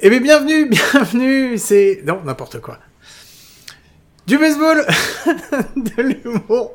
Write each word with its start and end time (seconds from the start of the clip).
Eh 0.00 0.10
bien, 0.10 0.20
bienvenue, 0.20 0.66
bienvenue, 0.70 1.58
c'est... 1.58 2.02
Non, 2.04 2.20
n'importe 2.24 2.60
quoi. 2.60 2.78
Du 4.28 4.38
baseball, 4.38 4.86
de 5.76 6.02
l'humour, 6.02 6.74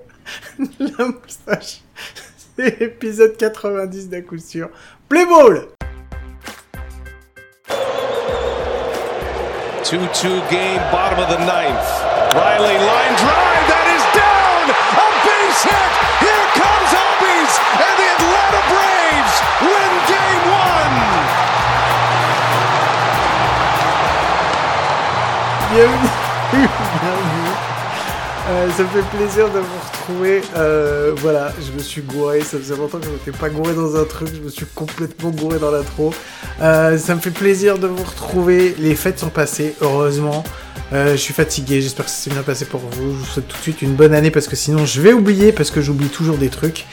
de 0.60 0.92
la 0.98 1.06
moustache. 1.06 1.80
C'est 2.58 2.80
l'épisode 2.80 3.38
90 3.38 4.10
d'un 4.10 4.22
coup 4.22 4.38
sûr. 4.38 4.70
Play 5.08 5.26
ball 5.26 5.70
2-2 9.84 10.00
game, 10.52 10.82
bottom 10.92 11.20
of 11.20 11.30
the 11.30 11.40
ninth. 11.40 11.90
Riley 12.36 12.78
line 12.78 13.16
drive, 13.16 13.66
that 13.70 13.88
is 13.88 14.04
down! 14.14 14.70
A 14.70 15.08
base 15.24 15.64
hit! 15.64 15.92
Here 16.20 16.48
comes 16.60 16.92
Albies! 16.92 17.56
And 17.80 18.03
Bienvenue, 25.74 26.08
bienvenue. 26.52 27.23
Euh, 28.50 28.70
ça 28.72 28.84
me 28.84 28.90
fait 28.90 29.18
plaisir 29.18 29.50
de 29.50 29.60
vous 29.60 29.80
retrouver. 29.88 30.42
Euh, 30.58 31.14
voilà, 31.18 31.54
je 31.66 31.72
me 31.72 31.80
suis 31.80 32.02
gouré. 32.02 32.42
Ça 32.42 32.58
faisait 32.58 32.76
longtemps 32.76 32.98
que 33.00 33.06
je 33.06 33.10
m'étais 33.10 33.32
pas 33.32 33.48
gouré 33.50 33.74
dans 33.74 33.96
un 33.96 34.04
truc. 34.04 34.30
Je 34.36 34.42
me 34.42 34.50
suis 34.50 34.66
complètement 34.76 35.30
gouré 35.30 35.60
dans 35.60 35.72
l'intro. 35.72 36.14
Euh, 36.62 36.98
ça 36.98 37.16
me 37.16 37.22
fait 37.22 37.32
plaisir 37.32 37.80
de 37.80 37.88
vous 37.88 38.04
retrouver. 38.04 38.76
Les 38.80 38.96
fêtes 38.96 39.20
sont 39.20 39.30
passées, 39.30 39.76
heureusement. 39.82 40.44
Je 40.92 41.16
suis 41.16 41.34
fatigué. 41.34 41.82
J'espère 41.82 42.06
que 42.06 42.12
ça 42.12 42.18
s'est 42.18 42.30
bien 42.30 42.44
passé 42.44 42.66
pour 42.66 42.82
vous. 42.82 43.14
Je 43.14 43.18
vous 43.18 43.26
souhaite 43.26 43.48
tout 43.48 43.58
de 43.58 43.62
suite 43.64 43.82
une 43.82 43.96
bonne 43.96 44.14
année 44.14 44.30
parce 44.30 44.48
que 44.48 44.56
sinon 44.56 44.86
je 44.86 45.02
vais 45.02 45.12
oublier 45.12 45.52
parce 45.52 45.72
que 45.72 45.82
j'oublie 45.82 46.10
toujours 46.10 46.38
des 46.38 46.50
trucs. 46.50 46.86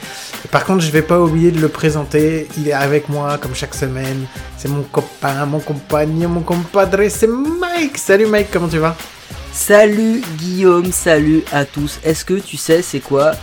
Par 0.49 0.65
contre, 0.65 0.83
je 0.83 0.89
vais 0.89 1.03
pas 1.03 1.19
oublier 1.19 1.51
de 1.51 1.61
le 1.61 1.67
présenter. 1.67 2.47
Il 2.57 2.67
est 2.67 2.73
avec 2.73 3.09
moi 3.09 3.37
comme 3.37 3.53
chaque 3.53 3.75
semaine. 3.75 4.25
C'est 4.57 4.69
mon 4.69 4.81
copain, 4.81 5.45
mon 5.45 5.59
compagnon, 5.59 6.29
mon 6.29 6.41
compadre. 6.41 6.97
C'est 7.09 7.27
Mike. 7.27 7.99
Salut 7.99 8.25
Mike, 8.25 8.47
comment 8.51 8.69
tu 8.69 8.79
vas? 8.79 8.95
Salut 9.53 10.21
Guillaume, 10.37 10.91
salut 10.91 11.43
à 11.51 11.65
tous. 11.65 11.99
Est-ce 12.03 12.23
que 12.23 12.35
tu 12.35 12.57
sais 12.57 12.81
c'est 12.81 12.99
quoi 12.99 13.33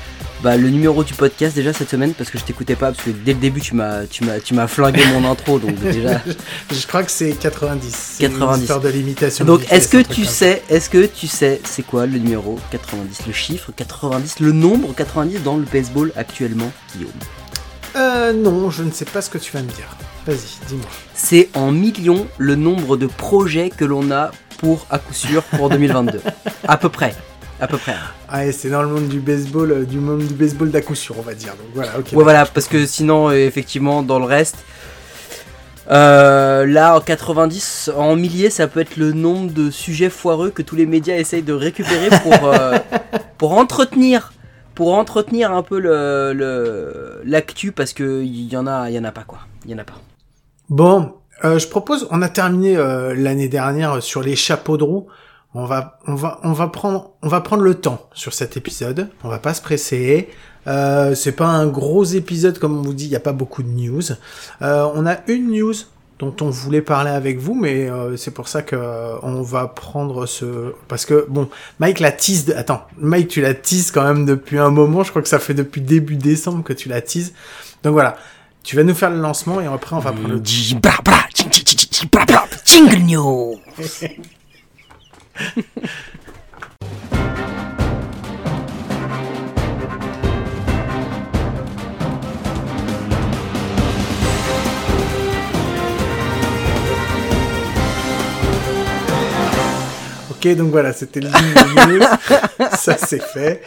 bah, 0.42 0.56
le 0.56 0.70
numéro 0.70 1.03
du 1.05 1.12
podcast 1.15 1.55
déjà 1.55 1.73
cette 1.73 1.91
semaine? 1.91 2.15
Parce 2.15 2.31
que 2.31 2.39
je 2.39 2.45
t'écoutais 2.45 2.77
pas 2.77 2.92
parce 2.92 3.03
que 3.05 3.11
dès 3.11 3.34
le 3.34 3.41
début 3.41 3.61
tu 3.61 3.75
m'as 3.75 4.06
tu 4.06 4.25
m'as 4.25 4.39
tu 4.41 4.55
m'as 4.55 4.67
flingué 4.69 5.03
mon 5.12 5.25
intro 5.31 5.59
donc 5.59 5.78
déjà 5.81 6.23
Je 6.73 6.87
crois 6.87 7.03
que 7.03 7.11
c'est 7.11 7.33
90. 7.33 8.15
C'est 8.19 8.23
90. 8.31 8.56
Une 8.56 8.61
histoire 8.62 8.81
de 8.81 8.89
limitation. 8.89 9.45
donc 9.45 9.70
est-ce 9.70 9.89
que 9.89 10.03
tu 10.03 10.25
sais 10.25 10.62
est-ce 10.70 10.89
que 10.89 11.05
tu 11.06 11.27
sais 11.27 11.61
c'est 11.65 11.83
quoi 11.83 12.06
le 12.06 12.19
numéro 12.19 12.59
90 12.70 13.27
le 13.27 13.33
chiffre 13.33 13.72
90 13.77 14.41
le 14.41 14.53
nombre 14.53 14.95
90 14.95 15.43
dans 15.43 15.56
le 15.56 15.65
baseball 15.65 16.12
actuellement 16.17 16.70
Guillaume? 16.97 17.11
Euh, 17.97 18.33
non, 18.33 18.70
je 18.70 18.83
ne 18.84 18.93
sais 18.93 19.06
pas 19.06 19.20
ce 19.22 19.28
que 19.31 19.39
tu 19.39 19.50
vas 19.53 19.62
me 19.62 19.70
dire. 19.72 19.89
Vas-y, 20.27 20.37
dis-moi. 20.69 20.87
c'est 21.15 21.48
en 21.55 21.72
millions 21.72 22.27
le 22.39 22.55
nombre 22.55 22.97
de 22.97 23.06
projets 23.06 23.70
que 23.70 23.84
l'on 23.84 24.11
a 24.11 24.31
pour 24.59 24.87
à 24.91 24.98
coup 24.98 25.14
sûr 25.14 25.42
pour 25.45 25.70
2022 25.70 26.20
à 26.67 26.77
peu 26.77 26.89
près 26.91 27.14
à 27.61 27.67
peu 27.67 27.77
près 27.78 27.95
Ah, 28.28 28.53
c'est 28.53 28.70
dans 28.70 28.83
le 28.83 28.89
monde 28.89 29.09
du 29.09 29.19
baseball, 29.19 29.73
euh, 29.73 29.84
du 29.84 29.98
monde 29.98 30.20
du 30.20 30.34
baseball 30.34 30.70
d'à 30.70 30.81
coup 30.81 30.95
sûr, 30.95 31.17
on 31.19 31.23
va 31.23 31.34
dire. 31.34 31.55
Donc 31.55 31.67
voilà. 31.75 31.91
Ouais, 31.98 32.23
voilà, 32.23 32.47
parce 32.47 32.69
que 32.69 32.87
sinon, 32.87 33.31
euh, 33.31 33.33
effectivement, 33.34 34.03
dans 34.05 34.20
le 34.20 34.27
reste, 34.27 34.59
euh, 35.91 36.67
là, 36.67 36.97
en 36.97 37.00
90, 37.00 37.91
en 37.97 38.15
milliers, 38.15 38.50
ça 38.50 38.67
peut 38.69 38.81
être 38.81 38.97
le 38.97 39.12
nombre 39.12 39.53
de 39.53 39.70
sujets 39.70 40.11
foireux 40.11 40.50
que 40.50 40.62
tous 40.62 40.77
les 40.77 40.87
médias 40.87 41.17
essayent 41.17 41.43
de 41.43 41.53
récupérer 41.55 42.11
pour, 42.22 42.34
euh, 42.48 42.78
pour 43.39 43.53
entretenir. 43.59 44.33
Pour 44.77 44.95
entretenir 44.95 45.50
un 45.50 45.65
peu 45.65 45.81
le 45.81 46.33
le- 46.33 47.20
l'actu 47.25 47.72
parce 47.72 47.93
que 47.93 48.22
il 48.22 48.45
y 48.53 48.56
en 48.56 48.69
a 48.69 48.89
il 48.89 48.95
y 48.95 48.98
en 49.00 49.03
a 49.03 49.11
pas 49.11 49.25
quoi 49.27 49.41
il 49.65 49.72
y 49.72 49.75
en 49.75 49.78
a 49.78 49.83
pas 49.83 49.98
Bon, 50.69 51.15
euh, 51.44 51.58
je 51.58 51.69
propose, 51.69 52.08
on 52.11 52.22
a 52.22 52.28
terminé 52.28 52.77
euh, 52.77 53.14
l'année 53.17 53.48
dernière 53.48 54.03
sur 54.03 54.22
les 54.22 54.36
chapeaux 54.36 54.77
de 54.77 54.84
roue. 54.84 55.06
On 55.55 55.64
va, 55.64 55.98
on 56.06 56.14
va, 56.14 56.41
on 56.44 56.53
va 56.53 56.69
prendre, 56.69 57.12
on 57.22 57.28
va 57.28 57.41
prendre 57.41 57.62
le 57.62 57.75
temps 57.75 58.08
sur 58.12 58.34
cet 58.34 58.56
épisode. 58.56 59.08
On 59.25 59.28
va 59.28 59.39
pas 59.39 59.55
se 59.55 59.62
presser. 59.62 60.28
Euh, 60.66 61.15
c'est 61.15 61.32
pas 61.32 61.47
un 61.47 61.66
gros 61.66 62.04
épisode 62.04 62.59
comme 62.59 62.78
on 62.78 62.82
vous 62.82 62.93
dit. 62.93 63.06
Il 63.06 63.10
y 63.10 63.16
a 63.16 63.21
pas 63.21 63.32
beaucoup 63.32 63.62
de 63.62 63.69
news. 63.69 64.03
Euh, 64.62 64.87
on 64.94 65.06
a 65.06 65.16
une 65.26 65.50
news 65.50 65.75
dont 66.19 66.34
on 66.41 66.50
voulait 66.50 66.82
parler 66.82 67.10
avec 67.10 67.38
vous, 67.38 67.55
mais 67.55 67.88
euh, 67.88 68.16
c'est 68.16 68.32
pour 68.32 68.49
ça 68.49 68.62
que 68.62 68.76
on 69.22 69.41
va 69.41 69.69
prendre 69.69 70.26
ce 70.26 70.75
parce 70.88 71.06
que 71.06 71.26
bon, 71.28 71.49
Mike 71.78 72.00
la 72.00 72.12
tease. 72.12 72.44
De... 72.44 72.53
Attends, 72.53 72.82
Mike, 72.99 73.28
tu 73.28 73.41
la 73.41 73.55
teases 73.55 73.91
quand 73.91 74.05
même 74.05 74.26
depuis 74.26 74.59
un 74.59 74.70
moment. 74.70 75.03
Je 75.05 75.10
crois 75.10 75.22
que 75.22 75.28
ça 75.28 75.38
fait 75.38 75.55
depuis 75.55 75.81
début 75.81 76.16
décembre 76.16 76.62
que 76.62 76.75
tu 76.75 76.88
la 76.88 77.00
teases. 77.00 77.32
Donc 77.82 77.94
voilà, 77.94 78.16
tu 78.62 78.76
vas 78.76 78.82
nous 78.82 78.94
faire 78.94 79.10
le 79.10 79.20
lancement 79.20 79.60
et 79.60 79.66
après 79.66 79.97
on 79.97 80.00
va 80.00 80.12
prendre 80.12 80.28
le 80.28 80.41
Jingle 82.64 82.98
news 82.98 83.59
Ok, 100.31 100.54
donc 100.54 100.70
voilà, 100.70 100.92
c'était 100.92 101.20
le 101.20 101.28
news. 101.28 102.00
Ça, 102.78 102.97
c'est 102.97 103.20
fait. 103.20 103.62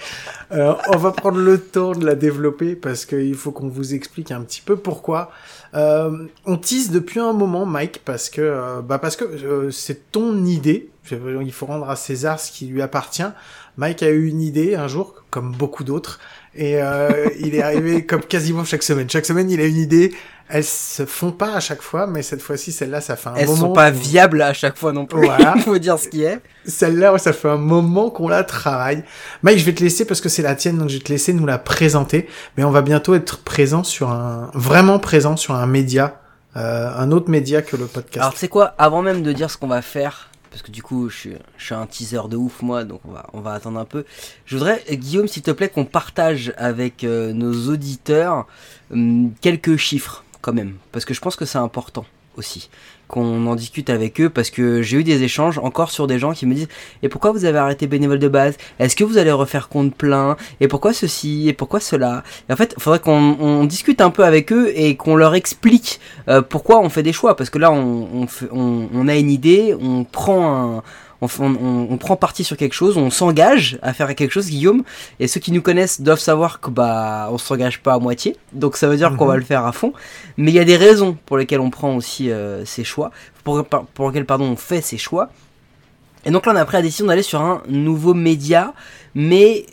Euh, 0.54 0.74
on 0.88 0.98
va 0.98 1.12
prendre 1.12 1.38
le 1.38 1.60
temps 1.60 1.92
de 1.92 2.06
la 2.06 2.16
développer 2.16 2.76
parce 2.76 3.06
qu'il 3.06 3.36
faut 3.36 3.52
qu'on 3.52 3.68
vous 3.68 3.94
explique 3.94 4.32
un 4.32 4.42
petit 4.42 4.62
peu 4.62 4.78
pourquoi. 4.78 5.32
Euh, 5.74 6.28
on 6.46 6.58
tease 6.58 6.92
depuis 6.92 7.20
un 7.20 7.34
moment, 7.34 7.66
Mike, 7.66 8.02
parce 8.04 8.30
que, 8.30 8.42
euh, 8.42 8.82
bah 8.82 9.00
parce 9.00 9.16
que 9.16 9.24
euh, 9.24 9.72
c'est 9.72 10.12
ton 10.12 10.46
idée. 10.46 10.90
Il 11.10 11.52
faut 11.52 11.66
rendre 11.66 11.90
à 11.90 11.96
César 11.96 12.40
ce 12.40 12.52
qui 12.52 12.68
lui 12.68 12.82
appartient. 12.82 13.24
Mike 13.78 14.04
a 14.04 14.10
eu 14.10 14.28
une 14.28 14.42
idée 14.42 14.76
un 14.76 14.88
jour, 14.88 15.16
comme 15.30 15.52
beaucoup 15.52 15.84
d'autres, 15.84 16.20
et 16.56 16.82
euh, 16.82 17.28
il 17.40 17.56
est 17.56 17.62
arrivé 17.62 18.06
comme 18.06 18.22
quasiment 18.22 18.64
chaque 18.66 18.84
semaine. 18.84 19.10
Chaque 19.10 19.26
semaine, 19.26 19.50
il 19.50 19.60
a 19.62 19.66
une 19.66 19.78
idée. 19.78 20.14
Elles 20.52 20.66
se 20.66 21.06
font 21.06 21.32
pas 21.32 21.54
à 21.56 21.60
chaque 21.60 21.82
fois, 21.82 22.08
mais 22.08 22.22
cette 22.24 22.42
fois-ci, 22.42 22.72
celle-là, 22.72 23.00
ça 23.02 23.16
fait 23.16 23.30
un 23.30 23.36
elles 23.36 23.48
moment. 23.48 23.60
sont 23.60 23.74
pas 23.74 23.90
viables 23.90 24.42
à 24.42 24.54
chaque 24.54 24.78
fois 24.78 24.92
non 24.92 25.06
plus 25.06 25.26
Voilà. 25.26 25.54
il 25.56 25.62
faut 25.64 25.78
dire 25.78 25.98
ce 25.98 26.10
qui 26.10 26.24
est 26.24 26.40
Celle-là, 26.66 27.18
ça 27.18 27.34
fait 27.34 27.50
un 27.50 27.58
moment 27.58 28.10
qu'on 28.10 28.28
la 28.28 28.44
travaille. 28.44 29.04
Mike, 29.44 29.60
je 29.60 29.66
vais 29.66 29.74
te 29.74 29.84
laisser 29.84 30.06
parce 30.06 30.22
que 30.22 30.30
c'est 30.30 30.42
la 30.42 30.56
tienne, 30.56 30.78
donc 30.78 30.90
je 30.90 30.98
vais 30.98 31.04
te 31.04 31.12
laisser 31.12 31.34
nous 31.34 31.46
la 31.46 31.58
présenter. 31.58 32.28
Mais 32.58 32.64
on 32.64 32.72
va 32.72 32.82
bientôt 32.82 33.16
être 33.16 33.40
présent 33.44 33.84
sur 33.84 34.10
un, 34.10 34.52
vraiment 34.54 35.00
présent 35.00 35.38
sur 35.38 35.56
un 35.56 35.66
média, 35.68 36.20
euh, 36.58 36.90
un 36.96 37.12
autre 37.12 37.30
média 37.30 37.62
que 37.62 37.78
le 37.78 37.86
podcast. 37.86 38.18
Alors, 38.18 38.34
tu 38.34 38.40
sais 38.40 38.48
quoi, 38.48 38.76
avant 38.78 39.02
même 39.02 39.24
de 39.24 39.32
dire 39.32 39.50
ce 39.50 39.58
qu'on 39.58 39.68
va 39.68 39.82
faire, 39.82 40.30
parce 40.50 40.62
que 40.62 40.72
du 40.72 40.84
coup, 40.84 41.08
je 41.10 41.16
suis, 41.18 41.34
je 41.58 41.66
suis 41.66 41.74
un 41.74 41.86
teaser 41.86 42.28
de 42.30 42.36
ouf, 42.36 42.62
moi, 42.62 42.84
donc 42.84 43.00
on 43.08 43.12
va, 43.12 43.26
on 43.32 43.40
va 43.40 43.54
attendre 43.54 43.80
un 43.80 43.86
peu. 43.86 44.04
Je 44.46 44.58
voudrais, 44.58 44.84
Guillaume, 44.92 45.30
s'il 45.30 45.44
te 45.44 45.52
plaît, 45.52 45.70
qu'on 45.70 45.86
partage 45.86 46.54
avec 46.58 47.06
euh, 47.06 47.32
nos 47.32 47.70
auditeurs 47.72 48.46
hum, 48.92 49.32
quelques 49.40 49.78
chiffres, 49.78 50.26
quand 50.42 50.54
même, 50.54 50.76
parce 50.92 51.06
que 51.06 51.14
je 51.14 51.22
pense 51.22 51.36
que 51.36 51.46
c'est 51.46 51.58
important 51.60 52.06
aussi 52.38 52.70
qu'on 53.10 53.46
en 53.48 53.56
discute 53.56 53.90
avec 53.90 54.22
eux 54.22 54.30
parce 54.30 54.50
que 54.50 54.82
j'ai 54.82 54.96
eu 54.96 55.04
des 55.04 55.22
échanges 55.22 55.58
encore 55.58 55.92
sur 55.92 56.08
des 56.08 56.18
gens 56.18 56.32
qui 56.32 56.46
me 56.46 56.56
disent 56.56 56.70
et 57.04 57.10
pourquoi 57.10 57.34
vous 57.34 57.44
avez 57.44 57.58
arrêté 57.58 57.86
bénévole 57.86 58.20
de 58.20 58.30
base? 58.30 58.56
Est-ce 58.80 58.96
que 58.96 59.04
vous 59.04 59.18
allez 59.18 59.34
refaire 59.34 59.68
compte 59.68 59.94
plein? 59.94 60.38
Et 60.62 60.70
pourquoi 60.70 60.94
ceci? 60.94 61.50
Et 61.50 61.54
pourquoi 61.54 61.82
cela? 61.82 62.24
En 62.50 62.56
fait 62.56 62.74
il 62.78 62.82
faudrait 62.82 63.00
qu'on 63.00 63.36
on 63.38 63.66
discute 63.66 64.00
un 64.00 64.12
peu 64.12 64.24
avec 64.24 64.54
eux 64.54 64.72
et 64.74 64.96
qu'on 64.96 65.18
leur 65.18 65.36
explique 65.36 66.00
euh, 66.30 66.42
pourquoi 66.42 66.80
on 66.80 66.88
fait 66.88 67.04
des 67.04 67.12
choix. 67.12 67.36
Parce 67.36 67.50
que 67.50 67.60
là 67.60 67.70
on, 67.70 68.08
on, 68.14 68.28
fait- 68.28 68.48
on, 68.54 68.88
on 68.94 69.08
a 69.10 69.16
une 69.18 69.30
idée 69.30 69.76
on 69.78 70.06
prend 70.06 70.78
un 70.78 70.84
on, 71.22 71.88
on, 71.92 71.98
prend 71.98 72.16
parti 72.16 72.44
sur 72.44 72.58
quelque 72.58 72.74
chose, 72.74 72.98
on 72.98 73.10
s'engage 73.12 73.78
à 73.82 73.94
faire 73.94 74.14
quelque 74.16 74.32
chose, 74.32 74.48
Guillaume. 74.48 74.84
Et 75.20 75.28
ceux 75.28 75.40
qui 75.40 75.52
nous 75.52 75.62
connaissent 75.62 76.02
doivent 76.02 76.20
savoir 76.20 76.60
que 76.60 76.70
bah 76.72 77.30
on 77.32 77.38
s'engage 77.38 77.82
pas 77.82 77.94
à 77.94 78.00
moitié, 78.00 78.36
donc 78.54 78.76
ça 78.76 78.88
veut 78.88 78.98
dire 78.98 79.16
qu'on 79.18 79.26
Mhm. 79.26 79.32
va 79.32 79.38
le 79.38 79.44
faire 79.44 79.66
à 79.66 79.72
fond. 79.72 79.94
Mais 80.38 80.52
il 80.52 80.56
y 80.56 80.60
a 80.60 80.66
des 80.66 80.78
raisons 80.78 81.18
pour 81.26 81.38
lesquelles 81.38 81.60
on 81.60 81.70
prend 81.70 81.96
aussi 81.96 82.32
euh, 82.32 82.66
ces 82.66 82.84
choix, 82.84 83.12
pour, 83.44 83.64
pour 83.66 84.08
lesquelles 84.08 84.26
pardon 84.26 84.46
on 84.46 84.56
fait 84.56 84.82
ces 84.82 84.98
choix. 84.98 85.30
Et 86.26 86.32
donc 86.32 86.46
là 86.46 86.54
on 86.54 86.56
a 86.56 86.66
pris 86.66 86.78
la 86.78 86.82
décision 86.84 87.06
d'aller 87.08 87.24
sur 87.24 87.42
un 87.42 87.62
nouveau 87.68 88.14
média, 88.14 88.74
mais 89.16 89.66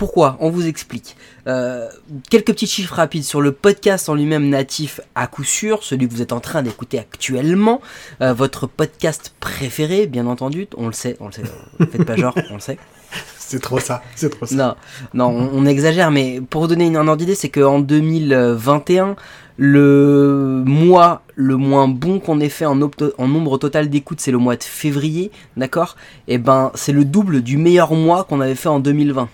pourquoi 0.00 0.38
On 0.40 0.48
vous 0.48 0.66
explique. 0.66 1.14
Euh, 1.46 1.86
quelques 2.30 2.52
petits 2.54 2.66
chiffres 2.66 2.94
rapides 2.94 3.22
sur 3.22 3.42
le 3.42 3.52
podcast 3.52 4.08
en 4.08 4.14
lui-même 4.14 4.48
natif 4.48 5.02
à 5.14 5.26
coup 5.26 5.44
sûr, 5.44 5.84
celui 5.84 6.08
que 6.08 6.14
vous 6.14 6.22
êtes 6.22 6.32
en 6.32 6.40
train 6.40 6.62
d'écouter 6.62 6.98
actuellement, 6.98 7.82
euh, 8.22 8.32
votre 8.32 8.66
podcast 8.66 9.34
préféré, 9.40 10.06
bien 10.06 10.26
entendu, 10.26 10.68
on 10.78 10.86
le 10.86 10.94
sait, 10.94 11.18
on 11.20 11.26
le 11.26 11.32
sait, 11.32 11.42
euh, 11.42 11.84
faites 11.84 12.04
pas 12.04 12.16
genre, 12.16 12.34
on 12.50 12.54
le 12.54 12.60
sait. 12.60 12.78
C'est 13.36 13.60
trop 13.60 13.80
ça, 13.80 14.00
c'est 14.14 14.30
trop 14.30 14.46
ça. 14.46 14.54
Non, 14.54 14.74
non, 15.12 15.50
on, 15.52 15.58
on 15.58 15.66
exagère, 15.66 16.12
mais 16.12 16.40
pour 16.40 16.62
vous 16.62 16.68
donner 16.68 16.86
une, 16.86 16.96
un 16.96 17.08
ordre 17.08 17.16
d'idée, 17.16 17.34
c'est 17.34 17.48
qu'en 17.48 17.80
2021, 17.80 19.16
le 19.56 20.62
mois 20.64 21.22
le 21.34 21.56
moins 21.56 21.88
bon 21.88 22.20
qu'on 22.20 22.38
ait 22.38 22.48
fait 22.48 22.66
en, 22.66 22.80
en 22.80 23.28
nombre 23.28 23.58
total 23.58 23.90
d'écoutes, 23.90 24.20
c'est 24.20 24.30
le 24.30 24.38
mois 24.38 24.54
de 24.54 24.62
février, 24.62 25.32
d'accord? 25.56 25.96
Et 26.28 26.38
ben, 26.38 26.70
c'est 26.76 26.92
le 26.92 27.04
double 27.04 27.42
du 27.42 27.56
meilleur 27.56 27.92
mois 27.92 28.22
qu'on 28.22 28.40
avait 28.40 28.54
fait 28.54 28.68
en 28.68 28.78
2020. 28.78 29.28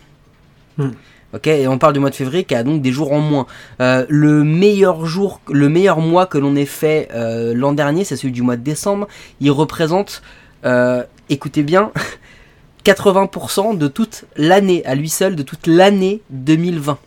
Hmm. 0.78 0.90
Ok, 1.34 1.48
et 1.48 1.66
on 1.66 1.76
parle 1.76 1.92
du 1.92 2.00
mois 2.00 2.10
de 2.10 2.14
février 2.14 2.44
qui 2.44 2.54
a 2.54 2.62
donc 2.62 2.80
des 2.82 2.92
jours 2.92 3.12
en 3.12 3.20
moins. 3.20 3.46
Euh, 3.80 4.06
le 4.08 4.42
meilleur 4.44 6.00
mois 6.00 6.26
que 6.26 6.38
l'on 6.38 6.54
ait 6.54 6.64
fait 6.64 7.08
euh, 7.12 7.52
l'an 7.52 7.72
dernier, 7.72 8.04
c'est 8.04 8.16
celui 8.16 8.32
du 8.32 8.42
mois 8.42 8.56
de 8.56 8.62
décembre. 8.62 9.08
Il 9.40 9.50
représente, 9.50 10.22
euh, 10.64 11.02
écoutez 11.28 11.62
bien, 11.62 11.90
80% 12.84 13.76
de 13.76 13.88
toute 13.88 14.24
l'année, 14.36 14.84
à 14.86 14.94
lui 14.94 15.08
seul, 15.08 15.34
de 15.34 15.42
toute 15.42 15.66
l'année 15.66 16.22
2020. 16.30 16.98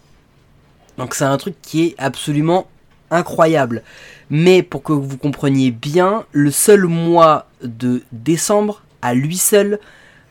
Donc 0.98 1.16
c'est 1.16 1.24
un 1.24 1.38
truc 1.38 1.56
qui 1.62 1.86
est 1.86 1.96
absolument 1.98 2.68
incroyable. 3.10 3.84
Mais 4.30 4.62
pour 4.64 4.84
que 4.84 4.94
vous 4.94 5.18
compreniez 5.18 5.72
bien, 5.72 6.26
le 6.34 6.52
seul 6.52 6.84
mois 6.84 7.48
de 7.64 8.04
décembre, 8.12 8.84
à 9.02 9.14
lui 9.14 9.38
seul, 9.38 9.80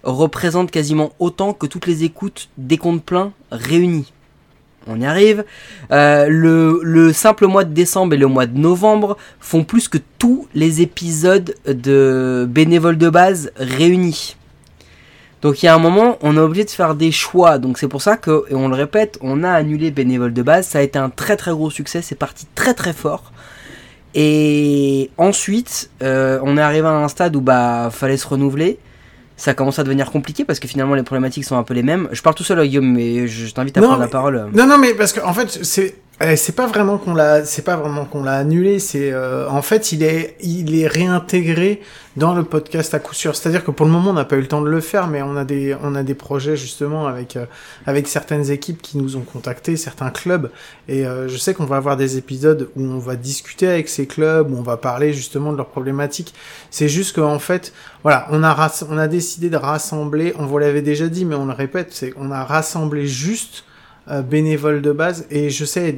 représente 0.03 0.71
quasiment 0.71 1.13
autant 1.19 1.53
que 1.53 1.67
toutes 1.67 1.87
les 1.87 2.05
écoutes 2.05 2.49
des 2.57 2.79
comptes 2.79 3.05
pleins 3.05 3.33
réunis. 3.51 4.13
On 4.87 5.01
y 5.01 5.07
arrive. 5.07 5.45
Euh, 5.91 6.29
le, 6.29 6.81
le 6.83 7.13
simple 7.13 7.47
mois 7.47 7.65
de 7.65 7.75
décembre 7.75 8.15
et 8.15 8.17
le 8.17 8.27
mois 8.27 8.47
de 8.47 8.59
novembre 8.59 9.19
font 9.39 9.65
plus 9.65 9.87
que 9.89 9.99
tous 10.19 10.49
les 10.55 10.81
épisodes 10.81 11.55
de 11.67 12.47
bénévoles 12.49 12.97
de 12.97 13.11
base 13.11 13.53
réunis. 13.57 14.37
Donc 15.43 15.63
il 15.63 15.67
y 15.67 15.69
a 15.69 15.75
un 15.75 15.79
moment, 15.79 16.19
on 16.23 16.37
est 16.37 16.41
obligé 16.41 16.65
de 16.65 16.71
faire 16.71 16.95
des 16.95 17.13
choix. 17.13 17.59
Donc 17.59 17.79
c'est 17.79 17.89
pour 17.89 18.03
ça 18.03 18.17
que, 18.17 18.45
et 18.49 18.55
on 18.55 18.69
le 18.69 18.75
répète, 18.75 19.19
on 19.21 19.45
a 19.45 19.51
annulé 19.51 19.91
bénévoles 19.91 20.33
de 20.33 20.43
base. 20.43 20.67
Ça 20.67 20.79
a 20.79 20.83
été 20.83 20.99
un 20.99 21.11
très 21.11 21.37
très 21.37 21.53
gros 21.53 21.71
succès. 21.71 22.03
C'est 22.03 22.15
parti 22.15 22.47
très 22.55 22.75
très 22.75 22.93
fort. 22.93 23.33
Et 24.15 25.11
ensuite, 25.19 25.91
euh, 26.03 26.41
on 26.43 26.57
est 26.57 26.63
arrivé 26.63 26.87
à 26.87 26.93
un 26.93 27.09
stade 27.09 27.37
où 27.37 27.41
bah 27.41 27.91
fallait 27.93 28.17
se 28.17 28.27
renouveler. 28.27 28.79
Ça 29.39 29.55
commence 29.55 29.79
à 29.79 29.85
devenir 29.85 30.11
compliqué 30.11 30.45
parce 30.45 30.59
que 30.59 30.67
finalement 30.69 30.95
les 30.95 31.05
problématiques 31.05 31.45
sont 31.45 31.57
un 31.57 31.63
peu 31.63 31.73
les 31.73 31.85
mêmes. 31.85 32.09
Je 32.13 32.21
parle 32.23 32.35
tout 32.35 32.43
seul, 32.45 32.61
Guillaume, 32.67 32.93
mais 32.93 33.27
je 33.29 33.51
t'invite 33.55 33.79
à 33.79 33.81
Non, 33.81 33.87
prendre 33.87 34.03
la 34.03 34.09
parole. 34.09 34.51
Non, 34.53 34.67
non, 34.67 34.79
mais 34.79 34.95
parce 34.95 35.13
que 35.13 35.21
en 35.21 35.33
fait, 35.33 35.65
c'est 35.65 35.95
c'est 36.37 36.57
pas 36.57 36.67
vraiment 36.67 36.99
qu'on 36.99 37.15
l'a, 37.15 37.45
c'est 37.45 37.63
pas 37.63 37.77
vraiment 37.77 38.05
qu'on 38.05 38.25
l'a 38.25 38.35
annulé. 38.35 38.81
C'est 38.81 39.13
euh, 39.13 39.49
en 39.49 39.63
fait, 39.63 39.93
il 39.93 40.03
est, 40.03 40.37
il 40.41 40.77
est 40.77 40.89
réintégré 40.89 41.81
dans 42.17 42.35
le 42.35 42.43
podcast 42.43 42.93
à 42.93 42.99
coup 42.99 43.15
sûr. 43.15 43.37
C'est-à-dire 43.37 43.63
que 43.63 43.71
pour 43.71 43.87
le 43.87 43.93
moment, 43.93 44.11
on 44.11 44.15
n'a 44.15 44.25
pas 44.25 44.35
eu 44.35 44.41
le 44.41 44.49
temps 44.49 44.61
de 44.61 44.69
le 44.69 44.81
faire, 44.81 45.07
mais 45.07 45.23
on 45.23 45.37
a 45.37 45.45
des, 45.45 45.77
on 45.81 45.95
a 45.95 46.03
des 46.03 46.15
projets 46.15 46.57
justement 46.57 47.07
avec 47.07 47.37
euh, 47.37 47.47
avec 47.87 48.09
certaines 48.09 48.51
équipes 48.51 48.83
qui 48.83 48.99
nous 48.99 49.17
ont 49.17 49.21
contactés, 49.21 49.77
certains 49.77 50.11
clubs, 50.11 50.51
et 50.89 51.07
euh, 51.07 51.29
je 51.29 51.37
sais 51.37 51.55
qu'on 51.55 51.67
va 51.67 51.77
avoir 51.77 51.97
des 51.97 52.17
épisodes 52.17 52.69
où 52.75 52.83
on 52.83 52.99
va 52.99 53.15
discuter 53.15 53.69
avec 53.69 53.89
ces 53.89 54.07
clubs, 54.09 54.51
où 54.51 54.59
on 54.59 54.63
va 54.63 54.77
parler 54.77 55.13
justement 55.13 55.53
de 55.53 55.57
leurs 55.57 55.69
problématiques. 55.69 56.35
C'est 56.73 56.89
juste 56.89 57.15
qu'en 57.15 57.39
fait, 57.39 57.73
voilà, 58.03 58.27
on 58.33 58.43
a 58.43 58.73
on 58.91 58.99
a 58.99 59.07
décidé 59.07 59.51
de 59.51 59.57
rassembler. 59.57 60.35
On 60.37 60.47
vous 60.47 60.59
l'avait 60.59 60.83
déjà 60.83 61.07
dit, 61.07 61.25
mais 61.25 61.37
on 61.37 61.47
le 61.47 61.53
répète, 61.53 61.93
c'est 61.93 62.11
qu'on 62.11 62.33
a 62.33 62.43
rassemblé 62.43 63.07
juste 63.07 63.63
euh, 64.11 64.23
bénévoles 64.23 64.83
de 64.83 64.93
base. 64.93 65.27
Et 65.31 65.51
je 65.51 65.65
sais 65.65 65.97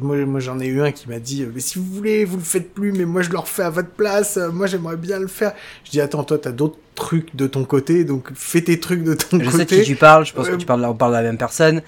moi, 0.00 0.16
moi 0.26 0.40
j'en 0.40 0.58
ai 0.60 0.66
eu 0.66 0.82
un 0.82 0.92
qui 0.92 1.08
m'a 1.08 1.18
dit 1.18 1.42
euh, 1.42 1.50
mais 1.54 1.60
si 1.60 1.78
vous 1.78 1.84
voulez 1.84 2.24
vous 2.24 2.36
le 2.38 2.42
faites 2.42 2.72
plus 2.72 2.92
mais 2.92 3.04
moi 3.04 3.22
je 3.22 3.30
le 3.30 3.38
refais 3.38 3.62
à 3.62 3.70
votre 3.70 3.90
place. 3.90 4.36
Euh, 4.36 4.50
moi 4.50 4.66
j'aimerais 4.66 4.96
bien 4.96 5.18
le 5.18 5.28
faire. 5.28 5.52
Je 5.84 5.90
dis 5.90 6.00
attends 6.00 6.24
toi 6.24 6.38
t'as 6.38 6.50
d'autres 6.52 6.78
trucs 6.94 7.36
de 7.36 7.46
ton 7.46 7.64
côté 7.64 8.02
donc 8.04 8.30
fais 8.34 8.60
tes 8.60 8.80
trucs 8.80 9.04
de 9.04 9.14
ton 9.14 9.38
Je 9.38 9.50
sais 9.50 9.58
de 9.58 9.62
côté. 9.62 9.80
qui 9.82 9.86
tu 9.86 9.94
parles, 9.96 10.26
je 10.26 10.32
pense 10.32 10.48
Euh, 10.48 10.52
que 10.52 10.56
tu 10.56 10.66
parles, 10.66 10.84
on 10.84 10.94
parle 10.94 11.12
de 11.12 11.16
la 11.18 11.22
même 11.22 11.38
personne, 11.38 11.80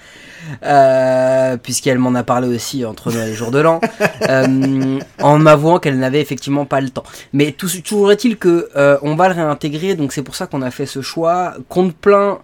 euh, 0.63 1.57
puisqu'elle 1.57 1.99
m'en 1.99 2.15
a 2.15 2.23
parlé 2.23 2.47
aussi 2.47 2.85
entre 2.85 3.11
Noël 3.11 3.29
et 3.29 3.33
jour 3.33 3.51
de 3.51 3.59
l'an, 3.59 3.81
euh, 4.29 4.99
en 5.19 5.37
m'avouant 5.37 5.79
qu'elle 5.79 5.99
n'avait 5.99 6.21
effectivement 6.21 6.65
pas 6.65 6.79
le 6.79 6.89
temps. 6.89 7.03
Mais 7.33 7.51
tout, 7.51 7.67
toujours 7.83 8.11
est-il 8.11 8.37
que 8.37 8.69
on 9.01 9.15
va 9.15 9.27
le 9.27 9.35
réintégrer, 9.35 9.95
donc 9.95 10.13
c'est 10.13 10.23
pour 10.23 10.35
ça 10.35 10.47
qu'on 10.47 10.61
a 10.61 10.71
fait 10.71 10.85
ce 10.85 11.01
choix. 11.01 11.55
Compte 11.67 11.93
plein, 11.93 12.39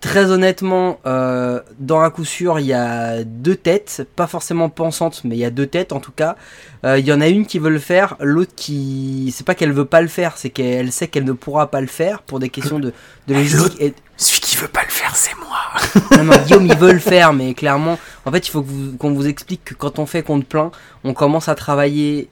très 0.00 0.30
honnêtement, 0.30 0.98
euh, 1.06 1.60
dans 1.78 2.00
un 2.00 2.10
coup 2.10 2.24
sûr, 2.24 2.58
il 2.60 2.66
y 2.66 2.72
a 2.72 3.24
deux 3.24 3.56
têtes, 3.56 4.06
pas 4.16 4.26
forcément 4.26 4.68
pensantes, 4.68 5.22
mais 5.24 5.36
il 5.36 5.38
y 5.40 5.44
a 5.44 5.50
deux 5.50 5.66
têtes 5.66 5.92
en 5.92 6.00
tout 6.00 6.12
cas. 6.12 6.36
Euh, 6.84 6.98
Il 6.98 7.06
y 7.06 7.12
en 7.12 7.20
a 7.20 7.28
une 7.28 7.46
qui 7.46 7.58
veut 7.58 7.70
le 7.70 7.78
faire, 7.78 8.16
l'autre 8.20 8.52
qui, 8.56 9.32
c'est 9.36 9.44
pas 9.46 9.54
qu'elle 9.54 9.72
veut 9.72 9.84
pas 9.84 10.00
le 10.00 10.08
faire, 10.08 10.36
c'est 10.36 10.50
qu'elle 10.50 10.92
sait 10.92 11.08
qu'elle 11.08 11.24
ne 11.24 11.32
pourra 11.32 11.70
pas 11.70 11.80
le 11.80 11.86
faire 11.86 12.22
pour 12.22 12.38
des 12.38 12.48
questions 12.48 12.78
de, 12.78 12.92
de 13.26 13.34
logistique 13.34 13.76
et, 13.80 13.94
celui 14.16 14.40
qui 14.40 14.56
veut 14.56 14.66
pas 14.68 14.82
le 14.82 14.90
faire 14.90 15.14
c'est 15.14 15.34
moi 15.36 16.16
non, 16.16 16.24
non, 16.24 16.36
Guillaume, 16.44 16.66
il 16.66 16.76
veut 16.76 16.92
le 16.92 16.98
faire, 16.98 17.32
mais 17.32 17.54
clairement, 17.54 17.98
en 18.26 18.32
fait, 18.32 18.46
il 18.46 18.50
faut 18.50 18.62
que 18.62 18.68
vous- 18.68 18.96
qu'on 18.96 19.12
vous 19.12 19.28
explique 19.28 19.64
que 19.64 19.74
quand 19.74 19.98
on 20.00 20.06
fait 20.06 20.22
compte 20.22 20.44
plein, 20.46 20.70
on 21.04 21.14
commence 21.14 21.48
à 21.48 21.54
travailler 21.54 22.28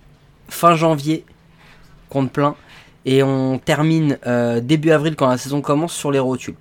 fin 0.49 0.75
janvier, 0.75 1.25
compte 2.11 2.32
plein, 2.32 2.56
et 3.06 3.23
on 3.23 3.58
termine 3.58 4.19
euh, 4.26 4.61
début 4.61 4.91
avril 4.91 5.14
quand 5.17 5.29
la 5.29 5.38
saison 5.38 5.62
commence 5.62 5.94
sur 5.94 6.11
les 6.11 6.19
rotules. 6.19 6.56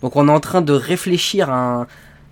Donc 0.00 0.16
on 0.16 0.28
est 0.28 0.32
en 0.32 0.40
train 0.40 0.62
de 0.62 0.72
réfléchir 0.72 1.50
à 1.50 1.58
un, 1.58 1.86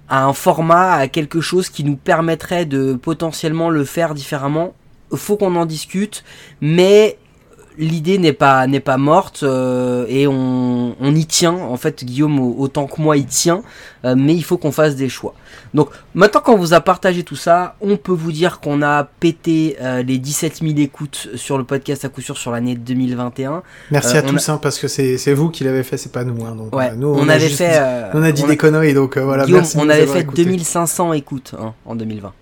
à 0.08 0.24
un 0.24 0.32
format, 0.32 0.92
à 0.92 1.08
quelque 1.08 1.40
chose 1.40 1.68
qui 1.68 1.82
nous 1.82 1.96
permettrait 1.96 2.64
de 2.64 2.94
potentiellement 2.94 3.68
le 3.68 3.84
faire 3.84 4.14
différemment. 4.14 4.72
Faut 5.12 5.36
qu'on 5.36 5.56
en 5.56 5.66
discute, 5.66 6.24
mais 6.60 7.18
l'idée 7.78 8.18
n'est 8.18 8.32
pas 8.32 8.66
n'est 8.66 8.80
pas 8.80 8.96
morte 8.96 9.42
euh, 9.42 10.06
et 10.08 10.26
on, 10.26 10.94
on 11.00 11.14
y 11.14 11.26
tient. 11.26 11.54
En 11.54 11.76
fait, 11.76 12.04
Guillaume 12.04 12.38
au- 12.40 12.56
autant 12.58 12.86
que 12.86 13.00
moi 13.00 13.16
y 13.16 13.24
tient, 13.24 13.62
euh, 14.04 14.14
mais 14.16 14.34
il 14.34 14.42
faut 14.42 14.56
qu'on 14.58 14.72
fasse 14.72 14.96
des 14.96 15.08
choix. 15.08 15.34
Donc 15.74 15.90
maintenant 16.14 16.40
qu'on 16.40 16.56
vous 16.56 16.72
a 16.74 16.80
partagé 16.80 17.22
tout 17.22 17.36
ça, 17.36 17.76
on 17.80 17.96
peut 17.96 18.12
vous 18.12 18.32
dire 18.32 18.60
qu'on 18.60 18.82
a 18.82 19.04
pété 19.04 19.76
euh, 19.80 20.02
les 20.02 20.18
17 20.18 20.60
000 20.62 20.72
écoutes 20.78 21.28
sur 21.34 21.58
le 21.58 21.64
podcast 21.64 22.04
à 22.04 22.08
coup 22.08 22.20
sûr 22.20 22.38
sur 22.38 22.50
l'année 22.50 22.76
2021. 22.76 23.62
merci 23.90 24.16
Euh, 24.16 24.20
à 24.20 24.22
tous 24.22 24.48
hein, 24.48 24.58
parce 24.62 24.78
que 24.78 24.88
c'est 24.88 25.18
c'est 25.18 25.34
vous 25.34 25.50
qui 25.50 25.64
l'avez 25.64 25.82
fait 25.82 25.96
c'est 25.98 26.12
pas 26.12 26.24
nous 26.24 26.44
hein, 26.46 26.54
donc 26.56 26.74
Ouais, 26.74 26.90
euh, 26.92 26.96
nous 26.96 27.08
on, 27.08 27.28
a 27.28 27.34
avait 27.34 27.46
juste 27.48 27.58
fait. 27.58 27.68
dit- 27.68 27.76
euh, 27.78 28.10
on 28.14 28.22
a 28.22 28.32
dit 28.32 28.42
on 28.44 28.48
des 28.48 28.56
conneries 28.56 28.94
donc 28.94 29.16
euh, 29.16 29.24
voilà 29.24 29.44
Guillaume, 29.44 29.60
merci 29.60 29.76
on 29.78 29.88
avait 29.88 30.06
fait 30.06 30.20
écoutés. 30.20 30.44
2500 30.44 31.12
écoutes 31.12 31.54
hein, 31.60 31.74
en 31.84 31.94
2020. 31.94 32.32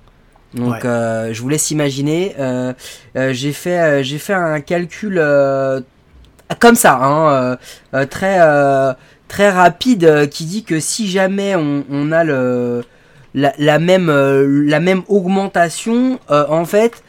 Donc 0.54 0.72
Ouais. 0.74 0.86
euh, 0.86 1.34
je 1.34 1.42
vous 1.42 1.48
laisse 1.48 1.70
imaginer. 1.70 2.34
euh, 2.38 2.72
euh, 3.16 3.32
j'ai 3.32 3.52
fait 3.52 3.78
euh, 3.80 4.02
j'ai 4.02 4.18
fait 4.18 4.34
un 4.34 4.60
calcul 4.60 5.18
euh, 5.18 5.80
comme 6.60 6.76
ça, 6.76 6.94
hein, 7.02 7.28
euh, 7.32 7.56
euh, 7.94 8.06
très 8.06 8.38
euh, 8.40 8.92
très 9.28 9.50
rapide, 9.50 10.04
euh, 10.04 10.26
qui 10.26 10.44
dit 10.44 10.62
que 10.64 10.78
si 10.80 11.08
jamais 11.10 11.56
on, 11.56 11.84
on 11.90 12.12
a 12.12 12.22
le 12.24 12.84
la, 13.34 13.52
la 13.58 13.78
même 13.78 14.08
euh, 14.08 14.46
la 14.66 14.78
même 14.80 15.02
augmentation, 15.08 16.18
euh, 16.30 16.44
en 16.48 16.64
fait. 16.64 17.02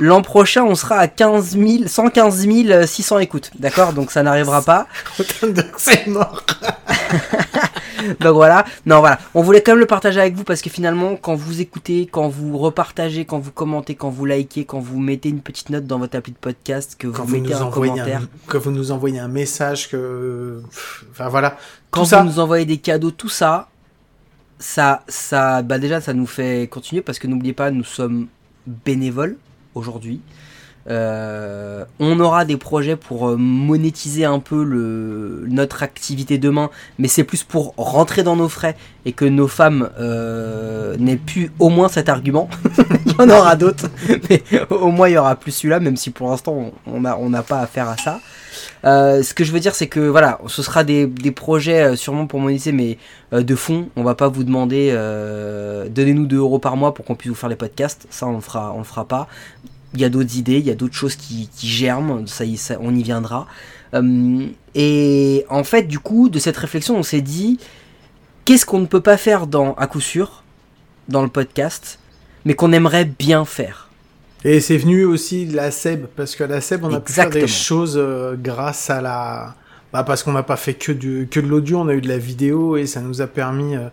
L'an 0.00 0.22
prochain, 0.22 0.62
on 0.62 0.76
sera 0.76 0.96
à 0.98 1.08
15 1.08 1.58
000, 1.58 1.88
115 1.88 2.46
600 2.86 3.18
écoutes, 3.18 3.50
d'accord? 3.58 3.92
Donc 3.92 4.12
ça 4.12 4.22
n'arrivera 4.22 4.62
pas. 4.62 4.86
C'est 5.76 6.06
mort 6.06 6.44
Donc 8.20 8.34
voilà, 8.34 8.64
non 8.86 9.00
voilà, 9.00 9.18
on 9.34 9.42
voulait 9.42 9.62
quand 9.62 9.72
même 9.72 9.80
le 9.80 9.86
partager 9.86 10.20
avec 10.20 10.34
vous 10.34 10.44
parce 10.44 10.62
que 10.62 10.70
finalement, 10.70 11.16
quand 11.16 11.34
vous 11.34 11.60
écoutez, 11.60 12.08
quand 12.10 12.28
vous 12.28 12.58
repartagez, 12.58 13.24
quand 13.24 13.38
vous 13.38 13.52
commentez, 13.52 13.94
quand 13.94 14.10
vous 14.10 14.24
likez, 14.24 14.64
quand 14.64 14.80
vous 14.80 14.98
mettez 15.00 15.28
une 15.28 15.40
petite 15.40 15.70
note 15.70 15.86
dans 15.86 15.98
votre 15.98 16.16
appli 16.16 16.32
de 16.32 16.38
podcast, 16.38 16.96
que 16.98 17.08
quand 17.08 17.24
vous 17.24 17.28
vous 17.28 17.40
mettez 17.40 17.54
nous 17.54 17.60
un 17.60 17.66
envoyez 17.66 17.92
commentaire, 17.92 18.22
un, 18.22 18.48
que 18.48 18.56
vous 18.56 18.70
nous 18.70 18.92
envoyez 18.92 19.18
un 19.18 19.28
message 19.28 19.88
que 19.88 20.62
enfin 21.10 21.28
voilà. 21.28 21.56
Quand 21.90 22.00
tout 22.00 22.06
vous 22.06 22.10
ça 22.10 22.24
nous 22.24 22.38
envoyez 22.38 22.66
des 22.66 22.78
cadeaux, 22.78 23.10
tout 23.10 23.28
ça, 23.28 23.68
ça, 24.58 25.02
ça, 25.08 25.62
bah 25.62 25.78
déjà, 25.78 26.00
ça 26.00 26.12
nous 26.12 26.26
fait 26.26 26.68
continuer 26.68 27.02
parce 27.02 27.18
que 27.18 27.26
n'oubliez 27.26 27.52
pas, 27.52 27.70
nous 27.70 27.84
sommes 27.84 28.26
bénévoles 28.66 29.36
aujourd'hui. 29.74 30.20
Euh, 30.90 31.84
on 32.00 32.18
aura 32.20 32.44
des 32.44 32.56
projets 32.56 32.96
pour 32.96 33.28
euh, 33.28 33.36
monétiser 33.36 34.24
un 34.24 34.38
peu 34.38 34.64
notre 35.46 35.82
activité 35.82 36.38
demain, 36.38 36.70
mais 36.98 37.08
c'est 37.08 37.24
plus 37.24 37.44
pour 37.44 37.74
rentrer 37.76 38.22
dans 38.22 38.36
nos 38.36 38.48
frais 38.48 38.74
et 39.04 39.12
que 39.12 39.24
nos 39.24 39.48
femmes 39.48 39.90
euh, 40.00 40.96
n'aient 40.98 41.16
plus 41.16 41.50
au 41.58 41.68
moins 41.68 41.88
cet 41.88 42.08
argument. 42.08 42.48
il 43.06 43.12
y 43.12 43.16
en 43.18 43.28
aura 43.28 43.56
d'autres, 43.56 43.90
mais 44.30 44.42
au 44.70 44.90
moins 44.90 45.08
il 45.08 45.14
y 45.14 45.18
aura 45.18 45.36
plus 45.36 45.52
celui-là, 45.52 45.80
même 45.80 45.96
si 45.96 46.10
pour 46.10 46.30
l'instant 46.30 46.72
on 46.86 47.00
n'a 47.00 47.42
pas 47.42 47.60
affaire 47.60 47.88
à 47.88 47.96
ça. 47.96 48.20
Ce 48.84 49.34
que 49.34 49.44
je 49.44 49.52
veux 49.52 49.60
dire, 49.60 49.74
c'est 49.74 49.88
que 49.88 50.00
voilà, 50.00 50.40
ce 50.46 50.62
sera 50.62 50.84
des, 50.84 51.06
projets 51.34 51.96
sûrement 51.96 52.26
pour 52.26 52.40
monétiser, 52.40 52.72
mais 52.72 52.98
de 53.32 53.54
fond. 53.54 53.88
On 53.96 54.02
va 54.02 54.14
pas 54.14 54.28
vous 54.28 54.44
demander 54.44 54.92
donnez-nous 55.90 56.26
2 56.26 56.36
euros 56.36 56.58
par 56.58 56.76
mois 56.76 56.94
pour 56.94 57.04
qu'on 57.04 57.14
puisse 57.14 57.30
vous 57.30 57.36
faire 57.36 57.50
les 57.50 57.56
podcasts. 57.56 58.06
Ça, 58.10 58.26
on 58.26 58.36
le 58.36 58.40
fera, 58.40 58.72
on 58.74 58.78
le 58.78 58.84
fera 58.84 59.06
pas. 59.06 59.28
Il 59.94 60.00
y 60.00 60.04
a 60.04 60.08
d'autres 60.08 60.36
idées, 60.36 60.58
il 60.58 60.66
y 60.66 60.70
a 60.70 60.74
d'autres 60.74 60.94
choses 60.94 61.16
qui, 61.16 61.48
qui 61.56 61.68
germent. 61.68 62.26
Ça, 62.26 62.44
y- 62.44 62.56
ça, 62.56 62.76
on 62.80 62.94
y 62.94 63.02
viendra. 63.02 63.46
Euh, 63.94 64.46
et 64.74 65.46
en 65.48 65.64
fait, 65.64 65.84
du 65.84 65.98
coup, 65.98 66.28
de 66.28 66.38
cette 66.38 66.56
réflexion, 66.58 66.96
on 66.96 67.02
s'est 67.02 67.22
dit 67.22 67.58
qu'est-ce 68.44 68.66
qu'on 68.66 68.80
ne 68.80 68.86
peut 68.86 69.00
pas 69.00 69.16
faire 69.16 69.46
dans 69.46 69.74
à 69.74 69.86
coup 69.86 70.00
sûr 70.00 70.42
dans 71.08 71.22
le 71.22 71.28
podcast, 71.28 71.98
mais 72.44 72.54
qu'on 72.54 72.72
aimerait 72.72 73.06
bien 73.06 73.44
faire? 73.46 73.88
Et 74.44 74.60
c'est 74.60 74.76
venu 74.76 75.04
aussi 75.04 75.46
de 75.46 75.56
la 75.56 75.70
SEB, 75.70 76.06
parce 76.14 76.36
que 76.36 76.44
la 76.44 76.60
SEB, 76.60 76.84
on 76.84 76.92
a 76.94 77.00
pu 77.00 77.12
faire 77.12 77.30
des 77.30 77.46
choses 77.48 77.94
euh, 77.96 78.36
grâce 78.38 78.88
à 78.90 79.00
la... 79.00 79.54
Bah, 79.92 80.04
parce 80.04 80.22
qu'on 80.22 80.32
n'a 80.32 80.42
pas 80.42 80.56
fait 80.56 80.74
que, 80.74 80.92
du, 80.92 81.26
que 81.30 81.40
de 81.40 81.46
l'audio, 81.46 81.78
on 81.80 81.88
a 81.88 81.94
eu 81.94 82.00
de 82.02 82.08
la 82.08 82.18
vidéo, 82.18 82.76
et 82.76 82.86
ça 82.86 83.00
nous 83.00 83.20
a 83.22 83.26
permis 83.26 83.74
euh, 83.74 83.88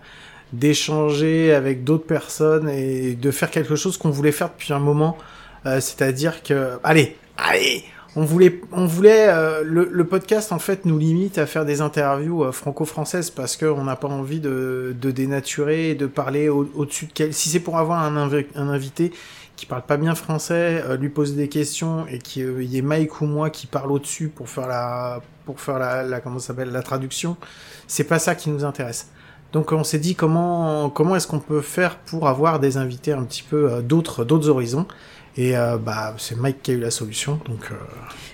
d'échanger 0.54 1.54
avec 1.54 1.84
d'autres 1.84 2.06
personnes 2.06 2.70
et 2.70 3.16
de 3.16 3.32
faire 3.32 3.50
quelque 3.50 3.76
chose 3.76 3.98
qu'on 3.98 4.10
voulait 4.10 4.32
faire 4.32 4.50
depuis 4.50 4.74
un 4.74 4.80
moment. 4.80 5.18
Euh, 5.66 5.80
C'est-à-dire 5.80 6.44
que... 6.44 6.78
Allez, 6.84 7.18
allez 7.38 7.84
on 8.16 8.24
voulait, 8.24 8.62
on 8.72 8.86
voulait 8.86 9.28
euh, 9.28 9.62
le, 9.66 9.90
le, 9.92 10.04
podcast 10.06 10.52
en 10.54 10.60
fait 10.60 10.86
nous 10.86 10.98
limite 10.98 11.38
à 11.38 11.46
faire 11.46 11.66
des 11.66 11.82
interviews 11.82 12.46
euh, 12.46 12.52
franco-françaises 12.54 13.30
parce 13.30 13.58
que 13.58 13.66
on 13.66 13.84
n'a 13.84 13.98
pas 13.98 14.08
envie 14.08 14.40
de, 14.40 14.96
de 15.00 15.12
dénaturer, 15.12 15.92
et 15.92 15.96
de 15.96 16.06
parler 16.06 16.48
au-dessus 16.48 17.08
de 17.08 17.12
quel. 17.14 17.34
Si 17.34 17.50
c'est 17.50 17.60
pour 17.60 17.78
avoir 17.78 18.02
un, 18.02 18.16
un 18.16 18.70
invité 18.70 19.12
qui 19.58 19.66
parle 19.66 19.84
pas 19.84 19.98
bien 19.98 20.16
français, 20.16 20.82
euh, 20.86 20.98
lui 20.98 21.10
poser 21.10 21.36
des 21.36 21.50
questions 21.50 22.08
et 22.08 22.20
qu'il 22.20 22.64
y 22.64 22.78
ait 22.78 22.82
Mike 22.82 23.22
ou 23.22 23.26
moi 23.26 23.50
qui 23.50 23.68
parle 23.68 23.92
au-dessus 23.92 24.30
pour 24.30 24.50
faire 24.50 24.68
la, 24.68 25.22
pour 25.46 25.60
faire 25.60 25.78
la, 25.78 26.04
la 26.04 26.22
comment 26.22 26.40
s'appelle 26.40 26.72
la 26.72 26.84
traduction, 26.84 27.36
c'est 27.88 28.06
pas 28.06 28.20
ça 28.20 28.34
qui 28.36 28.50
nous 28.50 28.64
intéresse. 28.64 29.10
Donc 29.52 29.72
on 29.74 29.84
s'est 29.84 30.00
dit 30.00 30.16
comment 30.16 30.90
comment 30.90 31.16
est-ce 31.16 31.28
qu'on 31.28 31.40
peut 31.40 31.62
faire 31.62 31.98
pour 31.98 32.28
avoir 32.28 32.60
des 32.60 32.78
invités 32.78 33.12
un 33.14 33.24
petit 33.24 33.44
peu 33.44 33.82
d'autres 33.82 34.24
d'autres 34.24 34.50
horizons. 34.50 34.86
Et 35.38 35.58
euh, 35.58 35.78
bah, 35.78 36.16
c'est 36.18 36.38
Mike 36.38 36.62
qui 36.64 36.72
a 36.72 36.74
eu 36.76 36.80
la 36.80 36.92
solution. 36.92 37.40
Donc, 37.46 37.72
euh... 37.72 37.76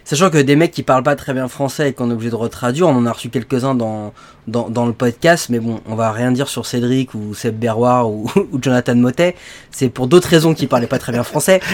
Sachant 0.03 0.29
que 0.29 0.37
des 0.37 0.55
mecs 0.55 0.71
qui 0.71 0.83
parlent 0.83 1.03
pas 1.03 1.15
très 1.15 1.33
bien 1.33 1.47
français 1.47 1.89
et 1.89 1.93
qu'on 1.93 2.09
est 2.09 2.13
obligé 2.13 2.31
de 2.31 2.35
retraduire, 2.35 2.87
on 2.87 2.95
en 2.95 3.05
a 3.05 3.11
reçu 3.11 3.29
quelques-uns 3.29 3.75
dans, 3.75 4.13
dans, 4.47 4.69
dans, 4.69 4.85
le 4.85 4.93
podcast, 4.93 5.47
mais 5.49 5.59
bon, 5.59 5.79
on 5.85 5.95
va 5.95 6.11
rien 6.11 6.31
dire 6.31 6.49
sur 6.49 6.65
Cédric 6.65 7.13
ou 7.13 7.33
Seb 7.33 7.57
Berroir 7.57 8.09
ou, 8.09 8.29
ou 8.51 8.59
Jonathan 8.61 8.95
Motet. 8.95 9.35
C'est 9.69 9.89
pour 9.89 10.07
d'autres 10.07 10.27
raisons 10.27 10.53
qu'ils 10.53 10.67
parlaient 10.67 10.87
pas 10.87 10.99
très 10.99 11.11
bien 11.11 11.23
français. 11.23 11.59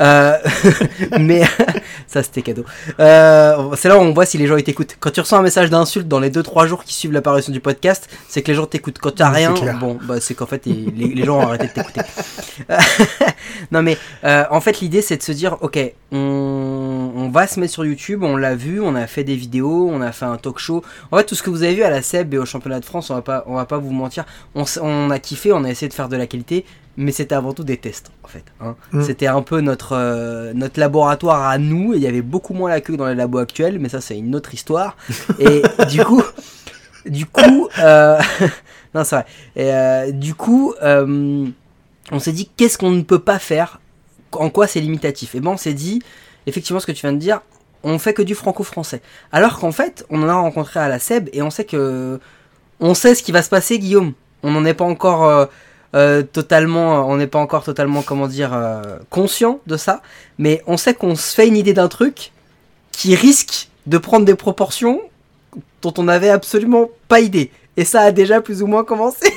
Euh, 0.00 0.36
mais 1.18 1.42
ça, 2.06 2.22
c'était 2.22 2.42
cadeau. 2.42 2.64
C'est 2.98 3.88
là 3.88 3.98
où 3.98 4.00
on 4.00 4.12
voit 4.12 4.26
si 4.26 4.38
les 4.38 4.46
gens 4.46 4.56
ils 4.56 4.62
t'écoutent. 4.62 4.96
Quand 5.00 5.10
tu 5.10 5.18
reçois 5.18 5.38
un 5.38 5.42
message 5.42 5.70
d'insulte 5.70 6.06
dans 6.06 6.20
les 6.20 6.30
2-3 6.30 6.68
jours 6.68 6.84
qui 6.84 6.94
suivent 6.94 7.10
l'apparition 7.10 7.52
du 7.52 7.58
podcast, 7.58 8.08
c'est 8.28 8.42
que 8.42 8.48
les 8.48 8.54
gens 8.54 8.66
t'écoutent. 8.66 9.00
Quand 9.00 9.12
t'as 9.16 9.30
rien, 9.30 9.54
bon, 9.80 9.98
bah, 10.04 10.20
c'est 10.20 10.34
qu'en 10.34 10.46
fait, 10.46 10.66
les, 10.66 10.74
les, 10.94 11.24
gens 11.24 11.38
ont 11.38 11.48
arrêté 11.48 11.66
de 11.66 11.72
t'écouter. 11.72 12.02
non, 13.72 13.82
mais 13.82 13.98
en 14.22 14.60
fait, 14.60 14.67
l'idée, 14.72 15.02
c'est 15.02 15.16
de 15.16 15.22
se 15.22 15.32
dire, 15.32 15.56
ok, 15.60 15.78
on, 16.12 17.12
on 17.16 17.28
va 17.30 17.46
se 17.46 17.60
mettre 17.60 17.72
sur 17.72 17.84
YouTube, 17.84 18.22
on 18.22 18.36
l'a 18.36 18.54
vu, 18.54 18.80
on 18.80 18.94
a 18.94 19.06
fait 19.06 19.24
des 19.24 19.36
vidéos, 19.36 19.88
on 19.90 20.00
a 20.00 20.12
fait 20.12 20.24
un 20.24 20.36
talk 20.36 20.58
show. 20.58 20.82
En 21.10 21.18
fait, 21.18 21.24
tout 21.24 21.34
ce 21.34 21.42
que 21.42 21.50
vous 21.50 21.62
avez 21.62 21.74
vu 21.74 21.82
à 21.82 21.90
la 21.90 22.02
SEB 22.02 22.34
et 22.34 22.38
au 22.38 22.46
championnat 22.46 22.80
de 22.80 22.84
France, 22.84 23.10
on 23.10 23.14
va 23.14 23.22
pas, 23.22 23.44
on 23.46 23.54
va 23.54 23.66
pas 23.66 23.78
vous 23.78 23.90
mentir. 23.92 24.24
On, 24.54 24.64
on 24.80 25.10
a 25.10 25.18
kiffé, 25.18 25.52
on 25.52 25.64
a 25.64 25.70
essayé 25.70 25.88
de 25.88 25.94
faire 25.94 26.08
de 26.08 26.16
la 26.16 26.26
qualité, 26.26 26.64
mais 26.96 27.12
c'était 27.12 27.34
avant 27.34 27.52
tout 27.52 27.64
des 27.64 27.76
tests, 27.76 28.10
en 28.24 28.28
fait. 28.28 28.44
Hein. 28.60 28.76
Mm. 28.92 29.02
C'était 29.02 29.26
un 29.26 29.42
peu 29.42 29.60
notre, 29.60 29.92
euh, 29.92 30.52
notre 30.54 30.80
laboratoire 30.80 31.48
à 31.48 31.58
nous, 31.58 31.94
et 31.94 31.96
il 31.96 32.02
y 32.02 32.06
avait 32.06 32.22
beaucoup 32.22 32.54
moins 32.54 32.70
la 32.70 32.80
queue 32.80 32.96
dans 32.96 33.06
les 33.06 33.14
labos 33.14 33.38
actuels, 33.38 33.78
mais 33.78 33.88
ça, 33.88 34.00
c'est 34.00 34.18
une 34.18 34.34
autre 34.34 34.54
histoire. 34.54 34.96
Et 35.38 35.62
du 35.90 36.04
coup, 36.04 36.22
du 37.06 37.26
coup, 37.26 37.68
euh... 37.78 38.18
non, 38.94 39.04
c'est 39.04 39.16
vrai. 39.16 39.26
Et, 39.54 39.72
euh, 39.72 40.10
du 40.12 40.34
coup, 40.34 40.74
on 40.80 42.18
s'est 42.18 42.32
dit, 42.32 42.50
qu'est-ce 42.56 42.78
qu'on 42.78 42.90
ne 42.90 43.02
peut 43.02 43.18
pas 43.18 43.38
faire 43.38 43.80
En 44.32 44.50
quoi 44.50 44.66
c'est 44.66 44.80
limitatif 44.80 45.34
Et 45.34 45.40
ben, 45.40 45.52
on 45.52 45.56
s'est 45.56 45.74
dit, 45.74 46.02
effectivement, 46.46 46.80
ce 46.80 46.86
que 46.86 46.92
tu 46.92 47.02
viens 47.02 47.12
de 47.12 47.18
dire, 47.18 47.40
on 47.82 47.98
fait 47.98 48.14
que 48.14 48.22
du 48.22 48.34
franco-français. 48.34 49.00
Alors 49.32 49.58
qu'en 49.58 49.72
fait, 49.72 50.04
on 50.10 50.22
en 50.22 50.28
a 50.28 50.34
rencontré 50.34 50.80
à 50.80 50.88
la 50.88 50.98
SEB 50.98 51.28
et 51.32 51.42
on 51.42 51.50
sait 51.50 51.64
que 51.64 52.20
on 52.80 52.94
sait 52.94 53.14
ce 53.14 53.22
qui 53.22 53.32
va 53.32 53.42
se 53.42 53.48
passer, 53.48 53.78
Guillaume. 53.78 54.12
On 54.42 54.50
n'en 54.50 54.64
est 54.64 54.74
pas 54.74 54.84
encore 54.84 55.24
euh, 55.24 55.46
euh, 55.94 56.22
totalement, 56.22 57.08
on 57.08 57.16
n'est 57.16 57.26
pas 57.26 57.38
encore 57.38 57.64
totalement, 57.64 58.02
comment 58.02 58.28
dire, 58.28 58.52
euh, 58.54 58.98
conscient 59.10 59.60
de 59.66 59.76
ça. 59.76 60.02
Mais 60.38 60.62
on 60.66 60.76
sait 60.76 60.94
qu'on 60.94 61.16
se 61.16 61.34
fait 61.34 61.48
une 61.48 61.56
idée 61.56 61.72
d'un 61.72 61.88
truc 61.88 62.32
qui 62.92 63.14
risque 63.14 63.68
de 63.86 63.98
prendre 63.98 64.24
des 64.24 64.34
proportions 64.34 65.00
dont 65.82 65.94
on 65.98 66.04
n'avait 66.04 66.30
absolument 66.30 66.90
pas 67.08 67.20
idée. 67.20 67.50
Et 67.76 67.84
ça 67.84 68.02
a 68.02 68.12
déjà 68.12 68.40
plus 68.40 68.62
ou 68.62 68.66
moins 68.66 68.84
commencé. 68.84 69.32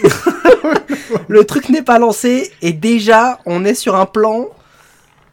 Le 1.28 1.46
truc 1.46 1.70
n'est 1.70 1.84
pas 1.84 2.00
lancé 2.00 2.52
et 2.62 2.74
déjà 2.74 3.40
on 3.46 3.66
est 3.66 3.76
sur 3.76 3.96
un 3.96 4.06
plan 4.06 4.48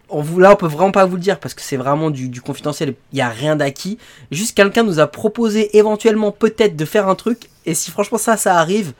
on 0.09 0.23
vous, 0.23 0.41
là, 0.41 0.53
on 0.53 0.57
peut 0.57 0.67
vraiment 0.67 0.93
pas 0.93 1.05
vous 1.07 1.17
le 1.17 1.23
dire 1.23 1.39
parce 1.39 1.55
que 1.55 1.63
c'est 1.63 1.77
vraiment 1.77 2.11
du, 2.11 2.29
du 2.29 2.41
confidentiel. 2.41 2.95
Il 3.13 3.17
n'y 3.17 3.23
a 3.23 3.29
rien 3.29 3.57
d'acquis. 3.57 3.99
Juste 4.31 4.57
quelqu'un 4.57 4.83
nous 4.83 5.01
a 5.01 5.07
proposé 5.07 5.77
éventuellement 5.77 6.33
peut-être 6.33 6.77
de 6.77 6.85
faire 6.85 7.09
un 7.09 7.15
truc. 7.15 7.51
Et 7.67 7.75
si 7.75 7.91
franchement 7.91 8.19
ça, 8.19 8.37
ça 8.37 8.57
arrive, 8.57 8.93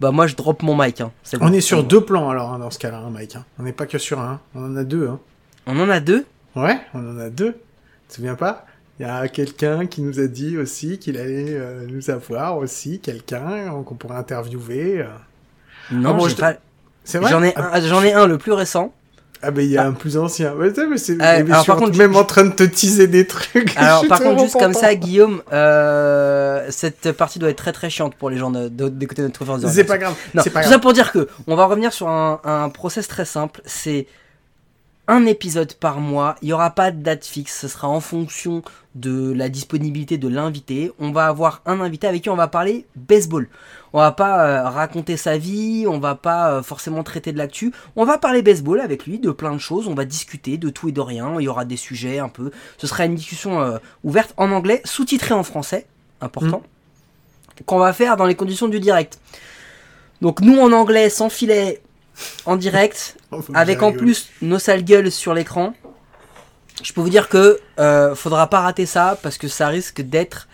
bah 0.00 0.10
moi 0.10 0.26
je 0.26 0.36
drop 0.36 0.62
mon 0.62 0.76
mic. 0.76 1.00
Hein. 1.00 1.12
Est 1.32 1.38
on 1.40 1.52
est 1.52 1.60
sur 1.60 1.84
deux 1.84 2.00
plans 2.00 2.30
alors 2.30 2.52
hein, 2.52 2.58
dans 2.58 2.70
ce 2.70 2.78
cas-là, 2.78 2.98
hein, 2.98 3.10
Mike. 3.10 3.36
On 3.58 3.62
n'est 3.62 3.72
pas 3.72 3.86
que 3.86 3.98
sur 3.98 4.20
un. 4.20 4.40
On 4.54 4.64
en 4.64 4.76
a 4.76 4.84
deux. 4.84 5.08
Hein. 5.08 5.18
On 5.66 5.78
en 5.78 5.88
a 5.88 6.00
deux? 6.00 6.26
Ouais, 6.56 6.78
on 6.94 6.98
en 6.98 7.18
a 7.18 7.30
deux. 7.30 7.52
Tu 7.52 8.08
te 8.08 8.14
souviens 8.14 8.34
pas? 8.34 8.66
Il 8.98 9.06
y 9.06 9.08
a 9.08 9.28
quelqu'un 9.28 9.86
qui 9.86 10.02
nous 10.02 10.20
a 10.20 10.26
dit 10.26 10.58
aussi 10.58 10.98
qu'il 10.98 11.16
allait 11.16 11.54
euh, 11.54 11.86
nous 11.88 12.10
avoir 12.10 12.58
aussi, 12.58 13.00
quelqu'un 13.00 13.70
qu'on 13.84 13.94
pourrait 13.94 14.16
interviewer. 14.16 15.00
Euh. 15.00 15.06
Non, 15.90 16.10
ah, 16.10 16.12
bon, 16.12 16.34
pas... 16.34 16.54
C'est 17.04 17.18
vrai? 17.18 17.30
J'en 17.30 17.42
ai, 17.42 17.56
un, 17.56 17.80
j'en 17.80 18.02
ai 18.02 18.12
un, 18.12 18.26
le 18.26 18.36
plus 18.36 18.52
récent. 18.52 18.92
Ah 19.42 19.50
ben 19.50 19.64
il 19.64 19.70
y 19.70 19.78
a 19.78 19.82
ah. 19.82 19.86
un 19.86 19.92
plus 19.92 20.18
ancien. 20.18 20.52
Ouais, 20.54 20.70
mais 20.88 20.98
c'est. 20.98 21.20
Euh, 21.20 21.44
alors, 21.46 21.64
par 21.64 21.76
contre, 21.76 21.96
même 21.96 22.14
en 22.14 22.24
train 22.24 22.44
de 22.44 22.52
te 22.52 22.62
teaser 22.62 23.06
des 23.06 23.26
trucs. 23.26 23.74
Alors 23.76 24.06
par 24.06 24.20
contre, 24.20 24.42
juste 24.42 24.58
comme 24.58 24.74
ça, 24.74 24.94
Guillaume, 24.94 25.42
euh, 25.52 26.66
cette 26.70 27.12
partie 27.12 27.38
doit 27.38 27.48
être 27.48 27.56
très 27.56 27.72
très 27.72 27.88
chiante 27.88 28.14
pour 28.16 28.28
les 28.28 28.36
gens 28.36 28.50
d'écouter 28.50 29.22
notre 29.22 29.38
conférence. 29.38 29.66
C'est 29.66 29.84
pas 29.84 29.98
grave. 29.98 30.14
Non, 30.34 30.42
pas 30.42 30.62
tout 30.62 30.68
ça 30.68 30.78
pour 30.78 30.92
dire 30.92 31.12
que 31.12 31.28
on 31.46 31.56
va 31.56 31.66
revenir 31.66 31.92
sur 31.92 32.08
un, 32.08 32.40
un 32.44 32.68
process 32.68 33.08
très 33.08 33.24
simple. 33.24 33.62
C'est 33.64 34.06
un 35.10 35.26
épisode 35.26 35.74
par 35.74 35.98
mois. 35.98 36.36
Il 36.40 36.46
n'y 36.46 36.52
aura 36.52 36.70
pas 36.70 36.92
de 36.92 37.02
date 37.02 37.26
fixe. 37.26 37.60
Ce 37.60 37.68
sera 37.68 37.88
en 37.88 37.98
fonction 37.98 38.62
de 38.94 39.32
la 39.32 39.48
disponibilité 39.48 40.18
de 40.18 40.28
l'invité. 40.28 40.92
On 41.00 41.10
va 41.10 41.26
avoir 41.26 41.62
un 41.66 41.80
invité 41.80 42.06
avec 42.06 42.22
qui 42.22 42.30
on 42.30 42.36
va 42.36 42.46
parler 42.46 42.86
baseball. 42.94 43.48
On 43.92 43.98
va 43.98 44.12
pas 44.12 44.46
euh, 44.46 44.68
raconter 44.68 45.16
sa 45.16 45.36
vie, 45.36 45.84
on 45.88 45.98
va 45.98 46.14
pas 46.14 46.52
euh, 46.52 46.62
forcément 46.62 47.02
traiter 47.02 47.32
de 47.32 47.38
l'actu. 47.38 47.72
On 47.96 48.04
va 48.04 48.18
parler 48.18 48.40
baseball 48.40 48.80
avec 48.80 49.04
lui 49.04 49.18
de 49.18 49.32
plein 49.32 49.52
de 49.52 49.58
choses. 49.58 49.88
On 49.88 49.94
va 49.94 50.04
discuter 50.04 50.58
de 50.58 50.70
tout 50.70 50.88
et 50.88 50.92
de 50.92 51.00
rien. 51.00 51.34
Il 51.40 51.42
y 51.42 51.48
aura 51.48 51.64
des 51.64 51.76
sujets 51.76 52.20
un 52.20 52.28
peu. 52.28 52.52
Ce 52.78 52.86
sera 52.86 53.04
une 53.04 53.16
discussion 53.16 53.60
euh, 53.60 53.78
ouverte 54.04 54.32
en 54.36 54.52
anglais, 54.52 54.80
sous-titrée 54.84 55.34
en 55.34 55.42
français. 55.42 55.86
Important. 56.20 56.58
Mmh. 56.58 57.64
Qu'on 57.66 57.78
va 57.78 57.92
faire 57.92 58.16
dans 58.16 58.26
les 58.26 58.36
conditions 58.36 58.68
du 58.68 58.78
direct. 58.78 59.18
Donc 60.22 60.40
nous 60.40 60.58
en 60.60 60.70
anglais, 60.72 61.10
sans 61.10 61.30
filet, 61.30 61.82
en 62.46 62.56
direct, 62.56 63.16
avec 63.54 63.82
en 63.82 63.92
plus 63.92 64.30
nos 64.42 64.58
sales 64.58 64.84
gueules 64.84 65.10
sur 65.10 65.34
l'écran. 65.34 65.74
Je 66.82 66.92
peux 66.92 67.00
vous 67.00 67.10
dire 67.10 67.28
que 67.28 67.60
euh, 67.78 68.14
faudra 68.14 68.48
pas 68.48 68.60
rater 68.60 68.86
ça 68.86 69.18
parce 69.22 69.36
que 69.36 69.48
ça 69.48 69.68
risque 69.68 70.00
d'être 70.00 70.48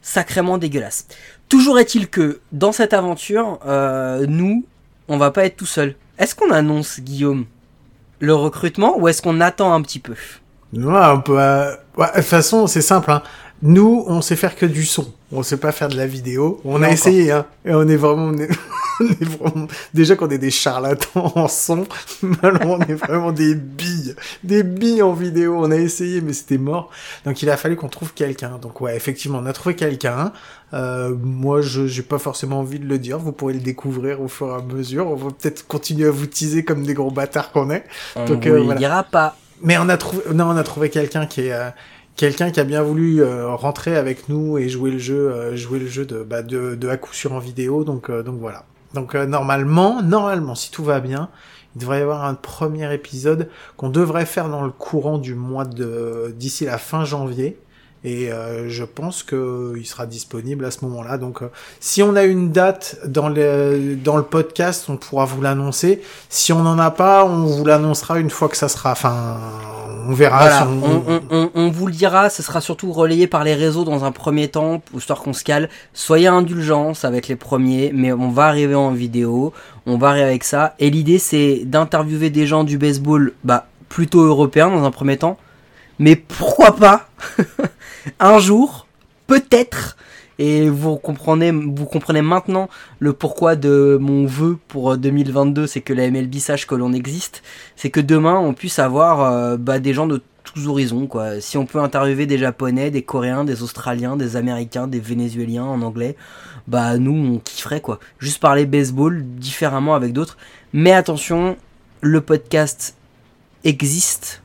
sacrément 0.00 0.58
dégueulasse. 0.58 1.06
Toujours 1.48 1.78
est-il 1.78 2.08
que 2.08 2.40
dans 2.52 2.72
cette 2.72 2.92
aventure, 2.92 3.58
euh, 3.66 4.26
nous, 4.28 4.64
on 5.08 5.16
va 5.16 5.30
pas 5.30 5.44
être 5.44 5.56
tout 5.56 5.66
seul. 5.66 5.96
Est-ce 6.18 6.34
qu'on 6.34 6.50
annonce 6.50 7.00
Guillaume 7.00 7.46
le 8.18 8.34
recrutement 8.34 8.98
ou 8.98 9.08
est-ce 9.08 9.22
qu'on 9.22 9.40
attend 9.40 9.72
un 9.74 9.82
petit 9.82 9.98
peu? 9.98 10.14
Ouais, 10.72 11.06
on 11.12 11.20
peut. 11.20 11.40
Euh... 11.40 11.74
Ouais, 11.96 12.06
de 12.08 12.16
toute 12.16 12.24
façon, 12.24 12.66
c'est 12.66 12.82
simple. 12.82 13.10
Hein. 13.10 13.22
Nous, 13.62 14.04
on 14.06 14.20
sait 14.20 14.36
faire 14.36 14.54
que 14.54 14.66
du 14.66 14.84
son. 14.84 15.12
On 15.32 15.42
sait 15.42 15.56
pas 15.56 15.72
faire 15.72 15.88
de 15.88 15.96
la 15.96 16.06
vidéo. 16.06 16.60
On 16.64 16.82
a 16.82 16.90
essayé, 16.90 17.32
hein. 17.32 17.46
Et 17.64 17.74
on 17.74 17.88
est 17.88 17.96
vraiment, 17.96 18.26
on 18.26 18.38
est, 18.38 18.48
on 19.00 19.06
est 19.06 19.24
vraiment, 19.24 19.66
déjà 19.94 20.14
qu'on 20.14 20.28
est 20.28 20.38
des 20.38 20.50
charlatans 20.50 21.32
en 21.34 21.48
son, 21.48 21.86
on 22.22 22.80
est 22.80 22.94
vraiment 22.94 23.32
des 23.32 23.54
billes. 23.54 24.14
Des 24.44 24.62
billes 24.62 25.02
en 25.02 25.14
vidéo. 25.14 25.56
On 25.58 25.70
a 25.70 25.76
essayé, 25.76 26.20
mais 26.20 26.32
c'était 26.32 26.58
mort. 26.58 26.90
Donc 27.24 27.42
il 27.42 27.50
a 27.50 27.56
fallu 27.56 27.76
qu'on 27.76 27.88
trouve 27.88 28.12
quelqu'un. 28.12 28.58
Donc 28.60 28.80
ouais, 28.80 28.94
effectivement, 28.94 29.40
on 29.42 29.46
a 29.46 29.52
trouvé 29.52 29.74
quelqu'un. 29.74 30.32
Euh, 30.74 31.14
moi, 31.20 31.60
je 31.62 31.86
j'ai 31.86 32.02
pas 32.02 32.18
forcément 32.18 32.60
envie 32.60 32.78
de 32.78 32.86
le 32.86 32.98
dire. 32.98 33.18
Vous 33.18 33.32
pourrez 33.32 33.54
le 33.54 33.60
découvrir 33.60 34.20
au 34.20 34.28
fur 34.28 34.48
et 34.48 34.54
à 34.54 34.62
mesure. 34.62 35.08
On 35.08 35.16
va 35.16 35.30
peut-être 35.30 35.66
continuer 35.66 36.06
à 36.08 36.10
vous 36.10 36.26
teaser 36.26 36.62
comme 36.64 36.84
des 36.84 36.94
gros 36.94 37.10
bâtards 37.10 37.52
qu'on 37.52 37.70
est. 37.70 37.84
On 38.16 38.26
Donc, 38.26 38.46
euh, 38.46 38.60
voilà. 38.62 38.78
dira 38.78 39.02
pas. 39.02 39.36
Mais 39.62 39.78
on 39.78 39.88
a 39.88 39.96
trouvé, 39.96 40.22
non, 40.34 40.50
on 40.50 40.56
a 40.56 40.62
trouvé 40.62 40.90
quelqu'un 40.90 41.26
qui 41.26 41.42
est, 41.42 41.52
euh, 41.52 41.70
quelqu'un 42.16 42.50
qui 42.50 42.60
a 42.60 42.64
bien 42.64 42.82
voulu 42.82 43.22
euh, 43.22 43.54
rentrer 43.54 43.96
avec 43.96 44.28
nous 44.28 44.58
et 44.58 44.68
jouer 44.68 44.90
le 44.90 44.98
jeu, 44.98 45.30
euh, 45.30 45.56
jouer 45.56 45.78
le 45.78 45.86
jeu 45.86 46.04
de, 46.04 46.22
bah, 46.22 46.42
de, 46.42 46.74
de 46.74 46.88
à 46.88 46.96
coup 46.96 47.14
sûr 47.14 47.32
en 47.32 47.38
vidéo. 47.38 47.84
Donc, 47.84 48.10
euh, 48.10 48.22
donc 48.22 48.40
voilà. 48.40 48.64
Donc 48.94 49.14
normalement, 49.14 50.02
normalement, 50.02 50.54
si 50.54 50.70
tout 50.70 50.82
va 50.82 51.00
bien, 51.00 51.28
il 51.74 51.80
devrait 51.80 51.98
y 51.98 52.02
avoir 52.02 52.24
un 52.24 52.34
premier 52.34 52.92
épisode 52.94 53.50
qu'on 53.76 53.90
devrait 53.90 54.24
faire 54.24 54.48
dans 54.48 54.62
le 54.62 54.70
courant 54.70 55.18
du 55.18 55.34
mois 55.34 55.66
de 55.66 56.32
d'ici 56.34 56.64
la 56.64 56.78
fin 56.78 57.04
janvier. 57.04 57.58
Et 58.06 58.30
euh, 58.30 58.68
je 58.68 58.84
pense 58.84 59.24
qu'il 59.24 59.84
sera 59.84 60.06
disponible 60.06 60.64
à 60.64 60.70
ce 60.70 60.84
moment-là. 60.84 61.18
Donc, 61.18 61.42
euh, 61.42 61.50
si 61.80 62.04
on 62.04 62.14
a 62.14 62.22
une 62.22 62.52
date 62.52 62.98
dans 63.04 63.28
le, 63.28 63.96
dans 63.96 64.16
le 64.16 64.22
podcast, 64.22 64.84
on 64.88 64.96
pourra 64.96 65.24
vous 65.24 65.42
l'annoncer. 65.42 66.00
Si 66.28 66.52
on 66.52 66.62
n'en 66.62 66.78
a 66.78 66.92
pas, 66.92 67.24
on 67.24 67.46
vous 67.46 67.64
l'annoncera 67.64 68.20
une 68.20 68.30
fois 68.30 68.48
que 68.48 68.56
ça 68.56 68.68
sera. 68.68 68.92
Enfin, 68.92 69.38
on 70.08 70.12
verra. 70.12 70.38
Voilà, 70.38 70.58
si 70.58 70.62
on... 70.84 71.02
On, 71.08 71.20
on, 71.32 71.50
on, 71.52 71.70
vous 71.72 71.88
le 71.88 71.92
dira. 71.92 72.30
Ce 72.30 72.44
sera 72.44 72.60
surtout 72.60 72.92
relayé 72.92 73.26
par 73.26 73.42
les 73.42 73.54
réseaux 73.54 73.82
dans 73.82 74.04
un 74.04 74.12
premier 74.12 74.46
temps, 74.46 74.80
histoire 74.96 75.20
qu'on 75.20 75.32
se 75.32 75.42
cale. 75.42 75.68
Soyez 75.92 76.28
indulgents 76.28 76.92
avec 77.02 77.26
les 77.26 77.34
premiers, 77.34 77.90
mais 77.92 78.12
on 78.12 78.30
va 78.30 78.44
arriver 78.44 78.76
en 78.76 78.92
vidéo. 78.92 79.52
On 79.84 79.98
va 79.98 80.10
arriver 80.10 80.26
avec 80.26 80.44
ça. 80.44 80.76
Et 80.78 80.90
l'idée, 80.90 81.18
c'est 81.18 81.62
d'interviewer 81.64 82.30
des 82.30 82.46
gens 82.46 82.62
du 82.62 82.78
baseball, 82.78 83.32
bah, 83.42 83.66
plutôt 83.88 84.22
européens 84.22 84.70
dans 84.70 84.84
un 84.84 84.92
premier 84.92 85.16
temps. 85.16 85.38
Mais 85.98 86.16
pourquoi 86.16 86.76
pas 86.76 87.08
un 88.20 88.38
jour, 88.38 88.86
peut-être, 89.26 89.96
et 90.38 90.68
vous 90.68 90.96
comprenez, 90.96 91.50
vous 91.50 91.86
comprenez 91.86 92.20
maintenant 92.20 92.68
le 92.98 93.12
pourquoi 93.12 93.56
de 93.56 93.98
mon 94.00 94.26
vœu 94.26 94.58
pour 94.68 94.96
2022, 94.96 95.66
c'est 95.66 95.80
que 95.80 95.94
la 95.94 96.10
MLB 96.10 96.34
sache 96.36 96.66
que 96.66 96.74
l'on 96.74 96.92
existe, 96.92 97.42
c'est 97.74 97.90
que 97.90 98.00
demain 98.00 98.38
on 98.38 98.52
puisse 98.52 98.78
avoir 98.78 99.22
euh, 99.22 99.56
bah, 99.56 99.78
des 99.78 99.94
gens 99.94 100.06
de 100.06 100.22
tous 100.44 100.68
horizons, 100.68 101.06
quoi. 101.06 101.40
Si 101.40 101.58
on 101.58 101.66
peut 101.66 101.80
interviewer 101.80 102.26
des 102.26 102.38
Japonais, 102.38 102.90
des 102.90 103.02
Coréens, 103.02 103.44
des 103.44 103.62
Australiens, 103.62 104.16
des 104.16 104.36
Américains, 104.36 104.86
des 104.86 105.00
Vénézuéliens 105.00 105.64
en 105.64 105.82
anglais, 105.82 106.16
bah 106.66 106.98
nous 106.98 107.34
on 107.34 107.38
kifferait 107.38 107.80
quoi. 107.80 107.98
Juste 108.18 108.40
parler 108.40 108.66
baseball 108.66 109.24
différemment 109.24 109.94
avec 109.94 110.12
d'autres. 110.12 110.36
Mais 110.72 110.92
attention, 110.92 111.56
le 112.02 112.20
podcast 112.20 112.96
existe, 113.64 114.42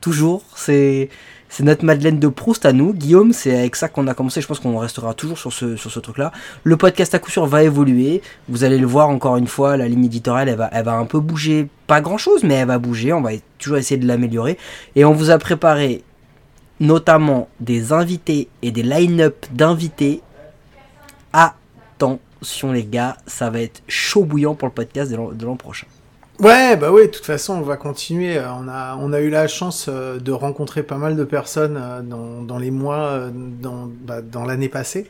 toujours. 0.00 0.42
C'est 0.54 1.08
c'est 1.56 1.62
notre 1.62 1.84
Madeleine 1.84 2.18
de 2.18 2.26
Proust 2.26 2.66
à 2.66 2.72
nous. 2.72 2.92
Guillaume, 2.92 3.32
c'est 3.32 3.56
avec 3.56 3.76
ça 3.76 3.86
qu'on 3.88 4.08
a 4.08 4.14
commencé. 4.14 4.40
Je 4.40 4.46
pense 4.48 4.58
qu'on 4.58 4.76
restera 4.76 5.14
toujours 5.14 5.38
sur 5.38 5.52
ce, 5.52 5.76
sur 5.76 5.88
ce 5.88 6.00
truc-là. 6.00 6.32
Le 6.64 6.76
podcast 6.76 7.14
à 7.14 7.20
coup 7.20 7.30
sûr 7.30 7.46
va 7.46 7.62
évoluer. 7.62 8.22
Vous 8.48 8.64
allez 8.64 8.76
le 8.76 8.88
voir 8.88 9.08
encore 9.08 9.36
une 9.36 9.46
fois. 9.46 9.76
La 9.76 9.86
ligne 9.86 10.06
éditoriale, 10.06 10.48
elle 10.48 10.56
va, 10.56 10.68
elle 10.72 10.84
va 10.84 10.94
un 10.94 11.04
peu 11.04 11.20
bouger. 11.20 11.68
Pas 11.86 12.00
grand-chose, 12.00 12.42
mais 12.42 12.54
elle 12.54 12.66
va 12.66 12.78
bouger. 12.78 13.12
On 13.12 13.20
va 13.20 13.30
toujours 13.60 13.76
essayer 13.76 14.00
de 14.00 14.06
l'améliorer. 14.08 14.58
Et 14.96 15.04
on 15.04 15.12
vous 15.12 15.30
a 15.30 15.38
préparé 15.38 16.02
notamment 16.80 17.48
des 17.60 17.92
invités 17.92 18.48
et 18.62 18.72
des 18.72 18.82
line-up 18.82 19.46
d'invités. 19.52 20.22
Attention 21.32 22.72
les 22.72 22.84
gars, 22.84 23.16
ça 23.28 23.50
va 23.50 23.60
être 23.60 23.80
chaud 23.86 24.24
bouillant 24.24 24.56
pour 24.56 24.66
le 24.66 24.74
podcast 24.74 25.08
de 25.12 25.44
l'an 25.46 25.54
prochain. 25.54 25.86
Ouais, 26.40 26.76
bah 26.76 26.90
oui, 26.90 27.02
de 27.02 27.12
toute 27.12 27.24
façon, 27.24 27.54
on 27.54 27.60
va 27.62 27.76
continuer. 27.76 28.38
Euh, 28.38 28.52
on 28.52 28.66
a, 28.68 28.96
on 28.96 29.12
a 29.12 29.20
eu 29.20 29.30
la 29.30 29.46
chance 29.46 29.86
euh, 29.88 30.18
de 30.18 30.32
rencontrer 30.32 30.82
pas 30.82 30.96
mal 30.96 31.16
de 31.16 31.22
personnes 31.24 31.76
euh, 31.80 32.02
dans, 32.02 32.42
dans 32.42 32.58
les 32.58 32.72
mois, 32.72 33.30
dans, 33.32 33.88
bah, 33.88 34.20
dans 34.20 34.44
l'année 34.44 34.68
passée. 34.68 35.08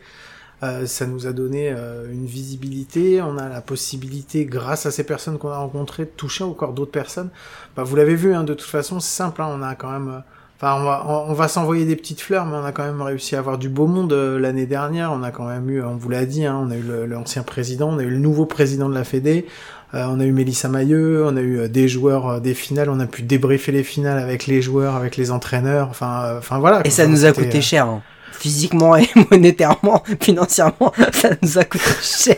ça 0.87 1.07
nous 1.07 1.26
a 1.26 1.33
donné 1.33 1.71
une 2.11 2.26
visibilité. 2.26 3.23
On 3.23 3.38
a 3.38 3.49
la 3.49 3.61
possibilité, 3.61 4.47
grâce 4.47 4.87
à 4.87 4.90
ces 4.90 5.04
personnes 5.04 5.38
qu'on 5.38 5.50
a 5.50 5.59
rencontrées, 5.59 6.04
de 6.04 6.11
toucher 6.11 6.45
encore 6.45 6.73
d'autres 6.73 6.93
personnes. 6.93 7.31
Bah, 7.76 7.85
vous 7.85 7.97
l'avez 7.97 8.14
vu, 8.16 8.35
hein, 8.35 8.45
de 8.45 8.54
toute 8.54 8.69
façon, 8.69 9.00
c'est 9.00 9.16
simple. 9.16 9.43
Hein, 9.43 9.49
on 9.50 9.62
a 9.62 9.75
quand 9.75 9.90
même, 9.90 10.23
enfin, 10.64 10.80
on 10.80 10.85
va, 10.85 11.26
on 11.28 11.33
va 11.33 11.49
s'envoyer 11.49 11.85
des 11.85 11.97
petites 11.97 12.21
fleurs, 12.21 12.47
mais 12.47 12.56
on 12.56 12.64
a 12.64 12.73
quand 12.73 12.85
même 12.85 13.02
réussi 13.02 13.37
à 13.37 13.40
avoir 13.40 13.59
du 13.59 13.68
beau 13.68 13.87
monde 13.87 14.12
l'année 14.12 14.66
dernière. 14.66 15.12
On 15.12 15.23
a 15.23 15.30
quand 15.30 15.47
même 15.47 15.68
eu, 15.68 15.83
on 15.83 15.97
vous 15.97 16.09
l'a 16.09 16.25
dit, 16.25 16.47
hein, 16.47 16.59
on 16.61 16.71
a 16.71 16.76
eu 16.76 17.06
l'ancien 17.06 17.42
président, 17.42 17.90
on 17.90 17.99
a 17.99 18.02
eu 18.02 18.11
le 18.11 18.18
nouveau 18.18 18.47
président 18.47 18.88
de 18.88 18.94
la 18.94 19.04
Fédé. 19.04 19.47
Euh, 19.94 20.06
on 20.09 20.18
a 20.18 20.25
eu 20.25 20.33
Mélissa 20.33 20.68
Mailleux, 20.68 21.25
on 21.25 21.37
a 21.37 21.40
eu 21.40 21.61
euh, 21.61 21.68
des 21.68 21.87
joueurs 21.87 22.26
euh, 22.28 22.40
des 22.40 22.54
finales, 22.54 22.90
on 22.90 22.99
a 22.99 23.06
pu 23.06 23.23
débriefer 23.23 23.71
les 23.71 23.85
finales 23.85 24.18
avec 24.18 24.47
les 24.47 24.61
joueurs, 24.61 24.97
avec 24.97 25.16
les 25.16 25.30
entraîneurs. 25.30 25.88
Enfin, 25.88 26.37
enfin 26.38 26.59
voilà. 26.59 26.80
Et 26.85 26.90
ça 26.90 27.06
nous 27.06 27.25
a 27.25 27.33
coûté 27.33 27.61
cher. 27.61 27.87
Hein. 27.87 28.02
Physiquement 28.33 28.97
et 28.97 29.09
monétairement, 29.30 30.02
financièrement, 30.21 30.92
ça 31.12 31.30
nous 31.40 31.59
a 31.59 31.64
coûté 31.64 31.90
cher. 32.02 32.37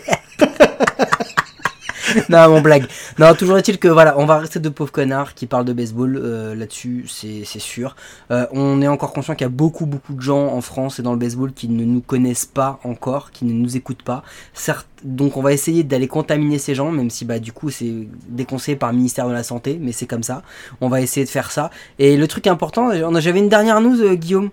non, 2.29 2.49
mon 2.49 2.61
blague. 2.61 2.87
Non, 3.19 3.35
toujours 3.35 3.59
est-il 3.59 3.79
que 3.79 3.89
voilà, 3.89 4.19
on 4.19 4.27
va 4.27 4.39
rester 4.39 4.61
de 4.61 4.69
pauvres 4.69 4.93
connards 4.93 5.35
qui 5.35 5.47
parlent 5.47 5.65
de 5.65 5.73
baseball 5.73 6.21
euh, 6.23 6.55
là-dessus, 6.55 7.07
c'est 7.09 7.45
sûr. 7.45 7.97
Euh, 8.31 8.47
on 8.53 8.81
est 8.83 8.89
encore 8.89 9.13
conscient 9.13 9.35
qu'il 9.35 9.45
y 9.45 9.47
a 9.47 9.51
beaucoup, 9.51 9.87
beaucoup 9.87 10.15
de 10.15 10.21
gens 10.21 10.49
en 10.49 10.61
France 10.61 10.99
et 10.99 11.03
dans 11.03 11.13
le 11.13 11.19
baseball 11.19 11.53
qui 11.53 11.69
ne 11.69 11.85
nous 11.85 12.01
connaissent 12.01 12.47
pas 12.47 12.81
encore, 12.85 13.31
qui 13.31 13.45
ne 13.45 13.53
nous 13.53 13.77
écoutent 13.77 14.03
pas. 14.03 14.23
Certes, 14.55 14.87
donc 15.05 15.37
on 15.37 15.43
va 15.43 15.53
essayer 15.53 15.83
d'aller 15.85 16.09
contaminer 16.09 16.59
ces 16.59 16.75
gens, 16.75 16.91
même 16.91 17.11
si 17.11 17.25
bah 17.25 17.39
du 17.39 17.53
coup 17.53 17.71
c'est 17.71 18.09
déconseillé 18.29 18.77
par 18.77 18.91
le 18.91 18.97
ministère 18.97 19.29
de 19.29 19.33
la 19.33 19.43
Santé, 19.43 19.79
mais 19.81 19.93
c'est 19.93 20.07
comme 20.07 20.23
ça. 20.23 20.43
On 20.81 20.89
va 20.89 21.01
essayer 21.01 21.25
de 21.25 21.31
faire 21.31 21.51
ça. 21.51 21.71
Et 21.99 22.17
le 22.17 22.27
truc 22.29 22.47
important, 22.47 22.91
j'avais 23.21 23.39
une 23.39 23.49
dernière 23.49 23.81
news, 23.81 24.01
euh, 24.01 24.15
Guillaume. 24.15 24.51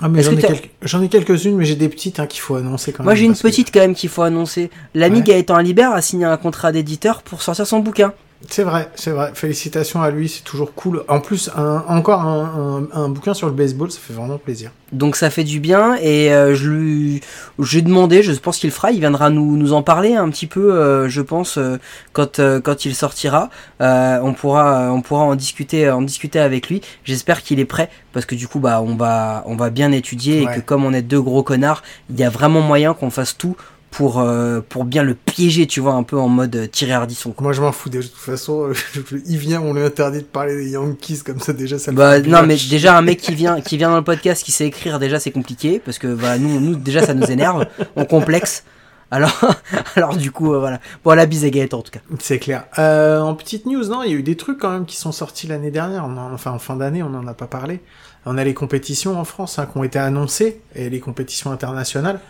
Ah, 0.00 0.08
mais 0.08 0.22
j'en 0.22 1.02
ai, 1.02 1.08
quelques-unes, 1.08 1.56
mais 1.56 1.64
j'ai 1.64 1.76
des 1.76 1.88
petites 1.88 2.18
hein, 2.18 2.26
qu'il 2.26 2.40
faut 2.40 2.54
annoncer 2.56 2.92
quand 2.92 3.00
même. 3.02 3.06
Moi, 3.06 3.14
j'ai 3.14 3.24
une 3.24 3.36
petite 3.36 3.72
quand 3.72 3.80
même 3.80 3.94
qu'il 3.94 4.08
faut 4.08 4.22
annoncer. 4.22 4.70
L'ami 4.94 5.18
ouais. 5.18 5.24
Gaëtan 5.24 5.56
Alibert 5.56 5.92
a 5.92 6.02
signé 6.02 6.24
un 6.24 6.36
contrat 6.36 6.72
d'éditeur 6.72 7.22
pour 7.22 7.42
sortir 7.42 7.66
son 7.66 7.80
bouquin. 7.80 8.12
C'est 8.48 8.64
vrai, 8.64 8.90
c'est 8.94 9.10
vrai. 9.10 9.32
Félicitations 9.34 10.02
à 10.02 10.10
lui, 10.10 10.28
c'est 10.28 10.42
toujours 10.42 10.74
cool. 10.74 11.04
En 11.08 11.20
plus, 11.20 11.50
un, 11.56 11.84
encore 11.88 12.20
un, 12.22 12.88
un, 12.92 13.00
un, 13.00 13.08
bouquin 13.08 13.34
sur 13.34 13.46
le 13.46 13.52
baseball, 13.52 13.90
ça 13.90 14.00
fait 14.00 14.12
vraiment 14.12 14.38
plaisir. 14.38 14.70
Donc 14.92 15.16
ça 15.16 15.30
fait 15.30 15.44
du 15.44 15.58
bien 15.58 15.96
et 15.96 16.32
euh, 16.32 16.54
je 16.54 16.68
lui, 16.68 17.20
j'ai 17.58 17.80
demandé, 17.80 18.22
je 18.22 18.32
pense 18.32 18.58
qu'il 18.58 18.70
fera, 18.70 18.90
il 18.90 19.00
viendra 19.00 19.30
nous, 19.30 19.56
nous 19.56 19.72
en 19.72 19.82
parler 19.82 20.14
un 20.14 20.28
petit 20.28 20.46
peu, 20.46 20.74
euh, 20.74 21.08
je 21.08 21.22
pense, 21.22 21.56
euh, 21.56 21.78
quand 22.12 22.40
euh, 22.40 22.60
quand 22.60 22.84
il 22.84 22.94
sortira, 22.94 23.48
euh, 23.80 24.18
on 24.22 24.34
pourra 24.34 24.92
on 24.92 25.00
pourra 25.00 25.22
en 25.22 25.34
discuter 25.34 25.88
en 25.90 26.02
discuter 26.02 26.40
avec 26.40 26.68
lui. 26.68 26.82
J'espère 27.04 27.42
qu'il 27.42 27.58
est 27.58 27.64
prêt 27.64 27.88
parce 28.12 28.26
que 28.26 28.34
du 28.34 28.48
coup 28.48 28.60
bah 28.60 28.82
on 28.82 28.94
va 28.94 29.44
on 29.46 29.56
va 29.56 29.70
bien 29.70 29.92
étudier 29.92 30.44
ouais. 30.44 30.52
et 30.52 30.56
que 30.56 30.60
comme 30.60 30.84
on 30.84 30.92
est 30.92 31.02
deux 31.02 31.22
gros 31.22 31.42
connards, 31.42 31.82
il 32.10 32.20
y 32.20 32.24
a 32.24 32.30
vraiment 32.30 32.60
moyen 32.60 32.92
qu'on 32.92 33.10
fasse 33.10 33.36
tout 33.38 33.56
pour 33.92 34.20
euh, 34.20 34.60
pour 34.66 34.84
bien 34.84 35.04
le 35.04 35.14
piéger, 35.14 35.66
tu 35.66 35.80
vois, 35.80 35.92
un 35.92 36.02
peu 36.02 36.18
en 36.18 36.28
mode 36.28 36.56
euh, 36.56 36.66
tiré 36.66 36.92
hardisson. 36.92 37.34
Moi, 37.40 37.52
je 37.52 37.60
m'en 37.60 37.72
fous. 37.72 37.90
De 37.90 38.00
toute 38.00 38.12
façon, 38.12 38.72
il 39.26 39.36
vient, 39.36 39.60
on 39.60 39.74
lui 39.74 39.82
interdit 39.82 40.18
de 40.18 40.24
parler 40.24 40.56
des 40.56 40.70
Yankees 40.70 41.20
comme 41.24 41.38
ça. 41.38 41.52
Déjà, 41.52 41.78
ça. 41.78 41.92
Bah 41.92 42.18
non, 42.18 42.42
mais 42.44 42.56
déjà 42.70 42.96
un 42.96 43.02
mec 43.02 43.20
qui 43.20 43.34
vient 43.34 43.60
qui 43.60 43.76
vient 43.76 43.90
dans 43.90 43.96
le 43.96 44.02
podcast, 44.04 44.42
qui 44.42 44.50
sait 44.50 44.66
écrire, 44.66 44.98
déjà 44.98 45.20
c'est 45.20 45.30
compliqué 45.30 45.78
parce 45.78 45.98
que 45.98 46.14
bah 46.14 46.38
nous 46.38 46.58
nous 46.58 46.74
déjà 46.74 47.04
ça 47.04 47.14
nous 47.14 47.30
énerve, 47.30 47.66
on 47.94 48.06
complexe. 48.06 48.64
Alors, 49.12 49.44
alors 49.94 50.16
du 50.16 50.32
coup, 50.32 50.54
euh, 50.54 50.58
voilà. 50.58 50.80
Bon, 51.04 51.12
la 51.12 51.26
bise 51.26 51.44
à 51.44 51.50
Gaëtan, 51.50 51.78
en 51.78 51.82
tout 51.82 51.90
cas. 51.90 52.00
C'est 52.18 52.38
clair. 52.38 52.64
Euh, 52.78 53.20
en 53.20 53.34
petite 53.34 53.66
news, 53.66 53.84
non, 53.84 54.02
il 54.02 54.10
y 54.10 54.14
a 54.14 54.16
eu 54.16 54.22
des 54.22 54.36
trucs 54.36 54.58
quand 54.58 54.70
même 54.70 54.86
qui 54.86 54.96
sont 54.96 55.12
sortis 55.12 55.46
l'année 55.46 55.70
dernière. 55.70 56.06
On 56.06 56.16
en, 56.16 56.32
enfin, 56.32 56.52
en 56.52 56.58
fin 56.58 56.76
d'année, 56.76 57.02
on 57.02 57.10
n'en 57.10 57.26
a 57.26 57.34
pas 57.34 57.46
parlé. 57.46 57.80
On 58.24 58.38
a 58.38 58.44
les 58.44 58.54
compétitions 58.54 59.20
en 59.20 59.24
France 59.24 59.58
hein, 59.58 59.68
qui 59.70 59.76
ont 59.76 59.84
été 59.84 59.98
annoncées 59.98 60.62
et 60.74 60.88
les 60.88 60.98
compétitions 60.98 61.52
internationales. 61.52 62.20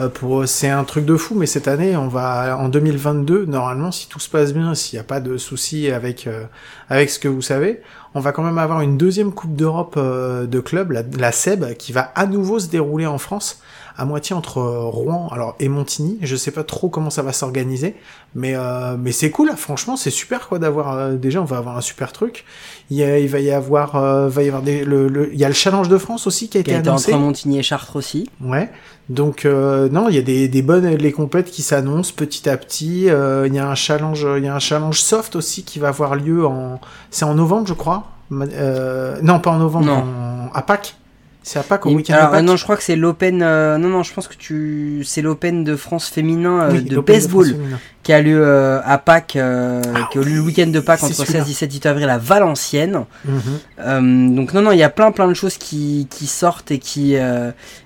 Euh, 0.00 0.08
pour 0.08 0.46
c'est 0.46 0.68
un 0.70 0.84
truc 0.84 1.04
de 1.04 1.16
fou, 1.16 1.34
mais 1.34 1.46
cette 1.46 1.68
année, 1.68 1.96
on 1.96 2.08
va 2.08 2.56
en 2.58 2.68
2022, 2.68 3.46
normalement, 3.46 3.92
si 3.92 4.08
tout 4.08 4.20
se 4.20 4.28
passe 4.28 4.52
bien, 4.54 4.74
s'il 4.74 4.96
n'y 4.96 5.00
a 5.00 5.04
pas 5.04 5.20
de 5.20 5.36
soucis 5.36 5.90
avec 5.90 6.26
euh, 6.26 6.44
avec 6.88 7.10
ce 7.10 7.18
que 7.18 7.28
vous 7.28 7.42
savez, 7.42 7.82
on 8.14 8.20
va 8.20 8.32
quand 8.32 8.42
même 8.42 8.58
avoir 8.58 8.80
une 8.80 8.96
deuxième 8.96 9.32
Coupe 9.32 9.54
d'Europe 9.54 9.94
euh, 9.96 10.46
de 10.46 10.60
club, 10.60 10.92
la, 10.92 11.02
la 11.18 11.32
SEB, 11.32 11.74
qui 11.74 11.92
va 11.92 12.12
à 12.14 12.26
nouveau 12.26 12.58
se 12.58 12.68
dérouler 12.68 13.06
en 13.06 13.18
France 13.18 13.60
à 13.94 14.06
moitié 14.06 14.34
entre 14.34 14.62
Rouen 14.62 15.28
alors 15.32 15.54
et 15.60 15.68
Montigny. 15.68 16.18
Je 16.22 16.34
sais 16.34 16.50
pas 16.50 16.64
trop 16.64 16.88
comment 16.88 17.10
ça 17.10 17.20
va 17.20 17.34
s'organiser, 17.34 17.94
mais 18.34 18.54
mais 18.98 19.12
c'est 19.12 19.30
cool. 19.30 19.50
Franchement, 19.54 19.98
c'est 19.98 20.08
super 20.10 20.48
quoi 20.48 20.58
d'avoir 20.58 21.10
déjà 21.10 21.42
on 21.42 21.44
va 21.44 21.58
avoir 21.58 21.76
un 21.76 21.82
super 21.82 22.10
truc. 22.10 22.46
Il, 22.88 22.96
y 22.96 23.04
a, 23.04 23.18
il 23.18 23.28
va 23.28 23.40
y 23.40 23.50
avoir 23.50 24.00
va 24.30 24.42
y 24.42 24.46
avoir 24.46 24.62
des, 24.62 24.86
le, 24.86 25.08
le, 25.08 25.30
il 25.34 25.38
y 25.38 25.44
a 25.44 25.48
le 25.48 25.52
Challenge 25.54 25.90
de 25.90 25.98
France 25.98 26.26
aussi 26.26 26.48
qui 26.48 26.56
a 26.56 26.62
été 26.62 26.74
annoncé. 26.74 27.12
entre 27.12 27.22
Montigny 27.22 27.58
et 27.58 27.62
Chartres 27.62 27.96
aussi. 27.96 28.30
Ouais. 28.40 28.70
Donc 29.08 29.44
euh, 29.44 29.81
non, 29.90 30.08
il 30.08 30.16
y 30.16 30.18
a 30.18 30.22
des, 30.22 30.48
des 30.48 30.62
bonnes 30.62 30.86
les 30.86 31.12
compètes 31.12 31.50
qui 31.50 31.62
s'annoncent 31.62 32.12
petit 32.14 32.48
à 32.48 32.56
petit. 32.56 33.10
Euh, 33.10 33.46
il 33.46 33.54
y 33.54 33.58
a 33.58 33.68
un 33.68 33.74
challenge, 33.74 34.26
il 34.36 34.44
y 34.44 34.48
a 34.48 34.54
un 34.54 34.58
challenge 34.58 35.00
soft 35.00 35.36
aussi 35.36 35.64
qui 35.64 35.78
va 35.78 35.88
avoir 35.88 36.14
lieu 36.16 36.46
en 36.46 36.80
c'est 37.10 37.24
en 37.24 37.34
novembre 37.34 37.66
je 37.66 37.74
crois. 37.74 38.04
non 38.30 39.40
pas 39.40 39.50
en 39.50 39.58
novembre, 39.58 39.86
non. 39.86 39.92
En, 39.92 40.50
à 40.54 40.62
Pâques. 40.62 40.96
C'est 41.42 41.58
à 41.58 41.62
Pâques 41.62 41.86
au 41.86 41.90
week-end 41.90 42.14
Alors, 42.14 42.42
Non, 42.42 42.56
je 42.56 42.62
crois 42.62 42.76
que 42.76 42.82
c'est 42.82 42.94
l'Open. 42.94 43.42
Euh, 43.42 43.76
non, 43.78 43.88
non, 43.88 44.02
je 44.02 44.12
pense 44.14 44.28
que 44.28 44.36
tu. 44.36 45.02
C'est 45.04 45.22
l'Open 45.22 45.64
de 45.64 45.74
France 45.74 46.08
féminin 46.08 46.62
euh, 46.62 46.72
oui, 46.72 46.82
de 46.82 47.00
baseball 47.00 47.48
de 47.48 47.56
qui 48.04 48.12
a 48.12 48.20
lieu 48.20 48.40
euh, 48.40 48.80
à 48.84 48.98
Pâques, 48.98 49.36
ah, 49.36 49.80
qui 50.10 50.18
a 50.18 50.22
lieu 50.22 50.34
le 50.34 50.40
week-end 50.40 50.68
de 50.68 50.80
Pâques 50.80 51.02
entre 51.02 51.14
16 51.14 51.34
et 51.34 51.40
17 51.42 51.68
18 51.68 51.86
avril 51.86 52.08
à 52.08 52.18
Valenciennes. 52.18 53.04
Mm 53.24 53.38
-hmm. 53.38 54.34
donc 54.34 54.54
non, 54.54 54.62
non, 54.62 54.72
il 54.72 54.78
y 54.78 54.82
a 54.82 54.90
plein, 54.90 55.10
plein 55.12 55.28
de 55.28 55.34
choses 55.34 55.56
qui, 55.56 56.06
qui 56.10 56.26
sortent 56.26 56.70
et 56.70 56.78
qui 56.78 57.14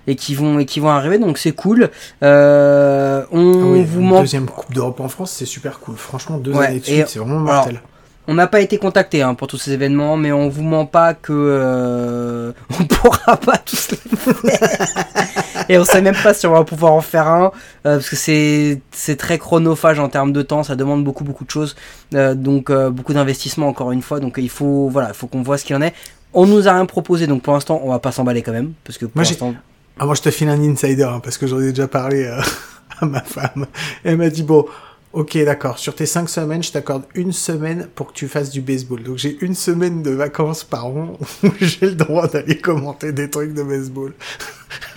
et 0.07 0.16
qui 0.16 0.35
vont 0.35 0.59
et 0.59 0.66
qui 0.66 0.81
vont 0.81 0.90
arriver. 0.90 1.19
Donc 1.19 1.38
c'est 1.38 1.53
cool. 1.53 1.90
on 2.23 2.27
ah 2.27 3.25
oui, 3.31 3.85
vous 3.85 4.03
ment. 4.03 4.21
Deuxième 4.21 4.47
Coupe 4.47 4.73
d'Europe 4.75 5.01
en 5.01 5.09
France, 5.09 5.33
c'est 5.33 5.47
super 5.57 5.81
cool. 5.81 5.97
Franchement, 5.97 6.37
deux 6.38 6.53
ouais, 6.53 6.66
années 6.66 6.81
de 6.81 6.85
suite, 6.85 7.09
c'est 7.09 7.19
vraiment 7.19 7.40
mortel. 7.40 7.77
Alors, 7.77 7.96
on 8.29 8.35
n'a 8.35 8.47
pas 8.47 8.61
été 8.61 8.79
contacté 8.79 9.23
hein, 9.23 9.35
pour 9.35 9.47
tous 9.47 9.59
ces 9.59 9.73
événements, 9.73 10.17
mais 10.17 10.33
on 10.33 10.49
vous 10.49 10.62
ment 10.62 10.87
pas 10.87 11.15
que 11.15 11.33
euh, 11.33 12.53
on 12.81 12.85
pourra 12.85 13.37
pas 13.37 13.59
tous 13.59 13.91
les 13.91 13.97
faire. 13.97 14.87
Et 15.69 15.79
on 15.79 15.85
sait 15.85 16.03
même 16.03 16.17
pas 16.23 16.35
si 16.35 16.47
on 16.47 16.53
va 16.53 16.65
pouvoir 16.65 16.93
en 16.93 17.01
faire 17.01 17.27
un, 17.27 17.47
euh, 17.87 17.97
parce 17.97 18.09
que 18.09 18.17
c'est 18.17 18.81
c'est 18.93 19.17
très 19.17 19.39
chronophage 19.39 19.99
en 19.99 20.09
termes 20.09 20.33
de 20.33 20.43
temps, 20.43 20.62
ça 20.62 20.77
demande 20.77 21.05
beaucoup 21.05 21.25
beaucoup 21.25 21.45
de 21.45 21.51
choses, 21.51 21.77
euh, 22.15 22.35
donc 22.35 22.71
euh, 22.71 22.91
beaucoup 22.91 23.15
d'investissement 23.15 23.69
encore 23.69 23.93
une 23.93 24.03
fois. 24.03 24.21
Donc 24.21 24.37
il 24.39 24.51
faut 24.51 24.89
voilà, 24.89 25.12
faut 25.12 25.27
qu'on 25.27 25.43
voit 25.43 25.59
ce 25.59 25.65
qu'il 25.65 25.75
y 25.75 25.79
en 25.79 25.83
est. 25.83 25.95
On 26.35 26.47
nous 26.47 26.69
a 26.69 26.73
rien 26.73 26.87
proposé, 26.87 27.27
donc 27.27 27.43
pour 27.43 27.55
l'instant 27.55 27.81
on 27.83 27.91
va 27.91 27.99
pas 27.99 28.12
s'emballer 28.12 28.43
quand 28.43 28.53
même, 28.53 28.73
parce 28.85 28.99
que 28.99 29.07
pour 29.07 29.21
l'instant. 29.21 29.55
Ah, 29.99 30.05
moi 30.05 30.15
je 30.15 30.23
te 30.23 30.31
file 30.31 30.49
un 30.49 30.61
insider 30.61 31.05
hein, 31.05 31.21
parce 31.23 31.39
que 31.39 31.47
j'en 31.47 31.59
ai 31.61 31.71
déjà 31.71 31.89
parlé 31.89 32.27
à 33.01 33.07
ma 33.07 33.23
femme. 33.23 33.67
Elle 34.05 34.19
m'a 34.19 34.29
dit 34.29 34.43
bon 34.43 34.67
Ok, 35.12 35.38
d'accord. 35.45 35.79
Sur 35.79 35.95
tes 35.95 36.05
cinq 36.05 36.29
semaines, 36.29 36.62
je 36.62 36.73
t'accorde 36.73 37.05
une 37.14 37.33
semaine 37.33 37.88
pour 37.95 38.09
que 38.09 38.12
tu 38.12 38.29
fasses 38.29 38.51
du 38.51 38.61
baseball. 38.61 39.03
Donc 39.03 39.16
j'ai 39.16 39.38
une 39.40 39.55
semaine 39.55 40.03
de 40.03 40.11
vacances 40.11 40.64
par 40.64 40.87
an 40.87 41.19
où 41.42 41.49
j'ai 41.61 41.87
le 41.87 41.95
droit 41.95 42.29
d'aller 42.29 42.59
commenter 42.59 43.12
des 43.12 43.31
trucs 43.31 43.55
de 43.55 43.62
baseball. 43.62 44.12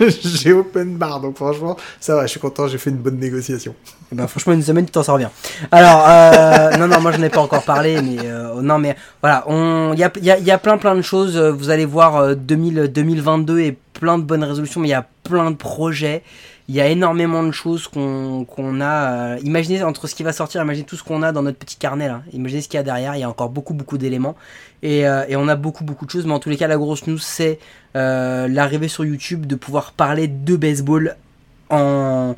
j'ai 0.00 0.52
open 0.52 0.96
bar, 0.96 1.20
donc 1.20 1.36
franchement, 1.36 1.76
ça 2.00 2.16
va, 2.16 2.22
je 2.22 2.32
suis 2.32 2.40
content, 2.40 2.66
j'ai 2.68 2.78
fait 2.78 2.90
une 2.90 2.96
bonne 2.96 3.18
négociation. 3.18 3.74
Eh 4.12 4.16
ben, 4.16 4.26
franchement, 4.26 4.52
une 4.52 4.62
semaine, 4.62 4.84
tu 4.84 4.90
t'en 4.90 5.02
sors 5.02 5.18
bien. 5.18 5.30
Alors, 5.70 6.04
euh, 6.08 6.76
non, 6.76 6.88
non, 6.88 7.00
moi, 7.00 7.12
je 7.12 7.18
n'ai 7.18 7.28
pas 7.28 7.40
encore 7.40 7.62
parlé, 7.62 8.00
mais 8.02 8.18
euh, 8.24 8.60
non, 8.60 8.78
mais 8.78 8.96
voilà, 9.22 9.44
il 9.48 9.98
y 9.98 10.50
a, 10.50 10.58
plein, 10.58 10.78
plein 10.78 10.94
de 10.96 11.02
choses. 11.02 11.38
Vous 11.38 11.70
allez 11.70 11.84
voir, 11.84 12.16
euh, 12.16 12.34
2000, 12.34 12.90
2022 12.92 13.60
est 13.60 13.76
plein 13.92 14.18
de 14.18 14.24
bonnes 14.24 14.44
résolutions, 14.44 14.80
mais 14.80 14.88
il 14.88 14.92
y 14.92 14.94
a 14.94 15.06
plein 15.22 15.50
de 15.50 15.56
projets. 15.56 16.22
Il 16.70 16.76
y 16.76 16.80
a 16.80 16.86
énormément 16.86 17.42
de 17.42 17.50
choses 17.50 17.88
qu'on 17.88 18.80
a. 18.80 19.34
euh, 19.34 19.38
imaginez 19.42 19.82
entre 19.82 20.06
ce 20.06 20.14
qui 20.14 20.22
va 20.22 20.32
sortir, 20.32 20.62
imaginez 20.62 20.86
tout 20.86 20.94
ce 20.94 21.02
qu'on 21.02 21.20
a 21.24 21.32
dans 21.32 21.42
notre 21.42 21.58
petit 21.58 21.74
carnet 21.74 22.06
là. 22.06 22.22
Imaginez 22.32 22.62
ce 22.62 22.68
qu'il 22.68 22.78
y 22.78 22.80
a 22.80 22.84
derrière. 22.84 23.16
Il 23.16 23.18
y 23.18 23.24
a 23.24 23.28
encore 23.28 23.48
beaucoup, 23.50 23.74
beaucoup 23.74 23.98
d'éléments. 23.98 24.36
Et, 24.84 25.04
euh, 25.04 25.24
et 25.26 25.34
on 25.34 25.48
a 25.48 25.56
beaucoup, 25.56 25.82
beaucoup 25.82 26.06
de 26.06 26.12
choses. 26.12 26.26
Mais 26.26 26.32
en 26.32 26.38
tous 26.38 26.48
les 26.48 26.56
cas, 26.56 26.68
la 26.68 26.76
grosse 26.76 27.08
news, 27.08 27.18
c'est 27.18 27.58
euh, 27.96 28.46
l'arrivée 28.46 28.86
sur 28.86 29.04
YouTube 29.04 29.46
de 29.46 29.56
pouvoir 29.56 29.90
parler 29.90 30.28
de 30.28 30.54
baseball 30.54 31.16
en, 31.70 32.36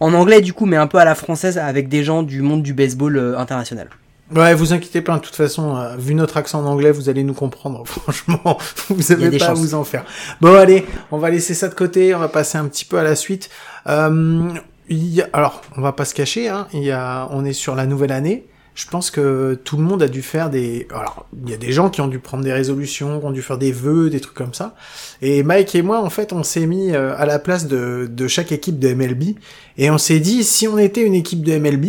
en 0.00 0.14
anglais 0.14 0.40
du 0.40 0.54
coup, 0.54 0.64
mais 0.64 0.78
un 0.78 0.86
peu 0.86 0.96
à 0.96 1.04
la 1.04 1.14
française 1.14 1.58
avec 1.58 1.90
des 1.90 2.04
gens 2.04 2.22
du 2.22 2.40
monde 2.40 2.62
du 2.62 2.72
baseball 2.72 3.18
euh, 3.18 3.38
international. 3.38 3.88
Ouais, 4.34 4.54
vous 4.54 4.72
inquiétez 4.72 5.00
pas, 5.00 5.16
de 5.16 5.22
toute 5.22 5.36
façon, 5.36 5.76
euh, 5.76 5.96
vu 5.96 6.14
notre 6.14 6.36
accent 6.36 6.60
en 6.60 6.66
anglais, 6.66 6.90
vous 6.90 7.08
allez 7.08 7.22
nous 7.22 7.34
comprendre. 7.34 7.82
Franchement, 7.86 8.58
vous 8.88 9.12
avez 9.12 9.28
des 9.30 9.38
pas 9.38 9.46
à 9.50 9.54
vous 9.54 9.74
en 9.74 9.84
faire. 9.84 10.04
Bon, 10.40 10.54
allez, 10.56 10.84
on 11.12 11.18
va 11.18 11.30
laisser 11.30 11.54
ça 11.54 11.68
de 11.68 11.74
côté, 11.74 12.14
on 12.14 12.18
va 12.18 12.28
passer 12.28 12.58
un 12.58 12.66
petit 12.66 12.84
peu 12.84 12.98
à 12.98 13.04
la 13.04 13.14
suite. 13.16 13.48
Euh, 13.86 14.48
y 14.88 15.20
a- 15.20 15.28
alors, 15.32 15.62
on 15.76 15.80
va 15.82 15.92
pas 15.92 16.04
se 16.04 16.14
cacher, 16.14 16.48
hein, 16.48 16.66
y 16.72 16.90
a, 16.90 17.28
on 17.30 17.44
est 17.44 17.52
sur 17.52 17.74
la 17.76 17.86
nouvelle 17.86 18.12
année. 18.12 18.46
Je 18.74 18.88
pense 18.88 19.12
que 19.12 19.54
tout 19.62 19.76
le 19.76 19.84
monde 19.84 20.02
a 20.02 20.08
dû 20.08 20.20
faire 20.20 20.50
des. 20.50 20.88
Alors, 20.90 21.26
il 21.44 21.48
y 21.48 21.54
a 21.54 21.56
des 21.56 21.70
gens 21.70 21.90
qui 21.90 22.00
ont 22.00 22.08
dû 22.08 22.18
prendre 22.18 22.42
des 22.42 22.52
résolutions, 22.52 23.20
qui 23.20 23.24
ont 23.26 23.30
dû 23.30 23.40
faire 23.40 23.56
des 23.56 23.70
vœux, 23.70 24.10
des 24.10 24.18
trucs 24.18 24.34
comme 24.34 24.52
ça. 24.52 24.74
Et 25.22 25.44
Mike 25.44 25.76
et 25.76 25.82
moi, 25.82 26.00
en 26.00 26.10
fait, 26.10 26.32
on 26.32 26.42
s'est 26.42 26.66
mis 26.66 26.90
euh, 26.92 27.14
à 27.16 27.24
la 27.24 27.38
place 27.38 27.68
de, 27.68 28.08
de 28.10 28.26
chaque 28.26 28.50
équipe 28.50 28.80
de 28.80 28.92
MLB 28.92 29.36
et 29.78 29.90
on 29.92 29.98
s'est 29.98 30.18
dit, 30.18 30.42
si 30.42 30.66
on 30.66 30.76
était 30.76 31.02
une 31.02 31.14
équipe 31.14 31.44
de 31.44 31.56
MLB, 31.56 31.84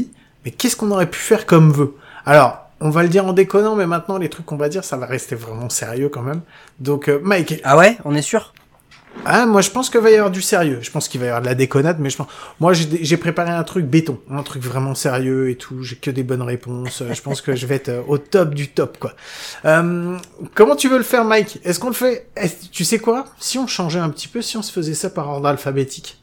mais 0.45 0.51
qu'est-ce 0.51 0.75
qu'on 0.75 0.91
aurait 0.91 1.10
pu 1.10 1.17
faire 1.17 1.47
comme 1.47 1.71
vœu 1.71 1.95
Alors, 2.26 2.60
on 2.82 2.90
va 2.90 3.04
le 3.04 3.10
dire 3.10 3.26
en 3.26 3.34
déconnant, 3.34 3.76
mais 3.76 3.88
maintenant, 3.88 4.18
les 4.18 4.30
trucs 4.30 4.46
qu'on 4.46 4.58
va 4.58 4.70
dire, 4.70 4.84
ça 4.84 4.98
va 4.98 5.06
rester 5.06 5.36
vraiment 5.36 5.70
sérieux 5.70 6.10
quand 6.10 6.22
même. 6.22 6.42
Donc, 6.80 7.08
euh, 7.10 7.20
Mike, 7.24 7.62
Ah 7.64 7.78
ouais, 7.78 7.98
on 8.06 8.16
est 8.16 8.22
sûr? 8.22 8.54
Ah, 9.24 9.46
moi 9.46 9.62
je 9.62 9.70
pense 9.72 9.90
qu'il 9.90 10.02
va 10.02 10.12
y 10.12 10.16
avoir 10.16 10.30
du 10.30 10.42
sérieux. 10.42 10.80
Je 10.82 10.92
pense 10.92 11.08
qu'il 11.08 11.20
va 11.22 11.28
y 11.28 11.30
avoir 11.30 11.42
de 11.42 11.48
la 11.48 11.56
déconnade, 11.56 12.00
mais 12.00 12.10
je 12.10 12.18
pense. 12.18 12.28
Moi 12.60 12.74
j'ai 12.74 13.18
préparé 13.18 13.52
un 13.52 13.64
truc 13.64 13.86
béton, 13.86 14.20
un 14.30 14.44
truc 14.44 14.62
vraiment 14.62 14.94
sérieux 14.94 15.50
et 15.50 15.56
tout. 15.56 15.84
J'ai 15.84 15.96
que 15.96 16.12
des 16.12 16.24
bonnes 16.24 16.42
réponses. 16.42 17.02
Euh, 17.02 17.14
Je 17.14 17.22
pense 17.22 17.40
que 17.42 17.56
je 17.56 17.66
vais 17.66 17.76
être 17.76 17.90
euh, 17.90 18.02
au 18.08 18.18
top 18.18 18.54
du 18.54 18.68
top, 18.68 18.98
quoi. 19.00 19.14
Euh, 19.64 20.18
comment 20.54 20.76
tu 20.76 20.90
veux 20.90 20.98
le 20.98 21.04
faire, 21.04 21.24
Mike? 21.24 21.60
Est-ce 21.64 21.80
qu'on 21.80 21.88
le 21.88 21.94
fait? 21.94 22.28
Tu 22.72 22.84
sais 22.84 23.00
quoi? 23.00 23.26
Si 23.40 23.58
on 23.58 23.68
changeait 23.68 24.00
un 24.00 24.10
petit 24.10 24.28
peu, 24.28 24.42
si 24.42 24.58
on 24.58 24.62
se 24.62 24.72
faisait 24.72 24.94
ça 24.94 25.10
par 25.10 25.30
ordre 25.30 25.48
alphabétique, 25.48 26.22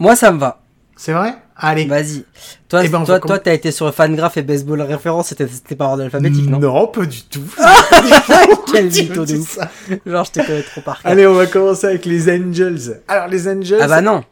Moi, 0.00 0.16
ça 0.16 0.32
me 0.32 0.38
va. 0.38 0.63
C'est 0.96 1.12
vrai? 1.12 1.34
Allez. 1.56 1.86
Vas-y. 1.86 2.24
Toi, 2.68 2.82
Eh 2.84 2.88
ben, 2.88 3.04
toi, 3.04 3.20
toi, 3.20 3.38
t'as 3.38 3.54
été 3.54 3.70
sur 3.70 3.92
Fangraph 3.94 4.36
et 4.36 4.42
Baseball 4.42 4.80
Référence, 4.82 5.28
c'était 5.28 5.76
par 5.76 5.90
ordre 5.90 6.02
alphabétique, 6.02 6.48
non? 6.48 6.58
Non, 6.58 6.86
pas 6.88 7.06
du 7.06 7.22
tout. 7.22 7.40
Quel 8.72 8.88
Tu 8.90 9.02
mytho 9.02 9.24
de 9.24 9.36
ouf. 9.36 9.58
Genre, 10.04 10.24
je 10.24 10.30
te 10.32 10.46
connais 10.46 10.62
trop 10.62 10.80
par 10.80 11.00
cœur. 11.02 11.12
Allez, 11.12 11.26
on 11.26 11.34
va 11.34 11.46
commencer 11.46 11.86
avec 11.86 12.04
les 12.06 12.28
Angels. 12.30 13.00
Alors 13.08 13.28
les 13.28 13.48
Angels. 13.48 13.78
Ah 13.80 13.86
bah 13.88 14.00
non. 14.00 14.24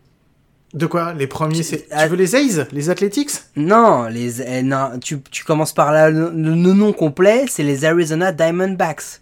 De 0.74 0.86
quoi? 0.86 1.12
Les 1.12 1.26
premiers, 1.26 1.62
c'est. 1.62 1.86
Ah- 1.90 2.04
Tu 2.04 2.10
veux 2.10 2.16
les 2.16 2.34
A's? 2.34 2.66
Les 2.72 2.88
Athletics? 2.90 3.30
Non, 3.56 4.04
les, 4.06 4.40
eh, 4.40 4.62
non 4.62 4.98
tu, 5.04 5.20
tu 5.30 5.44
commences 5.44 5.74
par 5.74 5.92
là, 5.92 6.10
le, 6.10 6.30
le 6.30 6.54
nom 6.54 6.92
complet, 6.94 7.44
c'est 7.48 7.62
les 7.62 7.84
Arizona 7.84 8.32
Diamondbacks. 8.32 9.20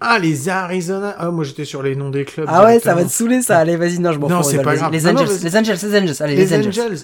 Ah, 0.00 0.18
les 0.18 0.48
Arizona. 0.48 1.14
Ah, 1.18 1.30
moi 1.30 1.44
j'étais 1.44 1.64
sur 1.66 1.82
les 1.82 1.94
noms 1.94 2.10
des 2.10 2.24
clubs. 2.24 2.46
Ah 2.48 2.64
ouais, 2.64 2.80
ça 2.80 2.94
va 2.94 3.04
te 3.04 3.10
saouler 3.10 3.42
ça. 3.42 3.58
Allez, 3.58 3.76
vas-y, 3.76 3.98
non, 3.98 4.12
je 4.12 4.18
m'en 4.18 4.28
Non, 4.28 4.42
fous. 4.42 4.50
c'est 4.50 4.58
on 4.58 4.62
pas 4.62 4.74
grave. 4.74 4.90
Les 4.92 5.02
Non, 5.02 5.12
non, 5.12 5.20
Angels, 5.22 5.38
les 5.42 5.56
Angels, 5.56 5.76
les 5.82 5.98
Angels, 5.98 6.16
allez, 6.22 6.36
Les, 6.36 6.46
les, 6.46 6.66
Angels. 6.68 6.98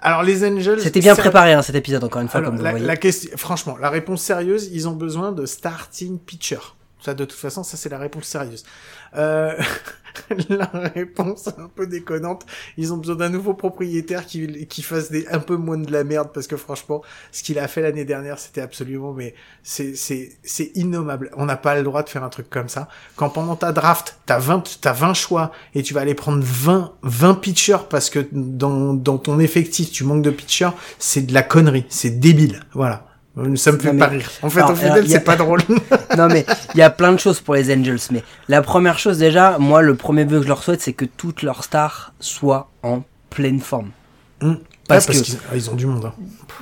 Alors 0.00 0.22
les 0.22 0.44
Angels. 0.44 0.80
C'était 0.80 1.00
bien 1.00 1.14
c'est- 1.14 1.22
préparé 1.22 1.54
hein, 1.54 1.62
cet 1.62 1.74
épisode, 1.76 2.04
encore 2.04 2.20
une 2.20 2.28
fois, 2.28 2.38
Alors, 2.40 2.50
comme 2.50 2.58
vous 2.58 2.64
la, 2.64 2.70
voyez. 2.72 2.84
la 2.86 2.96
question, 2.96 3.30
franchement, 3.36 3.76
la 3.80 3.88
réponse 3.88 4.20
sérieuse, 4.22 4.68
ils 4.72 4.86
ont 4.86 4.92
besoin 4.92 5.32
de 5.32 5.46
starting 5.46 6.18
pitcher. 6.18 6.58
Ça, 7.04 7.12
de 7.12 7.24
toute 7.26 7.38
façon, 7.38 7.62
ça 7.62 7.76
c'est 7.76 7.90
la 7.90 7.98
réponse 7.98 8.24
sérieuse. 8.24 8.64
Euh, 9.14 9.54
la 10.48 10.70
réponse 10.94 11.48
un 11.48 11.68
peu 11.68 11.86
déconnante, 11.86 12.46
ils 12.78 12.94
ont 12.94 12.96
besoin 12.96 13.16
d'un 13.16 13.28
nouveau 13.28 13.52
propriétaire 13.52 14.24
qui, 14.24 14.66
qui 14.66 14.80
fasse 14.80 15.10
des, 15.10 15.26
un 15.28 15.38
peu 15.38 15.56
moins 15.56 15.76
de 15.76 15.92
la 15.92 16.02
merde 16.02 16.30
parce 16.32 16.46
que 16.46 16.56
franchement, 16.56 17.02
ce 17.30 17.42
qu'il 17.42 17.58
a 17.58 17.68
fait 17.68 17.82
l'année 17.82 18.06
dernière, 18.06 18.38
c'était 18.38 18.62
absolument, 18.62 19.12
mais 19.12 19.34
c'est, 19.62 19.94
c'est, 19.96 20.32
c'est 20.42 20.70
innommable. 20.76 21.30
On 21.36 21.44
n'a 21.44 21.58
pas 21.58 21.74
le 21.74 21.82
droit 21.82 22.02
de 22.02 22.08
faire 22.08 22.24
un 22.24 22.30
truc 22.30 22.48
comme 22.48 22.70
ça. 22.70 22.88
Quand 23.16 23.28
pendant 23.28 23.56
ta 23.56 23.72
draft, 23.72 24.16
t'as 24.24 24.38
20, 24.38 24.78
t'as 24.80 24.94
20 24.94 25.12
choix 25.12 25.52
et 25.74 25.82
tu 25.82 25.92
vas 25.92 26.00
aller 26.00 26.14
prendre 26.14 26.42
20, 26.42 26.94
20 27.02 27.34
pitchers 27.34 27.84
parce 27.90 28.08
que 28.08 28.26
dans, 28.32 28.94
dans 28.94 29.18
ton 29.18 29.38
effectif, 29.40 29.92
tu 29.92 30.04
manques 30.04 30.22
de 30.22 30.30
pitchers, 30.30 30.70
c'est 30.98 31.26
de 31.26 31.34
la 31.34 31.42
connerie. 31.42 31.84
C'est 31.90 32.18
débile. 32.18 32.60
Voilà. 32.72 33.13
Ça 33.56 33.72
me 33.72 33.78
fait 33.78 33.92
Non, 33.92 33.98
pas 33.98 34.06
rire. 34.06 34.30
En 34.42 34.48
fait, 34.50 34.60
Alors, 34.60 34.72
au 34.72 34.76
final, 34.76 35.04
a- 35.04 35.08
c'est 35.08 35.20
pas 35.24 35.34
drôle. 35.36 35.60
non 36.16 36.28
mais 36.28 36.46
il 36.74 36.78
y 36.78 36.82
a 36.82 36.90
plein 36.90 37.12
de 37.12 37.18
choses 37.18 37.40
pour 37.40 37.54
les 37.54 37.74
Angels, 37.74 37.98
mais 38.12 38.22
la 38.48 38.62
première 38.62 38.98
chose 38.98 39.18
déjà, 39.18 39.58
moi 39.58 39.82
le 39.82 39.96
premier 39.96 40.24
vœu 40.24 40.38
que 40.38 40.44
je 40.44 40.48
leur 40.48 40.62
souhaite, 40.62 40.80
c'est 40.80 40.92
que 40.92 41.04
toutes 41.04 41.42
leurs 41.42 41.64
stars 41.64 42.12
soient 42.20 42.70
en 42.84 43.02
pleine 43.30 43.58
forme. 43.60 43.90
Hum. 44.40 44.58
Parce 44.86 45.08
Ouais, 45.08 45.14
que- 45.14 45.20
qu'ils 45.20 45.38
ah, 45.50 45.56
ils 45.56 45.70
ont 45.70 45.74
du 45.74 45.86
monde. 45.86 46.04
hein. 46.04 46.12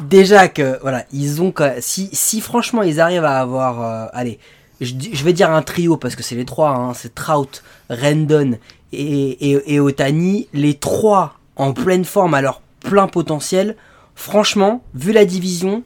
Déjà 0.01 0.49
que 0.49 0.79
voilà, 0.81 1.05
ils 1.13 1.43
ont 1.43 1.53
si 1.81 2.09
si 2.13 2.41
franchement 2.41 2.83
ils 2.83 3.01
arrivent 3.01 3.25
à 3.25 3.41
avoir, 3.41 3.83
euh, 3.83 4.07
allez, 4.15 4.39
je 4.81 5.25
vais 5.25 5.33
dire 5.35 5.51
un 5.51 5.61
trio 5.63 5.97
parce 5.99 6.17
que 6.17 6.23
c'est 6.23 6.37
les 6.37 6.45
trois, 6.47 6.71
hein, 6.71 6.95
c'est 6.95 7.15
Trout, 7.15 7.63
Rendon 7.91 8.53
et, 8.93 9.51
et, 9.51 9.75
et 9.75 9.81
Otani, 9.81 10.49
les 10.55 10.75
trois 10.75 11.35
en 11.57 11.73
pleine 11.75 12.05
forme 12.07 12.33
à 12.35 12.41
leur 12.41 12.63
plein 12.81 13.09
potentiel. 13.09 13.77
Franchement, 14.15 14.83
vu 14.95 15.13
la 15.13 15.25
division, 15.25 15.83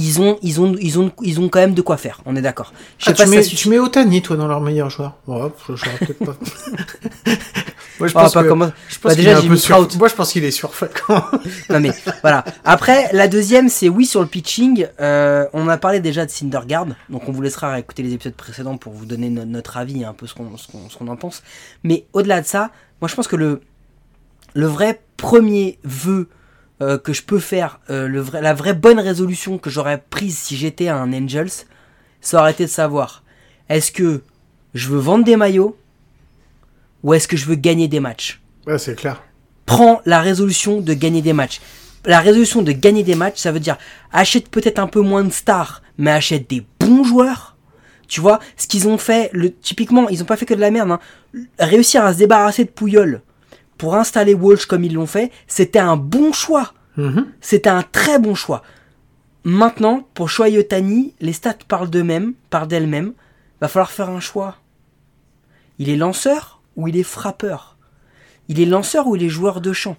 ils 0.00 0.20
ont 0.20 0.38
ils 0.42 0.60
ont 0.60 0.74
ils 0.80 0.98
ont 1.00 1.10
ils 1.22 1.40
ont 1.40 1.48
quand 1.48 1.58
même 1.58 1.74
de 1.74 1.82
quoi 1.82 1.96
faire. 1.96 2.20
On 2.24 2.36
est 2.36 2.40
d'accord. 2.40 2.72
Ah, 3.04 3.12
tu, 3.12 3.22
si 3.24 3.28
mets, 3.28 3.42
suffit. 3.42 3.56
tu 3.56 3.68
mets 3.68 3.78
Otani, 3.80 4.22
toi, 4.22 4.36
dans 4.36 4.46
leur 4.46 4.60
meilleur 4.60 4.88
joueur. 4.90 5.16
Ouais, 5.26 5.50
je 5.68 5.74
je 5.76 5.84
peut-être 6.06 6.24
pas. 6.24 6.36
Moi, 7.98 8.06
je 8.06 8.14
On 8.14 8.18
va 8.18 8.22
pense 8.26 8.34
pas 8.34 8.42
que, 8.44 8.48
commencer- 8.48 8.72
je 8.88 8.98
pense 9.00 9.10
Bah, 9.10 9.14
qu'il 9.16 9.24
déjà, 9.24 9.30
est 9.30 9.34
un 9.34 9.40
j'ai 9.42 9.48
peu 9.48 9.54
mis 9.54 9.60
sur- 9.60 9.76
Trout. 9.76 9.96
Moi, 9.98 10.06
je 10.06 10.14
pense 10.14 10.32
qu'il 10.32 10.44
est 10.44 10.50
surfait. 10.52 10.88
Non 11.70 11.80
mais 11.80 11.90
voilà. 12.22 12.44
Après, 12.64 13.08
la 13.12 13.26
deuxième, 13.26 13.68
c'est 13.68 13.88
oui 13.88 14.06
sur 14.06 14.20
le 14.20 14.28
pitching. 14.28 14.86
Euh, 15.00 15.46
on 15.52 15.66
a 15.68 15.76
parlé 15.78 15.98
déjà 15.98 16.24
de 16.24 16.30
Syndergaard, 16.30 16.86
donc 17.10 17.28
on 17.28 17.32
vous 17.32 17.42
laissera 17.42 17.72
réécouter 17.72 18.04
les 18.04 18.12
épisodes 18.14 18.34
précédents 18.34 18.76
pour 18.76 18.92
vous 18.92 19.04
donner 19.04 19.30
no- 19.30 19.44
notre 19.44 19.76
avis, 19.78 20.04
un 20.04 20.12
peu 20.12 20.28
ce 20.28 20.34
qu'on 20.34 20.56
ce 20.56 20.68
qu'on- 20.68 20.88
ce 20.88 20.96
qu'on 20.96 21.08
en 21.08 21.16
pense. 21.16 21.42
Mais 21.82 22.06
au-delà 22.12 22.40
de 22.40 22.46
ça, 22.46 22.70
moi 23.00 23.08
je 23.08 23.16
pense 23.16 23.26
que 23.26 23.34
le 23.36 23.60
le 24.54 24.66
vrai 24.66 25.00
premier 25.16 25.78
vœu 25.82 26.28
euh, 26.80 26.96
que 26.96 27.12
je 27.12 27.22
peux 27.22 27.40
faire, 27.40 27.80
euh, 27.90 28.06
le 28.06 28.20
vrai, 28.20 28.40
la 28.40 28.54
vraie 28.54 28.74
bonne 28.74 29.00
résolution 29.00 29.58
que 29.58 29.68
j'aurais 29.68 30.02
prise 30.10 30.38
si 30.38 30.56
j'étais 30.56 30.88
un 30.88 31.12
Angels, 31.12 31.50
ça 32.20 32.40
aurait 32.40 32.52
été 32.52 32.64
de 32.66 32.70
savoir 32.70 33.24
est-ce 33.68 33.90
que 33.90 34.22
je 34.74 34.88
veux 34.88 34.98
vendre 34.98 35.24
des 35.24 35.36
maillots 35.36 35.76
ou 37.02 37.14
est-ce 37.14 37.26
que 37.26 37.36
je 37.36 37.46
veux 37.46 37.56
gagner 37.56 37.88
des 37.88 38.00
matchs? 38.00 38.40
Ouais, 38.66 38.78
c'est 38.78 38.94
clair. 38.94 39.22
prends 39.66 40.00
la 40.04 40.20
résolution 40.20 40.80
de 40.80 40.94
gagner 40.94 41.20
des 41.20 41.32
matchs. 41.32 41.60
La 42.04 42.20
résolution 42.20 42.62
de 42.62 42.72
gagner 42.72 43.02
des 43.02 43.16
matchs, 43.16 43.38
ça 43.38 43.50
veut 43.50 43.60
dire 43.60 43.76
achète 44.12 44.48
peut-être 44.48 44.78
un 44.78 44.86
peu 44.86 45.00
moins 45.00 45.24
de 45.24 45.32
stars, 45.32 45.82
mais 45.98 46.12
achète 46.12 46.48
des 46.48 46.64
bons 46.78 47.02
joueurs. 47.02 47.56
Tu 48.06 48.20
vois, 48.20 48.38
ce 48.56 48.66
qu'ils 48.66 48.88
ont 48.88 48.98
fait, 48.98 49.30
le, 49.32 49.52
typiquement, 49.52 50.08
ils 50.08 50.22
ont 50.22 50.26
pas 50.26 50.36
fait 50.36 50.46
que 50.46 50.54
de 50.54 50.60
la 50.60 50.70
merde. 50.70 50.92
Hein. 50.92 51.00
Réussir 51.58 52.04
à 52.04 52.12
se 52.14 52.18
débarrasser 52.18 52.64
de 52.64 52.70
Pouyol 52.70 53.20
pour 53.78 53.94
installer 53.94 54.34
Walsh 54.34 54.66
comme 54.66 54.84
ils 54.84 54.94
l'ont 54.94 55.06
fait, 55.06 55.30
c'était 55.46 55.78
un 55.78 55.96
bon 55.96 56.32
choix. 56.32 56.74
Mhm. 56.96 57.26
C'était 57.40 57.70
un 57.70 57.82
très 57.82 58.18
bon 58.18 58.34
choix. 58.34 58.62
Maintenant, 59.44 60.06
pour 60.14 60.28
Shohei 60.28 60.58
Otani, 60.58 61.14
les 61.20 61.32
stats 61.32 61.54
parlent 61.68 61.88
d'eux-mêmes, 61.88 62.34
parlent 62.50 62.68
d'elles-mêmes. 62.68 63.12
Va 63.60 63.68
falloir 63.68 63.90
faire 63.90 64.10
un 64.10 64.20
choix. 64.20 64.56
Il 65.78 65.88
est 65.88 65.96
lanceur 65.96 66.60
ou 66.76 66.88
il 66.88 66.96
est 66.96 67.04
frappeur? 67.04 67.76
Il 68.48 68.60
est 68.60 68.66
lanceur 68.66 69.06
ou 69.06 69.16
il 69.16 69.22
est 69.22 69.28
joueur 69.28 69.60
de 69.60 69.72
champ? 69.72 69.96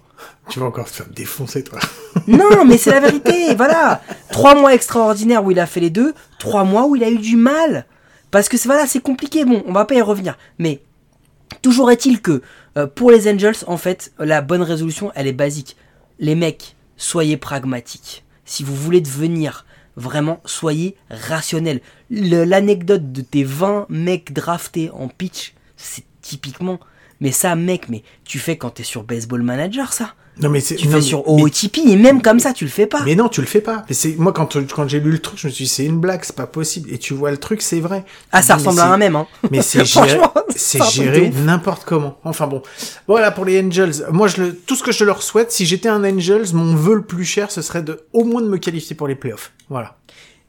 Tu 0.48 0.58
vas 0.58 0.66
encore 0.66 0.86
te 0.86 0.96
faire 0.96 1.08
défoncer, 1.08 1.64
toi. 1.64 1.78
Non, 2.26 2.64
mais 2.66 2.76
c'est 2.76 2.90
la 2.90 3.00
vérité, 3.00 3.54
voilà. 3.54 4.02
Trois 4.30 4.54
mois 4.54 4.74
extraordinaires 4.74 5.44
où 5.44 5.50
il 5.50 5.58
a 5.58 5.66
fait 5.66 5.80
les 5.80 5.90
deux, 5.90 6.14
trois 6.38 6.64
mois 6.64 6.86
où 6.86 6.94
il 6.96 7.02
a 7.02 7.10
eu 7.10 7.18
du 7.18 7.36
mal. 7.36 7.86
Parce 8.30 8.48
que 8.48 8.56
c'est 8.56 8.68
voilà, 8.68 8.86
c'est 8.86 9.00
compliqué. 9.00 9.44
Bon, 9.44 9.62
on 9.66 9.72
va 9.72 9.84
pas 9.84 9.94
y 9.94 10.00
revenir. 10.02 10.36
Mais 10.58 10.82
toujours 11.62 11.90
est-il 11.90 12.20
que 12.20 12.42
euh, 12.76 12.86
pour 12.86 13.10
les 13.10 13.28
Angels, 13.30 13.56
en 13.66 13.76
fait, 13.76 14.12
la 14.18 14.40
bonne 14.42 14.62
résolution, 14.62 15.10
elle 15.14 15.26
est 15.26 15.32
basique. 15.32 15.76
Les 16.18 16.34
mecs, 16.34 16.76
soyez 16.96 17.36
pragmatiques. 17.36 18.24
Si 18.44 18.62
vous 18.64 18.74
voulez 18.76 19.00
devenir 19.00 19.64
vraiment, 19.96 20.40
soyez 20.44 20.96
rationnels. 21.10 21.80
L'anecdote 22.10 23.12
de 23.12 23.22
tes 23.22 23.44
20 23.44 23.86
mecs 23.88 24.32
draftés 24.32 24.90
en 24.92 25.08
pitch, 25.08 25.54
c'est 25.76 26.04
typiquement. 26.22 26.78
Mais 27.20 27.32
ça, 27.32 27.54
mec, 27.54 27.88
mais 27.88 28.02
tu 28.24 28.38
fais 28.38 28.56
quand 28.56 28.70
t'es 28.70 28.82
sur 28.82 29.02
Baseball 29.02 29.42
Manager, 29.42 29.92
ça. 29.92 30.14
Non, 30.38 30.48
mais 30.48 30.60
c'est. 30.60 30.76
Tu 30.76 30.86
non, 30.86 30.92
fais 30.92 30.96
mais- 30.98 31.02
sur 31.02 31.24
mais- 31.26 31.42
OOTP 31.42 31.78
et 31.86 31.96
même 31.96 32.22
comme 32.22 32.40
ça, 32.40 32.54
tu 32.54 32.64
le 32.64 32.70
fais 32.70 32.86
pas. 32.86 33.02
Mais 33.04 33.14
non, 33.14 33.28
tu 33.28 33.42
le 33.42 33.46
fais 33.46 33.60
pas. 33.60 33.84
Mais 33.88 33.94
c'est 33.94 34.16
moi 34.16 34.32
quand 34.32 34.56
quand 34.74 34.88
j'ai 34.88 35.00
lu 35.00 35.10
le 35.10 35.18
truc, 35.18 35.38
je 35.38 35.48
me 35.48 35.52
suis 35.52 35.64
dit 35.64 35.68
c'est 35.70 35.84
une 35.84 35.98
blague, 36.00 36.20
c'est 36.22 36.34
pas 36.36 36.46
possible. 36.46 36.90
Et 36.90 36.96
tu 36.98 37.12
vois 37.12 37.30
le 37.30 37.36
truc, 37.36 37.60
c'est 37.60 37.80
vrai. 37.80 38.06
ah, 38.32 38.40
ça 38.40 38.54
mais 38.56 38.60
ressemble 38.62 38.80
à 38.80 38.92
un 38.92 38.96
même, 38.96 39.16
hein. 39.16 39.26
Mais 39.50 39.60
c'est 39.60 39.84
géré, 39.84 40.08
Franchement, 40.08 40.32
c'est 40.60 40.82
géré 40.90 41.30
n'importe 41.30 41.84
comment. 41.84 42.18
Enfin 42.24 42.46
bon. 42.46 42.62
Voilà 43.06 43.30
pour 43.30 43.44
les 43.44 43.60
Angels. 43.60 44.06
Moi, 44.10 44.28
je 44.28 44.42
le, 44.42 44.56
tout 44.56 44.76
ce 44.76 44.82
que 44.82 44.92
je 44.92 45.04
leur 45.04 45.22
souhaite, 45.22 45.52
si 45.52 45.66
j'étais 45.66 45.88
un 45.88 46.04
Angels, 46.04 46.52
mon 46.52 46.74
vœu 46.74 46.94
le 46.94 47.02
plus 47.02 47.24
cher, 47.24 47.50
ce 47.50 47.62
serait 47.62 47.82
de, 47.82 48.04
au 48.12 48.24
moins 48.24 48.42
de 48.42 48.48
me 48.48 48.58
qualifier 48.58 48.94
pour 48.96 49.08
les 49.08 49.14
playoffs. 49.14 49.52
Voilà. 49.68 49.96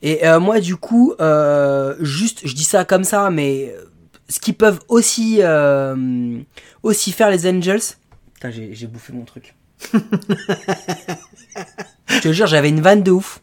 Et 0.02 0.26
euh, 0.28 0.40
moi, 0.40 0.60
du 0.60 0.76
coup, 0.76 1.14
euh, 1.20 1.96
juste, 2.00 2.42
je 2.46 2.56
dis 2.56 2.64
ça 2.64 2.86
comme 2.86 3.04
ça, 3.04 3.30
mais 3.30 3.74
euh, 3.76 3.86
ce 4.30 4.40
qu'ils 4.40 4.56
peuvent 4.56 4.80
aussi, 4.88 5.38
euh, 5.42 6.40
aussi 6.84 7.12
faire 7.12 7.30
les 7.30 7.48
Angels. 7.48 7.82
Putain, 8.34 8.50
j'ai 8.52 8.88
bouffé 8.88 9.14
mon 9.14 9.24
truc. 9.24 9.56
Je 12.08 12.20
te 12.20 12.34
jure, 12.34 12.48
j'avais 12.48 12.70
une 12.70 12.82
vanne 12.82 13.04
de 13.04 13.12
ouf. 13.12 13.42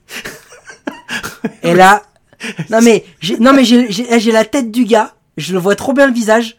Et 1.62 1.74
là, 1.74 2.02
non 2.70 2.80
mais, 2.82 3.04
non 3.40 3.52
mais 3.52 3.64
j'ai 3.64 4.32
la 4.32 4.44
tête 4.44 4.70
du 4.70 4.84
gars, 4.84 5.14
je 5.36 5.52
le 5.52 5.58
vois 5.58 5.74
trop 5.74 5.92
bien 5.92 6.06
le 6.06 6.12
visage, 6.12 6.57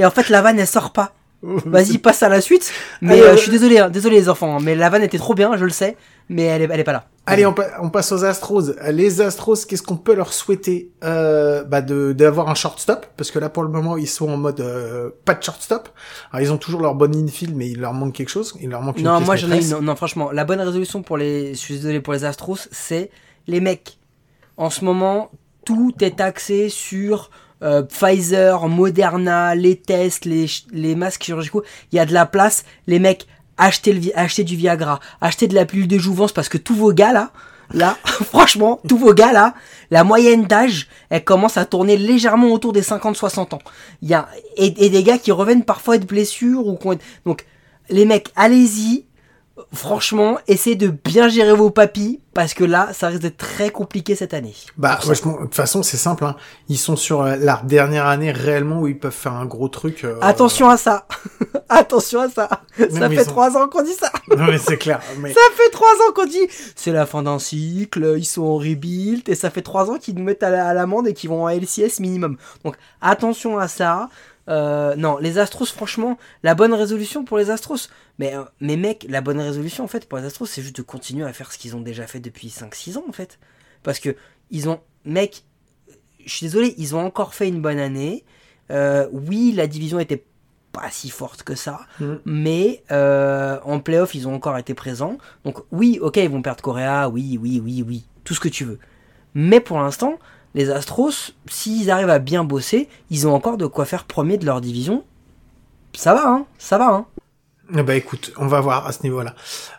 et 0.00 0.04
en 0.06 0.10
fait 0.10 0.28
la 0.30 0.42
vanne 0.42 0.58
elle 0.58 0.66
sort 0.66 0.92
pas. 0.92 1.12
Vas-y, 1.42 1.96
passe 1.96 2.22
à 2.22 2.28
la 2.28 2.42
suite. 2.42 2.70
Mais 3.00 3.18
euh, 3.18 3.28
euh, 3.28 3.32
je 3.32 3.38
suis 3.42 3.50
désolé, 3.50 3.78
hein, 3.78 3.88
désolé 3.88 4.16
les 4.16 4.28
enfants, 4.28 4.56
hein, 4.56 4.60
mais 4.62 4.74
la 4.74 4.90
vanne 4.90 5.02
était 5.02 5.16
trop 5.16 5.32
bien, 5.34 5.56
je 5.56 5.64
le 5.64 5.70
sais, 5.70 5.96
mais 6.28 6.42
elle 6.42 6.60
est, 6.60 6.68
elle 6.70 6.80
est 6.80 6.84
pas 6.84 6.92
là. 6.92 7.06
Allez, 7.24 7.46
on, 7.46 7.54
pa- 7.54 7.70
on 7.80 7.88
passe 7.88 8.12
aux 8.12 8.24
Astros. 8.26 8.72
Les 8.90 9.22
Astros, 9.22 9.64
qu'est-ce 9.66 9.82
qu'on 9.82 9.96
peut 9.96 10.14
leur 10.14 10.34
souhaiter 10.34 10.90
euh, 11.02 11.64
bah 11.64 11.80
de 11.80 12.12
d'avoir 12.12 12.50
un 12.50 12.54
shortstop? 12.54 13.06
Parce 13.16 13.30
que 13.30 13.38
là 13.38 13.48
pour 13.48 13.62
le 13.62 13.68
moment 13.70 13.96
ils 13.96 14.08
sont 14.08 14.28
en 14.28 14.36
mode 14.36 14.60
euh, 14.60 15.10
pas 15.24 15.32
de 15.34 15.42
shortstop. 15.42 15.88
Alors 16.32 16.42
ils 16.46 16.52
ont 16.52 16.58
toujours 16.58 16.82
leur 16.82 16.94
bonne 16.94 17.14
infield 17.16 17.56
mais 17.56 17.68
il 17.70 17.80
leur 17.80 17.94
manque 17.94 18.14
quelque 18.14 18.28
chose. 18.30 18.54
Il 18.60 18.68
leur 18.70 18.82
manque 18.82 18.98
une 18.98 19.04
Non, 19.04 19.20
moi 19.20 19.36
j'en 19.36 19.50
ai 19.50 19.62
une. 19.62 19.70
Non, 19.70 19.80
non, 19.80 19.96
franchement, 19.96 20.30
la 20.32 20.44
bonne 20.44 20.60
résolution 20.60 21.02
pour 21.02 21.16
les. 21.16 21.54
Je 21.54 21.58
suis 21.58 21.74
désolé 21.76 22.00
pour 22.00 22.12
les 22.12 22.24
Astros, 22.26 22.68
c'est 22.70 23.10
les 23.46 23.60
mecs. 23.60 23.98
En 24.58 24.68
ce 24.68 24.84
moment, 24.84 25.30
tout 25.64 25.94
est 26.02 26.20
axé 26.20 26.68
sur 26.68 27.30
euh, 27.62 27.82
Pfizer, 27.82 28.68
Moderna, 28.68 29.54
les 29.54 29.76
tests, 29.76 30.24
les, 30.24 30.46
les 30.72 30.94
masques 30.94 31.24
chirurgicaux. 31.24 31.62
Il 31.92 31.96
y 31.96 31.98
a 31.98 32.06
de 32.06 32.12
la 32.12 32.26
place. 32.26 32.64
Les 32.86 32.98
mecs, 32.98 33.26
achetez, 33.60 33.92
le, 33.92 34.00
achetez 34.14 34.44
du 34.44 34.56
Viagra, 34.56 35.00
achetez 35.20 35.46
de 35.46 35.54
la 35.54 35.66
pilule 35.66 35.88
de 35.88 35.98
jouvence 35.98 36.32
parce 36.32 36.48
que 36.48 36.58
tous 36.58 36.74
vos 36.74 36.92
gars 36.92 37.12
là, 37.12 37.30
là, 37.72 37.96
franchement, 38.04 38.80
tous 38.88 38.96
vos 38.96 39.14
gars 39.14 39.32
là, 39.32 39.54
la 39.90 40.02
moyenne 40.04 40.44
d'âge, 40.44 40.88
elle 41.10 41.24
commence 41.24 41.56
à 41.56 41.64
tourner 41.64 41.96
légèrement 41.96 42.48
autour 42.48 42.72
des 42.72 42.82
50-60 42.82 43.54
ans. 43.54 43.62
Il 44.02 44.08
y 44.08 44.14
a, 44.14 44.28
et, 44.56 44.70
des 44.70 45.02
gars 45.02 45.18
qui 45.18 45.30
reviennent 45.30 45.64
parfois 45.64 45.98
de 45.98 46.06
blessures 46.06 46.66
ou 46.66 46.78
donc, 47.24 47.46
les 47.88 48.04
mecs, 48.04 48.30
allez-y. 48.36 49.04
Franchement, 49.72 50.38
essayez 50.48 50.76
de 50.76 50.88
bien 50.88 51.28
gérer 51.28 51.52
vos 51.54 51.70
papis 51.70 52.20
parce 52.34 52.54
que 52.54 52.64
là, 52.64 52.90
ça 52.92 53.08
risque 53.08 53.22
d'être 53.22 53.36
très 53.36 53.70
compliqué 53.70 54.14
cette 54.14 54.34
année. 54.34 54.54
Bah 54.76 54.98
franchement, 55.00 55.32
de 55.38 55.42
toute 55.46 55.54
façon 55.54 55.82
c'est 55.82 55.96
simple. 55.96 56.24
Hein. 56.24 56.36
Ils 56.68 56.78
sont 56.78 56.96
sur 56.96 57.22
euh, 57.22 57.36
la 57.36 57.60
dernière 57.64 58.06
année 58.06 58.30
réellement 58.30 58.80
où 58.80 58.86
ils 58.88 58.98
peuvent 58.98 59.12
faire 59.12 59.32
un 59.34 59.46
gros 59.46 59.68
truc. 59.68 60.04
euh, 60.04 60.16
Attention 60.20 60.68
à 60.68 60.76
ça. 60.76 61.06
Attention 61.68 62.20
à 62.20 62.28
ça. 62.30 62.48
ça 62.78 63.08
fait 63.08 63.24
trois 63.24 63.56
ans 63.56 63.68
qu'on 63.68 63.82
dit 63.82 63.94
ça. 63.94 64.10
Non 64.36 64.44
mais 64.46 64.58
c'est 64.58 64.76
clair. 64.78 65.00
Mais 65.18 65.32
Ça 65.32 65.40
fait 65.56 65.70
trois 65.70 65.88
ans 66.08 66.12
qu'on 66.14 66.26
dit 66.26 66.46
c'est 66.76 66.92
la 66.92 67.06
fin 67.06 67.22
d'un 67.22 67.38
cycle, 67.38 68.14
ils 68.16 68.24
sont 68.24 68.42
en 68.42 68.56
rebuild 68.56 69.28
et 69.28 69.34
ça 69.34 69.50
fait 69.50 69.62
trois 69.62 69.90
ans 69.90 69.98
qu'ils 69.98 70.14
nous 70.14 70.24
mettent 70.24 70.42
à 70.42 70.50
la- 70.50 70.68
à 70.68 70.74
l'amende 70.74 71.08
et 71.08 71.14
qu'ils 71.14 71.30
vont 71.30 71.44
en 71.44 71.48
LCS 71.48 71.98
minimum. 72.00 72.36
Donc 72.64 72.76
attention 73.00 73.58
à 73.58 73.66
ça. 73.68 74.08
Euh, 74.50 74.96
non, 74.96 75.18
les 75.18 75.38
Astros, 75.38 75.66
franchement, 75.66 76.18
la 76.42 76.54
bonne 76.54 76.74
résolution 76.74 77.24
pour 77.24 77.38
les 77.38 77.50
Astros. 77.50 77.88
Mais, 78.18 78.34
euh, 78.36 78.42
mais 78.60 78.76
mec, 78.76 79.06
la 79.08 79.20
bonne 79.20 79.40
résolution 79.40 79.84
en 79.84 79.88
fait 79.88 80.08
pour 80.08 80.18
les 80.18 80.24
Astros, 80.24 80.46
c'est 80.46 80.62
juste 80.62 80.76
de 80.76 80.82
continuer 80.82 81.24
à 81.24 81.32
faire 81.32 81.52
ce 81.52 81.58
qu'ils 81.58 81.76
ont 81.76 81.80
déjà 81.80 82.06
fait 82.06 82.20
depuis 82.20 82.48
5-6 82.48 82.98
ans 82.98 83.04
en 83.08 83.12
fait. 83.12 83.38
Parce 83.82 84.00
que 84.00 84.16
ils 84.50 84.68
ont, 84.68 84.80
mec, 85.04 85.44
je 86.26 86.32
suis 86.34 86.46
désolé, 86.46 86.74
ils 86.78 86.94
ont 86.96 87.00
encore 87.00 87.34
fait 87.34 87.48
une 87.48 87.62
bonne 87.62 87.78
année. 87.78 88.24
Euh, 88.70 89.08
oui, 89.12 89.52
la 89.54 89.66
division 89.66 89.98
était 90.00 90.24
pas 90.72 90.90
si 90.90 91.10
forte 91.10 91.42
que 91.42 91.54
ça, 91.56 91.80
Mhm. 91.98 92.20
mais 92.24 92.82
euh, 92.92 93.58
en 93.64 93.80
playoff, 93.80 94.14
ils 94.14 94.28
ont 94.28 94.34
encore 94.34 94.56
été 94.58 94.74
présents. 94.74 95.18
Donc 95.44 95.58
oui, 95.72 95.98
ok, 96.00 96.16
ils 96.18 96.28
vont 96.30 96.42
perdre 96.42 96.62
Correa, 96.62 97.08
oui, 97.08 97.38
oui, 97.42 97.60
oui, 97.64 97.84
oui, 97.86 98.04
tout 98.24 98.34
ce 98.34 98.40
que 98.40 98.48
tu 98.48 98.64
veux. 98.64 98.78
Mais 99.34 99.58
pour 99.60 99.78
l'instant, 99.80 100.18
les 100.54 100.70
Astros, 100.70 101.32
s'ils 101.48 101.90
arrivent 101.90 102.10
à 102.10 102.18
bien 102.18 102.44
bosser, 102.44 102.88
ils 103.10 103.26
ont 103.26 103.34
encore 103.34 103.56
de 103.56 103.66
quoi 103.66 103.84
faire 103.84 104.04
premier 104.04 104.36
de 104.36 104.46
leur 104.46 104.60
division. 104.60 105.04
Ça 105.94 106.14
va, 106.14 106.28
hein, 106.28 106.46
ça 106.58 106.78
va, 106.78 106.88
hein. 106.88 107.06
Ah 107.74 107.82
bah 107.84 107.94
écoute, 107.94 108.32
on 108.36 108.46
va 108.46 108.60
voir 108.60 108.86
à 108.86 108.92
ce 108.92 109.04
niveau-là. 109.04 109.34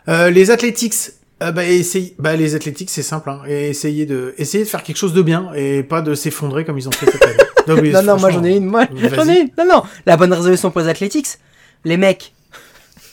Euh, 0.08 0.30
les 0.30 0.50
Athletics, 0.50 0.94
euh, 1.42 1.52
bah, 1.52 1.64
essayez, 1.64 2.14
bah 2.18 2.36
les 2.36 2.54
Athletics 2.54 2.88
c'est 2.88 3.02
simple, 3.02 3.28
hein, 3.28 3.42
et 3.46 3.68
essayez 3.68 4.06
de, 4.06 4.34
essayez 4.38 4.64
de 4.64 4.68
faire 4.68 4.82
quelque 4.82 4.96
chose 4.96 5.12
de 5.12 5.20
bien 5.20 5.52
et 5.54 5.82
pas 5.82 6.00
de 6.00 6.14
s'effondrer 6.14 6.64
comme 6.64 6.78
ils 6.78 6.88
ont 6.88 6.92
fait 6.92 7.10
cette 7.10 7.22
année. 7.22 7.36
Non, 7.68 7.76
Non, 7.76 8.02
non, 8.02 8.18
moi 8.18 8.30
j'en 8.30 8.42
ai 8.42 8.56
une, 8.56 8.66
moi 8.66 8.86
j'en 8.92 9.28
ai 9.28 9.42
une. 9.42 9.50
Non, 9.56 9.64
non, 9.64 9.82
la 10.04 10.16
bonne 10.16 10.32
résolution 10.32 10.72
pour 10.72 10.80
les 10.80 10.88
Athletics, 10.88 11.38
les 11.84 11.96
mecs, 11.96 12.34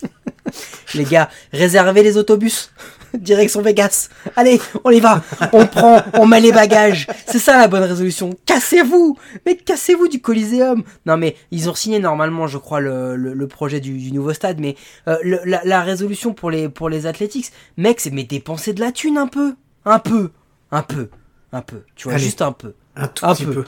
les 0.95 1.03
gars, 1.03 1.29
réservez 1.53 2.01
les 2.01 2.17
autobus. 2.17 2.71
Direction 3.17 3.61
Vegas. 3.61 4.09
Allez, 4.35 4.59
on 4.83 4.91
y 4.91 4.99
va. 4.99 5.23
On 5.53 5.65
prend, 5.65 6.01
on 6.13 6.25
met 6.25 6.39
les 6.41 6.51
bagages. 6.51 7.07
C'est 7.27 7.39
ça 7.39 7.57
la 7.57 7.67
bonne 7.67 7.83
résolution. 7.83 8.31
Cassez-vous. 8.45 9.17
Mais 9.45 9.55
cassez-vous 9.55 10.07
du 10.07 10.21
Coliseum. 10.21 10.83
Non 11.05 11.17
mais 11.17 11.35
ils 11.51 11.69
ont 11.69 11.75
signé 11.75 11.99
normalement, 11.99 12.47
je 12.47 12.57
crois, 12.57 12.79
le, 12.79 13.15
le, 13.15 13.33
le 13.33 13.47
projet 13.47 13.79
du, 13.79 13.97
du 13.97 14.11
nouveau 14.11 14.33
stade. 14.33 14.59
Mais 14.59 14.75
euh, 15.07 15.17
le- 15.23 15.41
la, 15.45 15.61
la 15.63 15.81
résolution 15.81 16.33
pour 16.33 16.51
les 16.51 16.69
pour 16.69 16.89
les 16.89 17.05
Athletics, 17.05 17.51
mec, 17.77 17.99
c'est 17.99 18.11
mais 18.11 18.23
dépenser 18.23 18.73
de 18.73 18.79
la 18.81 18.91
thune 18.91 19.17
un 19.17 19.27
peu, 19.27 19.55
un 19.85 19.99
peu, 19.99 20.31
un 20.71 20.81
peu, 20.83 21.09
un 21.51 21.61
peu. 21.61 21.81
Tu 21.95 22.05
vois, 22.05 22.13
Allez. 22.15 22.23
juste 22.23 22.41
un 22.41 22.51
peu, 22.51 22.73
un 22.95 23.07
tout 23.07 23.25
Un 23.25 23.33
petit 23.35 23.45
peu. 23.45 23.53
peu. 23.53 23.65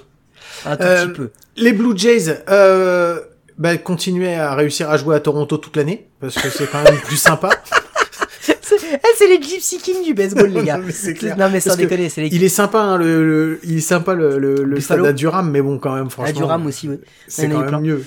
un 0.65 0.75
tout 0.77 0.83
Euh, 0.83 1.05
petit 1.07 1.13
peu. 1.17 1.31
Les 1.57 1.73
Blue 1.73 1.97
Jays, 1.97 2.43
euh, 2.49 3.19
bah, 3.57 3.77
continuez 3.77 4.33
à 4.35 4.55
réussir 4.55 4.89
à 4.89 4.97
jouer 4.97 5.15
à 5.15 5.19
Toronto 5.19 5.57
toute 5.57 5.75
l'année 5.77 6.07
parce 6.19 6.35
que 6.35 6.49
c'est 6.49 6.69
quand 6.71 6.83
même 6.83 6.99
plus 6.99 7.17
sympa. 7.17 7.49
C'est 8.79 8.93
eh, 8.95 8.99
c'est 9.17 9.27
les 9.27 9.41
Gypsy 9.41 9.77
Kings 9.77 10.03
du 10.03 10.13
baseball, 10.13 10.49
les 10.49 10.63
gars. 10.63 10.77
Non, 10.77 10.83
mais 10.87 10.91
c'est 10.91 11.13
clair. 11.13 11.37
Non, 11.37 11.49
mais 11.51 11.59
sans 11.59 11.75
déconner, 11.75 12.09
c'est 12.09 12.21
les 12.21 12.27
Il 12.35 12.43
est 12.43 12.49
sympa, 12.49 12.79
hein, 12.79 12.97
le, 12.97 13.25
le- 13.25 13.59
il 13.63 13.77
est 13.77 13.81
sympa 13.81 14.13
le, 14.13 14.37
le, 14.39 14.63
le 14.63 14.79
stade 14.79 15.05
à 15.05 15.13
Durham, 15.13 15.49
mais 15.51 15.61
bon 15.61 15.77
quand 15.79 15.95
même 15.95 16.09
franchement. 16.09 16.29
à 16.29 16.33
Durham 16.33 16.65
aussi, 16.65 16.89
oui. 16.89 16.99
C'est 17.27 17.47
quand 17.49 17.59
même 17.59 17.67
plein. 17.67 17.79
mieux. 17.81 18.05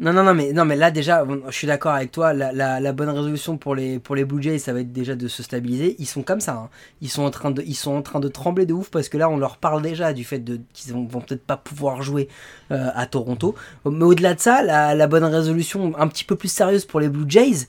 Non, 0.00 0.12
non, 0.12 0.22
non, 0.22 0.32
mais, 0.32 0.52
non, 0.52 0.64
mais 0.64 0.76
là, 0.76 0.92
déjà, 0.92 1.24
bon, 1.24 1.42
je 1.48 1.52
suis 1.56 1.66
d'accord 1.66 1.90
avec 1.92 2.12
toi. 2.12 2.32
La, 2.32 2.52
la, 2.52 2.78
la 2.78 2.92
bonne 2.92 3.08
résolution 3.08 3.56
pour 3.58 3.74
les, 3.74 3.98
pour 3.98 4.14
les 4.14 4.24
Blue 4.24 4.40
Jays, 4.40 4.60
ça 4.60 4.72
va 4.72 4.78
être 4.78 4.92
déjà 4.92 5.16
de 5.16 5.26
se 5.26 5.42
stabiliser. 5.42 5.96
Ils 5.98 6.06
sont 6.06 6.22
comme 6.22 6.38
ça. 6.38 6.52
hein. 6.52 6.68
Ils, 7.02 7.08
sont 7.08 7.24
en 7.24 7.32
train 7.32 7.50
de, 7.50 7.62
ils 7.66 7.74
sont 7.74 7.96
en 7.96 8.02
train 8.02 8.20
de 8.20 8.28
trembler 8.28 8.64
de 8.64 8.72
ouf 8.74 8.90
parce 8.90 9.08
que 9.08 9.16
là, 9.18 9.28
on 9.28 9.38
leur 9.38 9.56
parle 9.56 9.82
déjà 9.82 10.12
du 10.12 10.22
fait 10.22 10.40
qu'ils 10.72 10.92
vont, 10.92 11.04
vont 11.04 11.20
peut-être 11.20 11.42
pas 11.42 11.56
pouvoir 11.56 12.00
jouer 12.02 12.28
euh, 12.70 12.90
à 12.94 13.06
Toronto. 13.06 13.56
Mais 13.86 14.04
au-delà 14.04 14.34
de 14.34 14.40
ça, 14.40 14.62
la, 14.62 14.94
la 14.94 15.06
bonne 15.08 15.24
résolution 15.24 15.92
un 15.98 16.06
petit 16.06 16.22
peu 16.22 16.36
plus 16.36 16.46
sérieuse 16.52 16.84
pour 16.84 17.00
les 17.00 17.08
Blue 17.08 17.24
Jays, 17.28 17.66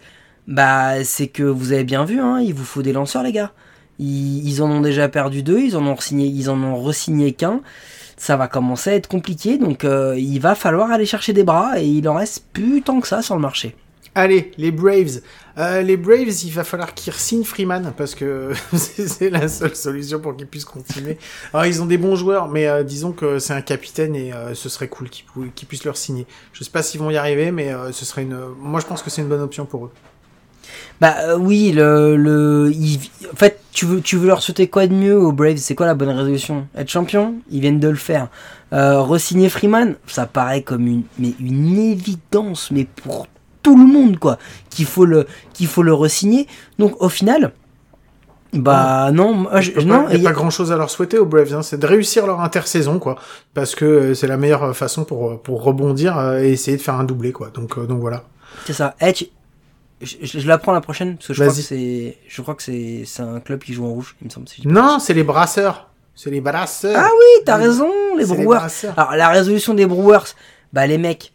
bah, 0.47 1.03
c'est 1.03 1.27
que 1.27 1.43
vous 1.43 1.73
avez 1.73 1.83
bien 1.83 2.05
vu, 2.05 2.19
hein, 2.19 2.39
il 2.39 2.53
vous 2.53 2.65
faut 2.65 2.81
des 2.81 2.93
lanceurs, 2.93 3.23
les 3.23 3.31
gars. 3.31 3.51
Ils, 3.99 4.61
en 4.61 4.71
ont 4.71 4.79
déjà 4.79 5.09
perdu 5.09 5.43
deux, 5.43 5.59
ils 5.59 5.75
en 5.75 5.85
ont 5.85 5.99
signé, 5.99 6.25
ils 6.25 6.49
en 6.49 6.61
ont 6.63 6.81
re-signé 6.81 7.33
qu'un. 7.33 7.61
Ça 8.15 8.37
va 8.37 8.47
commencer 8.47 8.91
à 8.91 8.95
être 8.95 9.07
compliqué, 9.07 9.57
donc 9.57 9.83
euh, 9.83 10.15
il 10.17 10.39
va 10.39 10.55
falloir 10.55 10.91
aller 10.91 11.05
chercher 11.05 11.33
des 11.33 11.43
bras 11.43 11.79
et 11.79 11.85
il 11.85 12.07
en 12.07 12.15
reste 12.15 12.45
plus 12.53 12.81
tant 12.81 13.01
que 13.01 13.07
ça 13.07 13.21
sur 13.21 13.35
le 13.35 13.41
marché. 13.41 13.75
Allez, 14.15 14.51
les 14.57 14.71
Braves. 14.71 15.21
Euh, 15.57 15.81
les 15.81 15.97
Braves, 15.97 16.43
il 16.43 16.51
va 16.51 16.63
falloir 16.63 16.93
qu'ils 16.93 17.13
signent 17.13 17.43
Freeman 17.43 17.93
parce 17.95 18.15
que 18.15 18.53
c'est 18.73 19.29
la 19.29 19.49
seule 19.49 19.75
solution 19.75 20.19
pour 20.19 20.35
qu'ils 20.35 20.47
puissent 20.47 20.65
continuer. 20.65 21.17
Alors, 21.53 21.65
ils 21.65 21.81
ont 21.81 21.85
des 21.85 21.97
bons 21.97 22.15
joueurs, 22.15 22.47
mais 22.47 22.67
euh, 22.67 22.83
disons 22.83 23.11
que 23.11 23.37
c'est 23.39 23.53
un 23.53 23.61
capitaine 23.61 24.15
et 24.15 24.31
ce 24.53 24.69
serait 24.69 24.87
cool 24.87 25.09
qu'ils 25.09 25.67
puissent 25.67 25.85
leur 25.85 25.97
signer. 25.97 26.25
Je 26.53 26.63
sais 26.63 26.71
pas 26.71 26.83
s'ils 26.83 27.01
vont 27.01 27.11
y 27.11 27.17
arriver, 27.17 27.51
mais 27.51 27.71
ce 27.91 28.05
serait 28.05 28.23
une. 28.23 28.39
Moi, 28.59 28.79
je 28.79 28.85
pense 28.85 29.03
que 29.03 29.09
c'est 29.09 29.21
une 29.21 29.29
bonne 29.29 29.41
option 29.41 29.65
pour 29.65 29.85
eux. 29.85 29.91
Bah 31.01 31.15
euh, 31.21 31.37
oui, 31.37 31.71
le, 31.71 32.17
le 32.17 32.71
il- 32.73 32.99
en 33.31 33.35
fait, 33.35 33.61
tu 33.71 33.85
veux, 33.85 34.01
tu 34.01 34.17
veux 34.17 34.27
leur 34.27 34.41
souhaiter 34.41 34.67
quoi 34.67 34.85
de 34.87 34.93
mieux 34.93 35.17
aux 35.17 35.31
Braves? 35.31 35.57
C'est 35.57 35.75
quoi 35.75 35.85
la 35.85 35.93
bonne 35.95 36.09
résolution? 36.09 36.67
Être 36.75 36.89
champion? 36.89 37.35
Ils 37.49 37.61
viennent 37.61 37.79
de 37.79 37.87
le 37.87 37.95
faire. 37.95 38.27
Euh, 38.73 38.99
Resigner 39.01 39.49
Freeman, 39.49 39.95
ça 40.07 40.25
paraît 40.25 40.61
comme 40.61 40.85
une, 40.87 41.03
mais 41.17 41.33
une 41.39 41.77
évidence, 41.77 42.69
mais 42.71 42.85
pour 43.03 43.27
tout 43.63 43.77
le 43.77 43.85
monde 43.91 44.19
quoi, 44.19 44.37
qu'il 44.69 44.85
faut 44.85 45.05
le, 45.05 45.25
qu'il 45.53 45.67
faut 45.67 45.83
le 45.83 45.93
resigner. 45.93 46.47
Donc 46.79 47.01
au 47.01 47.07
final, 47.09 47.53
bah 48.51 49.11
non, 49.13 49.33
moi, 49.33 49.61
je- 49.61 49.71
Il 49.71 49.79
n'y 49.79 49.85
non, 49.85 50.07
a, 50.07 50.13
il 50.13 50.21
y 50.21 50.25
a- 50.25 50.29
pas 50.29 50.35
grand 50.35 50.49
chose 50.49 50.71
à 50.71 50.77
leur 50.77 50.89
souhaiter 50.89 51.17
aux 51.17 51.25
Braves, 51.25 51.53
hein. 51.53 51.61
c'est 51.61 51.77
de 51.77 51.85
réussir 51.85 52.25
leur 52.27 52.41
intersaison, 52.41 52.99
quoi, 52.99 53.15
parce 53.53 53.75
que 53.75 53.85
euh, 53.85 54.13
c'est 54.15 54.27
la 54.27 54.37
meilleure 54.37 54.75
façon 54.75 55.03
pour, 55.03 55.39
pour 55.41 55.63
rebondir 55.63 56.17
euh, 56.17 56.39
et 56.41 56.51
essayer 56.51 56.75
de 56.75 56.81
faire 56.81 56.95
un 56.95 57.03
doublé, 57.03 57.31
quoi. 57.31 57.51
Donc, 57.53 57.77
euh, 57.77 57.85
donc 57.85 57.99
voilà. 58.01 58.23
c'est 58.65 58.73
ça. 58.73 58.95
Tu- 59.15 59.27
je, 60.01 60.15
je- 60.21 60.39
je 60.39 60.47
la 60.47 60.57
prends 60.57 60.71
la 60.71 60.81
prochaine 60.81 61.15
parce 61.15 61.27
que 61.27 61.33
je 61.33 61.41
crois 61.43 61.53
que 61.55 61.61
c'est, 61.61 62.17
je 62.27 62.41
crois 62.41 62.55
que 62.55 62.63
c'est, 62.63 63.03
c'est 63.05 63.21
un 63.21 63.39
club 63.39 63.61
qui 63.63 63.73
joue 63.73 63.85
en 63.85 63.89
rouge, 63.89 64.15
il 64.21 64.25
me 64.25 64.29
semble. 64.29 64.47
si 64.47 64.67
Non, 64.67 64.99
c'est 64.99 65.13
les 65.13 65.23
brasseurs. 65.23 65.89
C'est 66.15 66.31
les 66.31 66.41
brasseurs. 66.41 66.95
Ah 66.97 67.09
oui, 67.17 67.43
t'as 67.45 67.55
raison, 67.55 67.89
les 68.17 68.25
Brewers. 68.25 68.59
Alors, 68.97 69.15
la 69.15 69.29
résolution 69.29 69.73
des 69.73 69.85
Brewers, 69.85 70.25
bah 70.73 70.85
les 70.85 70.97
mecs, 70.97 71.31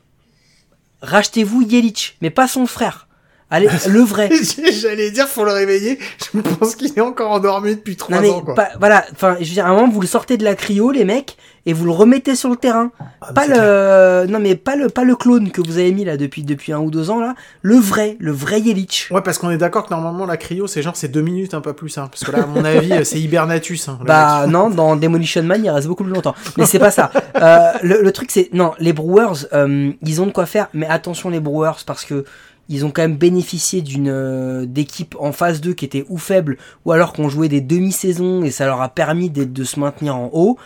rachetez-vous 1.03 1.63
Yelich, 1.63 2.17
mais 2.21 2.31
pas 2.31 2.49
son 2.49 2.67
frère. 2.67 3.09
Allez, 3.55 3.69
le 3.89 4.01
vrai. 4.01 4.31
J'allais 4.73 5.11
dire, 5.11 5.29
faut 5.29 5.45
le 5.45 5.53
réveiller. 5.53 5.99
Je 6.35 6.41
pense 6.41 6.75
qu'il 6.75 6.93
est 6.97 7.01
encore 7.01 7.31
endormi 7.31 7.77
depuis 7.77 7.97
trois 7.97 8.19
ans, 8.19 8.41
quoi. 8.41 8.55
pas- 8.55 8.69
voilà, 8.81 9.05
enfin 9.13 9.37
je 9.41 9.45
veux 9.47 9.53
dire 9.55 9.67
à 9.67 9.69
un 9.69 9.75
moment 9.75 9.89
vous 9.89 10.01
le 10.01 10.07
sortez 10.07 10.37
de 10.37 10.43
la 10.45 10.55
cryo 10.57 10.91
les 10.91 11.05
mecs 11.05 11.37
et 11.67 11.73
vous 11.73 11.85
le 11.85 11.93
remettez 11.93 12.35
sur 12.35 12.51
le 12.51 12.57
terrain. 12.57 12.91
Ah, 13.23 13.33
pas 13.33 13.47
le 13.47 14.27
non 14.27 14.39
mais 14.41 14.55
pas 14.57 14.75
le 14.77 14.89
pas 14.89 15.05
le 15.05 15.15
clone 15.17 15.51
que 15.51 15.61
vous 15.63 15.79
avez 15.79 15.93
mis 15.93 16.05
là 16.05 16.17
depuis 16.17 16.43
depuis 16.43 16.73
un 16.73 16.79
ou 16.81 16.91
deux 16.91 17.11
ans 17.11 17.21
là, 17.21 17.35
le 17.63 17.77
vrai, 17.77 18.17
le 18.19 18.33
vrai 18.33 18.61
Yelich. 18.61 19.09
Ouais, 19.13 19.23
parce 19.23 19.39
qu'on 19.39 19.51
est 19.51 19.57
d'accord 19.57 19.87
que 19.87 19.95
normalement, 19.95 20.27
la 20.27 20.37
cryo, 20.37 20.67
c'est 20.67 20.83
genre, 20.83 20.97
c'est 20.97 21.09
deux 21.09 21.23
minutes, 21.23 21.55
un 21.55 21.61
peu 21.61 21.73
plus, 21.73 21.97
hein. 21.97 22.09
Parce 22.11 22.25
que 22.25 22.33
là, 22.33 22.43
à 22.43 22.47
mon 22.47 22.65
avis, 22.65 23.05
c'est 23.05 23.21
Hibernatus, 23.21 23.89
hein. 23.89 23.99
Bah 24.05 24.43
mec. 24.43 24.51
non, 24.53 24.69
dans 24.69 24.97
Demolition 24.97 25.43
Man, 25.43 25.63
il 25.65 25.71
reste 25.71 25.87
beaucoup 25.87 26.05
plus 26.05 26.13
longtemps. 26.13 26.35
Mais 26.59 26.67
c'est 26.67 26.79
pas 26.79 26.91
ça. 26.91 27.11
Euh, 27.41 27.73
le, 27.83 28.03
le 28.03 28.13
truc 28.13 28.31
c'est 28.31 28.49
non, 28.53 28.73
les 28.79 28.93
Brewers, 28.93 29.47
euh, 29.53 29.91
ils 30.03 30.21
ont 30.21 30.27
de 30.27 30.33
quoi 30.33 30.47
faire, 30.47 30.69
mais 30.75 30.87
attention 30.87 31.31
les 31.31 31.41
Brewers 31.41 31.83
parce 31.87 32.05
que 32.05 32.25
ils 32.69 32.85
ont 32.85 32.91
quand 32.91 33.03
même 33.03 33.17
bénéficié 33.17 33.83
d'une 33.83 34.09
euh, 34.09 34.67
d'équipe 34.67 35.17
en 35.19 35.33
phase 35.33 35.61
2 35.61 35.75
qui 35.75 35.85
était 35.85 36.05
ou 36.09 36.19
faible 36.19 36.57
ou 36.85 36.93
alors 36.93 37.13
qu'on 37.13 37.29
jouait 37.29 37.49
des 37.49 37.61
demi-saisons 37.61 38.43
et 38.43 38.51
ça 38.51 38.67
leur 38.67 38.81
a 38.81 38.89
permis 38.89 39.31
de 39.31 39.65
se 39.65 39.79
maintenir 39.81 40.17
en 40.17 40.31
haut. 40.33 40.57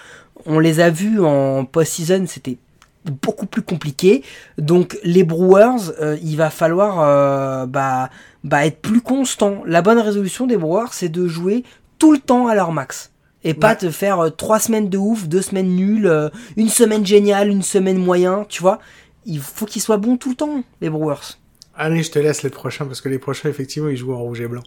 On 0.46 0.58
les 0.58 0.80
a 0.80 0.90
vus 0.90 1.20
en 1.20 1.64
post-season, 1.64 2.24
c'était 2.26 2.58
beaucoup 3.04 3.46
plus 3.46 3.62
compliqué. 3.62 4.22
Donc 4.58 4.98
les 5.02 5.24
Brewers, 5.24 5.92
euh, 6.00 6.16
il 6.22 6.36
va 6.36 6.50
falloir 6.50 7.00
euh, 7.00 7.66
bah, 7.66 8.10
bah, 8.44 8.66
être 8.66 8.80
plus 8.80 9.00
constant. 9.00 9.62
La 9.66 9.82
bonne 9.82 9.98
résolution 9.98 10.46
des 10.46 10.56
Brewers, 10.56 10.92
c'est 10.92 11.08
de 11.08 11.26
jouer 11.26 11.64
tout 11.98 12.12
le 12.12 12.18
temps 12.18 12.46
à 12.46 12.54
leur 12.54 12.72
max. 12.72 13.10
Et 13.44 13.54
pas 13.54 13.76
te 13.76 13.90
faire 13.90 14.20
euh, 14.20 14.30
trois 14.30 14.58
semaines 14.58 14.88
de 14.88 14.98
ouf, 14.98 15.28
deux 15.28 15.42
semaines 15.42 15.74
nulles, 15.74 16.06
euh, 16.06 16.28
une 16.56 16.68
semaine 16.68 17.06
géniale, 17.06 17.48
une 17.48 17.62
semaine 17.62 17.98
moyen, 17.98 18.44
tu 18.48 18.62
vois. 18.62 18.80
Il 19.26 19.40
faut 19.40 19.64
qu'ils 19.64 19.82
soient 19.82 19.96
bons 19.96 20.16
tout 20.16 20.30
le 20.30 20.34
temps, 20.34 20.62
les 20.80 20.90
Brewers. 20.90 21.38
Allez, 21.78 22.02
je 22.02 22.10
te 22.10 22.18
laisse 22.18 22.42
les 22.42 22.50
prochains, 22.50 22.84
parce 22.86 23.00
que 23.00 23.08
les 23.08 23.18
prochains, 23.20 23.48
effectivement, 23.48 23.88
ils 23.88 23.96
jouent 23.96 24.12
en 24.12 24.18
rouge 24.18 24.40
et 24.40 24.48
blanc. 24.48 24.62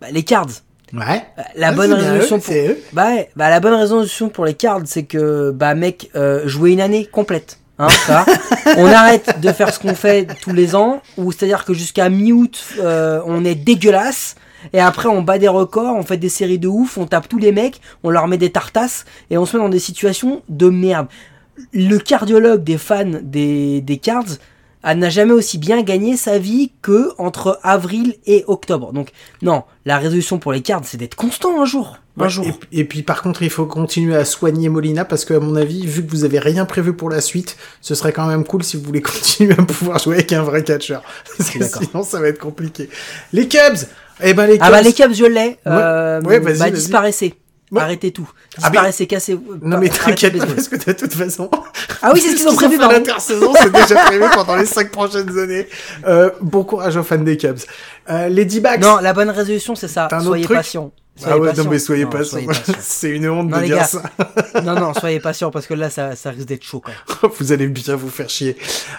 Bah, 0.00 0.08
les 0.10 0.22
Cards, 0.24 0.48
Ouais. 0.92 1.22
euh, 1.38 1.42
la 1.54 1.68
Ah, 1.68 1.72
bonne 1.72 1.92
résolution 1.92 2.36
eux, 2.36 2.40
pour... 2.40 2.52
eux. 2.54 2.78
Bah, 2.92 3.06
ouais, 3.06 3.30
bah 3.36 3.48
la 3.48 3.60
bonne 3.60 3.74
résolution 3.74 4.28
pour 4.28 4.44
les 4.44 4.54
cards, 4.54 4.80
c'est 4.86 5.04
que 5.04 5.52
bah 5.52 5.76
mec, 5.76 6.10
euh, 6.16 6.48
jouer 6.48 6.72
une 6.72 6.80
année 6.80 7.06
complète. 7.06 7.60
Hein, 7.78 7.88
ça. 8.06 8.26
on 8.76 8.86
arrête 8.86 9.40
de 9.40 9.52
faire 9.52 9.72
ce 9.72 9.78
qu'on 9.78 9.94
fait 9.94 10.26
tous 10.42 10.52
les 10.52 10.74
ans, 10.74 11.00
ou 11.16 11.30
c'est-à-dire 11.30 11.64
que 11.64 11.74
jusqu'à 11.74 12.08
mi-août, 12.08 12.60
euh, 12.80 13.20
on 13.24 13.44
est 13.44 13.54
dégueulasse, 13.54 14.34
et 14.72 14.80
après 14.80 15.08
on 15.08 15.22
bat 15.22 15.38
des 15.38 15.46
records, 15.48 15.94
on 15.96 16.02
fait 16.02 16.16
des 16.16 16.28
séries 16.28 16.58
de 16.58 16.66
ouf, 16.68 16.98
on 16.98 17.06
tape 17.06 17.28
tous 17.28 17.38
les 17.38 17.52
mecs, 17.52 17.80
on 18.02 18.10
leur 18.10 18.26
met 18.26 18.36
des 18.36 18.50
tartasses, 18.50 19.04
et 19.30 19.38
on 19.38 19.46
se 19.46 19.56
met 19.56 19.62
dans 19.62 19.68
des 19.68 19.78
situations 19.78 20.42
de 20.48 20.68
merde. 20.70 21.06
Le 21.72 21.98
cardiologue 21.98 22.64
des 22.64 22.78
fans 22.78 23.20
des, 23.22 23.80
des 23.80 23.98
cards 23.98 24.24
ah, 24.82 24.94
n'a 24.94 25.10
jamais 25.10 25.32
aussi 25.32 25.58
bien 25.58 25.82
gagné 25.82 26.16
sa 26.16 26.38
vie 26.38 26.72
que 26.82 27.10
entre 27.18 27.58
avril 27.62 28.14
et 28.26 28.44
octobre. 28.46 28.92
Donc 28.92 29.10
non, 29.42 29.64
la 29.84 29.98
résolution 29.98 30.38
pour 30.38 30.52
les 30.52 30.62
cards, 30.62 30.82
c'est 30.84 30.96
d'être 30.96 31.14
constant 31.14 31.60
un 31.60 31.64
jour. 31.64 31.98
Un 32.18 32.24
Ouais, 32.24 32.28
jour. 32.30 32.46
Et, 32.72 32.80
et 32.80 32.84
puis 32.84 33.02
par 33.02 33.22
contre, 33.22 33.42
il 33.42 33.50
faut 33.50 33.66
continuer 33.66 34.16
à 34.16 34.24
soigner 34.24 34.68
Molina 34.68 35.04
parce 35.04 35.24
que 35.24 35.34
à 35.34 35.40
mon 35.40 35.54
avis, 35.56 35.86
vu 35.86 36.04
que 36.04 36.10
vous 36.10 36.24
avez 36.24 36.38
rien 36.38 36.64
prévu 36.64 36.92
pour 36.92 37.08
la 37.10 37.20
suite, 37.20 37.56
ce 37.80 37.94
serait 37.94 38.12
quand 38.12 38.26
même 38.26 38.44
cool 38.44 38.62
si 38.62 38.76
vous 38.76 38.82
voulez 38.82 39.02
continuer 39.02 39.54
à 39.56 39.62
pouvoir 39.62 39.98
jouer 39.98 40.16
avec 40.16 40.32
un 40.32 40.42
vrai 40.42 40.64
catcheur. 40.64 41.02
Parce 41.36 41.50
que 41.50 41.58
d'accord. 41.58 41.82
sinon, 41.82 42.02
ça 42.02 42.20
va 42.20 42.28
être 42.28 42.40
compliqué. 42.40 42.88
Les 43.32 43.48
Cubs, 43.48 43.86
eh 44.22 44.34
ben 44.34 44.46
les 44.46 44.54
Cubs. 44.58 44.62
Ah 44.66 44.70
bah 44.70 44.82
les 44.82 44.92
Cubs, 44.92 45.12
je 45.14 45.24
l'ai. 45.24 45.58
Euh, 45.66 46.20
Ouais, 46.22 46.40
bah 46.40 46.70
disparaissez. 46.70 47.34
Ouais. 47.72 47.82
Arrêtez 47.82 48.10
tout. 48.10 48.28
Ah, 48.56 48.68
Disparaissez, 48.68 49.06
cassez. 49.06 49.38
Non 49.62 49.78
mais 49.78 49.88
t'inquiète 49.88 50.36
pas 50.36 50.46
parce 50.46 50.66
que 50.66 50.76
de 50.76 50.92
toute 50.92 51.12
façon. 51.12 51.48
Ah 52.02 52.10
oui, 52.12 52.20
c'est 52.20 52.32
ce 52.32 52.36
qu'ils 52.38 52.48
ont 52.48 52.56
prévu, 52.56 52.78
pardon. 52.78 52.94
l'intersaison, 52.94 53.52
c'est 53.60 53.70
déjà 53.72 54.04
prévu 54.06 54.24
pendant 54.34 54.56
les 54.56 54.66
cinq 54.66 54.90
prochaines 54.90 55.38
années. 55.38 55.68
Euh, 56.06 56.30
bon 56.40 56.64
courage 56.64 56.96
aux 56.96 57.04
fans 57.04 57.18
des 57.18 57.36
Cubs. 57.36 57.58
Euh, 58.08 58.28
les 58.28 58.44
D-backs. 58.44 58.80
Non, 58.80 58.98
la 58.98 59.12
bonne 59.12 59.30
résolution, 59.30 59.74
c'est 59.76 59.86
ça. 59.88 60.08
Un 60.10 60.26
autre 60.26 60.46
Soyez 61.20 61.34
ah 61.34 61.38
ouais, 61.38 61.52
non 61.54 61.64
mais 61.70 61.78
soyez 61.78 62.04
Non, 62.04 62.10
pas. 62.10 62.20
C'est 62.80 63.10
une 63.10 63.28
honte 63.28 63.48
Non, 63.50 63.56
de 63.58 63.62
les 63.62 63.68
dire 63.68 63.76
gars. 63.78 63.84
ça. 63.84 64.02
non, 64.64 64.74
non, 64.74 64.94
soyez 64.94 65.20
patient 65.20 65.50
parce 65.50 65.66
que 65.66 65.74
là, 65.74 65.90
ça, 65.90 66.16
ça 66.16 66.30
risque 66.30 66.46
d'être 66.46 66.62
chaud 66.64 66.80
quand 66.84 66.92
même. 67.22 67.32
vous 67.38 67.52
allez 67.52 67.66
bien 67.68 67.94
vous 67.96 68.08
faire 68.08 68.28
chier. 68.30 68.56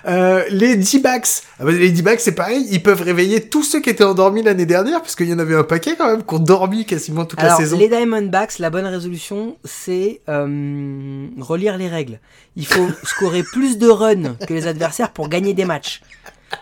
Euh, 0.08 0.44
les 0.50 0.76
D-backs. 0.76 1.28
Ah 1.60 1.66
bah, 1.66 1.72
les 1.72 1.90
D-backs, 1.92 2.20
c'est 2.20 2.34
pareil. 2.36 2.68
Ils 2.72 2.84
peuvent 2.84 3.02
réveiller 3.02 3.42
tous 3.50 3.64
ceux 3.64 3.80
qui 3.82 3.90
étaient 3.90 4.04
endormis 4.04 4.44
l'année 4.44 4.66
dernière 4.66 5.02
parce 5.02 5.16
qu'il 5.16 5.28
y 5.30 5.34
en 5.34 5.40
avait 5.40 5.56
un 5.56 5.64
paquet 5.64 5.96
quand 5.98 6.08
même 6.10 6.24
qui 6.24 6.34
ont 6.36 6.40
dormi 6.40 6.86
quasiment 6.86 7.26
toute 7.26 7.40
Alors, 7.40 7.54
la 7.54 7.58
saison. 7.58 7.78
les 7.78 7.88
Diamondbacks, 7.90 8.60
la 8.60 8.70
bonne 8.70 8.86
résolution, 8.86 9.58
c'est 9.66 10.22
euh, 10.30 11.28
relire 11.40 11.78
les 11.78 11.88
règles. 11.88 12.20
Il 12.56 12.68
faut 12.68 12.88
scorer 13.04 13.44
plus 13.44 13.78
de 13.78 13.88
runs 13.88 14.36
que 14.48 14.54
les 14.54 14.68
adversaires 14.68 15.12
pour 15.12 15.30
gagner 15.30 15.54
des 15.54 15.66
matchs. 15.66 16.02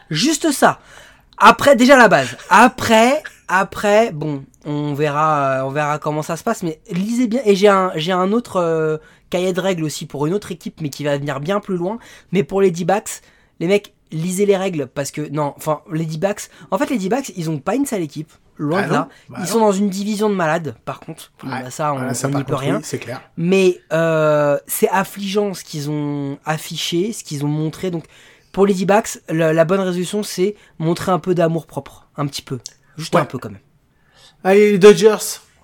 Juste 0.09 0.51
ça. 0.51 0.79
Après, 1.37 1.75
déjà 1.75 1.97
la 1.97 2.07
base. 2.07 2.27
Après, 2.49 3.23
après, 3.49 4.11
bon, 4.13 4.43
on 4.65 4.93
verra, 4.93 5.59
euh, 5.59 5.63
on 5.65 5.69
verra 5.71 5.99
comment 5.99 6.21
ça 6.21 6.37
se 6.37 6.43
passe. 6.43 6.63
Mais 6.63 6.79
lisez 6.91 7.27
bien. 7.27 7.41
Et 7.45 7.55
j'ai 7.55 7.67
un, 7.67 7.91
j'ai 7.95 8.11
un 8.13 8.31
autre 8.31 8.57
euh, 8.57 8.97
cahier 9.29 9.51
de 9.53 9.59
règles 9.59 9.83
aussi 9.83 10.05
pour 10.05 10.25
une 10.27 10.33
autre 10.33 10.51
équipe, 10.51 10.79
mais 10.81 10.89
qui 10.89 11.03
va 11.03 11.17
venir 11.17 11.39
bien 11.39 11.59
plus 11.59 11.75
loin. 11.77 11.99
Mais 12.31 12.43
pour 12.43 12.61
les 12.61 12.71
D-backs, 12.71 13.21
les 13.59 13.67
mecs, 13.67 13.93
lisez 14.11 14.45
les 14.45 14.55
règles 14.57 14.87
parce 14.87 15.11
que 15.11 15.27
non, 15.29 15.53
enfin 15.57 15.81
les 15.91 16.05
D-backs. 16.05 16.49
En 16.71 16.77
fait, 16.77 16.89
les 16.89 16.97
D-backs, 16.97 17.31
ils 17.35 17.49
ont 17.49 17.59
pas 17.59 17.75
une 17.75 17.85
sale 17.85 18.01
équipe. 18.03 18.31
Loin 18.61 18.81
Ah 18.83 18.87
de 18.87 18.89
non, 18.89 18.93
là. 18.95 19.09
bah 19.29 19.37
ils 19.39 19.41
non. 19.43 19.47
sont 19.47 19.59
dans 19.61 19.71
une 19.71 19.89
division 19.89 20.29
de 20.29 20.35
malades, 20.35 20.75
par 20.83 20.99
contre. 20.99 21.31
Ouais. 21.43 21.49
bah, 21.63 21.69
ça, 21.71 21.93
on 21.93 21.97
Voilà, 21.99 22.13
par 22.13 22.29
n'y 22.31 22.43
peut 22.43 22.55
rien. 22.55 22.75
oui, 22.77 22.81
c'est 22.83 22.99
clair. 22.99 23.21
Mais 23.37 23.79
euh, 23.93 24.57
c'est 24.67 24.89
affligeant 24.89 25.53
ce 25.53 25.63
qu'ils 25.63 25.89
ont 25.89 26.37
affiché, 26.43 27.13
ce 27.13 27.23
qu'ils 27.23 27.45
ont 27.45 27.49
montré. 27.49 27.89
Donc 27.89 28.03
pour 28.51 28.65
les 28.65 28.73
D-backs, 28.73 29.19
la, 29.29 29.53
la 29.53 29.63
bonne 29.65 29.79
résolution, 29.79 30.23
c'est 30.23 30.55
montrer 30.77 31.11
un 31.13 31.19
peu 31.19 31.33
d'amour 31.35 31.67
propre, 31.67 32.09
un 32.17 32.27
petit 32.27 32.41
peu, 32.41 32.59
juste 32.99 33.15
Ouais. 33.15 33.21
un 33.21 33.25
peu 33.25 33.37
quand 33.39 33.49
même. 33.49 33.59
Allez, 34.43 34.71
les 34.73 34.77
Dodgers. 34.77 35.17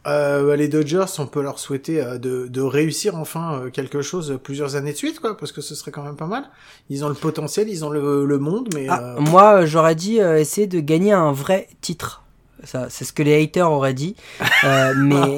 Euh, 0.07 0.55
les 0.55 0.67
Dodgers, 0.67 1.05
on 1.17 1.25
peut 1.25 1.41
leur 1.41 1.57
souhaiter 1.57 1.99
euh, 1.99 2.19
de, 2.19 2.45
de 2.47 2.61
réussir 2.61 3.15
enfin 3.15 3.55
euh, 3.59 3.69
quelque 3.71 4.03
chose 4.03 4.37
plusieurs 4.43 4.75
années 4.75 4.91
de 4.91 4.97
suite, 4.97 5.19
quoi, 5.19 5.35
parce 5.35 5.51
que 5.51 5.61
ce 5.61 5.73
serait 5.73 5.89
quand 5.89 6.03
même 6.03 6.15
pas 6.15 6.27
mal. 6.27 6.43
Ils 6.91 7.03
ont 7.03 7.09
le 7.09 7.15
potentiel, 7.15 7.67
ils 7.69 7.83
ont 7.83 7.89
le, 7.89 8.23
le 8.25 8.37
monde, 8.37 8.69
mais 8.75 8.85
Ah, 8.87 9.01
euh, 9.01 9.19
moi, 9.19 9.65
j'aurais 9.65 9.95
dit 9.95 10.21
euh, 10.21 10.37
essayer 10.39 10.67
de 10.67 10.79
gagner 10.79 11.11
un 11.13 11.31
vrai 11.31 11.67
titre. 11.81 12.21
Ça, 12.63 12.85
c'est 12.89 13.03
ce 13.03 13.13
que 13.13 13.23
les 13.23 13.41
haters 13.43 13.71
auraient 13.71 13.93
dit. 13.93 14.15
Mais 14.95 15.37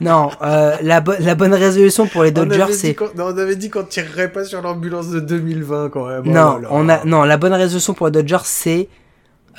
non, 0.00 0.30
la, 0.40 1.00
bo- 1.00 1.12
la 1.18 1.34
bonne 1.34 1.54
résolution 1.54 2.06
pour 2.06 2.22
les 2.24 2.30
Dodgers, 2.30 2.72
c'est 2.72 2.96
on 3.16 3.20
avait 3.38 3.56
dit 3.56 3.70
qu'on 3.70 3.84
tirerait 3.84 4.30
pas 4.32 4.44
sur 4.44 4.60
l'ambulance 4.60 5.08
de 5.10 5.20
2020 5.20 5.88
quand 5.90 6.06
même. 6.08 6.22
Oh 6.26 6.28
non, 6.28 6.56
là 6.56 6.60
là. 6.62 6.68
on 6.70 6.88
a 6.88 7.04
non. 7.04 7.22
La 7.24 7.36
bonne 7.38 7.52
résolution 7.54 7.94
pour 7.94 8.06
les 8.06 8.12
Dodgers, 8.12 8.44
c'est 8.44 8.88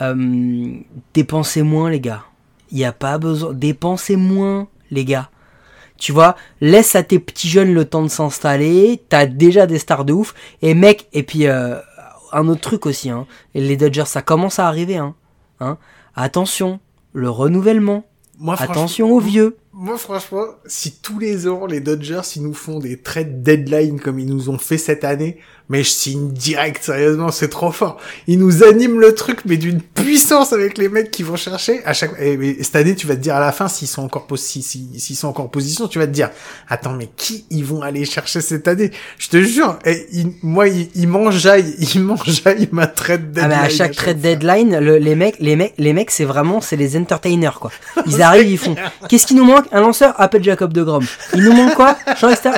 euh, 0.01 0.73
dépenser 1.13 1.63
moins, 1.63 1.89
les 1.89 1.99
gars. 1.99 2.23
Il 2.71 2.77
y 2.77 2.85
a 2.85 2.91
pas 2.91 3.17
besoin 3.17 3.53
dépenser 3.53 4.15
moins, 4.15 4.67
les 4.91 5.05
gars. 5.05 5.29
Tu 5.97 6.11
vois, 6.11 6.35
laisse 6.61 6.95
à 6.95 7.03
tes 7.03 7.19
petits 7.19 7.49
jeunes 7.49 7.73
le 7.73 7.85
temps 7.85 8.03
de 8.03 8.09
s'installer. 8.09 9.01
T'as 9.09 9.25
déjà 9.25 9.65
des 9.65 9.79
stars 9.79 10.05
de 10.05 10.13
ouf. 10.13 10.35
Et 10.61 10.73
mec, 10.73 11.07
et 11.13 11.23
puis 11.23 11.47
euh, 11.47 11.79
un 12.31 12.47
autre 12.47 12.61
truc 12.61 12.85
aussi. 12.85 13.09
Hein, 13.09 13.25
les 13.55 13.77
Dodgers, 13.77 14.05
ça 14.05 14.21
commence 14.21 14.59
à 14.59 14.67
arriver. 14.67 14.97
Hein, 14.97 15.15
hein? 15.59 15.77
Attention, 16.15 16.79
le 17.13 17.29
renouvellement. 17.29 18.05
Moi, 18.39 18.55
Attention 18.59 19.11
aux 19.11 19.19
vieux. 19.19 19.57
Moi, 19.73 19.97
franchement, 19.97 20.43
si 20.67 20.99
tous 21.01 21.17
les 21.17 21.47
ans, 21.47 21.65
les 21.65 21.79
Dodgers, 21.79 22.21
ils 22.35 22.43
nous 22.43 22.53
font 22.53 22.79
des 22.79 23.01
trades 23.01 23.41
deadline 23.41 23.99
comme 23.99 24.19
ils 24.19 24.27
nous 24.27 24.49
ont 24.49 24.59
fait 24.59 24.77
cette 24.77 25.03
année, 25.03 25.39
mais 25.69 25.83
je 25.83 25.89
signe 25.89 26.29
direct, 26.31 26.83
sérieusement, 26.83 27.29
c'est 27.31 27.49
trop 27.49 27.71
fort. 27.71 27.97
Ils 28.27 28.39
nous 28.39 28.63
animent 28.63 28.99
le 29.01 29.13
truc, 29.13 29.39
mais 29.45 29.57
d'une 29.57 29.81
puissance 29.81 30.53
avec 30.53 30.77
les 30.77 30.87
mecs 30.89 31.11
qui 31.11 31.23
vont 31.23 31.35
chercher. 31.35 31.83
À 31.85 31.93
chaque, 31.93 32.11
et, 32.19 32.37
mais 32.37 32.55
cette 32.63 32.75
année, 32.77 32.95
tu 32.95 33.05
vas 33.07 33.15
te 33.15 33.19
dire 33.21 33.35
à 33.35 33.39
la 33.41 33.51
fin, 33.51 33.67
s'ils 33.67 33.87
sont 33.87 34.03
encore, 34.03 34.25
s'ils 34.35 35.15
sont 35.15 35.27
encore 35.27 35.45
en 35.45 35.49
position, 35.49 35.87
tu 35.87 35.99
vas 35.99 36.07
te 36.07 36.11
dire, 36.11 36.29
attends, 36.69 36.93
mais 36.93 37.09
qui 37.17 37.45
ils 37.49 37.65
vont 37.65 37.81
aller 37.81 38.05
chercher 38.05 38.39
cette 38.41 38.67
année? 38.67 38.91
Je 39.17 39.27
te 39.29 39.41
jure, 39.41 39.77
et 39.85 40.07
ils- 40.13 40.33
moi, 40.41 40.67
ils, 40.67 40.89
ils 40.95 41.07
m'enjaillent, 41.07 41.75
ils 41.79 42.01
m'enjaillent 42.01 42.69
ma 42.71 42.87
trade 42.87 43.21
Ah 43.37 43.41
deadline. 43.41 43.49
mais 43.49 43.65
à 43.65 43.69
chaque 43.69 43.95
trade 43.95 44.19
deadline, 44.21 44.79
le- 44.79 44.97
les 44.97 45.15
mecs, 45.15 45.35
les 45.39 45.55
mecs, 45.55 45.73
les 45.77 45.93
mecs, 45.93 46.11
c'est 46.11 46.25
vraiment, 46.25 46.61
c'est 46.61 46.75
les 46.77 46.95
entertainers 46.97 47.59
quoi. 47.59 47.71
Ils 48.05 48.21
arrivent, 48.21 48.49
ils 48.49 48.57
font. 48.57 48.75
Qu'est-ce 49.09 49.27
qui 49.27 49.35
nous 49.35 49.45
manque? 49.45 49.65
Un 49.71 49.81
lanceur? 49.81 50.13
Appelle 50.19 50.43
Jacob 50.43 50.71
de 50.71 50.83
Grom. 50.83 51.03
Il 51.33 51.43
nous 51.43 51.53
manque 51.53 51.75
quoi? 51.75 51.97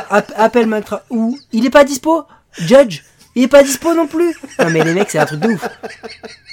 App- 0.10 0.34
appelle 0.36 0.68
Mactra. 0.68 1.04
Ou 1.10 1.38
il 1.52 1.66
est 1.66 1.70
pas 1.70 1.84
dispo? 1.84 2.24
Judge. 2.58 3.02
Il 3.36 3.44
est 3.44 3.48
pas 3.48 3.62
dispo 3.64 3.94
non 3.94 4.08
plus. 4.08 4.36
Non 4.60 4.70
mais 4.72 4.84
les 4.84 4.94
mecs, 4.94 5.12
c'est 5.12 5.20
un 5.20 5.26
truc 5.26 5.40
de 5.40 5.50
ouf. 5.50 5.62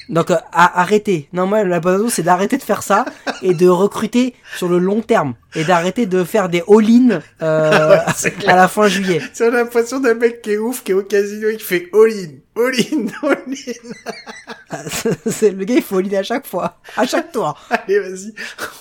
Donc 0.09 0.31
euh, 0.31 0.37
à- 0.53 0.81
arrêtez. 0.83 1.29
Non 1.33 1.47
moi 1.47 1.65
la 1.65 1.81
bonne 1.81 2.03
chose 2.03 2.13
c'est 2.13 2.23
d'arrêter 2.23 2.59
de 2.59 2.63
faire 2.63 2.83
ça 2.83 3.07
et 3.43 3.55
de 3.55 3.67
recruter 3.67 4.35
sur 4.57 4.69
le 4.69 4.79
long 4.79 5.01
terme 5.01 5.35
et 5.55 5.65
d'arrêter 5.65 6.07
de 6.07 6.23
faire 6.23 6.49
des 6.49 6.63
all-in 6.69 7.21
euh, 7.43 7.97
à 8.47 8.57
la 8.57 8.69
fin 8.69 8.87
juillet. 8.89 9.21
C'est 9.33 9.51
l'impression 9.51 9.99
d'un 9.99 10.15
mec 10.15 10.43
qui 10.43 10.53
est 10.53 10.59
ouf, 10.59 10.85
qui 10.85 10.93
est 10.93 10.95
au 10.95 11.03
casino 11.03 11.49
et 11.49 11.57
qui 11.57 11.65
fait 11.65 11.89
all-in, 11.93 12.35
all-in, 12.57 13.07
all-in. 13.23 14.81
c'est 15.31 15.51
le 15.51 15.65
gars 15.65 15.75
il 15.77 15.83
faut 15.83 15.99
all-in 15.99 16.19
à 16.19 16.23
chaque 16.23 16.47
fois, 16.47 16.79
à 16.97 17.07
chaque 17.07 17.33
tour. 17.33 17.59
Allez, 17.71 17.99
vas-y. 18.01 18.33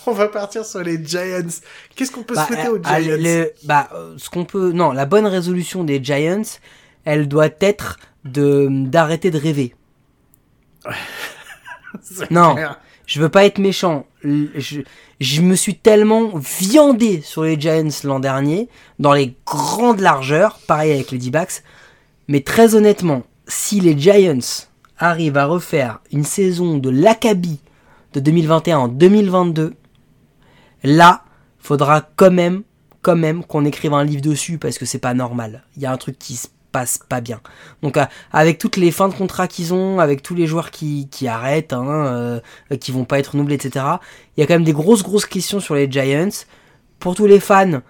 On 0.05 0.11
va 0.11 0.27
partir 0.27 0.65
sur 0.65 0.81
les 0.81 1.03
Giants. 1.03 1.47
Qu'est-ce 1.95 2.11
qu'on 2.11 2.23
peut 2.23 2.35
Bah, 2.35 2.45
souhaiter 2.45 2.67
euh, 2.67 2.73
aux 2.73 2.81
ah, 2.83 3.01
Giants? 3.01 3.15
le- 3.17 3.51
bah, 3.63 3.89
euh, 3.95 4.13
ce 4.17 4.29
qu'on 4.29 4.45
peut, 4.45 4.71
non, 4.73 4.91
la 4.91 5.05
bonne 5.05 5.25
résolution 5.25 5.83
des 5.83 6.03
Giants, 6.03 6.41
elle 7.05 7.27
doit 7.27 7.49
être 7.61 7.97
de 8.25 8.67
d'arrêter 8.69 9.31
de 9.31 9.39
rêver. 9.39 9.75
Non, 12.29 12.55
je 13.05 13.21
veux 13.21 13.29
pas 13.29 13.45
être 13.45 13.57
méchant. 13.57 14.05
Je, 14.21 14.81
je 15.19 15.41
me 15.41 15.55
suis 15.55 15.75
tellement 15.75 16.31
viandé 16.35 17.21
sur 17.21 17.43
les 17.43 17.59
Giants 17.59 17.87
l'an 18.03 18.19
dernier, 18.19 18.67
dans 18.99 19.13
les 19.13 19.35
grandes 19.45 20.01
largeurs, 20.01 20.59
pareil 20.67 20.91
avec 20.91 21.11
les 21.11 21.17
D-backs. 21.17 21.63
Mais 22.27 22.41
très 22.41 22.75
honnêtement, 22.75 23.23
si 23.47 23.79
les 23.79 23.97
Giants 23.97 24.67
arrivent 24.97 25.37
à 25.37 25.45
refaire 25.45 25.99
une 26.11 26.23
saison 26.23 26.77
de 26.77 26.89
l'acabit 26.89 27.59
de 28.13 28.19
2021 28.19 28.77
en 28.77 28.87
2022, 28.87 29.73
là, 30.83 31.23
faudra 31.59 32.01
quand 32.15 32.31
même, 32.31 32.63
quand 33.01 33.15
même 33.15 33.43
qu'on 33.43 33.65
écrive 33.65 33.93
un 33.93 34.03
livre 34.03 34.21
dessus 34.21 34.57
parce 34.57 34.77
que 34.77 34.85
c'est 34.85 34.99
pas 34.99 35.13
normal. 35.13 35.63
Il 35.75 35.81
y 35.81 35.85
a 35.85 35.91
un 35.91 35.97
truc 35.97 36.17
qui 36.19 36.35
se 36.35 36.47
pas 37.07 37.21
bien. 37.21 37.41
Donc 37.81 37.97
avec 38.31 38.57
toutes 38.57 38.77
les 38.77 38.91
fins 38.91 39.09
de 39.09 39.13
contrat 39.13 39.47
qu'ils 39.47 39.73
ont, 39.73 39.99
avec 39.99 40.21
tous 40.21 40.35
les 40.35 40.47
joueurs 40.47 40.71
qui, 40.71 41.07
arrêtent, 41.27 41.73
hein, 41.73 41.85
euh, 41.87 42.39
qui 42.79 42.91
vont 42.91 43.05
pas 43.05 43.19
être 43.19 43.31
renouvelés, 43.33 43.55
etc. 43.55 43.85
Il 44.35 44.41
y 44.41 44.43
a 44.43 44.47
quand 44.47 44.55
même 44.55 44.63
des 44.63 44.73
grosses 44.73 45.03
grosses 45.03 45.25
questions 45.25 45.59
sur 45.59 45.75
les 45.75 45.91
Giants. 45.91 46.45
Pour 46.99 47.15
tous 47.15 47.27
les 47.27 47.39
fans, 47.39 47.81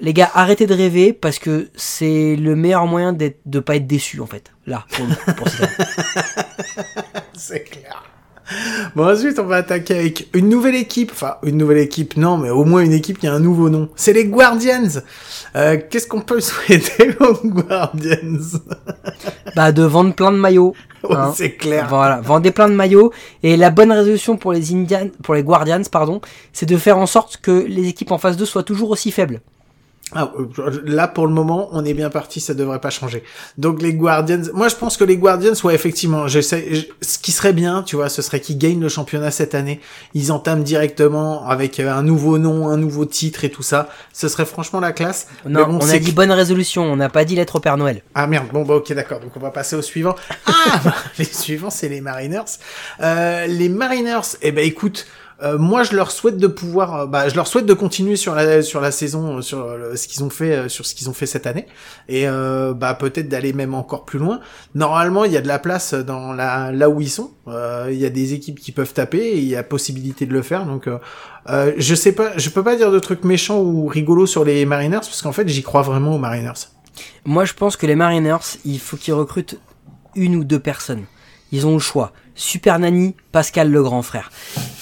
les 0.00 0.12
gars, 0.12 0.30
arrêtez 0.34 0.66
de 0.66 0.74
rêver 0.74 1.12
parce 1.12 1.38
que 1.38 1.70
c'est 1.74 2.36
le 2.36 2.56
meilleur 2.56 2.86
moyen 2.86 3.12
de 3.12 3.60
pas 3.60 3.76
être 3.76 3.86
déçu 3.86 4.20
en 4.20 4.26
fait. 4.26 4.52
Là, 4.66 4.84
pour, 4.90 5.06
pour 5.36 5.48
c'est 7.34 7.64
clair. 7.64 8.13
Bon, 8.94 9.10
ensuite, 9.10 9.38
on 9.38 9.44
va 9.44 9.56
attaquer 9.56 9.94
avec 9.94 10.28
une 10.34 10.48
nouvelle 10.48 10.74
équipe. 10.74 11.10
Enfin, 11.12 11.36
une 11.42 11.56
nouvelle 11.56 11.78
équipe, 11.78 12.16
non, 12.16 12.36
mais 12.36 12.50
au 12.50 12.64
moins 12.64 12.82
une 12.82 12.92
équipe 12.92 13.18
qui 13.18 13.26
a 13.26 13.32
un 13.32 13.40
nouveau 13.40 13.70
nom. 13.70 13.88
C'est 13.96 14.12
les 14.12 14.26
Guardians. 14.26 15.00
Euh, 15.56 15.78
qu'est-ce 15.90 16.06
qu'on 16.06 16.20
peut 16.20 16.40
souhaiter 16.40 17.10
aux 17.20 17.46
Guardians? 17.46 18.60
Bah, 19.56 19.72
de 19.72 19.82
vendre 19.82 20.14
plein 20.14 20.32
de 20.32 20.38
maillots. 20.38 20.74
Hein. 21.10 21.34
c'est 21.36 21.52
clair. 21.56 21.86
Voilà, 21.90 22.22
vendez 22.22 22.50
plein 22.50 22.66
de 22.66 22.74
maillots. 22.74 23.12
Et 23.42 23.58
la 23.58 23.68
bonne 23.68 23.92
résolution 23.92 24.38
pour 24.38 24.54
les 24.54 24.72
Indians, 24.72 25.10
pour 25.22 25.34
les 25.34 25.42
Guardians, 25.42 25.82
pardon, 25.92 26.22
c'est 26.54 26.64
de 26.64 26.78
faire 26.78 26.96
en 26.96 27.04
sorte 27.04 27.36
que 27.42 27.50
les 27.50 27.88
équipes 27.88 28.10
en 28.10 28.16
face 28.16 28.38
d'eux 28.38 28.46
soient 28.46 28.62
toujours 28.62 28.88
aussi 28.88 29.10
faibles. 29.10 29.42
Ah, 30.14 30.32
euh, 30.38 30.82
là, 30.84 31.08
pour 31.08 31.26
le 31.26 31.32
moment, 31.32 31.68
on 31.72 31.84
est 31.84 31.94
bien 31.94 32.10
parti, 32.10 32.40
ça 32.40 32.54
devrait 32.54 32.80
pas 32.80 32.90
changer. 32.90 33.24
Donc 33.58 33.82
les 33.82 33.94
Guardians, 33.94 34.42
moi 34.52 34.68
je 34.68 34.76
pense 34.76 34.96
que 34.96 35.04
les 35.04 35.16
Guardians, 35.16 35.54
ouais, 35.64 35.74
effectivement, 35.74 36.28
j'essaie, 36.28 36.88
ce 37.00 37.18
qui 37.18 37.32
serait 37.32 37.52
bien, 37.52 37.82
tu 37.82 37.96
vois, 37.96 38.08
ce 38.08 38.22
serait 38.22 38.40
qu'ils 38.40 38.58
gagnent 38.58 38.80
le 38.80 38.88
championnat 38.88 39.30
cette 39.30 39.54
année. 39.54 39.80
Ils 40.14 40.30
entament 40.30 40.62
directement 40.62 41.46
avec 41.46 41.80
euh, 41.80 41.92
un 41.92 42.02
nouveau 42.02 42.38
nom, 42.38 42.68
un 42.68 42.76
nouveau 42.76 43.04
titre 43.04 43.44
et 43.44 43.50
tout 43.50 43.62
ça. 43.62 43.88
Ce 44.12 44.28
serait 44.28 44.46
franchement 44.46 44.80
la 44.80 44.92
classe. 44.92 45.26
Non, 45.46 45.66
on 45.68 45.88
a 45.88 45.98
dit 45.98 46.12
bonne 46.12 46.32
résolution, 46.32 46.84
on 46.84 46.96
n'a 46.96 47.08
pas 47.08 47.24
dit 47.24 47.34
lettre 47.34 47.56
au 47.56 47.60
Père 47.60 47.76
Noël. 47.76 48.02
Ah 48.14 48.26
merde, 48.26 48.46
bon 48.52 48.62
bah 48.62 48.74
ok 48.76 48.92
d'accord, 48.92 49.20
donc 49.20 49.32
on 49.36 49.40
va 49.40 49.50
passer 49.50 49.74
au 49.74 49.82
suivant. 49.82 50.14
Ah, 50.46 50.80
bah, 50.84 50.94
les 51.18 51.24
suivants 51.24 51.70
c'est 51.70 51.88
les 51.88 52.00
Mariners. 52.00 52.44
Euh, 53.00 53.46
les 53.46 53.68
Mariners, 53.68 54.36
eh 54.42 54.52
ben 54.52 54.64
écoute. 54.64 55.06
Euh, 55.42 55.58
moi, 55.58 55.82
je 55.82 55.94
leur 55.96 56.10
souhaite 56.10 56.36
de 56.36 56.46
pouvoir, 56.46 56.94
euh, 56.94 57.06
bah, 57.06 57.28
je 57.28 57.34
leur 57.34 57.46
souhaite 57.46 57.66
de 57.66 57.74
continuer 57.74 58.16
sur 58.16 58.34
la 58.34 58.62
sur 58.62 58.80
la 58.80 58.90
saison, 58.90 59.38
euh, 59.38 59.40
sur 59.40 59.66
ce 59.94 60.06
qu'ils 60.06 60.22
ont 60.22 60.30
fait, 60.30 60.68
sur 60.68 60.86
ce 60.86 60.94
qu'ils 60.94 61.10
ont 61.10 61.12
fait 61.12 61.26
cette 61.26 61.46
année, 61.46 61.66
et 62.08 62.26
bah 62.76 62.94
peut-être 62.94 63.28
d'aller 63.28 63.52
même 63.52 63.74
encore 63.74 64.04
plus 64.04 64.18
loin. 64.18 64.40
Normalement, 64.74 65.24
il 65.24 65.32
y 65.32 65.36
a 65.36 65.40
de 65.40 65.48
la 65.48 65.58
place 65.58 65.94
dans 65.94 66.32
la 66.32 66.72
là 66.72 66.88
où 66.88 67.00
ils 67.00 67.10
sont. 67.10 67.32
Il 67.46 67.96
y 67.96 68.06
a 68.06 68.10
des 68.10 68.34
équipes 68.34 68.60
qui 68.60 68.72
peuvent 68.72 68.92
taper, 68.92 69.18
et 69.18 69.38
il 69.38 69.48
y 69.48 69.56
a 69.56 69.62
possibilité 69.62 70.26
de 70.26 70.32
le 70.32 70.42
faire. 70.42 70.66
Donc, 70.66 70.88
je 71.48 71.94
sais 71.94 72.12
pas, 72.12 72.36
je 72.36 72.50
peux 72.50 72.62
pas 72.62 72.76
dire 72.76 72.90
de 72.90 72.98
trucs 72.98 73.24
méchants 73.24 73.60
ou 73.60 73.86
rigolos 73.86 74.26
sur 74.26 74.44
les 74.44 74.64
Mariners 74.66 75.00
parce 75.00 75.22
qu'en 75.22 75.32
fait, 75.32 75.48
j'y 75.48 75.62
crois 75.62 75.82
vraiment 75.82 76.14
aux 76.14 76.18
Mariners. 76.18 76.70
Moi, 77.24 77.44
je 77.44 77.54
pense 77.54 77.76
que 77.76 77.86
les 77.86 77.96
Mariners, 77.96 78.58
il 78.64 78.78
faut 78.78 78.96
qu'ils 78.96 79.14
recrutent 79.14 79.58
une 80.14 80.36
ou 80.36 80.44
deux 80.44 80.60
personnes. 80.60 81.04
Ils 81.52 81.66
ont 81.66 81.74
le 81.74 81.80
choix. 81.80 82.12
Super 82.34 82.78
Nani, 82.78 83.14
Pascal 83.32 83.70
le 83.70 83.82
grand 83.82 84.02
frère. 84.02 84.30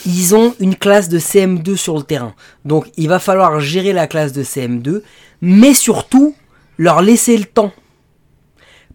Ils 0.06 0.34
ont 0.34 0.54
une 0.58 0.76
classe 0.76 1.08
de 1.08 1.18
CM2 1.18 1.76
sur 1.76 1.96
le 1.96 2.02
terrain. 2.02 2.34
Donc 2.64 2.90
il 2.96 3.08
va 3.08 3.18
falloir 3.18 3.60
gérer 3.60 3.92
la 3.92 4.06
classe 4.06 4.32
de 4.32 4.42
CM2, 4.42 5.02
mais 5.40 5.74
surtout 5.74 6.34
leur 6.78 7.02
laisser 7.02 7.36
le 7.36 7.44
temps. 7.44 7.72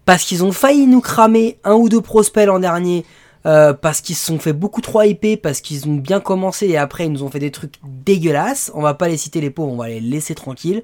Parce 0.05 0.23
qu'ils 0.23 0.43
ont 0.43 0.51
failli 0.51 0.87
nous 0.87 1.01
cramer 1.01 1.59
un 1.63 1.73
ou 1.73 1.89
deux 1.89 2.01
prospects 2.01 2.45
l'an 2.45 2.59
dernier, 2.59 3.05
euh, 3.45 3.73
parce 3.73 4.01
qu'ils 4.01 4.15
se 4.15 4.25
sont 4.25 4.39
fait 4.39 4.53
beaucoup 4.53 4.81
trop 4.81 5.01
hyper, 5.01 5.37
parce 5.41 5.61
qu'ils 5.61 5.87
ont 5.87 5.95
bien 5.95 6.19
commencé 6.19 6.67
et 6.67 6.77
après 6.77 7.05
ils 7.05 7.11
nous 7.11 7.23
ont 7.23 7.29
fait 7.29 7.39
des 7.39 7.51
trucs 7.51 7.75
dégueulasses. 7.83 8.71
On 8.73 8.81
va 8.81 8.93
pas 8.93 9.07
les 9.07 9.17
citer 9.17 9.41
les 9.41 9.49
pauvres, 9.49 9.73
on 9.73 9.77
va 9.77 9.89
les 9.89 10.01
laisser 10.01 10.35
tranquilles. 10.35 10.83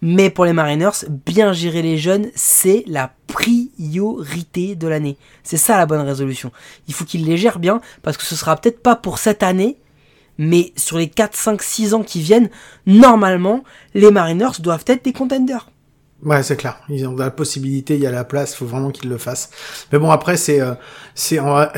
Mais 0.00 0.30
pour 0.30 0.44
les 0.44 0.52
Mariners, 0.52 1.04
bien 1.26 1.52
gérer 1.52 1.82
les 1.82 1.98
jeunes, 1.98 2.28
c'est 2.34 2.84
la 2.86 3.12
priorité 3.26 4.76
de 4.76 4.86
l'année. 4.86 5.16
C'est 5.42 5.56
ça 5.56 5.76
la 5.76 5.86
bonne 5.86 6.06
résolution. 6.06 6.52
Il 6.86 6.94
faut 6.94 7.04
qu'ils 7.04 7.26
les 7.26 7.36
gèrent 7.36 7.58
bien, 7.58 7.80
parce 8.02 8.16
que 8.16 8.24
ce 8.24 8.36
sera 8.36 8.56
peut-être 8.56 8.82
pas 8.82 8.96
pour 8.96 9.18
cette 9.18 9.42
année, 9.42 9.78
mais 10.38 10.72
sur 10.76 10.98
les 10.98 11.08
4, 11.08 11.36
5, 11.36 11.62
6 11.62 11.94
ans 11.94 12.02
qui 12.02 12.20
viennent, 12.20 12.48
normalement, 12.86 13.64
les 13.94 14.12
Mariners 14.12 14.60
doivent 14.60 14.84
être 14.86 15.04
des 15.04 15.12
contenders. 15.12 15.68
Ouais, 16.22 16.42
c'est 16.42 16.56
clair. 16.56 16.80
Ils 16.88 17.06
ont 17.06 17.14
la 17.14 17.30
possibilité, 17.30 17.94
il 17.94 18.00
y 18.00 18.06
a 18.06 18.10
la 18.10 18.24
place, 18.24 18.54
faut 18.54 18.66
vraiment 18.66 18.90
qu'ils 18.90 19.08
le 19.08 19.18
fassent. 19.18 19.50
Mais 19.92 20.00
bon, 20.00 20.10
après, 20.10 20.36
c'est, 20.36 20.60
euh, 20.60 20.74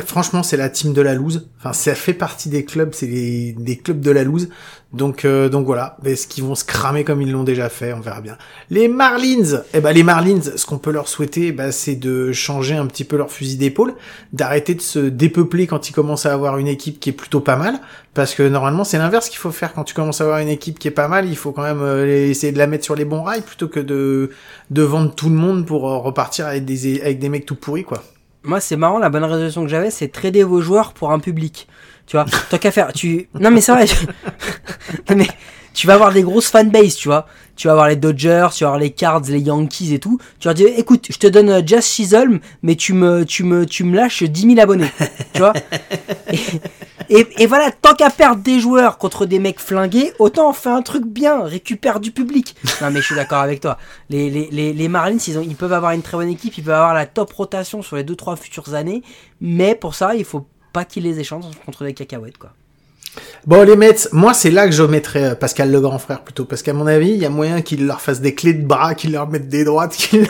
franchement, 0.07 0.43
c'est 0.43 0.57
la 0.57 0.71
team 0.71 0.95
de 0.95 1.03
la 1.03 1.15
loose. 1.15 1.49
Enfin, 1.59 1.75
ça 1.75 1.95
fait 1.95 2.15
partie 2.15 2.49
des 2.49 2.65
clubs, 2.65 2.95
c'est 2.95 3.07
des 3.07 3.81
clubs 3.83 4.01
de 4.01 4.11
la 4.11 4.25
loose. 4.25 4.49
Donc, 4.93 5.25
euh, 5.25 5.49
donc 5.49 5.67
voilà. 5.67 5.97
Est-ce 6.05 6.27
qu'ils 6.27 6.43
vont 6.43 6.57
se 6.57 6.65
cramer 6.65 7.05
comme 7.05 7.23
ils 7.23 7.31
l'ont 7.31 7.45
déjà 7.45 7.69
fait 7.69 7.93
On 7.93 8.01
verra 8.01 8.21
bien. 8.21 8.37
Les 8.71 8.89
Marlins, 8.89 9.63
eh 9.73 9.81
ben 9.81 9.93
les 9.93 10.03
Marlins, 10.03 10.41
ce 10.57 10.67
qu'on 10.67 10.79
peut 10.79 10.91
leur 10.91 11.07
souhaiter, 11.07 11.53
bah, 11.53 11.71
c'est 11.71 11.95
de 11.95 12.33
changer 12.33 12.75
un 12.75 12.87
petit 12.87 13.05
peu 13.05 13.17
leur 13.17 13.31
fusil 13.31 13.57
d'épaule, 13.57 13.95
d'arrêter 14.33 14.75
de 14.75 14.81
se 14.81 14.99
dépeupler 14.99 15.69
quand 15.69 15.89
ils 15.89 15.93
commencent 15.93 16.27
à 16.27 16.33
avoir 16.33 16.59
une 16.59 16.67
équipe 16.67 16.99
qui 16.99 17.11
est 17.11 17.15
plutôt 17.15 17.41
pas 17.41 17.57
mal, 17.57 17.79
parce 18.15 18.35
que 18.35 18.43
normalement 18.43 18.83
c'est 18.83 18.99
l'inverse 18.99 19.29
qu'il 19.29 19.39
faut 19.39 19.53
faire 19.53 19.73
quand 19.73 19.85
tu 19.85 19.95
commences 19.95 20.21
à 20.21 20.25
avoir 20.25 20.41
une 20.41 20.49
équipe 20.49 20.79
qui 20.79 20.89
est 20.89 20.93
pas 20.93 21.09
mal, 21.09 21.29
il 21.29 21.37
faut 21.37 21.53
quand 21.53 21.63
même 21.63 21.83
euh, 21.83 22.29
essayer 22.29 22.53
de 22.53 22.59
la 22.59 22.67
mettre 22.67 22.85
sur 22.85 22.97
les 22.97 23.05
bons 23.05 23.23
rails 23.23 23.43
plutôt 23.43 23.69
que 23.69 23.81
de 23.81 24.31
de 24.71 24.83
vendre 24.83 25.15
tout 25.15 25.29
le 25.29 25.37
monde 25.37 25.67
pour 25.67 25.89
euh, 25.89 25.99
repartir 25.99 26.47
avec 26.47 26.65
des 26.65 27.01
avec 27.01 27.21
des 27.21 27.29
mecs 27.29 27.47
tout 27.47 27.55
pourris 27.55 27.85
quoi. 27.85 28.03
Moi, 28.43 28.59
c'est 28.61 28.77
marrant, 28.77 28.99
la 28.99 29.11
bonne 29.11 29.25
résolution 29.25 29.63
que 29.63 29.69
j'avais, 29.69 29.91
c'est 29.91 30.09
trader 30.09 30.45
vos 30.45 30.63
joueurs 30.63 30.95
pour 30.95 31.13
un 31.13 31.19
public. 31.19 31.69
Tu 32.11 32.17
vois, 32.17 32.27
tant 32.51 32.59
qu'à 32.59 32.73
faire, 32.73 32.93
tu. 32.93 33.29
Non, 33.41 33.53
mais 33.53 33.61
c'est 33.61 33.71
vrai. 33.71 33.87
mais 35.15 35.29
tu 35.75 35.87
vas 35.87 35.95
avoir 35.95 36.13
des 36.13 36.23
grosses 36.23 36.49
fanbases, 36.49 36.97
tu 36.97 37.07
vois. 37.07 37.25
Tu 37.55 37.69
vas 37.69 37.73
avoir 37.75 37.89
les 37.89 37.95
Dodgers, 37.95 38.49
tu 38.53 38.65
vas 38.65 38.71
avoir 38.71 38.81
les 38.81 38.91
Cards, 38.91 39.23
les 39.29 39.39
Yankees 39.39 39.95
et 39.95 40.01
tout. 40.01 40.19
Tu 40.41 40.49
vas 40.49 40.55
dire, 40.55 40.71
écoute, 40.77 41.07
je 41.09 41.19
te 41.19 41.29
donne 41.29 41.65
Just 41.65 41.89
Chisholm, 41.93 42.41
mais 42.65 42.75
tu 42.75 42.95
me, 42.95 43.25
tu 43.25 43.45
me, 43.45 43.65
tu 43.65 43.85
me 43.85 43.95
lâches 43.95 44.25
10 44.25 44.41
000 44.41 44.59
abonnés. 44.59 44.91
tu 45.35 45.39
vois. 45.39 45.53
Et, 47.13 47.27
et, 47.39 47.47
voilà, 47.47 47.73
tant 47.73 47.95
qu'à 47.95 48.09
perdre 48.09 48.41
des 48.41 48.61
joueurs 48.61 48.97
contre 48.97 49.27
des 49.27 49.41
mecs 49.41 49.59
flingués, 49.59 50.13
autant 50.21 50.51
on 50.51 50.53
fait 50.53 50.69
un 50.69 50.81
truc 50.81 51.05
bien, 51.05 51.43
récupère 51.43 51.99
du 51.99 52.13
public. 52.13 52.55
Non, 52.81 52.93
mais 52.93 53.01
je 53.01 53.07
suis 53.07 53.17
d'accord 53.17 53.41
avec 53.41 53.59
toi. 53.59 53.79
Les, 54.11 54.31
les, 54.31 54.49
les, 54.53 54.73
les 54.73 54.89
Marlins, 54.89 55.19
ils, 55.27 55.37
ont, 55.37 55.43
ils 55.43 55.57
peuvent 55.57 55.73
avoir 55.73 55.91
une 55.91 56.03
très 56.03 56.17
bonne 56.17 56.29
équipe, 56.29 56.57
ils 56.57 56.63
peuvent 56.63 56.75
avoir 56.75 56.95
la 56.95 57.07
top 57.07 57.33
rotation 57.33 57.83
sur 57.83 57.97
les 57.97 58.05
2-3 58.05 58.37
futures 58.37 58.75
années, 58.75 59.03
mais 59.41 59.75
pour 59.75 59.97
ça, 59.97 60.15
il 60.15 60.25
faut 60.25 60.47
pas 60.73 60.85
qu'il 60.85 61.05
les 61.05 61.21
échange 61.21 61.45
contre 61.65 61.85
des 61.85 61.95
cacahuètes, 61.95 62.39
quoi. 62.39 62.53
Bon, 63.47 63.65
les 63.65 63.75
Mets, 63.75 64.09
moi, 64.13 64.35
c'est 64.35 64.51
là 64.51 64.67
que 64.67 64.73
je 64.73 64.83
mettrais 64.83 65.31
euh, 65.31 65.35
Pascal 65.35 65.73
le 65.73 65.81
grand 65.81 65.99
frère 65.99 66.23
plutôt. 66.23 66.45
Parce 66.45 66.63
qu'à 66.63 66.73
mon 66.73 66.87
avis, 66.87 67.11
il 67.11 67.17
y 67.17 67.27
a 67.27 67.31
moyen 67.31 67.63
qu'il 67.63 67.87
leur 67.87 68.01
fasse 68.01 68.21
des 68.21 68.35
clés 68.35 68.55
de 68.55 68.65
bras, 68.65 68.95
qu'il 68.95 69.13
leur 69.13 69.29
mette 69.29 69.49
des 69.49 69.65
droites, 69.65 69.93
qu'il 69.97 70.29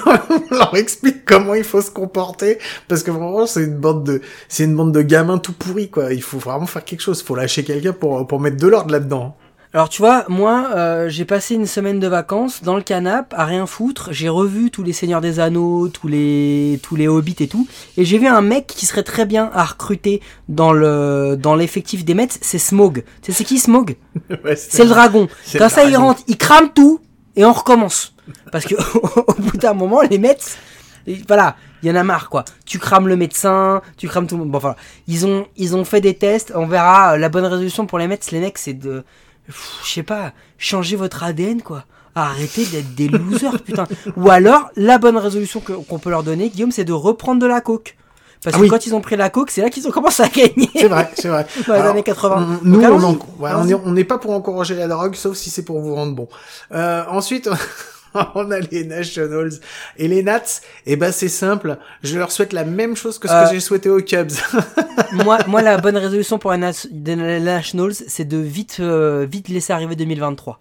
leur, 0.51 0.75
explique 0.75 1.25
comment 1.25 1.55
il 1.55 1.65
faut 1.65 1.83
se 1.83 1.91
comporter. 1.91 2.59
Parce 2.89 3.03
que 3.03 3.11
vraiment, 3.11 3.47
c'est 3.47 3.65
une 3.65 3.77
bande 3.77 4.05
de, 4.05 4.23
c'est 4.49 4.65
une 4.65 4.77
bande 4.77 4.93
de 4.93 5.03
gamins 5.03 5.39
tout 5.39 5.53
pourris, 5.53 5.91
quoi. 5.91 6.13
Il 6.13 6.23
faut 6.23 6.39
vraiment 6.39 6.67
faire 6.67 6.85
quelque 6.85 7.01
chose. 7.01 7.23
Faut 7.23 7.35
lâcher 7.35 7.65
quelqu'un 7.65 7.93
pour, 7.93 8.27
pour 8.27 8.41
mettre 8.41 8.57
de 8.57 8.67
l'ordre 8.67 8.93
là-dedans. 8.93 9.37
Alors 9.73 9.89
tu 9.89 10.03
vois, 10.03 10.25
moi 10.27 10.71
euh, 10.75 11.09
j'ai 11.09 11.25
passé 11.25 11.55
une 11.55 11.67
semaine 11.67 12.01
de 12.01 12.09
vacances 12.09 12.65
dans 12.65 12.75
le 12.75 12.83
canap 12.83 13.33
à 13.37 13.45
rien 13.45 13.67
foutre. 13.67 14.09
J'ai 14.11 14.29
revu 14.29 14.73
tous 14.73 14.83
les 14.83 14.93
Seigneurs 14.93 15.21
des 15.21 15.39
Anneaux, 15.39 15.87
tous 15.87 16.09
les 16.09 16.81
tous 16.83 16.97
les 16.97 17.07
Hobbits 17.07 17.37
et 17.39 17.47
tout, 17.47 17.69
et 17.97 18.05
j'ai 18.05 18.19
vu 18.19 18.27
un 18.27 18.41
mec 18.41 18.67
qui 18.67 18.85
serait 18.85 19.05
très 19.05 19.27
bien 19.27 19.49
à 19.55 19.65
recruter 19.65 20.23
dans 20.49 20.73
le 20.73 21.37
dans 21.39 21.55
l'effectif 21.55 22.05
des 22.05 22.15
Mets. 22.15 22.27
C'est 22.41 22.59
Smog. 22.59 23.05
Tu 23.23 23.31
sais 23.31 23.39
c'est 23.39 23.45
qui 23.45 23.59
Smog 23.61 23.97
C'est 24.57 24.83
le 24.83 24.89
dragon. 24.89 25.29
Quand 25.57 25.69
ça 25.69 25.85
il 25.85 25.97
rentre, 25.97 26.23
il 26.27 26.37
crame 26.37 26.73
tout 26.75 27.01
et 27.37 27.45
on 27.45 27.53
recommence. 27.53 28.17
Parce 28.51 28.65
que 28.65 28.75
au 29.29 29.35
bout 29.35 29.57
d'un 29.57 29.75
moment 29.75 30.01
les 30.01 30.19
Mets, 30.19 30.37
voilà, 31.29 31.55
il 31.85 31.89
y 31.89 31.93
en 31.93 31.95
a 31.95 32.03
marre 32.03 32.29
quoi. 32.29 32.45
Tu 32.67 32.81
crames 32.81 33.07
le 33.07 33.17
médecin, 33.17 33.83
tu 33.97 34.09
crames 34.09 34.27
tout 34.27 34.35
le 34.35 34.41
monde. 34.41 34.51
Bon 34.51 34.59
enfin, 34.59 34.75
ils 35.07 35.27
ont 35.27 35.47
ils 35.57 35.77
ont 35.77 35.85
fait 35.85 36.01
des 36.01 36.15
tests. 36.15 36.53
On 36.57 36.67
verra. 36.67 37.17
La 37.17 37.29
bonne 37.29 37.45
résolution 37.45 37.87
pour 37.87 38.01
les 38.01 38.09
Mets, 38.09 38.19
les 38.33 38.41
mecs, 38.41 38.59
c'est 38.59 38.75
de 38.75 39.05
je 39.49 39.89
sais 39.89 40.03
pas, 40.03 40.33
changer 40.59 40.97
votre 40.97 41.23
ADN 41.23 41.63
quoi. 41.63 41.85
Arrêtez 42.15 42.67
d'être 42.67 42.95
des 42.95 43.09
losers 43.09 43.63
putain. 43.63 43.87
Ou 44.17 44.31
alors 44.31 44.71
la 44.77 44.99
bonne 44.99 45.17
résolution 45.17 45.61
qu'on 45.61 45.99
peut 45.99 46.11
leur 46.11 46.23
donner, 46.23 46.51
Guillaume, 46.51 46.73
c'est 46.73 46.85
de 46.85 46.93
reprendre 46.93 47.41
de 47.41 47.47
la 47.47 47.61
coke. 47.61 47.97
Parce 48.43 48.57
ah 48.57 48.61
que 48.61 48.67
quand 48.69 48.87
ils 48.87 48.95
ont 48.95 49.03
pris 49.03 49.17
la 49.17 49.29
coke, 49.29 49.51
c'est 49.51 49.61
là 49.61 49.69
qu'ils 49.69 49.87
ont 49.87 49.91
commencé 49.91 50.23
à 50.23 50.29
gagner. 50.29 50.71
C'est 50.75 50.89
vrai, 50.89 51.11
c'est 51.15 51.29
vrai. 51.29 51.47
Dans 51.67 51.75
les 51.75 51.81
années 51.81 52.03
80. 52.03 52.61
Nous, 52.63 52.83
on 52.83 53.93
n'est 53.93 54.05
pas 54.05 54.19
pour 54.19 54.33
encourager 54.33 54.75
la 54.75 54.89
drogue, 54.89 55.15
sauf 55.15 55.37
si 55.37 55.51
c'est 55.51 55.65
pour 55.65 55.81
vous 55.81 55.95
rendre 55.95 56.15
bon. 56.15 56.29
Euh, 56.73 57.05
ensuite, 57.09 57.51
on 58.35 58.51
a 58.51 58.61
les 58.61 58.85
Nationals 58.85 59.53
et 59.97 60.09
les 60.09 60.23
Nats. 60.23 60.61
Et 60.87 60.97
ben 60.97 61.13
c'est 61.13 61.29
simple, 61.29 61.79
je 62.03 62.19
leur 62.19 62.31
souhaite 62.33 62.53
la 62.53 62.65
même 62.65 62.97
chose 62.97 63.19
que 63.19 63.29
ce 63.29 63.33
Euh. 63.33 63.45
que 63.47 63.55
j'ai 63.55 63.61
souhaité 63.61 63.89
aux 63.91 64.01
Cubs. 64.01 64.31
moi, 65.13 65.39
moi, 65.47 65.63
la 65.63 65.79
bonne 65.79 65.97
résolution 65.97 66.39
pour 66.39 66.53
les 66.53 66.59
Nationals, 66.59 67.95
c'est 67.95 68.25
de 68.27 68.37
vite, 68.39 68.79
euh, 68.81 69.27
vite 69.31 69.49
laisser 69.49 69.73
arriver 69.73 69.97
2023. 69.97 70.59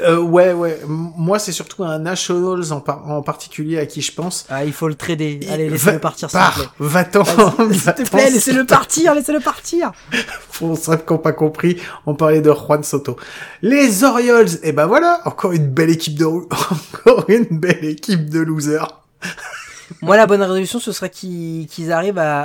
Euh, 0.00 0.18
ouais, 0.18 0.52
ouais. 0.52 0.80
Moi, 0.86 1.38
c'est 1.38 1.52
surtout 1.52 1.82
un 1.84 1.98
Nationals 1.98 2.72
en, 2.72 2.80
par- 2.80 3.08
en 3.10 3.22
particulier 3.22 3.78
à 3.78 3.86
qui 3.86 4.02
je 4.02 4.12
pense. 4.12 4.44
Ah, 4.50 4.64
il 4.64 4.72
faut 4.72 4.88
le 4.88 4.94
trader. 4.94 5.40
Allez, 5.50 5.70
laissez-le 5.70 5.98
partir, 5.98 6.30
s'il 6.30 6.38
te 6.38 6.54
plaît. 6.54 6.68
Va-t'en. 6.78 7.24
S'il 7.24 7.94
te 7.94 8.02
plaît, 8.10 8.30
laissez-le 8.30 8.66
partir, 8.66 9.14
laissez-le 9.14 9.40
partir. 9.40 9.92
Pour 10.58 10.76
ceux 10.76 10.96
qui 10.98 11.12
n'ont 11.12 11.18
pas 11.18 11.32
compris, 11.32 11.80
on 12.04 12.14
parlait 12.14 12.40
de 12.42 12.52
Juan 12.52 12.82
Soto. 12.82 13.16
Les 13.62 14.04
Orioles, 14.04 14.48
et 14.62 14.72
ben 14.72 14.86
voilà, 14.86 15.20
encore 15.24 15.52
une 15.52 15.68
belle 15.68 15.90
équipe 15.90 16.18
de, 16.18 16.24
encore 17.04 17.24
une 17.28 17.46
belle 17.58 17.84
équipe 17.84 18.28
de 18.28 18.40
losers. 18.40 19.00
Moi, 20.02 20.16
la 20.16 20.26
bonne 20.26 20.42
résolution, 20.42 20.80
ce 20.80 20.90
serait 20.92 21.10
qu'ils 21.10 21.68
qu'ils 21.68 21.92
arrivent 21.92 22.18
à, 22.18 22.42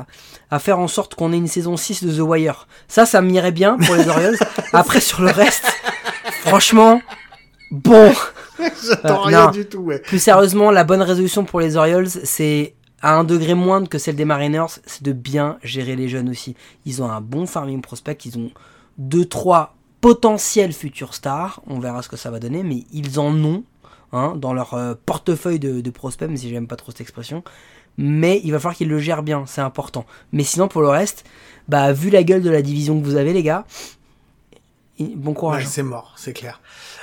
à, 0.00 0.06
à 0.50 0.58
faire 0.58 0.78
en 0.78 0.88
sorte 0.88 1.14
qu'on 1.14 1.32
ait 1.32 1.36
une 1.36 1.46
saison 1.46 1.76
6 1.76 2.04
de 2.04 2.10
The 2.16 2.20
Wire. 2.20 2.66
Ça, 2.88 3.04
ça 3.04 3.20
m'irait 3.20 3.52
bien 3.52 3.76
pour 3.76 3.94
les 3.94 4.08
Orioles. 4.08 4.38
Après, 4.72 5.00
sur 5.00 5.20
le 5.20 5.30
reste, 5.30 5.66
franchement, 6.44 7.00
bon. 7.70 8.12
J'attends 8.86 9.22
Euh, 9.22 9.26
rien 9.26 9.44
non. 9.46 9.50
du 9.50 9.66
tout, 9.66 9.78
ouais. 9.78 9.98
Plus 9.98 10.18
sérieusement, 10.20 10.70
la 10.70 10.84
bonne 10.84 11.02
résolution 11.02 11.44
pour 11.44 11.60
les 11.60 11.76
Orioles, 11.76 12.08
c'est 12.08 12.74
à 13.02 13.14
un 13.16 13.24
degré 13.24 13.54
moindre 13.54 13.88
que 13.88 13.98
celle 13.98 14.16
des 14.16 14.24
Mariners, 14.24 14.66
c'est 14.86 15.02
de 15.02 15.12
bien 15.12 15.58
gérer 15.62 15.96
les 15.96 16.08
jeunes 16.08 16.28
aussi. 16.30 16.54
Ils 16.86 17.02
ont 17.02 17.10
un 17.10 17.20
bon 17.20 17.46
farming 17.46 17.80
prospect, 17.82 18.18
ils 18.24 18.38
ont 18.38 18.50
deux, 18.96 19.24
trois 19.26 19.74
potentiels 20.00 20.72
futurs 20.72 21.14
stars. 21.14 21.60
On 21.66 21.78
verra 21.80 22.02
ce 22.02 22.08
que 22.08 22.16
ça 22.16 22.30
va 22.30 22.38
donner, 22.38 22.62
mais 22.62 22.84
ils 22.92 23.18
en 23.18 23.34
ont 23.44 23.64
hein, 24.12 24.34
dans 24.36 24.52
leur 24.54 24.74
euh, 24.74 24.94
portefeuille 25.06 25.58
de, 25.58 25.80
de 25.80 25.90
prospects, 25.90 26.28
même 26.28 26.36
si 26.36 26.48
j'aime 26.48 26.66
pas 26.68 26.76
trop 26.76 26.92
cette 26.92 27.00
expression. 27.02 27.42
Mais 27.98 28.40
il 28.44 28.52
va 28.52 28.58
falloir 28.58 28.74
qu'ils 28.76 28.88
le 28.88 28.98
gèrent 28.98 29.22
bien, 29.22 29.44
c'est 29.46 29.60
important. 29.60 30.04
Mais 30.32 30.42
sinon, 30.42 30.68
pour 30.68 30.80
le 30.82 30.88
reste, 30.88 31.24
bah, 31.68 31.92
vu 31.92 32.10
la 32.10 32.22
gueule 32.24 32.42
de 32.42 32.50
la 32.50 32.62
division 32.62 32.98
que 33.00 33.04
vous 33.04 33.16
avez, 33.16 33.32
les 33.32 33.42
gars, 33.42 33.64
bon 34.98 35.34
courage. 35.34 35.64
Ouais, 35.64 35.68
c'est 35.68 35.82
mort, 35.82 36.14
c'est 36.16 36.32
clair. 36.32 36.60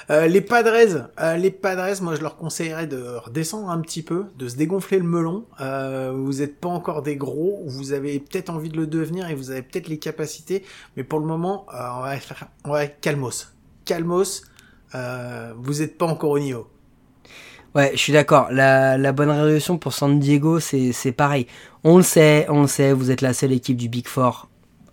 Euh, 0.09 0.27
les 0.27 0.41
Padres, 0.41 1.09
euh, 1.19 1.37
les 1.37 1.51
Padres, 1.51 2.01
moi 2.01 2.15
je 2.15 2.21
leur 2.21 2.37
conseillerais 2.37 2.87
de 2.87 3.01
redescendre 3.23 3.69
un 3.69 3.79
petit 3.81 4.01
peu, 4.01 4.25
de 4.37 4.47
se 4.47 4.55
dégonfler 4.55 4.97
le 4.97 5.03
melon. 5.03 5.45
Euh, 5.59 6.13
vous 6.15 6.35
n'êtes 6.35 6.59
pas 6.59 6.69
encore 6.69 7.01
des 7.01 7.15
gros, 7.15 7.63
vous 7.65 7.93
avez 7.93 8.19
peut-être 8.19 8.49
envie 8.49 8.69
de 8.69 8.77
le 8.77 8.87
devenir 8.87 9.29
et 9.29 9.35
vous 9.35 9.51
avez 9.51 9.61
peut-être 9.61 9.87
les 9.87 9.99
capacités, 9.99 10.63
mais 10.95 11.03
pour 11.03 11.19
le 11.19 11.25
moment, 11.25 11.65
euh, 11.73 11.77
on 11.97 12.01
va 12.01 12.17
faire, 12.17 12.47
on 12.65 12.71
va 12.71 12.85
être 12.85 12.99
calmos, 13.01 13.53
calmos. 13.85 14.43
Euh, 14.93 15.53
vous 15.57 15.75
n'êtes 15.79 15.97
pas 15.97 16.05
encore 16.05 16.31
au 16.31 16.39
niveau. 16.39 16.67
Ouais, 17.73 17.91
je 17.93 17.97
suis 17.97 18.11
d'accord. 18.11 18.49
La, 18.51 18.97
la 18.97 19.13
bonne 19.13 19.29
résolution 19.29 19.77
pour 19.77 19.93
San 19.93 20.19
Diego, 20.19 20.59
c'est 20.59 20.91
c'est 20.91 21.13
pareil. 21.13 21.47
On 21.85 21.95
le 21.95 22.03
sait, 22.03 22.45
on 22.49 22.63
le 22.63 22.67
sait, 22.67 22.91
vous 22.91 23.11
êtes 23.11 23.21
la 23.21 23.33
seule 23.33 23.53
équipe 23.53 23.77
du 23.77 23.87
Big 23.87 24.07
Four 24.07 24.49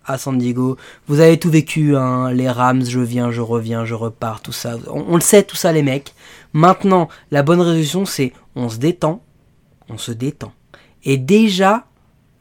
à 0.09 0.17
San 0.17 0.37
Diego. 0.37 0.75
Vous 1.07 1.19
avez 1.19 1.37
tout 1.39 1.49
vécu, 1.49 1.95
hein, 1.95 2.31
les 2.31 2.49
Rams, 2.49 2.83
je 2.85 2.99
viens, 2.99 3.31
je 3.31 3.41
reviens, 3.41 3.85
je 3.85 3.93
repars, 3.93 4.41
tout 4.41 4.51
ça. 4.51 4.75
On, 4.87 5.05
on 5.09 5.15
le 5.15 5.21
sait, 5.21 5.43
tout 5.43 5.55
ça, 5.55 5.71
les 5.71 5.83
mecs. 5.83 6.13
Maintenant, 6.53 7.07
la 7.31 7.43
bonne 7.43 7.61
résolution, 7.61 8.05
c'est 8.05 8.33
on 8.55 8.69
se 8.69 8.77
détend, 8.77 9.21
on 9.87 9.97
se 9.97 10.11
détend. 10.11 10.51
Et 11.03 11.17
déjà, 11.17 11.85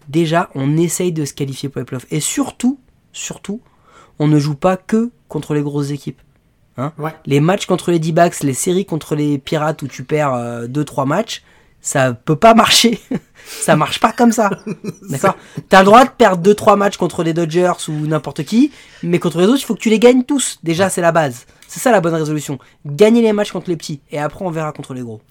déjà, 0.09 0.51
on 0.55 0.77
essaye 0.77 1.13
de 1.13 1.25
se 1.25 1.35
qualifier 1.35 1.69
pour 1.69 1.81
les 1.81 1.85
playoffs. 1.85 2.07
Et 2.11 2.21
surtout, 2.21 2.79
surtout, 3.13 3.61
on 4.19 4.27
ne 4.27 4.39
joue 4.39 4.55
pas 4.57 4.77
que 4.77 5.11
contre 5.29 5.55
les 5.55 5.63
grosses 5.63 5.91
équipes. 5.91 6.21
Hein 6.81 6.93
Ouais. 6.97 7.13
les 7.27 7.41
matchs 7.41 7.67
contre 7.67 7.91
les 7.91 7.99
D-backs, 7.99 8.41
les 8.45 8.55
séries 8.55 8.87
contre 8.87 9.17
les 9.17 9.39
Pirates 9.39 9.83
où 9.83 9.89
tu 9.89 10.05
perds 10.05 10.69
2-3 10.69 11.07
matchs, 11.07 11.43
ça 11.89 12.13
peut 12.13 12.37
pas 12.37 12.53
marcher. 12.53 13.01
ça 13.47 13.75
marche 13.75 13.99
pas 13.99 14.13
comme 14.13 14.31
ça. 14.31 14.51
D'accord 15.09 15.37
T'as 15.71 15.79
le 15.79 15.87
droit 15.87 16.05
de 16.05 16.11
perdre 16.11 16.47
2-3 16.53 16.77
matchs 16.77 16.99
contre 16.99 17.23
les 17.23 17.33
Dodgers 17.33 17.73
ou 17.89 17.93
n'importe 18.07 18.45
qui, 18.45 18.73
mais 19.03 19.19
contre 19.19 19.39
les 19.41 19.47
autres, 19.47 19.61
il 19.61 19.65
faut 19.65 19.75
que 19.75 19.81
tu 19.81 19.89
les 19.89 19.99
gagnes 19.99 20.25
tous. 20.25 20.59
Déjà, 20.63 20.91
c'est 20.91 21.01
la 21.01 21.13
base. 21.13 21.47
C'est 21.67 21.81
ça 21.81 21.91
la 21.91 22.03
bonne 22.03 22.15
résolution. 22.15 22.59
Gagner 22.85 23.23
les 23.23 23.33
matchs 23.33 23.53
contre 23.53 23.71
les 23.71 23.77
petits, 23.77 24.01
et 24.11 24.19
après 24.19 24.45
on 24.45 24.51
verra 24.51 24.73
contre 24.73 24.93
les 24.93 25.01
gros. 25.01 25.23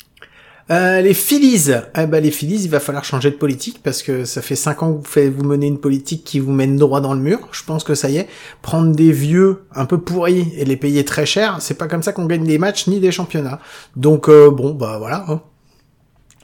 Euh, 0.71 0.99
les 0.99 1.13
Phillies, 1.13 1.71
eh 1.95 2.07
ben 2.07 2.21
les 2.21 2.31
Phillies, 2.31 2.63
il 2.63 2.71
va 2.71 2.79
falloir 2.79 3.05
changer 3.05 3.29
de 3.29 3.35
politique 3.35 3.81
parce 3.83 4.01
que 4.01 4.25
ça 4.25 4.41
fait 4.41 4.55
cinq 4.55 4.81
ans 4.81 4.93
que 4.93 4.97
vous, 4.97 5.05
faites, 5.05 5.31
vous 5.31 5.43
menez 5.43 5.67
une 5.67 5.79
politique 5.79 6.23
qui 6.25 6.39
vous 6.39 6.51
mène 6.51 6.75
droit 6.75 7.01
dans 7.01 7.13
le 7.13 7.21
mur. 7.21 7.47
Je 7.51 7.63
pense 7.63 7.83
que 7.83 7.93
ça 7.93 8.09
y 8.09 8.17
est, 8.17 8.27
prendre 8.63 8.93
des 8.95 9.11
vieux 9.11 9.63
un 9.75 9.85
peu 9.85 9.99
pourris 9.99 10.51
et 10.57 10.65
les 10.65 10.75
payer 10.75 11.05
très 11.05 11.27
cher, 11.27 11.57
c'est 11.61 11.75
pas 11.77 11.87
comme 11.87 12.01
ça 12.03 12.13
qu'on 12.13 12.25
gagne 12.25 12.45
des 12.45 12.57
matchs 12.57 12.87
ni 12.87 12.99
des 12.99 13.11
championnats. 13.11 13.59
Donc 13.95 14.27
euh, 14.27 14.49
bon, 14.49 14.73
bah 14.73 14.97
voilà. 14.97 15.23
hein. 15.29 15.41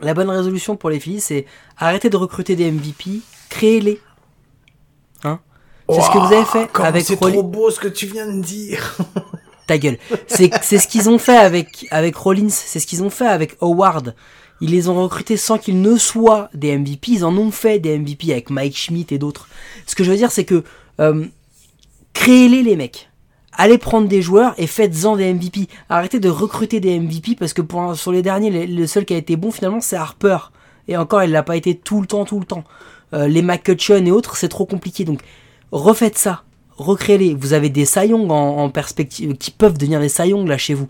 La 0.01 0.13
bonne 0.13 0.29
résolution 0.29 0.75
pour 0.75 0.89
les 0.89 0.99
Phillies, 0.99 1.21
c'est 1.21 1.45
arrêter 1.77 2.09
de 2.09 2.17
recruter 2.17 2.55
des 2.55 2.71
MVP, 2.71 3.21
créez-les. 3.49 4.01
Hein? 5.23 5.39
C'est 5.89 6.01
ce 6.01 6.09
que 6.09 6.17
vous 6.17 6.33
avez 6.33 6.45
fait 6.45 6.69
avec 6.81 7.05
c'est 7.05 7.15
trop 7.15 7.43
beau 7.43 7.69
ce 7.69 7.79
que 7.79 7.87
tu 7.87 8.07
viens 8.07 8.27
de 8.27 8.41
dire. 8.41 8.97
ta 9.67 9.77
gueule. 9.77 9.97
C'est 10.27 10.51
c'est 10.61 10.77
ce 10.77 10.87
qu'ils 10.87 11.09
ont 11.09 11.17
fait 11.17 11.37
avec 11.37 11.87
avec 11.91 12.15
Rollins, 12.15 12.49
c'est 12.49 12.79
ce 12.79 12.87
qu'ils 12.87 13.03
ont 13.03 13.09
fait 13.09 13.27
avec 13.27 13.55
Howard. 13.61 14.15
Ils 14.61 14.71
les 14.71 14.87
ont 14.87 15.01
recrutés 15.01 15.35
sans 15.35 15.57
qu'ils 15.57 15.81
ne 15.81 15.97
soient 15.97 16.49
des 16.53 16.77
MVP. 16.77 17.11
Ils 17.11 17.25
en 17.25 17.35
ont 17.37 17.51
fait 17.51 17.79
des 17.79 17.97
MVP 17.97 18.31
avec 18.31 18.49
Mike 18.49 18.77
Schmidt 18.77 19.13
et 19.13 19.17
d'autres. 19.17 19.47
Ce 19.85 19.95
que 19.95 20.03
je 20.03 20.11
veux 20.11 20.17
dire, 20.17 20.31
c'est 20.31 20.45
que 20.45 20.63
euh, 20.99 21.25
créez-les 22.13 22.63
les 22.63 22.75
mecs. 22.75 23.09
Allez 23.55 23.77
prendre 23.77 24.07
des 24.07 24.21
joueurs 24.21 24.53
et 24.57 24.67
faites-en 24.67 25.15
des 25.15 25.33
MVP. 25.33 25.67
Arrêtez 25.89 26.19
de 26.19 26.29
recruter 26.29 26.79
des 26.79 26.99
MVP 26.99 27.35
parce 27.35 27.53
que 27.53 27.61
pour, 27.61 27.95
sur 27.95 28.11
les 28.11 28.21
derniers, 28.21 28.65
le, 28.65 28.87
seul 28.87 29.05
qui 29.05 29.13
a 29.13 29.17
été 29.17 29.35
bon 29.35 29.51
finalement, 29.51 29.81
c'est 29.81 29.95
Harper. 29.95 30.37
Et 30.87 30.97
encore, 30.97 31.23
il 31.23 31.31
l'a 31.31 31.43
pas 31.43 31.55
été 31.55 31.75
tout 31.75 32.01
le 32.01 32.07
temps, 32.07 32.25
tout 32.25 32.39
le 32.39 32.45
temps. 32.45 32.63
Euh, 33.13 33.27
les 33.27 33.41
McCutcheon 33.41 34.05
et 34.05 34.11
autres, 34.11 34.35
c'est 34.37 34.49
trop 34.49 34.65
compliqué. 34.65 35.05
Donc, 35.05 35.21
refaites 35.71 36.17
ça. 36.17 36.43
Recréez-les. 36.77 37.35
Vous 37.35 37.53
avez 37.53 37.69
des 37.69 37.85
Sayong 37.85 38.29
en, 38.31 38.57
en 38.57 38.69
perspective, 38.69 39.37
qui 39.37 39.51
peuvent 39.51 39.77
devenir 39.77 39.99
des 39.99 40.09
Sayong 40.09 40.47
là 40.47 40.57
chez 40.57 40.73
vous. 40.73 40.87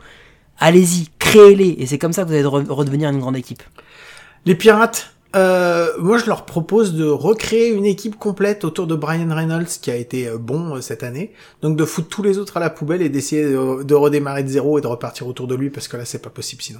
Allez-y, 0.60 1.10
créez-les. 1.20 1.76
Et 1.80 1.86
c'est 1.86 1.98
comme 1.98 2.14
ça 2.14 2.24
que 2.24 2.30
vous 2.30 2.34
allez 2.34 2.44
re- 2.44 2.70
redevenir 2.72 3.10
une 3.10 3.20
grande 3.20 3.36
équipe. 3.36 3.62
Les 4.46 4.56
Pirates, 4.56 5.13
euh, 5.36 5.88
moi 6.00 6.18
je 6.18 6.26
leur 6.28 6.46
propose 6.46 6.94
de 6.94 7.06
recréer 7.06 7.70
une 7.70 7.86
équipe 7.86 8.18
complète 8.18 8.64
autour 8.64 8.86
de 8.86 8.96
Brian 8.96 9.34
Reynolds 9.34 9.66
qui 9.82 9.90
a 9.90 9.96
été 9.96 10.28
euh, 10.28 10.38
bon 10.38 10.76
euh, 10.76 10.82
cette 10.82 11.04
année. 11.04 11.32
Donc 11.62 11.76
de 11.76 11.86
foutre 11.86 12.10
tous 12.10 12.24
les 12.24 12.38
autres 12.38 12.58
à 12.58 12.60
la 12.60 12.70
poubelle 12.70 13.02
et 13.02 13.10
d'essayer 13.10 13.44
de, 13.44 13.94
redémarrer 13.96 14.44
de 14.44 14.50
zéro 14.50 14.78
et 14.78 14.82
de 14.82 14.88
repartir 14.88 15.28
autour 15.28 15.48
de 15.48 15.56
lui 15.56 15.70
parce 15.70 15.88
que 15.88 15.98
là 15.98 16.06
c'est 16.06 16.22
pas 16.22 16.30
possible 16.30 16.62
sinon. 16.62 16.80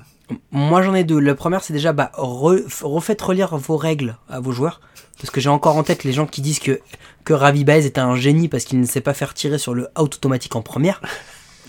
Moi 0.52 0.82
j'en 0.84 0.94
ai 0.94 1.04
deux. 1.04 1.20
La 1.20 1.36
première 1.36 1.64
c'est 1.64 1.74
déjà 1.74 1.94
bah, 1.94 2.12
re- 2.16 2.64
refaites 2.84 3.22
relire 3.22 3.58
vos 3.58 3.78
règles 3.78 4.18
à 4.30 4.40
vos 4.40 4.52
joueurs. 4.52 4.82
Parce 5.18 5.32
que 5.32 5.40
j'ai 5.42 5.50
encore 5.50 5.78
en 5.78 5.84
tête 5.84 6.04
les 6.04 6.14
gens 6.14 6.26
qui 6.26 6.42
disent 6.42 6.60
que, 6.60 6.80
que 7.24 7.34
Ravi 7.34 7.64
Baez 7.64 7.86
est 7.86 7.98
un 7.98 8.16
génie 8.16 8.50
parce 8.50 8.66
qu'il 8.66 8.80
ne 8.80 8.86
sait 8.86 9.02
pas 9.02 9.14
faire 9.14 9.34
tirer 9.34 9.58
sur 9.58 9.74
le 9.74 9.88
out 10.00 10.16
automatique 10.16 10.56
en 10.56 10.62
première. 10.62 11.02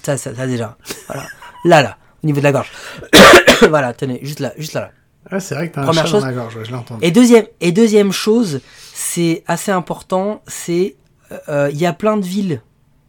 Ça, 0.02 0.16
ça, 0.16 0.34
ça 0.34 0.46
déjà. 0.46 0.76
Voilà. 1.06 1.26
Là, 1.64 1.82
là, 1.82 1.96
au 2.22 2.26
niveau 2.26 2.40
de 2.40 2.44
la 2.44 2.52
gorge. 2.52 2.70
voilà, 3.68 3.92
tenez, 3.94 4.18
juste 4.22 4.40
là, 4.40 4.52
juste 4.58 4.74
là. 4.74 4.80
là. 4.80 4.90
Ah, 5.30 5.40
c'est 5.40 5.54
vrai 5.54 5.70
que 5.70 5.74
t'as 5.74 5.82
un 5.82 5.84
Première 5.86 6.04
chat 6.06 6.10
chose- 6.12 6.20
dans 6.20 6.26
la 6.28 6.32
gorge, 6.34 6.58
je 6.62 6.68
l'ai 6.70 6.76
entendu. 6.76 7.04
Et 7.04 7.10
deuxième, 7.10 7.46
et 7.60 7.72
deuxième 7.72 8.12
chose, 8.12 8.60
c'est 8.92 9.42
assez 9.46 9.70
important, 9.72 10.42
c'est 10.46 10.96
euh, 11.48 11.70
il 11.72 11.78
y 11.78 11.86
a 11.86 11.92
plein 11.92 12.16
de 12.16 12.24
villes 12.24 12.60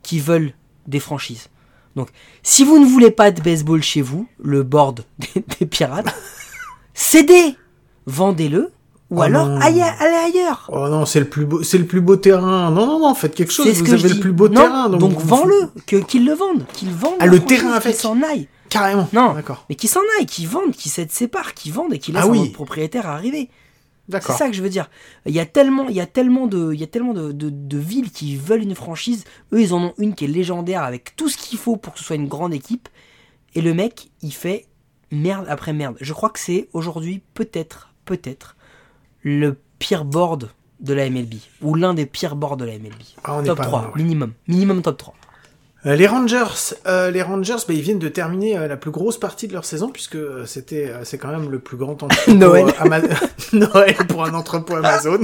qui 0.04 0.20
veulent 0.20 0.54
des 0.88 1.00
franchises. 1.00 1.50
Donc, 1.96 2.10
si 2.44 2.64
vous 2.64 2.80
ne 2.80 2.86
voulez 2.86 3.12
pas 3.12 3.32
de 3.32 3.42
baseball 3.42 3.82
chez 3.82 4.02
vous, 4.02 4.28
le 4.42 4.64
board 4.64 5.04
des, 5.20 5.44
des 5.60 5.66
pirates, 5.66 6.14
cédez, 6.94 7.56
vendez-le, 8.06 8.72
ou 9.12 9.20
Oh 9.20 9.22
alors 9.22 9.48
non. 9.48 9.60
aille- 9.62 9.82
allez 9.82 10.16
ailleurs. 10.34 10.70
Oh 10.74 10.88
non, 10.90 11.06
c'est 11.06 11.20
le 11.20 11.28
plus 11.30 11.46
beau, 11.46 11.62
c'est 11.64 11.78
le 11.78 11.86
plus 11.86 12.02
beau 12.02 12.16
terrain. 12.16 12.72
Non, 12.72 12.88
non, 12.88 13.00
non, 13.00 13.14
faites 13.14 13.36
quelque 13.36 13.52
chose. 13.54 13.68
Vous 13.68 13.84
que 13.86 13.92
avez 13.92 14.04
le 14.10 14.10
dis. 14.16 14.20
plus 14.20 14.32
beau 14.32 14.50
Non, 14.50 14.62
terrain. 14.62 14.90
Donc, 14.90 15.00
donc 15.00 15.12
vous- 15.20 15.28
vends-le, 15.28 15.70
que 15.86 15.98
qu'ils 15.98 16.26
le 16.26 16.34
vendent, 16.34 16.66
qu'ils 16.74 16.90
vendent. 16.92 17.18
Ah, 17.20 17.28
le 17.28 17.40
terrain 17.40 17.74
avec. 17.74 17.96
s'en 17.96 18.22
aillent. 18.24 18.48
Carrément. 18.76 19.08
Non, 19.14 19.34
D'accord. 19.34 19.66
mais 19.70 19.76
qu'ils 19.76 19.90
s'en 19.90 20.02
aillent, 20.20 20.26
qu'ils 20.26 20.48
vendent, 20.48 20.72
qu'ils 20.72 20.92
se 20.92 21.02
séparent, 21.10 21.54
qu'ils 21.54 21.74
vendent 21.74 21.94
et 21.94 22.00
qu'ils 22.00 22.14
laissent 22.14 22.24
Ah 22.26 22.30
oui. 22.30 22.40
un 22.40 22.42
autre 22.44 22.54
propriétaire 22.54 23.08
arriver. 23.08 23.50
C'est 24.12 24.22
ça 24.34 24.48
que 24.50 24.54
je 24.56 24.62
veux 24.62 24.70
dire. 24.70 24.88
Il 25.26 25.34
y 25.34 25.40
a 25.40 25.48
tellement, 25.48 25.88
il 25.90 25.96
y 25.96 26.00
a 26.02 26.06
tellement 26.06 26.46
de, 26.46 26.72
il 26.74 26.80
y 26.80 26.84
a 26.84 26.88
tellement 26.88 27.14
de, 27.14 27.32
de, 27.32 27.50
de 27.50 27.78
villes 27.80 28.12
qui 28.12 28.36
veulent 28.36 28.62
une 28.62 28.76
franchise. 28.76 29.24
Eux, 29.52 29.62
ils 29.62 29.74
en 29.74 29.82
ont 29.86 29.94
une 29.98 30.14
qui 30.14 30.26
est 30.26 30.28
légendaire 30.28 30.84
avec 30.84 31.16
tout 31.16 31.28
ce 31.28 31.38
qu'il 31.38 31.58
faut 31.58 31.76
pour 31.76 31.94
que 31.94 32.00
ce 32.00 32.06
soit 32.06 32.16
une 32.16 32.28
grande 32.28 32.54
équipe. 32.54 32.88
Et 33.56 33.62
le 33.62 33.74
mec, 33.74 34.12
il 34.22 34.32
fait 34.32 34.68
merde 35.12 35.48
après 35.50 35.74
merde. 35.74 35.96
Je 36.02 36.14
crois 36.14 36.30
que 36.30 36.40
c'est 36.40 36.70
aujourd'hui 36.74 37.24
peut-être, 37.34 37.94
peut-être 38.06 38.56
le 39.24 39.58
pire 39.80 40.06
board 40.06 40.52
de 40.82 40.94
la 40.94 41.10
MLB 41.10 41.36
ou 41.64 41.74
l'un 41.74 41.96
des 41.96 42.06
pires 42.06 42.36
boards 42.36 42.58
de 42.58 42.66
la 42.66 42.74
MLB. 42.78 42.94
Ah, 43.24 43.38
on 43.38 43.44
est 43.44 43.48
top 43.48 43.58
pas 43.58 43.64
3 43.66 43.82
loin, 43.82 43.88
ouais. 43.90 44.04
minimum, 44.04 44.34
minimum 44.48 44.82
top 44.84 44.98
3. 44.98 45.16
Euh, 45.86 45.96
les 45.96 46.08
Rangers, 46.08 46.74
euh, 46.88 47.12
les 47.12 47.22
Rangers, 47.22 47.58
bah, 47.68 47.74
ils 47.74 47.82
viennent 47.82 48.00
de 48.00 48.08
terminer 48.10 48.58
euh, 48.58 48.68
la 48.68 48.76
plus 48.78 48.92
grosse 48.92 49.20
partie 49.20 49.48
de 49.48 49.54
leur 49.54 49.66
saison 49.66 49.90
puisque 49.90 50.16
euh, 50.16 50.46
c'était, 50.46 50.88
euh, 50.90 51.04
c'est 51.04 51.18
quand 51.20 51.28
même 51.28 51.52
le 51.52 51.60
plus 51.60 51.78
grand 51.78 52.02
entrepôt 52.02 52.32
Noël. 52.34 52.66
Ama- 52.80 53.02
Noël 53.54 53.96
pour 54.08 54.26
un 54.26 54.34
entrepôt 54.34 54.76
Amazon. 54.76 55.20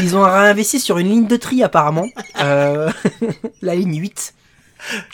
Ils 0.00 0.16
ont 0.16 0.22
réinvesti 0.22 0.78
sur 0.78 0.98
une 0.98 1.08
ligne 1.08 1.26
de 1.26 1.36
tri 1.36 1.62
apparemment, 1.64 2.06
Euh, 2.40 2.90
la 3.62 3.74
ligne 3.74 3.96
8. 4.00 4.34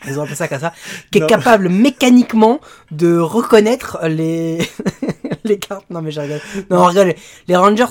Ils 0.06 0.18
ont 0.18 0.22
appelé 0.22 0.36
ça 0.36 0.46
comme 0.48 0.60
ça. 0.60 0.72
Qui 1.10 1.18
est 1.18 1.26
capable 1.26 1.68
mécaniquement 1.70 2.60
de 2.92 3.18
reconnaître 3.18 3.98
les, 4.06 4.58
les 5.44 5.58
cartes. 5.58 5.86
Non, 5.90 6.02
mais 6.02 6.12
je 6.12 6.20
rigole. 6.20 6.40
Non, 6.70 6.84
regarde, 6.84 7.14
les 7.48 7.56
Rangers, 7.56 7.86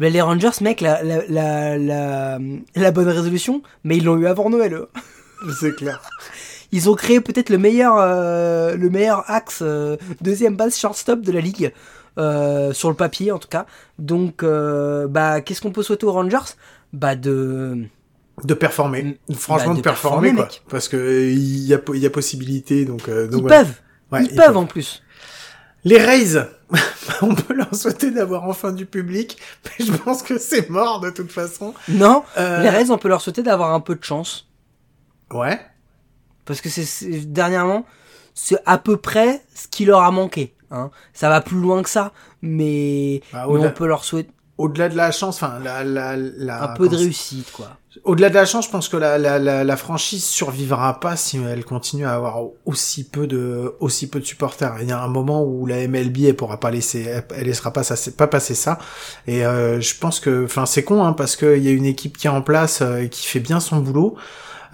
mais 0.00 0.10
les 0.10 0.20
Rangers, 0.20 0.50
mec, 0.62 0.80
la, 0.80 1.02
la, 1.04 1.24
la, 1.28 1.78
la, 1.78 2.38
la 2.74 2.90
bonne 2.90 3.06
résolution, 3.08 3.62
mais 3.84 3.96
ils 3.98 4.04
l'ont 4.04 4.16
eu 4.18 4.26
avant 4.26 4.50
Noël, 4.50 4.74
eux. 4.74 4.88
C'est 5.60 5.76
clair. 5.76 6.00
Ils 6.72 6.90
ont 6.90 6.94
créé 6.94 7.20
peut-être 7.20 7.50
le 7.50 7.58
meilleur, 7.58 7.94
euh, 7.98 8.76
le 8.76 8.90
meilleur 8.90 9.24
axe, 9.30 9.60
euh, 9.62 9.96
deuxième 10.20 10.56
base 10.56 10.76
shortstop 10.76 11.20
de 11.20 11.30
la 11.32 11.40
ligue. 11.40 11.72
Euh, 12.18 12.72
sur 12.72 12.88
le 12.88 12.96
papier 12.96 13.30
en 13.30 13.38
tout 13.38 13.48
cas. 13.48 13.66
Donc, 14.00 14.42
bah, 14.44 15.40
qu'est-ce 15.40 15.60
qu'on 15.60 15.70
peut 15.70 15.84
souhaiter 15.84 16.06
aux 16.06 16.12
Rangers? 16.12 16.54
Bah, 16.92 17.14
de. 17.14 17.84
De 18.44 18.54
performer. 18.54 19.18
Mm. 19.28 19.34
Franchement, 19.34 19.68
Bah, 19.68 19.72
de, 19.74 19.78
de 19.78 19.82
performer, 19.82 20.28
performer, 20.30 20.34
quoi. 20.34 20.44
mec. 20.46 20.62
Parce 20.68 20.88
que 20.88 20.96
euh, 20.96 21.30
il 21.30 21.64
y 21.66 21.72
a, 21.72 21.78
y 21.94 22.06
a 22.06 22.10
possibilité, 22.10 22.84
donc. 22.84 23.08
donc 23.08 23.42
Ils 23.42 23.46
peuvent 23.46 23.74
Ouais, 24.12 24.24
Ils 24.24 24.34
peuvent 24.34 24.56
en 24.56 24.66
plus 24.66 25.02
Les 25.84 25.98
Rays, 25.98 26.36
on 27.22 27.34
peut 27.34 27.54
leur 27.54 27.74
souhaiter 27.74 28.10
d'avoir 28.10 28.44
enfin 28.44 28.72
du 28.72 28.86
public, 28.86 29.38
mais 29.64 29.84
je 29.86 29.92
pense 29.92 30.22
que 30.22 30.38
c'est 30.38 30.68
mort 30.70 31.00
de 31.00 31.10
toute 31.10 31.32
façon. 31.32 31.74
Non 31.88 32.22
Euh, 32.36 32.62
Les 32.62 32.68
Rays, 32.68 32.90
on 32.90 32.98
peut 32.98 33.08
leur 33.08 33.20
souhaiter 33.20 33.42
d'avoir 33.42 33.72
un 33.72 33.80
peu 33.80 33.94
de 33.94 34.04
chance. 34.04 34.46
Ouais. 35.32 35.60
Parce 36.44 36.60
que 36.60 36.68
c'est 36.68 37.30
dernièrement, 37.32 37.86
c'est 38.34 38.58
à 38.66 38.78
peu 38.78 38.96
près 38.96 39.42
ce 39.54 39.68
qui 39.68 39.84
leur 39.84 40.02
a 40.02 40.10
manqué. 40.10 40.54
Hein. 40.70 40.90
Ça 41.14 41.28
va 41.28 41.40
plus 41.40 41.58
loin 41.58 41.82
que 41.82 41.88
ça, 41.88 42.12
mais, 42.42 43.22
Bah, 43.32 43.46
mais 43.48 43.58
on 43.66 43.70
peut 43.70 43.86
leur 43.86 44.04
souhaiter 44.04 44.30
Au-delà 44.58 44.88
de 44.88 44.96
la 44.96 45.10
chance, 45.12 45.42
enfin, 45.42 45.58
la, 45.62 45.82
la, 45.84 46.16
la, 46.16 46.62
un 46.64 46.68
peu 46.76 46.88
de 46.88 46.96
réussite, 46.96 47.50
quoi. 47.52 47.76
Au-delà 48.04 48.28
de 48.28 48.34
la 48.34 48.46
chance, 48.46 48.66
je 48.66 48.70
pense 48.70 48.88
que 48.88 48.96
la, 48.96 49.18
la, 49.18 49.64
la, 49.64 49.76
franchise 49.76 50.24
survivra 50.24 51.00
pas 51.00 51.16
si 51.16 51.38
elle 51.38 51.64
continue 51.64 52.04
à 52.04 52.14
avoir 52.14 52.40
aussi 52.64 53.02
peu 53.02 53.26
de 53.26 53.74
aussi 53.80 54.08
peu 54.08 54.20
de 54.20 54.24
supporters. 54.24 54.76
Il 54.80 54.88
y 54.88 54.92
a 54.92 55.02
un 55.02 55.08
moment 55.08 55.42
où 55.42 55.66
la 55.66 55.88
MLB 55.88 56.18
elle 56.28 56.36
pourra 56.36 56.60
pas 56.60 56.70
laisser, 56.70 57.20
elle, 57.34 57.46
laissera 57.46 57.72
pas 57.72 57.82
ça, 57.82 57.96
pas 58.12 58.28
passer 58.28 58.54
ça. 58.54 58.78
Et 59.26 59.44
euh, 59.44 59.80
je 59.80 59.96
pense 59.98 60.20
que, 60.20 60.44
enfin, 60.44 60.66
c'est 60.66 60.84
con, 60.84 61.02
hein, 61.02 61.12
parce 61.12 61.34
qu'il 61.34 61.58
y 61.58 61.68
a 61.68 61.72
une 61.72 61.84
équipe 61.84 62.16
qui 62.16 62.28
est 62.28 62.30
en 62.30 62.42
place 62.42 62.80
euh, 62.80 63.08
qui 63.08 63.26
fait 63.26 63.40
bien 63.40 63.58
son 63.58 63.78
boulot. 63.78 64.16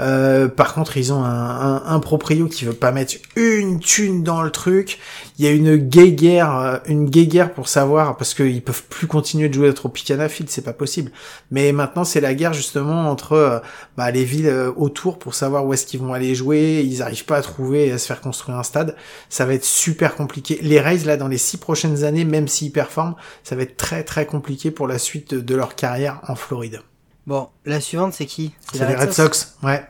Euh, 0.00 0.48
par 0.48 0.74
contre, 0.74 0.96
ils 0.96 1.12
ont 1.12 1.24
un, 1.24 1.30
un, 1.30 1.82
un 1.86 2.00
proprio 2.00 2.46
qui 2.46 2.64
veut 2.64 2.72
pas 2.72 2.92
mettre 2.92 3.14
une 3.34 3.80
thune 3.80 4.22
dans 4.22 4.42
le 4.42 4.50
truc. 4.50 4.98
Il 5.38 5.44
y 5.44 5.48
a 5.48 5.52
une 5.52 5.76
guéguerre, 5.76 6.56
euh, 6.56 6.76
une 6.86 7.08
guéguerre 7.08 7.52
pour 7.52 7.68
savoir 7.68 8.16
parce 8.16 8.34
qu'ils 8.34 8.62
peuvent 8.62 8.84
plus 8.84 9.06
continuer 9.06 9.48
de 9.48 9.54
jouer 9.54 9.68
à 9.68 9.72
Tropicana 9.72 10.28
Field, 10.28 10.50
c'est 10.50 10.62
pas 10.62 10.72
possible. 10.72 11.12
Mais 11.50 11.72
maintenant, 11.72 12.04
c'est 12.04 12.20
la 12.20 12.34
guerre 12.34 12.52
justement 12.52 13.10
entre 13.10 13.32
euh, 13.32 13.58
bah, 13.96 14.10
les 14.10 14.24
villes 14.24 14.52
autour 14.76 15.18
pour 15.18 15.34
savoir 15.34 15.66
où 15.66 15.72
est-ce 15.72 15.86
qu'ils 15.86 16.00
vont 16.00 16.12
aller 16.12 16.34
jouer. 16.34 16.82
Ils 16.86 17.02
arrivent 17.02 17.24
pas 17.24 17.36
à 17.38 17.42
trouver 17.42 17.86
et 17.88 17.92
à 17.92 17.98
se 17.98 18.06
faire 18.06 18.20
construire 18.20 18.58
un 18.58 18.62
stade. 18.62 18.96
Ça 19.28 19.46
va 19.46 19.54
être 19.54 19.64
super 19.64 20.14
compliqué. 20.14 20.58
Les 20.62 20.80
Rays 20.80 21.04
là, 21.04 21.16
dans 21.16 21.28
les 21.28 21.38
six 21.38 21.56
prochaines 21.56 22.04
années, 22.04 22.24
même 22.24 22.48
s'ils 22.48 22.72
performent, 22.72 23.14
ça 23.42 23.56
va 23.56 23.62
être 23.62 23.76
très 23.76 24.04
très 24.04 24.26
compliqué 24.26 24.70
pour 24.70 24.86
la 24.86 24.98
suite 24.98 25.34
de 25.34 25.54
leur 25.54 25.74
carrière 25.74 26.20
en 26.28 26.34
Floride. 26.34 26.80
Bon, 27.26 27.48
la 27.64 27.80
suivante, 27.80 28.12
c'est 28.12 28.26
qui? 28.26 28.52
C'est 28.72 28.86
les 28.86 28.94
Red 28.94 29.12
Sox, 29.12 29.56
ouais. 29.62 29.84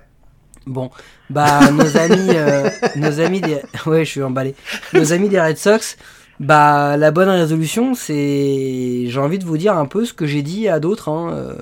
Bon, 0.67 0.91
bah 1.31 1.71
nos 1.71 1.97
amis, 1.97 2.31
euh, 2.31 2.69
nos 2.97 3.21
amis 3.21 3.41
des, 3.41 3.61
ouais, 3.87 4.05
je 4.05 4.11
suis 4.11 4.23
emballé. 4.23 4.55
Nos 4.95 5.13
amis 5.13 5.29
des 5.29 5.41
Red 5.41 5.59
Sox, 5.59 5.97
bah 6.41 6.97
la 6.97 7.11
bonne 7.13 7.29
résolution, 7.29 7.95
c'est, 7.95 9.05
j'ai 9.07 9.19
envie 9.21 9.39
de 9.39 9.45
vous 9.45 9.59
dire 9.59 9.77
un 9.77 9.87
peu 9.87 10.05
ce 10.05 10.13
que 10.13 10.27
j'ai 10.27 10.43
dit 10.43 10.67
à 10.69 10.81
d'autres. 10.81 11.09
Hein, 11.09 11.31
euh, 11.35 11.55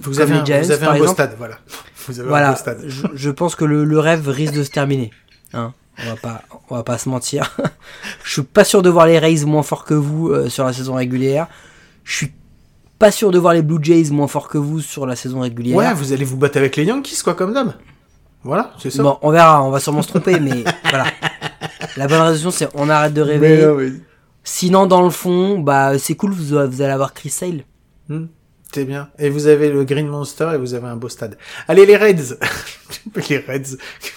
Vous 0.00 0.12
comme 0.14 0.22
avez 0.22 0.34
un, 0.34 0.44
Giants, 0.44 0.60
vous 0.62 0.70
avez 0.72 0.86
un 0.86 0.90
beau 0.90 0.96
exemple. 0.96 1.12
stade, 1.12 1.34
voilà. 1.38 1.58
Vous 2.08 2.18
avez 2.20 2.26
un 2.26 2.30
Voilà, 2.30 2.50
beau 2.52 2.56
stade. 2.56 2.84
je, 2.86 3.06
je 3.14 3.30
pense 3.30 3.54
que 3.54 3.66
le, 3.66 3.84
le 3.84 3.98
rêve 4.00 4.26
risque 4.28 4.54
de 4.54 4.64
se 4.64 4.70
terminer. 4.70 5.10
Hein, 5.52 5.74
on 6.02 6.08
va 6.10 6.16
pas, 6.16 6.42
on 6.70 6.74
va 6.76 6.82
pas 6.82 6.96
se 6.98 7.08
mentir. 7.10 7.54
je 8.24 8.32
suis 8.32 8.42
pas 8.42 8.64
sûr 8.64 8.80
de 8.82 8.88
voir 8.88 9.06
les 9.06 9.18
Rays 9.18 9.44
moins 9.44 9.62
forts 9.62 9.84
que 9.84 9.94
vous 9.94 10.30
euh, 10.30 10.48
sur 10.48 10.64
la 10.64 10.72
saison 10.72 10.94
régulière. 10.94 11.46
Je 12.04 12.16
suis 12.16 12.32
pas 12.98 13.10
sûr 13.10 13.30
de 13.30 13.38
voir 13.38 13.54
les 13.54 13.62
Blue 13.62 13.78
Jays 13.82 14.10
moins 14.10 14.26
forts 14.28 14.48
que 14.48 14.58
vous 14.58 14.80
sur 14.80 15.06
la 15.06 15.16
saison 15.16 15.40
régulière. 15.40 15.76
Ouais, 15.76 15.92
vous 15.94 16.12
allez 16.12 16.24
vous 16.24 16.36
battre 16.36 16.58
avec 16.58 16.76
les 16.76 16.84
Yankees, 16.84 17.18
quoi, 17.22 17.34
comme 17.34 17.52
d'hab. 17.54 17.72
Voilà, 18.44 18.72
c'est 18.78 18.90
ça. 18.90 19.02
Bon, 19.02 19.18
on 19.22 19.30
verra, 19.30 19.62
on 19.64 19.70
va 19.70 19.80
sûrement 19.80 20.02
se 20.02 20.08
tromper, 20.08 20.38
mais 20.40 20.64
voilà. 20.90 21.06
La 21.96 22.06
bonne 22.06 22.20
résolution, 22.20 22.50
c'est 22.50 22.68
on 22.74 22.88
arrête 22.88 23.14
de 23.14 23.20
rêver. 23.22 23.58
Mais 23.58 23.66
non, 23.66 23.74
mais- 23.74 23.92
Sinon, 24.44 24.86
dans 24.86 25.02
le 25.02 25.10
fond, 25.10 25.58
bah 25.58 25.98
c'est 25.98 26.14
cool, 26.14 26.32
vous, 26.32 26.44
vous 26.68 26.82
allez 26.82 26.92
avoir 26.92 27.12
Chris 27.12 27.30
Sale. 27.30 27.64
C'est 28.72 28.84
bien. 28.84 29.08
Et 29.18 29.30
vous 29.30 29.46
avez 29.46 29.70
le 29.70 29.84
Green 29.84 30.06
Monster 30.06 30.50
et 30.54 30.58
vous 30.58 30.74
avez 30.74 30.86
un 30.86 30.96
beau 30.96 31.08
stade. 31.08 31.36
Allez, 31.68 31.86
les 31.86 31.96
Reds 31.96 32.36
Les 33.28 33.38
Reds, 33.38 33.76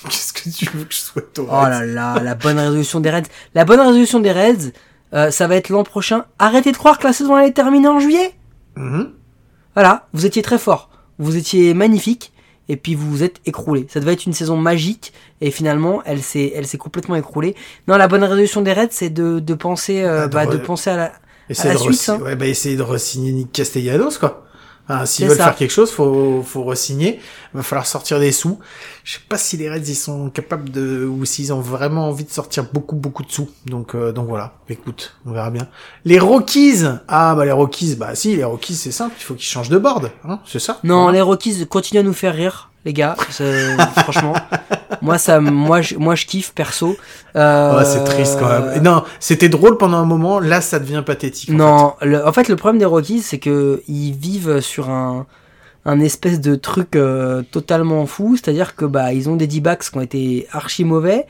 qu'est-ce 0.10 0.34
que 0.34 0.50
tu 0.50 0.66
veux 0.76 0.84
que 0.86 0.94
je 0.94 1.00
souhaite 1.00 1.38
aux 1.40 1.48
Oh 1.50 1.56
Reds 1.56 1.70
là 1.70 1.86
là, 1.86 2.20
la 2.22 2.36
bonne 2.36 2.60
résolution 2.60 3.00
des 3.00 3.10
Reds. 3.10 3.28
La 3.56 3.64
bonne 3.66 3.80
résolution 3.80 4.20
des 4.20 4.32
Reds, 4.32 4.72
euh, 5.14 5.32
ça 5.32 5.48
va 5.48 5.56
être 5.56 5.70
l'an 5.70 5.84
prochain. 5.84 6.26
Arrêtez 6.38 6.72
de 6.72 6.78
croire 6.78 6.98
que 7.00 7.08
la 7.08 7.14
saison 7.14 7.36
allait 7.36 7.52
terminer 7.52 7.88
en 7.88 8.00
juillet. 8.00 8.34
Mhm. 8.76 9.12
Voilà, 9.74 10.08
vous 10.14 10.26
étiez 10.26 10.42
très 10.42 10.58
fort, 10.58 10.90
vous 11.18 11.36
étiez 11.38 11.74
magnifique, 11.74 12.34
et 12.70 12.76
puis 12.78 12.96
vous 12.96 13.10
vous 13.10 13.24
êtes 13.24 13.40
écroulé. 13.46 13.88
Ça 13.90 14.00
devait 14.00 14.14
être 14.14 14.26
une 14.26 14.34
saison 14.34 14.58
magique, 14.58 15.14
et 15.40 15.52
finalement, 15.52 16.02
elle 16.06 16.22
s'est, 16.22 16.52
elle 16.56 16.68
s'est 16.68 16.78
complètement 16.78 17.16
écroulée. 17.16 17.56
Non, 17.88 17.98
la 17.98 18.08
bonne 18.08 18.24
résolution 18.24 18.62
des 18.62 18.74
Reds, 18.74 18.88
c'est 18.92 19.10
de, 19.10 19.40
de 19.40 19.54
penser, 19.54 20.04
euh, 20.04 20.24
Ah, 20.24 20.28
de 20.28 20.34
bah, 20.34 20.46
de 20.46 20.58
penser 20.58 20.90
à 20.90 20.98
la. 20.98 21.12
Essayez 21.50 21.74
la 21.74 21.80
de, 21.80 21.84
suite, 21.94 22.10
hein. 22.10 22.20
ouais, 22.22 22.36
bah, 22.36 22.48
essayez 22.48 22.76
de 22.78 22.84
re-signer 22.84 23.32
Nick 23.34 23.52
Castellanos, 23.52 24.18
quoi. 24.18 24.46
Hein, 24.90 25.06
S'ils 25.06 25.28
veulent 25.28 25.38
ça. 25.38 25.46
faire 25.46 25.56
quelque 25.56 25.72
chose, 25.72 25.92
faut, 25.92 26.44
faut 26.44 26.64
re-signer. 26.64 27.20
Il 27.54 27.58
va 27.58 27.64
falloir 27.64 27.86
sortir 27.86 28.20
des 28.20 28.32
sous. 28.32 28.60
Je 29.04 29.14
sais 29.14 29.20
pas 29.28 29.38
si 29.38 29.58
les 29.58 29.70
Reds, 29.70 29.80
ils 29.88 29.96
sont 29.96 30.30
capables 30.30 30.70
de, 30.70 31.06
ou 31.06 31.26
s'ils 31.26 31.52
ont 31.54 31.60
vraiment 31.60 32.08
envie 32.10 32.24
de 32.24 32.30
sortir 32.30 32.66
beaucoup, 32.72 32.96
beaucoup 32.96 33.24
de 33.24 33.32
sous. 33.32 33.50
Donc, 33.66 33.96
euh, 33.96 34.12
donc 34.12 34.28
voilà. 34.28 34.54
Écoute, 34.70 35.16
on 35.26 35.32
verra 35.32 35.50
bien. 35.50 35.68
Les 36.06 36.20
Rockies. 36.20 36.84
Ah, 37.08 37.34
bah, 37.36 37.46
les 37.46 37.52
Rockies, 37.52 37.96
bah, 37.96 38.14
si, 38.14 38.36
les 38.36 38.44
Rockies, 38.44 38.76
c'est 38.76 38.92
simple. 38.92 39.16
Il 39.20 39.24
faut 39.24 39.34
qu'ils 39.34 39.44
changent 39.46 39.70
de 39.70 39.78
board, 39.80 40.12
hein. 40.28 40.40
C'est 40.46 40.60
ça? 40.60 40.78
Non, 40.84 41.04
Voilà. 41.04 41.18
les 41.18 41.22
Rockies 41.22 41.66
continuent 41.68 42.02
à 42.02 42.04
nous 42.04 42.14
faire 42.14 42.36
rire, 42.36 42.70
les 42.86 42.94
gars. 42.94 43.16
Franchement, 44.04 44.34
moi 45.02 45.18
ça, 45.18 45.40
moi 45.40 45.82
je, 45.82 45.96
moi 45.96 46.14
je 46.16 46.26
kiffe 46.28 46.54
perso. 46.54 46.96
Euh, 47.36 47.78
Ouais, 47.80 47.86
c'est 47.86 48.04
triste 48.04 48.38
quand 48.40 48.48
même. 48.50 48.84
Non, 48.84 49.04
c'était 49.20 49.50
drôle 49.50 49.78
pendant 49.78 49.98
un 49.98 50.06
moment. 50.06 50.40
Là, 50.40 50.62
ça 50.62 50.80
devient 50.80 51.04
pathétique. 51.06 51.50
en 51.50 51.54
Non, 51.54 51.94
le- 52.02 52.26
en 52.26 52.32
fait 52.34 52.48
le 52.50 52.56
problème 52.56 52.80
des 52.80 52.86
Rockies 52.86 53.22
c'est 53.22 53.40
que 53.40 53.82
ils 53.88 54.14
vivent 54.14 54.60
sur 54.62 54.90
un 54.90 55.26
un 55.86 56.00
espèce 56.00 56.40
de 56.40 56.56
truc 56.56 56.96
euh, 56.96 57.42
totalement 57.44 58.06
fou, 58.06 58.36
c'est-à-dire 58.36 58.76
que 58.76 58.86
bah 58.86 59.14
ils 59.14 59.30
ont 59.30 59.36
des 59.36 59.48
D-backs 59.48 59.90
qui 59.90 59.98
ont 59.98 60.02
été 60.02 60.48
archi 60.52 60.84
mauvais. 60.84 61.26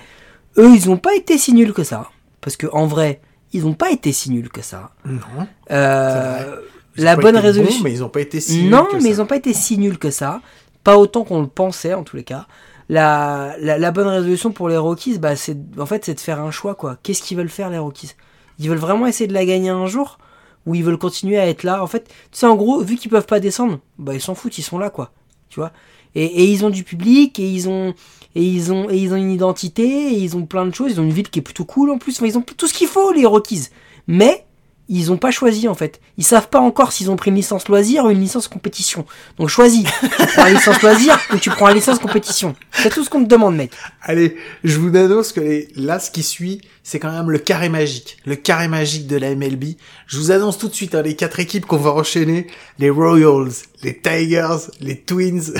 Eux, 0.58 0.72
ils 0.76 0.90
ont 0.90 0.98
pas 0.98 1.16
été 1.16 1.38
si 1.38 1.54
nuls 1.54 1.74
que 1.74 1.84
ça, 1.84 2.10
parce 2.42 2.58
que 2.58 2.68
en 2.74 2.86
vrai, 2.86 3.22
ils 3.54 3.66
ont 3.66 3.74
pas 3.74 3.92
été 3.92 4.12
si 4.12 4.32
nuls 4.32 4.50
que 4.50 4.62
ça. 4.62 4.92
Non. 5.06 5.48
Euh, 5.72 6.58
la 6.98 7.16
bonne 7.16 7.38
résolution. 7.38 7.78
bons, 7.78 7.84
mais 7.86 7.94
ils 7.94 8.04
ont 8.04 8.10
pas 8.10 8.22
été 8.22 8.42
si 8.42 8.66
non, 8.66 8.80
nuls 8.84 8.88
que 8.90 8.96
mais 8.96 9.02
ça. 9.02 9.08
ils 9.10 9.22
ont 9.22 9.26
pas 9.26 9.38
été 9.38 9.54
si 9.54 9.78
nuls 9.78 9.98
que 9.98 10.12
ça. 10.12 10.42
Pas 10.84 10.98
autant 10.98 11.24
qu'on 11.24 11.42
le 11.42 11.48
pensait 11.48 11.94
en 11.94 12.04
tous 12.04 12.18
les 12.18 12.24
cas. 12.24 12.48
La, 12.90 13.56
la, 13.60 13.78
la 13.78 13.92
bonne 13.92 14.08
résolution 14.08 14.52
pour 14.52 14.68
les 14.68 14.76
Rockies, 14.76 15.18
bah, 15.20 15.38
c'est 15.38 15.56
en 15.78 15.86
fait 15.86 16.04
c'est 16.04 16.16
de 16.16 16.20
faire 16.20 16.42
un 16.42 16.52
choix 16.52 16.76
quoi. 16.76 16.98
Qu'est-ce 17.04 17.22
qu'ils 17.24 17.38
veulent 17.38 17.48
faire 17.50 17.70
les 17.70 17.78
Rockies? 17.78 18.16
Ils 18.60 18.68
veulent 18.68 18.78
vraiment 18.80 19.08
essayer 19.08 19.28
de 19.28 19.34
la 19.34 19.46
gagner 19.46 19.70
un 19.70 19.86
jour? 19.86 20.18
Ou 20.66 20.76
ils 20.76 20.84
veulent 20.84 20.98
continuer 20.98 21.38
à 21.38 21.48
être 21.48 21.64
là 21.64 21.84
En 21.84 21.88
fait, 21.88 22.08
tu 22.32 22.40
sais 22.40 22.46
en 22.46 22.56
gros, 22.56 22.82
vu 22.82 22.96
qu'ils 22.96 23.12
peuvent 23.12 23.26
pas 23.26 23.40
descendre, 23.40 23.80
bah 23.98 24.14
ils 24.14 24.22
s'en 24.22 24.36
foutent, 24.36 24.58
ils 24.58 24.64
sont 24.64 24.80
là 24.80 24.90
quoi. 24.90 25.12
Tu 25.50 25.60
vois? 25.60 25.72
Et, 26.16 26.26
et 26.26 26.46
ils 26.46 26.66
ont 26.66 26.70
du 26.70 26.84
public 26.84 27.40
et 27.40 27.50
ils 27.50 27.70
ont 27.70 27.94
et 28.36 28.44
ils 28.44 28.72
ont 28.72 28.90
et 28.90 28.98
ils 28.98 29.14
ont 29.14 29.18
une 29.18 29.32
identité 29.32 29.84
et 29.84 30.18
ils 30.18 30.36
ont 30.38 30.46
plein 30.46 30.66
de 30.66 30.74
choses. 30.74 30.92
Ils 30.92 31.00
ont 31.00 31.04
une 31.04 31.14
ville 31.14 31.30
qui 31.30 31.40
est 31.40 31.44
plutôt 31.44 31.66
cool 31.66 31.90
en 31.90 31.98
plus. 31.98 32.18
Enfin, 32.18 32.28
ils 32.28 32.38
ont 32.38 32.42
tout 32.42 32.68
ce 32.68 32.74
qu'il 32.74 32.88
faut 32.88 33.12
les 33.12 33.26
Rockies. 33.26 33.70
Mais 34.08 34.46
ils 34.94 35.12
ont 35.12 35.18
pas 35.18 35.32
choisi 35.32 35.68
en 35.68 35.74
fait. 35.74 36.02
Ils 36.18 36.24
savent 36.24 36.50
pas 36.50 36.60
encore 36.60 36.92
s'ils 36.92 37.10
ont 37.10 37.16
pris 37.16 37.30
une 37.30 37.38
licence 37.38 37.68
loisir 37.70 38.06
ou 38.06 38.10
une 38.10 38.20
licence 38.20 38.48
compétition. 38.48 39.06
Donc 39.38 39.48
choisis. 39.48 39.86
Tu 40.02 40.28
prends 40.36 40.48
une 40.48 40.56
licence 40.56 40.82
loisir 40.82 41.20
ou 41.34 41.38
tu 41.38 41.50
prends 41.50 41.70
une 41.70 41.76
licence 41.76 42.00
compétition. 42.00 42.56
C'est 42.72 42.90
tout 42.90 43.04
ce 43.04 43.10
qu'on 43.10 43.24
te 43.24 43.30
demande, 43.30 43.56
mec. 43.56 43.72
Allez, 44.02 44.36
je 44.64 44.78
vous 44.78 44.96
annonce 44.96 45.32
que 45.32 45.66
là, 45.76 46.00
ce 46.00 46.12
qui 46.12 46.24
suit, 46.24 46.62
c'est 46.84 47.00
quand 47.00 47.12
même 47.12 47.30
le 47.30 47.40
carré 47.40 47.70
magique. 47.70 48.18
Le 48.26 48.36
carré 48.36 48.68
magique 48.68 49.08
de 49.08 49.16
la 49.16 49.34
MLB. 49.34 49.76
Je 50.08 50.18
vous 50.18 50.32
annonce 50.32 50.58
tout 50.58 50.68
de 50.68 50.74
suite 50.74 50.94
hein, 50.94 51.02
les 51.02 51.16
quatre 51.16 51.40
équipes 51.40 51.66
qu'on 51.66 51.78
va 51.78 51.92
enchaîner. 51.92 52.48
Les 52.78 52.90
Royals, 52.90 53.52
les 53.84 53.98
Tigers, 53.98 54.72
les 54.82 55.00
Twins 55.00 55.54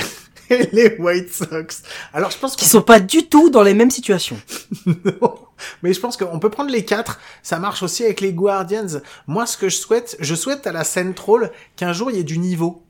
et 0.52 0.68
les 0.72 0.96
White 0.98 1.32
Sox. 1.32 1.82
Alors, 2.12 2.30
je 2.30 2.38
pense 2.38 2.56
Qui 2.56 2.64
qu'on 2.64 2.70
sont 2.70 2.82
pas 2.82 3.00
du 3.00 3.26
tout 3.28 3.50
dans 3.50 3.62
les 3.62 3.74
mêmes 3.74 3.90
situations. 3.90 4.38
Non. 4.86 5.34
Mais 5.82 5.92
je 5.92 6.00
pense 6.00 6.16
qu'on 6.16 6.38
peut 6.40 6.50
prendre 6.50 6.70
les 6.70 6.84
quatre. 6.84 7.20
Ça 7.42 7.58
marche 7.60 7.82
aussi 7.84 8.04
avec 8.04 8.20
les 8.20 8.32
Guardians. 8.32 9.00
Moi, 9.28 9.46
ce 9.46 9.56
que 9.56 9.68
je 9.68 9.76
souhaite, 9.76 10.16
je 10.18 10.34
souhaite 10.34 10.66
à 10.66 10.72
la 10.72 10.82
Central 10.82 11.52
qu'un 11.76 11.92
jour 11.92 12.10
il 12.10 12.16
y 12.16 12.20
ait 12.20 12.24
du 12.24 12.38
niveau. 12.38 12.82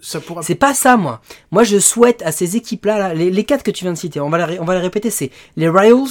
Ça 0.00 0.20
pourra. 0.20 0.42
C'est 0.44 0.54
pas 0.54 0.74
ça, 0.74 0.96
moi. 0.96 1.20
Moi, 1.50 1.64
je 1.64 1.78
souhaite 1.80 2.22
à 2.22 2.30
ces 2.30 2.54
équipes-là, 2.56 2.98
là, 2.98 3.14
les, 3.14 3.30
les 3.32 3.44
quatre 3.44 3.64
que 3.64 3.72
tu 3.72 3.82
viens 3.84 3.92
de 3.92 3.98
citer, 3.98 4.20
on 4.20 4.30
va, 4.30 4.46
les 4.46 4.60
on 4.60 4.64
va 4.64 4.74
les 4.74 4.80
répéter, 4.80 5.10
c'est 5.10 5.30
les 5.56 5.68
Royals, 5.68 6.06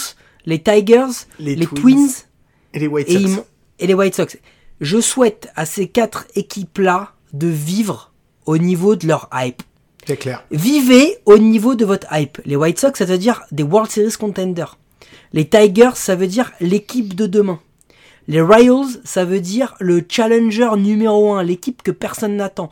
les 0.45 0.61
Tigers, 0.61 1.05
Les 1.39 1.55
les, 1.55 1.65
Twins 1.65 1.79
Twins, 1.81 2.09
Et 2.73 2.79
les 2.79 2.87
White 2.87 3.07
et, 3.09 3.13
Sox. 3.13 3.21
ils 3.23 3.29
m'ont- 3.29 3.45
et 3.79 3.87
les 3.87 3.93
White 3.93 4.15
Sox. 4.15 4.37
Je 4.81 4.99
souhaite 4.99 5.49
à 5.55 5.65
ces 5.65 5.87
quatre 5.87 6.25
équipes-là 6.35 7.13
de 7.31 7.47
vivre 7.47 8.11
au 8.45 8.57
niveau 8.57 8.97
de 8.97 9.07
leur 9.07 9.29
hype. 9.33 9.63
C'est 10.07 10.15
clair. 10.15 10.45
Vivez 10.51 11.17
au 11.25 11.37
niveau 11.37 11.75
de 11.75 11.83
votre 11.83 12.07
hype. 12.13 12.39
Les 12.45 12.55
White 12.55 12.79
Sox, 12.79 12.93
ça 12.97 13.03
veut 13.03 13.17
dire 13.17 13.43
des 13.51 13.63
World 13.63 13.91
Series 13.91 14.13
contenders. 14.17 14.77
Les 15.33 15.49
Tigers, 15.49 15.95
ça 15.95 16.15
veut 16.15 16.27
dire 16.27 16.53
l'équipe 16.61 17.13
de 17.13 17.27
demain. 17.27 17.59
Les 18.29 18.39
Royals, 18.39 19.01
ça 19.03 19.25
veut 19.25 19.41
dire 19.41 19.75
le 19.81 20.01
challenger 20.07 20.69
numéro 20.77 21.33
1, 21.33 21.43
l'équipe 21.43 21.83
que 21.83 21.91
personne 21.91 22.37
n'attend. 22.37 22.69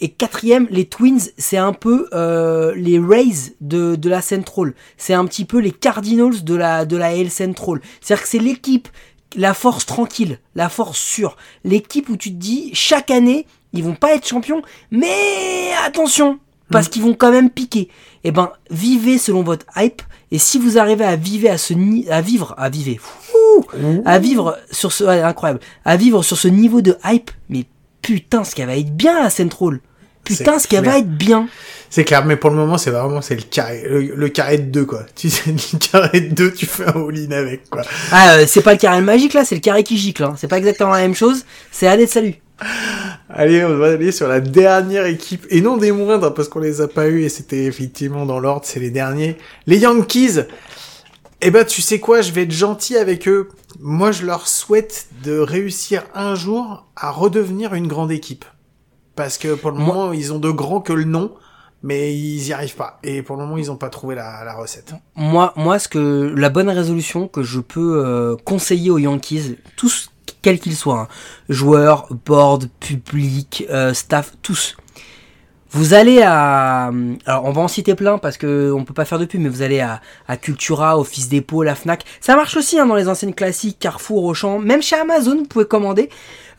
Et 0.00 0.08
quatrième, 0.08 0.66
les 0.70 0.86
Twins, 0.86 1.20
c'est 1.38 1.56
un 1.56 1.72
peu 1.72 2.08
euh, 2.14 2.74
les 2.74 2.98
Rays 2.98 3.54
de, 3.60 3.94
de 3.94 4.08
la 4.08 4.20
Central. 4.20 4.74
C'est 4.96 5.14
un 5.14 5.24
petit 5.26 5.44
peu 5.44 5.60
les 5.60 5.70
Cardinals 5.70 6.42
de 6.42 6.54
la, 6.56 6.84
de 6.84 6.96
la 6.96 7.14
L 7.14 7.30
Central. 7.30 7.80
C'est-à-dire 8.00 8.24
que 8.24 8.28
c'est 8.28 8.38
l'équipe, 8.40 8.88
la 9.36 9.54
force 9.54 9.86
tranquille, 9.86 10.40
la 10.56 10.68
force 10.68 10.98
sûre. 10.98 11.36
L'équipe 11.62 12.08
où 12.08 12.16
tu 12.16 12.30
te 12.30 12.38
dis, 12.38 12.70
chaque 12.74 13.12
année, 13.12 13.46
ils 13.72 13.84
vont 13.84 13.94
pas 13.94 14.16
être 14.16 14.26
champions, 14.26 14.62
mais 14.90 15.70
attention, 15.86 16.40
parce 16.72 16.88
qu'ils 16.88 17.02
vont 17.02 17.14
quand 17.14 17.30
même 17.30 17.50
piquer. 17.50 17.88
Eh 18.24 18.32
ben, 18.32 18.50
vivez 18.70 19.18
selon 19.18 19.42
votre 19.42 19.66
hype. 19.76 20.02
Et 20.30 20.38
si 20.38 20.58
vous 20.58 20.78
arrivez 20.78 21.04
à 21.04 21.16
vivre 21.16 21.50
à 21.50 21.58
ce 21.58 21.74
ni 21.74 22.08
à 22.08 22.20
vivre, 22.20 22.54
à 22.56 22.70
vivre, 22.70 22.96
fou, 23.00 23.66
à 24.04 24.18
vivre 24.18 24.58
sur 24.70 24.90
ce, 24.90 25.04
incroyable, 25.04 25.60
à 25.84 25.96
vivre 25.96 26.22
sur 26.22 26.38
ce 26.38 26.48
niveau 26.48 26.80
de 26.80 26.96
hype, 27.04 27.30
mais 27.50 27.66
putain, 28.00 28.42
ce 28.42 28.54
qui 28.54 28.64
va 28.64 28.76
être 28.76 28.96
bien 28.96 29.22
à 29.22 29.30
Central. 29.30 29.80
Putain, 30.24 30.58
ce 30.58 30.68
clair. 30.68 30.82
va 30.82 30.98
être 30.98 31.10
bien. 31.10 31.48
C'est 31.90 32.04
clair, 32.04 32.24
mais 32.24 32.36
pour 32.36 32.50
le 32.50 32.56
moment, 32.56 32.78
c'est 32.78 32.90
vraiment 32.90 33.20
c'est 33.20 33.34
le 33.34 33.42
carré, 33.42 33.82
le, 33.88 34.14
le 34.14 34.28
carré 34.28 34.58
de 34.58 34.70
2, 34.70 34.84
quoi. 34.84 35.04
Tu 35.16 35.28
sais, 35.28 35.50
le 35.72 35.78
carré 35.78 36.20
de 36.20 36.34
2, 36.34 36.52
tu 36.52 36.66
fais 36.66 36.84
un 36.84 37.08
all-in 37.08 37.32
avec, 37.32 37.68
quoi. 37.68 37.82
Ah, 38.12 38.34
euh, 38.36 38.44
c'est 38.46 38.62
pas 38.62 38.72
le 38.72 38.78
carré 38.78 39.00
magique 39.00 39.34
là, 39.34 39.44
c'est 39.44 39.56
le 39.56 39.60
carré 39.60 39.82
qui 39.82 39.98
gicle. 39.98 40.22
Hein. 40.22 40.34
C'est 40.36 40.48
pas 40.48 40.58
exactement 40.58 40.92
la 40.92 41.00
même 41.00 41.14
chose. 41.14 41.44
C'est 41.72 41.88
allez, 41.88 42.06
salut. 42.06 42.36
Allez, 43.28 43.64
on 43.64 43.76
va 43.78 43.92
aller 43.92 44.12
sur 44.12 44.28
la 44.28 44.40
dernière 44.40 45.06
équipe, 45.06 45.46
et 45.50 45.60
non 45.60 45.76
des 45.76 45.92
moindres, 45.92 46.34
parce 46.34 46.48
qu'on 46.48 46.60
les 46.60 46.80
a 46.80 46.88
pas 46.88 47.08
eu, 47.08 47.22
et 47.22 47.28
c'était 47.28 47.64
effectivement 47.64 48.26
dans 48.26 48.38
l'ordre, 48.40 48.62
c'est 48.66 48.80
les 48.80 48.90
derniers. 48.90 49.36
Les 49.66 49.78
Yankees. 49.78 50.40
Eh 51.40 51.50
ben, 51.50 51.64
tu 51.64 51.82
sais 51.82 51.98
quoi, 51.98 52.20
je 52.22 52.30
vais 52.32 52.42
être 52.42 52.52
gentil 52.52 52.96
avec 52.96 53.26
eux. 53.26 53.48
Moi, 53.80 54.12
je 54.12 54.24
leur 54.24 54.46
souhaite 54.46 55.06
de 55.24 55.38
réussir 55.38 56.04
un 56.14 56.34
jour 56.36 56.86
à 56.94 57.10
redevenir 57.10 57.74
une 57.74 57.88
grande 57.88 58.12
équipe. 58.12 58.44
Parce 59.16 59.38
que 59.38 59.54
pour 59.54 59.72
le 59.72 59.78
Moi- 59.78 59.94
moment, 59.94 60.12
ils 60.12 60.32
ont 60.32 60.38
de 60.38 60.50
grands 60.50 60.80
que 60.80 60.92
le 60.92 61.04
nom, 61.04 61.34
mais 61.82 62.14
ils 62.16 62.46
y 62.46 62.52
arrivent 62.52 62.76
pas. 62.76 63.00
Et 63.02 63.22
pour 63.22 63.36
le 63.36 63.42
moment, 63.42 63.56
ils 63.56 63.72
ont 63.72 63.76
pas 63.76 63.88
trouvé 63.88 64.14
la, 64.14 64.44
la 64.44 64.54
recette. 64.54 64.94
Moi, 65.16 65.52
moi, 65.56 65.80
ce 65.80 65.88
que 65.88 66.32
la 66.36 66.48
bonne 66.48 66.68
résolution 66.70 67.26
que 67.26 67.42
je 67.42 67.58
peux 67.58 68.04
euh, 68.06 68.36
conseiller 68.44 68.90
aux 68.90 68.98
Yankees, 68.98 69.56
tous 69.76 70.11
quels 70.42 70.58
qu'ils 70.58 70.76
soient, 70.76 71.00
hein, 71.00 71.08
joueurs, 71.48 72.08
board, 72.26 72.68
public, 72.80 73.64
euh, 73.70 73.94
staff, 73.94 74.32
tous. 74.42 74.76
Vous 75.74 75.94
allez 75.94 76.20
à, 76.20 76.90
alors 77.24 77.44
on 77.46 77.52
va 77.52 77.62
en 77.62 77.68
citer 77.68 77.94
plein 77.94 78.18
parce 78.18 78.36
que 78.36 78.70
on 78.76 78.84
peut 78.84 78.92
pas 78.92 79.06
faire 79.06 79.18
de 79.18 79.26
mais 79.38 79.48
vous 79.48 79.62
allez 79.62 79.80
à, 79.80 80.02
à 80.28 80.36
Cultura, 80.36 80.98
Office 80.98 81.30
Depot, 81.30 81.62
la 81.62 81.74
Fnac. 81.74 82.04
Ça 82.20 82.36
marche 82.36 82.58
aussi 82.58 82.78
hein, 82.78 82.84
dans 82.84 82.94
les 82.94 83.08
enseignes 83.08 83.32
classiques, 83.32 83.78
Carrefour, 83.78 84.24
Auchan, 84.24 84.58
même 84.58 84.82
chez 84.82 84.96
Amazon, 84.96 85.36
vous 85.38 85.46
pouvez 85.46 85.64
commander. 85.64 86.10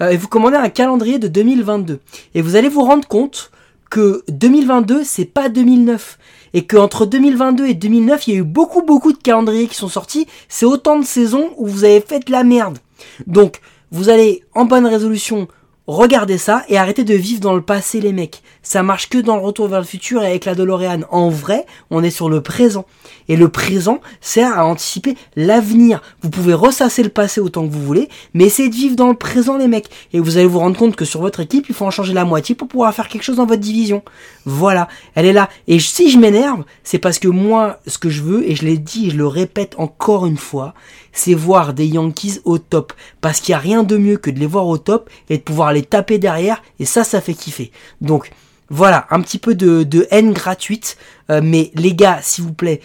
Euh, 0.02 0.10
et 0.10 0.18
vous 0.18 0.28
commandez 0.28 0.58
un 0.58 0.70
calendrier 0.70 1.20
de 1.20 1.28
2022. 1.28 2.00
Et 2.34 2.42
vous 2.42 2.56
allez 2.56 2.70
vous 2.70 2.82
rendre 2.82 3.08
compte 3.08 3.52
que 3.92 4.24
2022 4.30 5.04
c'est 5.04 5.26
pas 5.26 5.50
2009 5.50 6.18
et 6.56 6.66
que 6.66 6.78
entre 6.78 7.06
2022 7.06 7.68
et 7.68 7.76
2009 7.76 8.28
il 8.28 8.34
y 8.34 8.38
a 8.38 8.40
eu 8.40 8.44
beaucoup 8.44 8.82
beaucoup 8.82 9.14
de 9.14 9.20
calendriers 9.20 9.68
qui 9.68 9.76
sont 9.76 9.88
sortis 9.88 10.26
c'est 10.50 10.66
autant 10.66 10.98
de 10.98 11.06
saisons 11.06 11.52
où 11.58 11.68
vous 11.68 11.84
avez 11.84 12.02
fait 12.02 12.26
de 12.26 12.32
la 12.32 12.44
merde 12.44 12.80
donc 13.28 13.62
vous 13.94 14.10
allez 14.10 14.44
en 14.56 14.66
bonne 14.66 14.88
résolution 14.88 15.48
regarder 15.86 16.40
ça 16.40 16.66
et 16.68 16.78
arrêter 16.78 17.04
de 17.04 17.14
vivre 17.14 17.42
dans 17.42 17.54
le 17.54 17.62
passé 17.62 18.02
les 18.02 18.12
mecs 18.12 18.42
ça 18.64 18.82
marche 18.82 19.10
que 19.10 19.18
dans 19.18 19.36
le 19.36 19.44
retour 19.44 19.68
vers 19.68 19.80
le 19.80 19.86
futur 19.86 20.24
et 20.24 20.28
avec 20.28 20.46
la 20.46 20.56
DeLorean. 20.56 21.02
En 21.12 21.30
vrai 21.30 21.66
on 21.92 22.04
est 22.04 22.10
sur 22.10 22.30
le 22.30 22.42
présent. 22.42 22.86
Et 23.28 23.36
le 23.36 23.50
présent 23.50 24.00
sert 24.22 24.58
à 24.58 24.66
anticiper 24.66 25.16
l'avenir. 25.36 26.02
Vous 26.22 26.30
pouvez 26.30 26.54
ressasser 26.54 27.04
le 27.04 27.10
passé 27.10 27.42
autant 27.42 27.68
que 27.68 27.72
vous 27.72 27.84
voulez 27.84 28.10
mais 28.34 28.46
essayez 28.46 28.70
de 28.70 28.76
vivre 28.76 28.96
dans 28.96 29.10
le 29.10 29.16
présent 29.16 29.58
les 29.58 29.68
mecs. 29.68 29.90
Et 30.14 30.20
vous 30.20 30.38
allez 30.38 30.48
vous 30.48 30.60
rendre 30.60 30.78
compte 30.78 30.96
que 30.96 31.06
sur 31.06 31.22
votre 31.22 31.42
équipe 31.42 31.66
il 31.70 31.76
faut 31.76 31.86
en 31.86 31.92
changer 31.92 32.14
la 32.14 32.26
moitié 32.26 32.56
pour 32.56 32.68
pouvoir 32.68 32.94
faire 32.96 33.10
quelque 33.10 33.24
chose 33.24 33.36
dans 33.36 33.46
votre 33.46 33.62
division. 33.62 34.02
Voilà. 34.46 34.88
Elle 35.16 35.26
est 35.26 35.34
là. 35.34 35.50
Et 35.68 35.80
si 35.80 36.10
je 36.10 36.18
m'énerve 36.18 36.64
c'est 36.84 37.00
parce 37.00 37.20
que 37.20 37.28
moi 37.28 37.80
ce 37.86 37.98
que 37.98 38.10
je 38.10 38.24
veux 38.24 38.50
et 38.50 38.56
je 38.56 38.66
l'ai 38.66 38.78
dit 38.78 39.08
et 39.08 39.10
je 39.12 39.18
le 39.18 39.28
répète 39.28 39.76
encore 39.78 40.26
une 40.26 40.38
fois 40.38 40.74
c'est 41.12 41.34
voir 41.34 41.74
des 41.74 41.86
Yankees 41.86 42.40
au 42.44 42.58
top. 42.58 42.94
Parce 43.22 43.40
qu'il 43.40 43.52
n'y 43.52 43.58
a 43.58 43.60
rien 43.60 43.84
de 43.84 43.98
mieux 43.98 44.18
que 44.18 44.32
de 44.32 44.40
les 44.40 44.48
voir 44.48 44.68
au 44.68 44.78
top 44.78 45.10
et 45.30 45.38
de 45.38 45.44
pouvoir 45.44 45.74
les 45.74 45.84
taper 45.84 46.18
derrière. 46.18 46.62
Et 46.80 46.86
ça 46.86 47.04
ça 47.04 47.22
fait 47.22 47.34
kiffer. 47.34 47.72
Donc 48.02 48.32
voilà, 48.74 49.08
un 49.12 49.22
petit 49.22 49.38
peu 49.38 49.56
de, 49.56 49.84
de 49.84 50.08
haine 50.12 50.34
gratuite. 50.34 50.98
Euh, 51.30 51.42
mais 51.44 51.72
les 51.76 51.94
gars, 51.96 52.20
s'il 52.22 52.44
vous 52.44 52.54
plaît, 52.54 52.82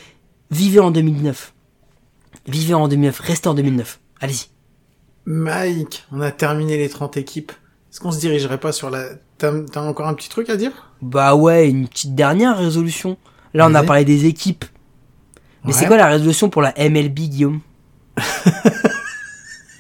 vivez 0.51 0.81
en 0.81 0.91
2009. 0.91 1.53
Vivez 2.47 2.75
en 2.75 2.89
2009, 2.89 3.19
restez 3.21 3.49
en 3.49 3.55
2009. 3.55 3.99
Allez-y. 4.21 4.47
Mike, 5.27 6.05
on 6.13 6.21
a 6.21 6.31
terminé 6.31 6.77
les 6.77 6.89
30 6.89 7.17
équipes. 7.17 7.53
Est-ce 7.91 8.01
qu'on 8.01 8.13
se 8.13 8.21
dirigerait 8.21 8.59
pas 8.59 8.73
sur 8.73 8.91
la... 8.91 9.05
T'as 9.39 9.53
encore 9.77 10.09
un 10.09 10.15
petit 10.15 10.29
truc 10.29 10.51
à 10.51 10.57
dire? 10.57 10.93
Bah 11.01 11.35
ouais, 11.35 11.69
une 11.69 11.87
petite 11.89 12.15
dernière 12.15 12.57
résolution. 12.59 13.17
Là, 13.55 13.67
on 13.69 13.75
a 13.75 13.83
parlé 13.83 14.05
des 14.05 14.27
équipes. 14.27 14.65
Mais 15.65 15.73
Ouais. 15.73 15.79
c'est 15.79 15.87
quoi 15.87 15.97
la 15.97 16.07
résolution 16.09 16.49
pour 16.51 16.63
la 16.63 16.73
MLB, 16.79 17.15
Guillaume? 17.15 17.61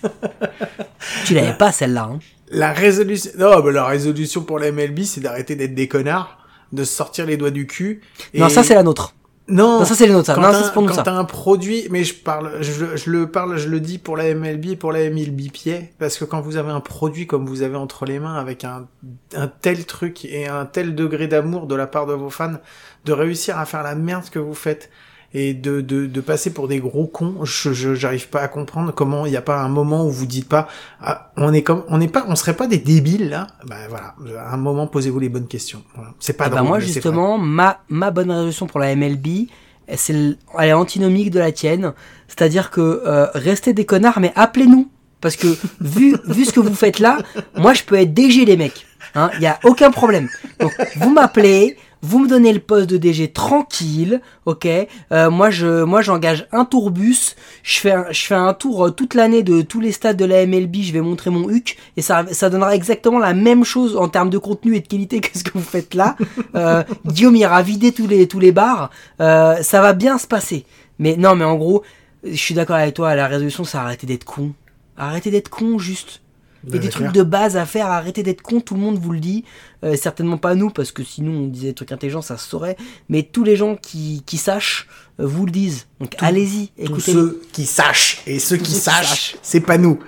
Tu 1.24 1.34
l'avais 1.34 1.54
pas 1.56 1.72
celle-là. 1.72 2.10
Hein. 2.12 2.18
La 2.50 2.72
résolution... 2.72 3.30
Non, 3.38 3.60
bah, 3.60 3.70
la 3.70 3.84
résolution 3.86 4.42
pour 4.42 4.58
la 4.58 4.72
MLB, 4.72 5.00
c'est 5.02 5.20
d'arrêter 5.20 5.54
d'être 5.56 5.74
des 5.74 5.88
connards, 5.88 6.38
de 6.72 6.84
sortir 6.84 7.26
les 7.26 7.36
doigts 7.36 7.50
du 7.50 7.66
cul. 7.66 8.00
Non, 8.34 8.48
ça 8.48 8.62
c'est 8.62 8.74
la 8.74 8.82
nôtre. 8.82 9.14
Non, 9.50 9.80
Non, 9.80 9.84
ça 9.86 9.94
c'est 9.94 10.06
les 10.06 10.12
nôtres. 10.12 10.26
Ça. 10.26 10.34
quand 10.34 10.42
Non, 10.42 10.52
c'est 10.62 10.72
pour 10.72 10.82
nous 10.82 10.88
quand 10.88 10.94
ça. 10.94 11.02
t'as 11.02 11.12
un 11.14 11.24
produit, 11.24 11.86
mais 11.90 12.04
je 12.04 12.14
parle, 12.14 12.58
je, 12.60 12.96
je 12.96 13.10
le 13.10 13.30
parle, 13.30 13.56
je 13.56 13.68
le 13.68 13.80
dis 13.80 13.96
pour 13.98 14.16
la 14.16 14.34
MLB 14.34 14.66
et 14.66 14.76
pour 14.76 14.92
la 14.92 15.08
MLB 15.08 15.50
pied, 15.50 15.90
parce 15.98 16.18
que 16.18 16.24
quand 16.26 16.42
vous 16.42 16.56
avez 16.56 16.70
un 16.70 16.80
produit 16.80 17.26
comme 17.26 17.46
vous 17.46 17.62
avez 17.62 17.76
entre 17.76 18.04
les 18.04 18.18
mains 18.18 18.34
avec 18.36 18.64
un, 18.64 18.86
un 19.34 19.48
tel 19.48 19.86
truc 19.86 20.26
et 20.26 20.46
un 20.46 20.66
tel 20.66 20.94
degré 20.94 21.28
d'amour 21.28 21.66
de 21.66 21.74
la 21.74 21.86
part 21.86 22.04
de 22.06 22.12
vos 22.12 22.28
fans, 22.28 22.58
de 23.06 23.12
réussir 23.12 23.58
à 23.58 23.64
faire 23.64 23.82
la 23.82 23.94
merde 23.94 24.28
que 24.30 24.38
vous 24.38 24.54
faites 24.54 24.90
et 25.34 25.52
de, 25.52 25.80
de, 25.82 26.06
de 26.06 26.20
passer 26.20 26.50
pour 26.50 26.68
des 26.68 26.78
gros 26.78 27.06
cons, 27.06 27.44
je, 27.44 27.72
je 27.72 27.94
j'arrive 27.94 28.28
pas 28.28 28.40
à 28.40 28.48
comprendre 28.48 28.92
comment 28.92 29.26
il 29.26 29.30
n'y 29.30 29.36
a 29.36 29.42
pas 29.42 29.60
un 29.60 29.68
moment 29.68 30.06
où 30.06 30.10
vous 30.10 30.26
dites 30.26 30.48
pas, 30.48 30.68
ah, 31.02 31.32
on 31.36 31.52
est 31.52 31.62
comme, 31.62 31.84
on 31.88 31.98
n'est 31.98 32.08
pas, 32.08 32.24
on 32.28 32.34
serait 32.36 32.56
pas 32.56 32.66
des 32.66 32.78
débiles 32.78 33.28
là, 33.28 33.46
bah 33.66 33.76
voilà, 33.88 34.14
à 34.40 34.54
un 34.54 34.56
moment 34.56 34.86
posez-vous 34.86 35.20
les 35.20 35.28
bonnes 35.28 35.46
questions. 35.46 35.82
Voilà. 35.94 36.14
C'est 36.18 36.32
pas 36.32 36.46
Eh 36.46 36.50
ben 36.50 36.56
drôle, 36.56 36.68
moi 36.68 36.78
mais 36.78 36.86
c'est 36.86 36.92
justement, 36.94 37.36
ma, 37.36 37.80
ma 37.90 38.10
bonne 38.10 38.30
résolution 38.30 38.66
pour 38.66 38.80
la 38.80 38.94
MLB, 38.96 39.48
c'est 39.96 40.14
elle 40.58 40.68
est 40.68 40.72
antinomique 40.72 41.30
de 41.30 41.38
la 41.38 41.52
tienne. 41.52 41.92
C'est-à-dire 42.28 42.70
que 42.70 42.80
euh, 42.80 43.26
restez 43.34 43.72
des 43.72 43.84
connards, 43.84 44.20
mais 44.20 44.32
appelez-nous. 44.34 44.90
Parce 45.20 45.36
que 45.36 45.48
vu, 45.80 46.16
vu 46.26 46.44
ce 46.44 46.52
que 46.52 46.60
vous 46.60 46.74
faites 46.74 47.00
là, 47.00 47.18
moi 47.56 47.74
je 47.74 47.82
peux 47.82 47.96
être 47.96 48.14
DG 48.14 48.44
les 48.44 48.56
mecs. 48.56 48.86
Il 49.34 49.40
n'y 49.40 49.46
a 49.46 49.58
aucun 49.64 49.90
problème. 49.90 50.28
Donc 50.60 50.72
vous 50.96 51.10
m'appelez, 51.10 51.76
vous 52.02 52.18
me 52.20 52.28
donnez 52.28 52.52
le 52.52 52.60
poste 52.60 52.88
de 52.88 52.96
DG 52.96 53.32
tranquille, 53.32 54.20
ok 54.46 54.66
Euh, 55.12 55.30
Moi 55.30 55.50
je 55.50 55.82
moi 55.84 56.00
j'engage 56.02 56.46
un 56.52 56.64
tourbus, 56.64 57.34
je 57.62 57.78
fais 57.80 57.90
un, 57.92 58.06
je 58.10 58.20
fais 58.26 58.34
un 58.34 58.54
tour 58.54 58.86
euh, 58.86 58.90
toute 58.90 59.14
l'année 59.14 59.42
de 59.42 59.62
tous 59.62 59.80
les 59.80 59.92
stades 59.92 60.16
de 60.16 60.24
la 60.24 60.46
MLB, 60.46 60.76
je 60.82 60.92
vais 60.92 61.00
montrer 61.00 61.30
mon 61.30 61.48
HUC 61.50 61.76
et 61.96 62.02
ça 62.02 62.24
ça 62.32 62.50
donnera 62.50 62.74
exactement 62.74 63.18
la 63.18 63.34
même 63.34 63.64
chose 63.64 63.96
en 63.96 64.08
termes 64.08 64.30
de 64.30 64.38
contenu 64.38 64.76
et 64.76 64.80
de 64.80 64.86
qualité 64.86 65.20
que 65.24 65.36
ce 65.36 65.42
que 65.44 65.52
vous 65.58 65.64
faites 65.64 65.94
là. 65.94 66.16
Euh, 66.54 66.82
Guillaume 67.06 67.36
ira 67.36 67.62
vider 67.62 67.92
tous 67.92 68.06
les 68.06 68.28
tous 68.28 68.40
les 68.40 68.52
bars, 68.52 68.90
Euh, 69.20 69.62
ça 69.62 69.80
va 69.80 69.92
bien 69.92 70.18
se 70.18 70.26
passer. 70.26 70.64
Mais 70.98 71.16
non 71.16 71.34
mais 71.34 71.44
en 71.44 71.56
gros, 71.56 71.82
je 72.24 72.34
suis 72.36 72.54
d'accord 72.54 72.76
avec 72.76 72.94
toi, 72.94 73.14
la 73.14 73.26
résolution 73.26 73.64
c'est 73.64 73.78
arrêter 73.78 74.06
d'être 74.06 74.24
con. 74.24 74.52
Arrêtez 74.96 75.30
d'être 75.30 75.48
con 75.48 75.78
juste. 75.78 76.20
Il 76.66 76.74
y 76.74 76.76
a 76.76 76.80
des 76.80 76.88
trucs 76.88 77.12
de 77.12 77.22
base 77.22 77.56
à 77.56 77.66
faire, 77.66 77.86
arrêtez 77.86 78.22
d'être 78.22 78.42
con, 78.42 78.60
tout 78.60 78.74
le 78.74 78.80
monde 78.80 78.98
vous 78.98 79.12
le 79.12 79.20
dit. 79.20 79.44
Euh, 79.84 79.94
certainement 79.96 80.38
pas 80.38 80.54
nous, 80.54 80.70
parce 80.70 80.90
que 80.90 81.04
sinon 81.04 81.32
on 81.32 81.46
disait 81.46 81.68
des 81.68 81.74
trucs 81.74 81.92
intelligents, 81.92 82.22
ça 82.22 82.36
se 82.36 82.48
saurait. 82.48 82.76
Mais 83.08 83.22
tous 83.22 83.44
les 83.44 83.54
gens 83.56 83.76
qui, 83.76 84.22
qui 84.26 84.38
sachent 84.38 84.88
euh, 85.20 85.26
vous 85.26 85.46
le 85.46 85.52
disent. 85.52 85.86
Donc 86.00 86.16
allez-y, 86.18 86.68
Tous 86.68 86.82
écoutez. 86.84 87.12
ceux 87.12 87.42
qui 87.52 87.64
sachent 87.64 88.22
et 88.26 88.38
ceux 88.40 88.56
qui 88.56 88.72
sachent, 88.72 89.06
sachent. 89.08 89.36
c'est 89.42 89.60
pas 89.60 89.78
nous. 89.78 90.00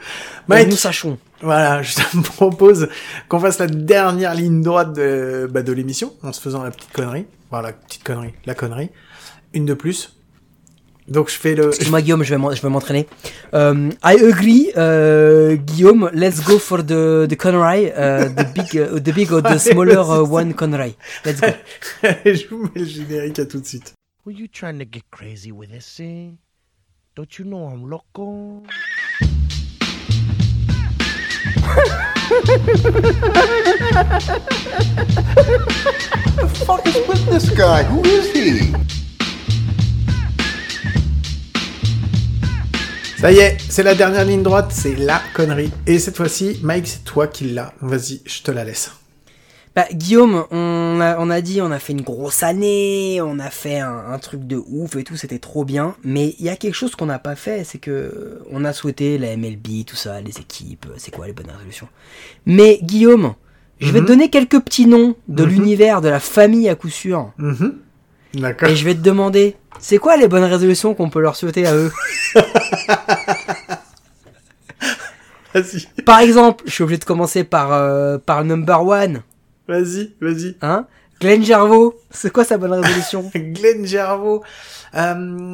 Mais 0.48 0.56
Mike, 0.56 0.70
nous 0.70 0.76
sachons. 0.76 1.18
voilà, 1.40 1.82
je 1.82 1.94
te 1.94 2.16
propose 2.22 2.88
qu'on 3.28 3.38
fasse 3.38 3.58
la 3.58 3.68
dernière 3.68 4.34
ligne 4.34 4.62
droite 4.62 4.92
de, 4.92 5.48
bah, 5.50 5.62
de 5.62 5.72
l'émission 5.72 6.12
en 6.22 6.32
se 6.32 6.40
faisant 6.40 6.64
la 6.64 6.72
petite 6.72 6.92
connerie. 6.92 7.26
Voilà, 7.50 7.68
la 7.68 7.74
petite 7.74 8.02
connerie, 8.02 8.32
la 8.46 8.54
connerie. 8.54 8.90
Une 9.54 9.66
de 9.66 9.74
plus. 9.74 10.16
Donc 11.10 11.28
je 11.28 11.36
fais 11.36 11.54
le. 11.54 11.68
Excuse-moi 11.68 12.00
Guillaume, 12.02 12.22
je 12.22 12.30
vais 12.30 12.38
m'en- 12.38 12.54
je 12.54 12.62
vais 12.62 12.68
m'entraîner. 12.68 13.06
Euh, 13.52 13.90
I 14.04 14.14
agree, 14.24 14.70
euh, 14.76 15.56
Guillaume. 15.56 16.08
Let's 16.14 16.40
go 16.44 16.58
for 16.58 16.78
the 16.84 17.26
the 17.28 17.36
Conray, 17.36 17.92
uh, 17.96 18.28
the 18.28 18.46
big, 18.54 18.76
uh, 18.80 19.00
the 19.00 19.12
big 19.12 19.32
or 19.32 19.42
the 19.42 19.58
smaller 19.68 19.98
uh, 19.98 20.22
one 20.22 20.54
Conray. 20.54 20.94
Let's 21.24 21.40
go. 21.40 21.48
je 22.24 22.46
vous 22.48 22.62
mets 22.62 22.80
le 22.80 22.84
générique 22.84 23.38
à 23.40 23.44
tout 23.46 23.60
de 23.60 23.66
suite. 23.66 23.92
Were 24.24 24.32
you 24.36 24.46
trying 24.48 24.78
to 24.78 24.84
get 24.84 25.02
crazy 25.10 25.50
with 25.50 25.70
this, 25.70 25.98
eh? 26.00 26.30
Don't 27.16 27.38
you 27.38 27.44
know 27.44 27.66
I'm 27.68 27.88
loco? 27.90 28.62
fuck 36.64 36.86
is 36.86 36.96
with 37.08 37.26
this 37.26 37.50
guy? 37.50 37.82
Who 37.84 38.02
is 38.04 38.32
he? 38.32 38.72
Ça 43.20 43.30
y 43.32 43.38
est, 43.38 43.58
c'est 43.68 43.82
la 43.82 43.94
dernière 43.94 44.24
ligne 44.24 44.42
droite, 44.42 44.70
c'est 44.72 44.96
la 44.96 45.20
connerie. 45.34 45.70
Et 45.86 45.98
cette 45.98 46.16
fois-ci, 46.16 46.58
Mike, 46.62 46.86
c'est 46.86 47.04
toi 47.04 47.26
qui 47.26 47.44
l'as. 47.50 47.74
Vas-y, 47.82 48.22
je 48.24 48.42
te 48.42 48.50
la 48.50 48.64
laisse. 48.64 48.92
Bah, 49.76 49.84
Guillaume, 49.92 50.46
on 50.50 50.98
a, 51.00 51.18
on 51.20 51.28
a 51.30 51.40
dit, 51.42 51.60
on 51.60 51.70
a 51.70 51.78
fait 51.78 51.92
une 51.92 52.00
grosse 52.00 52.42
année, 52.42 53.20
on 53.22 53.38
a 53.38 53.50
fait 53.50 53.78
un, 53.78 54.04
un 54.10 54.18
truc 54.18 54.46
de 54.46 54.56
ouf 54.56 54.96
et 54.96 55.04
tout, 55.04 55.16
c'était 55.16 55.38
trop 55.38 55.64
bien. 55.64 55.94
Mais 56.02 56.34
il 56.38 56.46
y 56.46 56.48
a 56.48 56.56
quelque 56.56 56.74
chose 56.74 56.96
qu'on 56.96 57.06
n'a 57.06 57.18
pas 57.18 57.36
fait, 57.36 57.62
c'est 57.64 57.78
que 57.78 58.40
on 58.50 58.64
a 58.64 58.72
souhaité 58.72 59.18
la 59.18 59.36
MLB, 59.36 59.84
tout 59.86 59.96
ça, 59.96 60.20
les 60.22 60.38
équipes, 60.38 60.86
c'est 60.96 61.10
quoi 61.14 61.26
les 61.26 61.32
bonnes 61.34 61.50
résolutions. 61.54 61.88
Mais 62.46 62.80
Guillaume, 62.82 63.34
je 63.80 63.92
vais 63.92 64.00
Mhm. 64.00 64.06
te 64.06 64.10
donner 64.12 64.30
quelques 64.30 64.60
petits 64.60 64.86
noms 64.86 65.14
de 65.28 65.44
Mhm. 65.44 65.50
l'univers, 65.50 66.00
de 66.00 66.08
la 66.08 66.20
famille 66.20 66.68
à 66.70 66.74
coup 66.74 66.88
sûr. 66.88 67.32
Mhm. 67.36 67.74
D'accord. 68.34 68.68
Et 68.70 68.76
je 68.76 68.84
vais 68.84 68.94
te 68.94 69.00
demander, 69.00 69.56
c'est 69.78 69.98
quoi 69.98 70.16
les 70.16 70.28
bonnes 70.28 70.44
résolutions 70.44 70.94
qu'on 70.94 71.10
peut 71.10 71.20
leur 71.20 71.36
souhaiter 71.36 71.66
à 71.66 71.74
eux 71.74 71.92
Vas-y, 75.52 75.86
Par 76.04 76.20
exemple, 76.20 76.62
je 76.66 76.72
suis 76.72 76.84
obligé 76.84 76.98
de 76.98 77.04
commencer 77.04 77.42
par, 77.42 77.72
euh, 77.72 78.18
par 78.18 78.42
le 78.42 78.46
number 78.48 78.84
one, 78.86 79.22
vas-y, 79.66 80.14
vas-y. 80.20 80.56
hein 80.62 80.86
Glenn 81.20 81.44
Gervaux, 81.44 81.98
c'est 82.10 82.30
quoi 82.32 82.44
sa 82.44 82.56
bonne 82.56 82.72
résolution 82.72 83.30
Glenn 83.34 83.84
Gervaux. 83.84 84.42
Euh, 84.94 85.52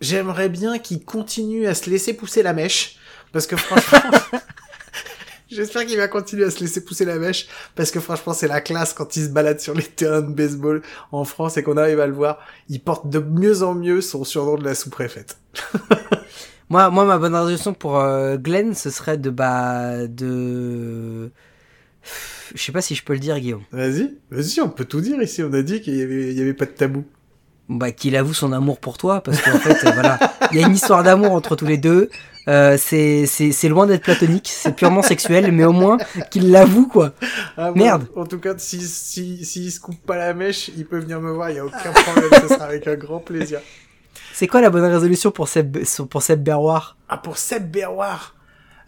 J'aimerais 0.00 0.48
bien 0.48 0.78
qu'il 0.80 1.04
continue 1.04 1.68
à 1.68 1.74
se 1.74 1.88
laisser 1.88 2.12
pousser 2.14 2.42
la 2.42 2.52
mèche. 2.52 2.96
Parce 3.32 3.46
que 3.46 3.56
franchement... 3.56 4.00
J'espère 5.54 5.86
qu'il 5.86 5.96
va 5.96 6.08
continuer 6.08 6.44
à 6.44 6.50
se 6.50 6.60
laisser 6.60 6.84
pousser 6.84 7.04
la 7.04 7.18
mèche. 7.18 7.46
Parce 7.74 7.90
que 7.90 8.00
franchement, 8.00 8.32
c'est 8.32 8.48
la 8.48 8.60
classe 8.60 8.92
quand 8.94 9.16
il 9.16 9.24
se 9.24 9.28
balade 9.28 9.60
sur 9.60 9.74
les 9.74 9.82
terrains 9.82 10.22
de 10.22 10.32
baseball 10.32 10.82
en 11.12 11.24
France 11.24 11.56
et 11.56 11.62
qu'on 11.62 11.76
arrive 11.76 12.00
à 12.00 12.06
le 12.06 12.14
voir. 12.14 12.38
Il 12.68 12.80
porte 12.80 13.08
de 13.08 13.18
mieux 13.18 13.62
en 13.62 13.74
mieux 13.74 14.00
son 14.00 14.24
surnom 14.24 14.56
de 14.56 14.64
la 14.64 14.74
sous-préfète. 14.74 15.38
Moi, 16.72 16.88
moi, 16.88 17.04
ma 17.04 17.18
bonne 17.18 17.34
résolution 17.34 17.74
pour 17.74 17.98
euh, 17.98 18.38
Glenn, 18.38 18.72
ce 18.72 18.88
serait 18.88 19.18
de 19.18 19.28
bah 19.28 20.06
de. 20.06 21.30
Je 22.54 22.62
sais 22.62 22.72
pas 22.72 22.80
si 22.80 22.94
je 22.94 23.04
peux 23.04 23.12
le 23.12 23.18
dire, 23.18 23.38
Guillaume. 23.38 23.60
Vas-y, 23.72 24.14
vas-y, 24.30 24.60
on 24.62 24.70
peut 24.70 24.86
tout 24.86 25.02
dire 25.02 25.20
ici. 25.20 25.42
On 25.42 25.52
a 25.52 25.60
dit 25.60 25.82
qu'il 25.82 25.96
y 25.96 26.00
avait, 26.00 26.30
il 26.30 26.38
y 26.38 26.40
avait 26.40 26.54
pas 26.54 26.64
de 26.64 26.70
tabou. 26.70 27.04
Bah, 27.68 27.92
qu'il 27.92 28.16
avoue 28.16 28.32
son 28.32 28.52
amour 28.52 28.80
pour 28.80 28.96
toi, 28.96 29.22
parce 29.22 29.42
qu'en 29.42 29.58
fait, 29.58 29.86
euh, 29.86 29.90
voilà, 29.92 30.18
il 30.50 30.60
y 30.60 30.64
a 30.64 30.66
une 30.66 30.74
histoire 30.74 31.02
d'amour 31.02 31.32
entre 31.32 31.56
tous 31.56 31.66
les 31.66 31.76
deux. 31.76 32.08
Euh, 32.48 32.76
c'est 32.78 33.68
loin 33.68 33.86
d'être 33.86 34.02
platonique, 34.02 34.48
c'est 34.48 34.74
purement 34.74 35.02
sexuel, 35.02 35.52
mais 35.52 35.64
au 35.64 35.72
moins 35.72 35.98
qu'il 36.30 36.50
l'avoue 36.50 36.88
quoi. 36.88 37.12
Ah, 37.56 37.70
bon, 37.70 37.78
Merde. 37.78 38.06
En 38.16 38.26
tout 38.26 38.38
cas, 38.38 38.54
si, 38.58 38.80
si, 38.80 39.44
s'il 39.44 39.70
se 39.70 39.80
coupe 39.80 40.00
pas 40.04 40.16
la 40.16 40.34
mèche, 40.34 40.70
il 40.76 40.84
peut 40.86 40.98
venir 40.98 41.20
me 41.20 41.30
voir. 41.32 41.50
Il 41.50 41.56
y 41.56 41.58
a 41.58 41.64
aucun 41.64 41.92
problème. 41.92 42.30
Ce 42.42 42.48
sera 42.48 42.64
avec 42.64 42.86
un 42.86 42.96
grand 42.96 43.20
plaisir. 43.20 43.60
C'est 44.32 44.46
quoi 44.46 44.60
la 44.60 44.70
bonne 44.70 44.84
résolution 44.84 45.30
pour 45.30 45.48
Seb 45.48 45.78
pour 46.10 46.22
Seb 46.22 46.42
Berroir 46.42 46.96
Ah, 47.08 47.18
pour 47.18 47.38
Seb 47.38 47.70
Berroir. 47.70 48.34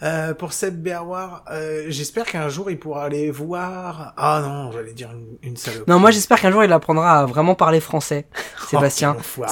Euh, 0.02 0.34
pour 0.34 0.52
Seb 0.52 0.82
Berroir, 0.82 1.44
euh, 1.50 1.84
j'espère 1.88 2.24
qu'un 2.24 2.48
jour 2.48 2.70
il 2.70 2.78
pourra 2.78 3.04
aller 3.04 3.30
voir. 3.30 4.12
Ah 4.16 4.42
non, 4.42 4.72
j'allais 4.72 4.92
dire 4.92 5.10
une, 5.12 5.50
une 5.50 5.56
salope. 5.56 5.86
Non, 5.88 5.98
moi 5.98 6.10
j'espère 6.10 6.40
qu'un 6.40 6.50
jour 6.50 6.64
il 6.64 6.72
apprendra 6.72 7.20
à 7.20 7.26
vraiment 7.26 7.54
parler 7.54 7.80
français, 7.80 8.26
Sébastien. 8.68 9.16
Oh. 9.38 9.44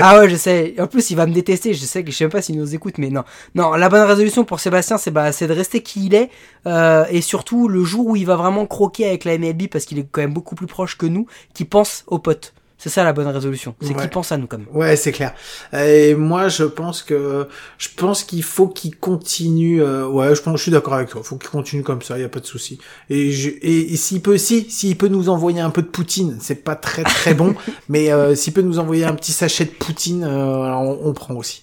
Ah 0.00 0.18
ouais, 0.18 0.28
je 0.28 0.36
sais. 0.36 0.74
En 0.78 0.86
plus, 0.86 1.10
il 1.10 1.16
va 1.16 1.26
me 1.26 1.32
détester. 1.32 1.74
Je 1.74 1.84
sais 1.84 2.04
que 2.04 2.10
je 2.10 2.16
sais 2.16 2.24
même 2.24 2.32
pas 2.32 2.42
s'il 2.42 2.58
nous 2.58 2.74
écoute, 2.74 2.98
mais 2.98 3.10
non. 3.10 3.24
Non, 3.54 3.72
la 3.72 3.88
bonne 3.88 4.06
résolution 4.06 4.44
pour 4.44 4.60
Sébastien, 4.60 4.98
c'est 4.98 5.10
bah, 5.10 5.32
c'est 5.32 5.46
de 5.46 5.52
rester 5.52 5.82
qui 5.82 6.06
il 6.06 6.14
est, 6.14 6.30
euh, 6.66 7.04
et 7.10 7.20
surtout 7.20 7.68
le 7.68 7.84
jour 7.84 8.06
où 8.06 8.16
il 8.16 8.26
va 8.26 8.36
vraiment 8.36 8.66
croquer 8.66 9.08
avec 9.08 9.24
la 9.24 9.38
MLB 9.38 9.68
parce 9.68 9.84
qu'il 9.84 9.98
est 9.98 10.06
quand 10.10 10.20
même 10.20 10.34
beaucoup 10.34 10.54
plus 10.54 10.66
proche 10.66 10.96
que 10.96 11.06
nous, 11.06 11.26
qui 11.52 11.64
pense 11.64 12.04
aux 12.06 12.18
potes. 12.18 12.54
C'est 12.84 12.90
ça 12.90 13.02
la 13.02 13.14
bonne 13.14 13.26
résolution. 13.28 13.74
C'est 13.80 13.94
Ouais. 13.94 14.02
qu'il 14.02 14.10
pense 14.10 14.30
à 14.30 14.36
nous 14.36 14.46
quand 14.46 14.58
même. 14.58 14.66
Ouais, 14.74 14.94
c'est 14.94 15.10
clair. 15.10 15.32
Et 15.72 16.14
moi, 16.14 16.48
je 16.48 16.64
pense 16.64 17.02
que 17.02 17.48
je 17.78 17.88
pense 17.96 18.24
qu'il 18.24 18.42
faut 18.42 18.68
qu'il 18.68 18.94
continue. 18.98 19.80
euh, 19.82 20.06
ouais, 20.06 20.34
je 20.34 20.42
pense, 20.42 20.58
je 20.58 20.64
suis 20.64 20.70
d'accord 20.70 20.92
avec 20.92 21.08
toi. 21.08 21.22
Il 21.24 21.26
faut 21.26 21.36
qu'il 21.38 21.48
continue 21.48 21.82
comme 21.82 22.02
ça. 22.02 22.18
Il 22.18 22.20
y 22.20 22.24
a 22.24 22.28
pas 22.28 22.40
de 22.40 22.44
souci. 22.46 22.78
Et, 23.08 23.32
je, 23.32 23.48
et, 23.48 23.94
et 23.94 23.96
s'il 23.96 24.20
peut, 24.20 24.36
si, 24.36 24.70
s'il 24.70 24.98
peut 24.98 25.08
nous 25.08 25.30
envoyer 25.30 25.62
un 25.62 25.70
peu 25.70 25.80
de 25.80 25.86
poutine, 25.86 26.36
c'est 26.42 26.62
pas 26.62 26.76
très 26.76 27.04
très 27.04 27.32
bon, 27.32 27.54
mais 27.88 28.12
euh, 28.12 28.34
s'il 28.34 28.52
peut 28.52 28.60
nous 28.60 28.78
envoyer 28.78 29.06
un 29.06 29.14
petit 29.14 29.32
sachet 29.32 29.64
de 29.64 29.70
poutine, 29.70 30.22
euh, 30.22 30.28
on, 30.74 30.98
on 31.04 31.12
prend 31.14 31.32
aussi. 31.36 31.62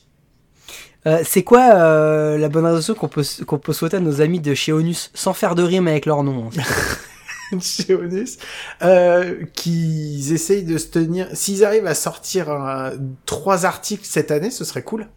Euh, 1.06 1.22
c'est 1.24 1.44
quoi 1.44 1.70
euh, 1.76 2.40
la 2.40 2.50
bonne 2.50 2.66
résolution 2.66 2.96
qu'on 2.96 3.08
peut 3.10 3.24
qu'on 3.46 3.60
peut 3.60 3.74
souhaiter 3.74 3.98
à 3.98 4.00
nos 4.00 4.22
amis 4.22 4.40
de 4.40 4.56
chez 4.56 4.72
Onus 4.74 5.12
sans 5.14 5.34
faire 5.34 5.54
de 5.54 5.62
rime 5.64 5.88
avec 5.88 6.08
leur 6.08 6.24
nom 6.24 6.50
hein. 6.56 6.62
chez 7.60 7.94
Onus, 7.94 8.38
euh, 8.82 9.46
qu'ils 9.54 10.34
essayent 10.34 10.64
de 10.64 10.78
se 10.78 10.88
tenir. 10.88 11.28
S'ils 11.34 11.66
arrivent 11.66 11.88
à 11.88 11.96
sortir 11.96 12.50
euh, 12.50 12.92
trois 13.26 13.66
articles 13.66 14.06
cette 14.06 14.32
année, 14.32 14.52
ce 14.52 14.64
serait 14.64 14.84
cool. 14.84 15.08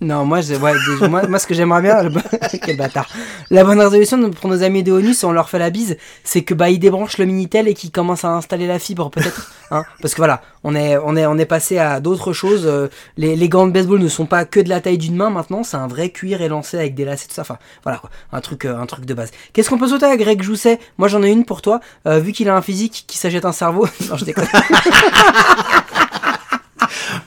Non, 0.00 0.24
moi, 0.24 0.40
j'ai- 0.42 0.56
ouais, 0.56 0.74
moi, 1.08 1.26
moi, 1.26 1.38
ce 1.40 1.46
que 1.46 1.54
j'aimerais 1.54 1.82
bien, 1.82 2.02
le 2.04 2.10
quel 2.62 2.76
bâtard. 2.76 3.08
La 3.50 3.64
bonne 3.64 3.80
résolution 3.80 4.30
pour 4.30 4.48
nos 4.48 4.62
amis 4.62 4.84
de 4.84 4.92
Onus, 4.92 5.24
on 5.24 5.32
leur 5.32 5.48
fait 5.50 5.58
la 5.58 5.70
bise, 5.70 5.96
c'est 6.22 6.42
que 6.42 6.54
bah 6.54 6.70
ils 6.70 6.78
débranchent 6.78 7.18
le 7.18 7.24
minitel 7.24 7.66
et 7.66 7.74
qu'ils 7.74 7.90
commencent 7.90 8.24
à 8.24 8.28
installer 8.30 8.68
la 8.68 8.78
fibre 8.78 9.10
peut-être, 9.10 9.50
hein, 9.72 9.82
parce 10.00 10.14
que 10.14 10.18
voilà, 10.18 10.40
on 10.62 10.76
est, 10.76 10.96
on 10.98 11.16
est, 11.16 11.26
on 11.26 11.36
est 11.36 11.46
passé 11.46 11.78
à 11.78 11.98
d'autres 11.98 12.32
choses. 12.32 12.62
euh, 12.66 12.86
les, 13.16 13.34
les 13.34 13.48
gants 13.48 13.66
de 13.66 13.72
baseball 13.72 13.98
ne 13.98 14.08
sont 14.08 14.26
pas 14.26 14.44
que 14.44 14.60
de 14.60 14.68
la 14.68 14.80
taille 14.80 14.98
d'une 14.98 15.16
main 15.16 15.30
maintenant, 15.30 15.64
c'est 15.64 15.76
un 15.76 15.88
vrai 15.88 16.10
cuir 16.10 16.42
élancé 16.42 16.78
avec 16.78 16.94
des 16.94 17.04
lacets 17.04 17.26
tout 17.28 17.34
ça. 17.34 17.42
Enfin, 17.42 17.58
voilà 17.82 17.98
quoi, 17.98 18.10
un 18.32 18.40
truc, 18.40 18.66
euh, 18.66 18.78
un 18.78 18.86
truc 18.86 19.04
de 19.04 19.14
base. 19.14 19.32
Qu'est-ce 19.52 19.68
qu'on 19.68 19.78
peut 19.78 19.88
sauter 19.88 20.06
à 20.06 20.16
Greg 20.16 20.40
Jousset? 20.42 20.78
Moi, 20.98 21.08
j'en 21.08 21.22
ai 21.24 21.30
une 21.32 21.44
pour 21.44 21.60
toi. 21.60 21.80
Euh, 22.06 22.20
vu 22.20 22.30
qu'il 22.32 22.48
a 22.48 22.54
un 22.56 22.62
physique 22.62 23.04
qui 23.08 23.18
s'achète 23.18 23.44
un 23.44 23.52
cerveau, 23.52 23.88
non, 24.10 24.16
je 24.16 24.24
déconne. 24.24 24.46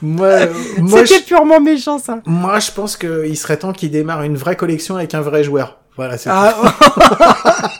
Moi, 0.01 0.27
euh, 0.27 0.53
moi, 0.79 1.05
C'était 1.05 1.21
je, 1.21 1.25
purement 1.25 1.59
méchant 1.59 1.99
ça. 1.99 2.21
moi, 2.25 2.59
je 2.59 2.71
pense 2.71 2.97
qu'il 2.97 3.37
serait 3.37 3.57
temps 3.57 3.73
qu'il 3.73 3.91
démarre 3.91 4.23
une 4.23 4.35
vraie 4.35 4.55
collection 4.55 4.95
avec 4.95 5.13
un 5.13 5.21
vrai 5.21 5.43
joueur. 5.43 5.79
Voilà, 5.95 6.17
c'est 6.17 6.29
Ah. 6.31 6.55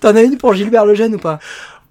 T'en 0.00 0.16
as 0.16 0.22
une 0.22 0.38
pour 0.38 0.54
Gilbert 0.54 0.84
Lejeune 0.86 1.14
ou 1.14 1.18
pas? 1.18 1.38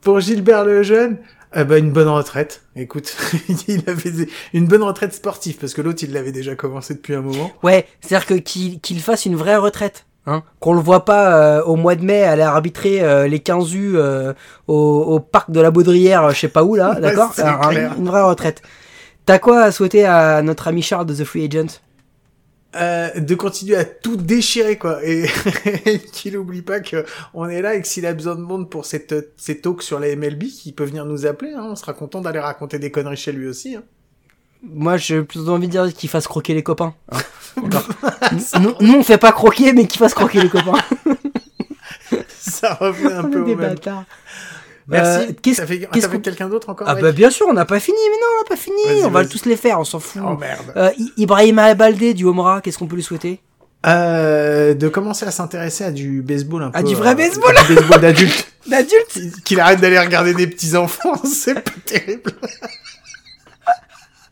Pour 0.01 0.20
Gilbert 0.20 0.66
Lejeune, 0.66 1.18
eh 1.55 1.64
ben, 1.64 1.78
une 1.84 1.91
bonne 1.91 2.10
retraite. 2.10 2.64
Écoute, 2.76 3.16
il 3.68 3.84
avait 3.88 4.12
une 4.53 4.68
bonne 4.68 4.84
retraite 4.84 5.14
sportive, 5.14 5.58
parce 5.58 5.74
que 5.74 5.82
l'autre, 5.82 6.03
il 6.03 6.12
l'avait 6.12 6.32
déjà 6.34 6.55
commencé 6.55 6.93
depuis 6.93 7.16
un 7.16 7.22
moment. 7.22 7.51
Ouais, 7.64 7.88
c'est-à-dire 8.01 8.28
que 8.28 8.34
qu'il 8.36 8.80
qu'il 8.82 8.99
fasse 9.01 9.26
une 9.26 9.36
vraie 9.36 9.55
retraite. 9.55 10.05
Hein, 10.30 10.43
qu'on 10.59 10.73
le 10.73 10.82
voit 10.82 11.05
pas 11.05 11.38
euh, 11.38 11.63
au 11.63 11.78
mois 11.78 11.95
de 11.95 12.03
mai 12.03 12.21
aller 12.23 12.41
arbitrer 12.41 13.01
euh, 13.01 13.28
les 13.28 13.39
15 13.39 13.73
U 13.73 13.93
euh, 13.95 14.34
au, 14.67 14.75
au 14.75 15.19
parc 15.21 15.51
de 15.51 15.61
la 15.61 15.71
Baudrière, 15.71 16.30
je 16.32 16.39
sais 16.41 16.49
pas 16.49 16.65
où 16.65 16.75
là, 16.75 16.91
Ouais, 16.95 17.01
d'accord 17.01 17.34
clair. 17.34 17.95
Une 17.97 18.07
vraie 18.07 18.23
retraite. 18.23 18.61
T'as 19.25 19.39
quoi 19.39 19.61
à 19.61 19.71
souhaiter 19.71 20.05
à 20.05 20.41
notre 20.41 20.67
ami 20.67 20.82
Charles 20.82 21.05
de 21.05 21.15
The 21.15 21.23
Free 21.23 21.45
Agent? 21.45 21.80
Euh, 22.75 23.09
de 23.17 23.36
continuer 23.36 23.78
à 23.78 23.86
tout 23.86 24.17
déchirer, 24.17 24.78
quoi. 24.78 24.99
Et 25.01 25.28
qu'il 26.11 26.38
oublie 26.38 26.61
pas 26.61 26.82
que 26.82 27.05
on 27.34 27.47
est 27.47 27.61
là 27.61 27.75
et 27.75 27.82
que 27.82 27.88
s'il 27.88 28.05
a 28.05 28.13
besoin 28.13 28.36
de 28.36 28.41
monde 28.41 28.69
pour 28.69 28.86
cette, 28.86 29.34
ces 29.38 29.61
talks 29.61 29.82
sur 29.82 29.99
la 29.99 30.13
MLB, 30.13 30.43
qu'il 30.43 30.75
peut 30.75 30.84
venir 30.84 31.05
nous 31.05 31.25
appeler, 31.25 31.53
hein. 31.53 31.67
On 31.71 31.75
sera 31.78 31.93
content 31.93 32.19
d'aller 32.19 32.39
raconter 32.39 32.80
des 32.80 32.91
conneries 32.91 33.15
chez 33.15 33.32
lui 33.32 33.47
aussi, 33.47 33.75
hein. 33.75 33.84
Moi, 34.64 34.97
j'ai 34.97 35.22
plutôt 35.24 35.49
envie 35.49 35.68
de 35.68 35.72
dire 35.72 35.93
qu'il 35.93 36.10
fasse 36.10 36.28
croquer 36.28 36.53
les 36.53 36.64
copains. 36.64 36.93
hein. 37.12 37.18
Nous, 38.62 38.74
nous, 38.82 38.93
on 38.95 39.03
fait 39.03 39.18
pas 39.18 39.32
croquer, 39.32 39.74
mais 39.74 39.88
qu'il 39.88 39.97
fasse 39.99 40.14
croquer 40.14 40.41
les 40.41 40.49
copains. 40.49 40.74
Ça 42.39 42.74
revient 42.76 43.14
un 43.14 43.26
On 43.26 43.30
peu 43.30 43.41
est 43.41 43.45
des 43.45 43.53
au 43.53 43.58
même. 43.58 43.70
bâtards. 43.74 44.03
Merci. 44.88 45.28
Euh, 45.30 45.32
qu'est-ce- 45.41 45.62
T'as 45.62 45.68
fait, 45.68 46.08
qu'on- 46.10 46.20
quelqu'un 46.20 46.47
d'autre 46.47 46.70
encore 46.70 46.88
Ah 46.89 46.93
mec 46.95 47.03
bah 47.03 47.12
bien 47.12 47.30
sûr, 47.30 47.45
on 47.49 47.53
n'a 47.53 47.66
pas 47.66 47.80
fini, 47.80 47.97
mais 48.10 48.16
non, 48.16 48.28
on 48.36 48.43
n'a 48.43 48.47
pas 48.47 48.55
fini. 48.55 49.03
On 49.05 49.10
va 49.10 49.26
tous 49.26 49.45
les 49.45 49.58
faire, 49.58 49.80
on 49.80 49.84
s'en 49.84 49.99
fout. 49.99 50.22
Oh 50.26 50.38
merde. 50.38 50.72
Euh, 50.78 50.91
Ibrahima 51.18 51.74
Baldé 51.74 52.14
du 52.14 52.24
Homra, 52.26 52.62
qu'est-ce 52.62 52.78
qu'on 52.78 52.88
peut 52.88 52.95
lui 52.95 53.03
souhaiter? 53.03 53.41
Euh, 53.86 54.74
de 54.74 54.88
commencer 54.88 55.26
à 55.26 55.32
s'intéresser 55.32 55.84
à 55.84 55.91
du 55.91 56.22
baseball 56.22 56.64
un 56.64 56.68
À 56.74 56.82
peu. 56.82 56.88
du 56.88 56.95
vrai 56.95 57.12
euh, 57.12 57.16
baseball 57.16 57.53
Du 57.68 57.76
baseball 57.76 58.01
d'adulte. 58.01 58.51
L'adulte 58.70 59.43
Qu'il 59.43 59.60
arrête 59.60 59.80
d'aller 59.82 59.99
regarder 59.99 60.34
des 60.34 60.47
petits 60.47 60.76
enfants, 60.76 61.16
c'est 61.26 61.55
pas 61.55 61.72
terrible. 61.86 62.32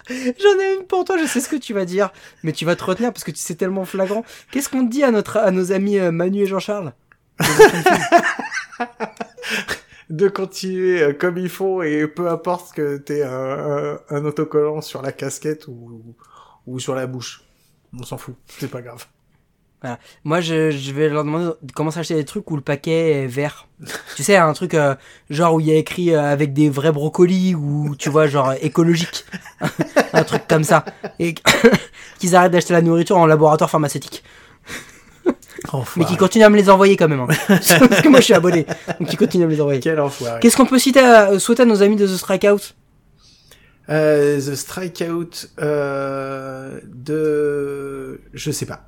J'en 0.08 0.60
ai 0.60 0.76
une 0.76 0.86
pour 0.88 1.04
toi, 1.06 1.18
je 1.18 1.26
sais 1.26 1.42
ce 1.42 1.50
que 1.50 1.56
tu 1.56 1.74
vas 1.74 1.86
dire, 1.86 2.12
mais 2.44 2.52
tu 2.52 2.66
vas 2.66 2.76
te 2.76 2.84
retenir 2.84 3.12
parce 3.12 3.24
que 3.24 3.32
sais 3.34 3.56
tellement 3.56 3.86
flagrant. 3.86 4.24
Qu'est-ce 4.52 4.70
qu'on 4.70 4.84
dit 4.84 5.04
à 5.04 5.12
notre 5.12 5.38
à 5.38 5.52
nos 5.52 5.72
amis 5.72 5.98
euh, 6.00 6.12
Manu 6.12 6.42
et 6.44 6.46
Jean-Charles? 6.46 6.94
De 10.10 10.28
continuer 10.30 11.02
euh, 11.02 11.14
comme 11.14 11.38
il 11.38 11.50
faut 11.50 11.82
et 11.82 12.08
peu 12.08 12.30
importe 12.30 12.76
que 12.76 12.98
t'aies 12.98 13.24
un, 13.24 13.32
un, 13.32 14.00
un 14.10 14.26
autocollant 14.26 14.82
sur 14.82 15.02
la 15.02 15.12
casquette 15.12 15.68
ou, 15.68 16.16
ou 16.68 16.80
sur 16.80 16.94
la 16.94 17.08
bouche. 17.08 17.42
On 17.98 18.04
s'en 18.04 18.18
fout, 18.18 18.36
c'est 18.60 18.70
pas 18.70 18.82
grave. 18.82 19.08
Moi, 20.24 20.42
je, 20.42 20.72
je 20.72 20.92
vais 20.94 21.10
leur 21.10 21.24
demander 21.24 21.52
de 21.62 21.72
commencer 21.72 21.98
à 21.98 22.02
acheter 22.02 22.16
des 22.16 22.26
trucs 22.26 22.50
où 22.52 22.56
le 22.56 22.62
paquet 22.62 23.24
est 23.24 23.28
vert. 23.28 23.68
tu 24.16 24.24
sais, 24.24 24.36
un 24.38 24.54
truc 24.54 24.74
euh, 24.74 24.96
genre 25.30 25.54
où 25.56 25.60
il 25.60 25.68
y 25.68 25.72
a 25.72 25.76
écrit 25.76 26.14
euh, 26.14 26.22
avec 26.22 26.54
des 26.54 26.70
vrais 26.70 26.92
brocolis 26.92 27.56
ou 27.56 27.96
tu 27.98 28.10
vois 28.10 28.28
genre 28.28 28.54
écologique, 28.62 29.26
un 30.14 30.24
truc 30.24 30.44
comme 30.48 30.64
ça, 30.64 30.86
et 31.20 31.36
qu'ils 32.20 32.36
arrêtent 32.36 32.54
d'acheter 32.54 32.74
la 32.74 32.82
nourriture 32.82 33.18
en 33.18 33.26
laboratoire 33.26 33.70
pharmaceutique. 33.70 34.24
Enfoiré. 35.72 36.00
Mais 36.00 36.06
qui 36.06 36.18
continue 36.18 36.44
à 36.44 36.50
me 36.50 36.58
les 36.58 36.70
envoyer 36.70 36.96
quand 36.96 37.08
même. 37.08 37.22
hein. 37.22 37.28
Parce 37.48 38.02
que 38.02 38.08
moi 38.10 38.20
je 38.20 38.26
suis 38.26 38.34
abonné. 38.34 38.66
Donc 39.00 39.12
il 39.12 39.18
continue 39.18 39.44
à 39.46 39.48
me 39.48 39.52
les 39.52 39.62
envoyer. 39.62 39.80
Quel 39.80 40.00
enfoiré. 40.00 40.40
Qu'est-ce 40.40 40.56
qu'on 40.56 40.66
peut 40.68 40.78
citer 40.80 41.00
à, 41.00 41.32
euh, 41.32 41.40
souhaiter 41.40 41.64
à 41.64 41.66
nos 41.66 41.82
amis 41.82 41.96
de 41.96 42.06
The 42.06 42.16
Strikeout? 42.18 42.74
Euh, 43.90 44.38
the 44.40 44.56
Strikeout 44.56 45.48
euh, 45.60 46.80
de... 46.86 48.22
Je 48.34 48.52
sais 48.52 48.66
pas. 48.66 48.88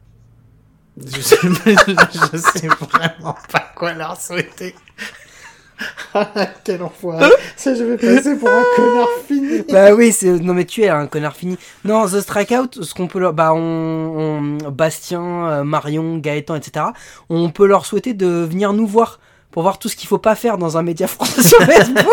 Je 1.05 1.21
sais, 1.21 1.37
je 1.43 2.37
sais 2.37 2.67
vraiment 2.67 3.35
pas 3.51 3.65
quoi 3.75 3.93
leur 3.93 4.19
souhaiter. 4.19 4.75
Quel 6.63 6.81
enfoiré. 6.81 7.29
Ça, 7.55 7.75
je 7.75 7.83
vais 7.83 7.97
passer 7.97 8.35
pour 8.35 8.49
un 8.49 8.63
connard 8.75 9.07
fini. 9.27 9.61
Bah 9.71 9.93
oui, 9.93 10.11
c'est 10.11 10.31
non 10.39 10.55
mais 10.55 10.65
tu 10.65 10.81
es 10.81 10.89
un 10.89 11.05
connard 11.05 11.35
fini. 11.35 11.55
Non, 11.85 12.07
The 12.07 12.21
Strikeout, 12.21 12.81
ce 12.83 12.93
qu'on 12.95 13.07
peut 13.07 13.19
leur 13.19 13.33
bah 13.33 13.53
on, 13.53 13.57
on- 14.65 14.71
Bastien, 14.71 15.21
euh, 15.21 15.63
Marion, 15.63 16.17
Gaëtan, 16.17 16.55
etc. 16.55 16.85
On 17.29 17.49
peut 17.51 17.67
leur 17.67 17.85
souhaiter 17.85 18.15
de 18.15 18.25
venir 18.27 18.73
nous 18.73 18.87
voir 18.87 19.19
pour 19.51 19.61
voir 19.61 19.77
tout 19.77 19.87
ce 19.89 19.95
qu'il 19.95 20.07
faut 20.07 20.17
pas 20.17 20.33
faire 20.35 20.57
dans 20.57 20.77
un 20.77 20.81
média 20.81 21.07
français 21.07 21.43
sur 21.43 21.61
Facebook. 21.61 22.05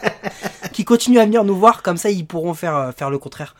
qui 0.72 0.84
continuent 0.86 1.18
à 1.20 1.24
venir 1.26 1.44
nous 1.44 1.56
voir 1.56 1.82
comme 1.82 1.96
ça 1.98 2.10
ils 2.10 2.26
pourront 2.26 2.54
faire 2.54 2.74
euh, 2.76 2.92
faire 2.92 3.10
le 3.10 3.18
contraire. 3.18 3.54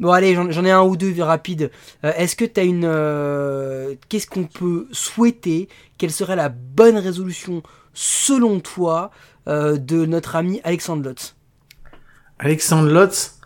Bon 0.00 0.10
allez, 0.10 0.34
j'en 0.34 0.64
ai 0.64 0.70
un 0.72 0.82
ou 0.82 0.96
deux 0.96 1.14
rapides. 1.22 1.70
Euh, 2.04 2.12
Est-ce 2.16 2.34
que 2.36 2.44
tu 2.44 2.58
as 2.60 2.64
une 2.64 2.84
euh, 2.84 3.94
qu'est-ce 4.08 4.26
qu'on 4.26 4.44
peut 4.44 4.88
souhaiter? 4.90 5.68
Quelle 5.98 6.10
serait 6.10 6.36
la 6.36 6.48
bonne 6.48 6.96
résolution 6.98 7.62
selon 7.92 8.58
toi 8.60 9.10
euh, 9.46 9.76
de 9.76 10.04
notre 10.04 10.34
ami 10.36 10.60
Alexandre 10.64 11.04
Lotz? 11.04 11.36
Alexandre 12.40 12.90
Lotz, 12.90 13.38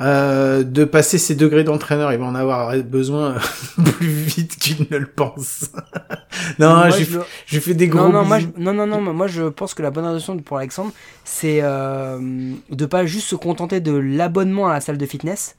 de 0.00 0.84
passer 0.84 1.18
ses 1.18 1.36
degrés 1.36 1.62
d'entraîneur, 1.62 2.12
il 2.12 2.18
va 2.18 2.24
en 2.26 2.34
avoir 2.34 2.76
besoin 2.82 3.36
plus 3.98 4.08
vite 4.08 4.56
qu'il 4.56 4.88
ne 4.90 4.96
le 4.98 5.06
pense. 5.06 5.70
non, 6.58 6.74
Moi, 6.74 6.90
je, 6.90 7.60
fais- 7.60 7.74
des 7.74 7.86
gros 7.86 8.00
non, 8.08 8.12
non, 8.12 8.24
moi, 8.24 8.40
je, 8.40 8.46
bisous. 8.46 8.60
non, 8.60 8.74
non, 8.74 8.86
non, 8.88 9.14
moi 9.14 9.28
je 9.28 9.44
pense 9.44 9.74
que 9.74 9.82
la 9.82 9.92
bonne 9.92 10.04
résolution 10.04 10.36
pour 10.38 10.56
Alexandre, 10.58 10.90
c'est 11.24 11.60
de 11.62 12.86
pas 12.86 13.06
juste 13.06 13.28
se 13.28 13.36
contenter 13.36 13.78
de 13.80 13.92
l'abonnement 13.92 14.66
à 14.68 14.72
la 14.72 14.80
salle 14.80 14.98
de 14.98 15.06
fitness, 15.06 15.54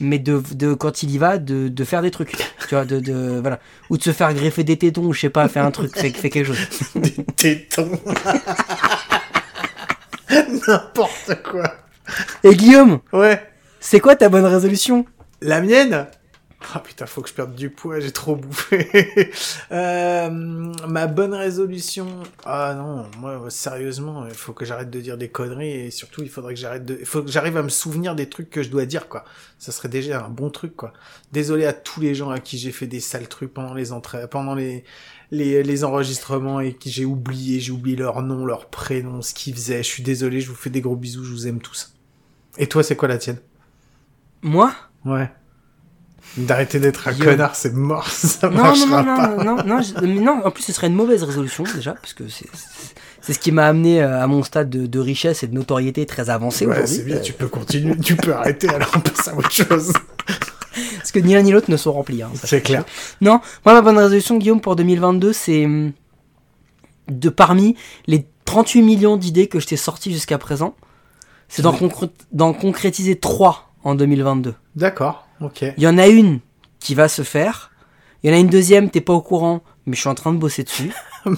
mais 0.00 0.18
de, 0.18 0.42
de 0.54 0.74
quand 0.74 1.02
il 1.02 1.10
y 1.10 1.18
va, 1.18 1.38
de, 1.38 1.68
de 1.68 1.84
faire 1.84 2.02
des 2.02 2.10
trucs, 2.10 2.36
tu 2.68 2.74
vois, 2.74 2.84
de, 2.84 3.00
de 3.00 3.38
voilà, 3.40 3.58
ou 3.90 3.96
de 3.96 4.02
se 4.02 4.12
faire 4.12 4.32
greffer 4.34 4.64
des 4.64 4.76
tétons, 4.76 5.04
ou 5.06 5.12
je 5.12 5.20
sais 5.20 5.30
pas, 5.30 5.48
faire 5.48 5.64
un 5.64 5.70
truc, 5.70 5.96
fait, 5.96 6.10
fait 6.10 6.30
quelque 6.30 6.46
chose. 6.46 6.58
des 6.94 7.12
tétons. 7.36 7.98
N'importe 10.68 11.42
quoi. 11.42 11.74
Et 12.44 12.54
Guillaume, 12.54 13.00
Ouais. 13.12 13.42
c'est 13.80 14.00
quoi 14.00 14.16
ta 14.16 14.28
bonne 14.28 14.44
résolution? 14.44 15.04
La 15.40 15.60
mienne? 15.60 16.06
Ah 16.60 16.80
putain, 16.80 17.06
faut 17.06 17.22
que 17.22 17.28
je 17.28 17.34
perde 17.34 17.54
du 17.54 17.70
poids, 17.70 18.00
j'ai 18.00 18.10
trop 18.10 18.34
bouffé. 18.36 19.30
Euh, 19.70 20.30
ma 20.30 21.06
bonne 21.06 21.34
résolution 21.34 22.06
Ah 22.44 22.74
non, 22.74 23.06
moi 23.18 23.50
sérieusement, 23.50 24.26
il 24.26 24.34
faut 24.34 24.52
que 24.52 24.64
j'arrête 24.64 24.90
de 24.90 25.00
dire 25.00 25.18
des 25.18 25.28
conneries 25.28 25.72
et 25.72 25.90
surtout 25.90 26.22
il 26.22 26.30
faudrait 26.30 26.54
que 26.54 26.60
j'arrête 26.60 26.84
de 26.86 26.96
il 26.98 27.06
faut 27.06 27.22
que 27.22 27.30
j'arrive 27.30 27.56
à 27.58 27.62
me 27.62 27.68
souvenir 27.68 28.14
des 28.14 28.28
trucs 28.28 28.50
que 28.50 28.62
je 28.62 28.70
dois 28.70 28.86
dire 28.86 29.08
quoi. 29.08 29.24
Ça 29.58 29.72
serait 29.72 29.88
déjà 29.88 30.24
un 30.24 30.30
bon 30.30 30.50
truc 30.50 30.74
quoi. 30.74 30.92
Désolé 31.32 31.66
à 31.66 31.72
tous 31.74 32.00
les 32.00 32.14
gens 32.14 32.30
à 32.30 32.40
qui 32.40 32.58
j'ai 32.58 32.72
fait 32.72 32.86
des 32.86 33.00
sales 33.00 33.28
trucs 33.28 33.52
pendant 33.52 33.74
les 33.74 33.92
entrées 33.92 34.26
pendant 34.28 34.54
les 34.54 34.84
les, 35.30 35.62
les 35.62 35.84
enregistrements 35.84 36.60
et 36.60 36.74
qui 36.74 36.90
j'ai 36.90 37.04
oublié, 37.04 37.60
j'ai 37.60 37.72
oublié 37.72 37.96
leur 37.96 38.22
nom, 38.22 38.46
leur 38.46 38.66
prénom, 38.66 39.22
ce 39.22 39.34
qu'ils 39.34 39.54
faisaient. 39.54 39.82
Je 39.82 39.88
suis 39.88 40.02
désolé, 40.02 40.40
je 40.40 40.48
vous 40.48 40.56
fais 40.56 40.70
des 40.70 40.80
gros 40.80 40.96
bisous, 40.96 41.24
je 41.24 41.32
vous 41.32 41.46
aime 41.46 41.60
tous. 41.60 41.94
Et 42.56 42.66
toi, 42.66 42.82
c'est 42.82 42.96
quoi 42.96 43.08
la 43.08 43.18
tienne? 43.18 43.38
Moi? 44.42 44.74
Ouais. 45.04 45.30
D'arrêter 46.38 46.78
d'être 46.80 47.08
un 47.08 47.14
connard, 47.14 47.54
c'est 47.56 47.72
mort, 47.74 48.06
ça 48.10 48.48
Non, 48.48 48.56
non, 48.56 48.62
marchera 48.62 49.02
non, 49.02 49.16
pas. 49.16 49.28
non, 49.44 49.56
non, 49.56 49.64
non, 49.64 49.82
je- 49.82 50.04
mais 50.06 50.20
non, 50.20 50.40
en 50.44 50.50
plus 50.50 50.62
ce 50.62 50.72
serait 50.72 50.86
une 50.86 50.94
mauvaise 50.94 51.22
résolution 51.24 51.64
déjà, 51.74 51.92
parce 51.94 52.14
que 52.14 52.24
c'est 52.28 53.32
ce 53.32 53.38
qui 53.38 53.50
m'a 53.52 53.66
amené 53.66 54.00
euh, 54.02 54.22
à 54.22 54.26
mon 54.26 54.42
stade 54.42 54.70
de, 54.70 54.86
de 54.86 54.98
richesse 54.98 55.42
et 55.42 55.46
de 55.48 55.54
notoriété 55.54 56.06
très 56.06 56.30
avancé 56.30 56.64
Ouais, 56.66 56.72
aujourd'hui. 56.74 56.94
c'est 56.96 57.04
bien, 57.04 57.18
tu 57.20 57.32
peux 57.32 57.48
continuer, 57.48 57.96
tu 57.98 58.14
peux 58.16 58.32
arrêter, 58.34 58.68
alors 58.68 58.90
on 58.96 59.00
passe 59.00 59.28
à 59.28 59.34
autre 59.36 59.50
chose. 59.50 59.92
Parce 60.98 61.10
que 61.10 61.18
ni 61.18 61.34
l'un 61.34 61.42
ni 61.42 61.50
l'autre 61.50 61.70
ne 61.70 61.76
sont 61.76 61.92
remplis. 61.92 62.22
hein. 62.22 62.30
C'est 62.44 62.60
clair. 62.62 62.84
Non, 63.20 63.40
moi 63.64 63.74
ma 63.74 63.82
bonne 63.82 63.98
résolution, 63.98 64.36
Guillaume, 64.38 64.60
pour 64.60 64.76
2022, 64.76 65.32
c'est 65.32 65.64
hum, 65.64 65.92
de 67.08 67.28
parmi 67.30 67.74
les 68.06 68.26
38 68.44 68.82
millions 68.82 69.16
d'idées 69.16 69.48
que 69.48 69.60
je 69.60 69.66
t'ai 69.66 69.76
sorties 69.76 70.12
jusqu'à 70.12 70.38
présent, 70.38 70.74
c'est 71.48 71.62
d'en 71.62 71.76
d'en 72.32 72.52
concrétiser 72.52 73.16
3 73.18 73.72
en 73.82 73.94
2022. 73.94 74.54
D'accord, 74.76 75.26
ok. 75.40 75.62
Il 75.76 75.82
y 75.82 75.86
en 75.86 75.98
a 75.98 76.06
une 76.06 76.40
qui 76.80 76.94
va 76.94 77.08
se 77.08 77.22
faire, 77.22 77.70
il 78.22 78.30
y 78.30 78.32
en 78.32 78.36
a 78.36 78.40
une 78.40 78.48
deuxième, 78.48 78.90
t'es 78.90 79.00
pas 79.00 79.12
au 79.12 79.20
courant, 79.20 79.62
mais 79.86 79.94
je 79.94 80.00
suis 80.00 80.08
en 80.08 80.14
train 80.14 80.32
de 80.32 80.38
bosser 80.38 80.64
dessus. 80.64 80.90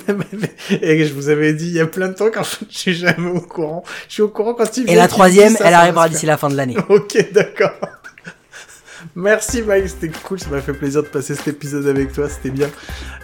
Et 0.82 1.04
je 1.04 1.14
vous 1.14 1.28
avais 1.28 1.52
dit 1.52 1.66
il 1.66 1.74
y 1.74 1.80
a 1.80 1.86
plein 1.86 2.08
de 2.08 2.14
temps 2.14 2.30
qu'en 2.30 2.44
fait, 2.44 2.66
je 2.68 2.78
suis 2.78 2.94
jamais 2.94 3.30
au 3.30 3.40
courant. 3.40 3.82
Je 4.08 4.14
suis 4.14 4.22
au 4.22 4.28
courant 4.28 4.54
quand 4.54 4.76
il 4.76 4.88
Et 4.90 4.94
la 4.94 5.08
troisième, 5.08 5.56
elle 5.60 5.74
arrivera 5.74 6.08
d'ici 6.08 6.26
la 6.26 6.36
fin 6.36 6.48
de 6.48 6.56
l'année. 6.56 6.76
Ok, 6.88 7.32
d'accord. 7.32 7.72
Merci 9.16 9.62
Mike, 9.62 9.88
c'était 9.88 10.10
cool, 10.22 10.38
ça 10.38 10.48
m'a 10.50 10.60
fait 10.60 10.72
plaisir 10.72 11.02
de 11.02 11.08
passer 11.08 11.34
cet 11.34 11.48
épisode 11.48 11.86
avec 11.86 12.12
toi, 12.12 12.28
c'était 12.28 12.50
bien. 12.50 12.68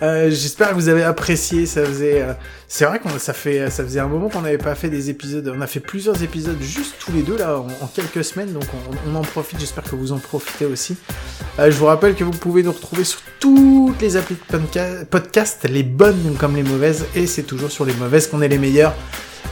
Euh, 0.03 0.31
J'espère 0.31 0.71
que 0.71 0.75
vous 0.75 0.89
avez 0.89 1.03
apprécié, 1.03 1.67
ça 1.67 1.85
faisait, 1.85 2.23
euh, 2.23 2.33
c'est 2.69 2.85
vrai 2.85 2.99
qu'on 2.99 3.19
ça 3.19 3.33
fait, 3.33 3.71
ça 3.71 3.85
faisait 3.85 4.01
un 4.01 4.07
moment 4.09 4.29
qu'on 4.29 4.43
n'avait 4.43 4.59
pas 4.59 4.75
fait 4.75 4.89
des 4.89 5.11
épisodes, 5.11 5.53
on 5.57 5.61
a 5.61 5.67
fait 5.67 5.81
plusieurs 5.81 6.23
épisodes 6.23 6.61
juste 6.61 6.95
tous 6.99 7.13
les 7.13 7.23
deux 7.23 7.37
là 7.39 7.59
en, 7.59 7.87
quelques 7.89 8.25
semaines, 8.25 8.53
donc 8.53 8.65
on, 9.07 9.15
en 9.15 9.23
profite. 9.23 9.61
J'espère 9.61 9.85
que 9.85 9.97
vous 9.97 10.13
en 10.13 10.19
profitez 10.19 10.65
aussi. 10.67 10.97
Euh, 11.59 11.71
je 11.71 11.77
vous 11.77 11.87
rappelle 11.87 12.15
que 12.15 12.25
vous 12.25 12.31
pouvez 12.31 12.63
nous 12.63 12.73
retrouver 12.73 13.05
sur 13.05 13.21
toutes 13.41 14.01
les 14.01 14.17
applis 14.17 14.37
de 14.51 14.57
podca- 14.59 15.05
podcast, 15.05 15.67
les 15.69 15.83
bonnes 15.83 16.37
comme 16.39 16.57
les 16.57 16.63
mauvaises, 16.63 17.05
et 17.15 17.27
c'est 17.27 17.43
toujours 17.45 17.71
sur 17.71 17.85
les 17.85 17.95
mauvaises 17.95 18.27
qu'on 18.27 18.43
est 18.43 18.49
les 18.49 18.59
meilleurs. 18.59 18.95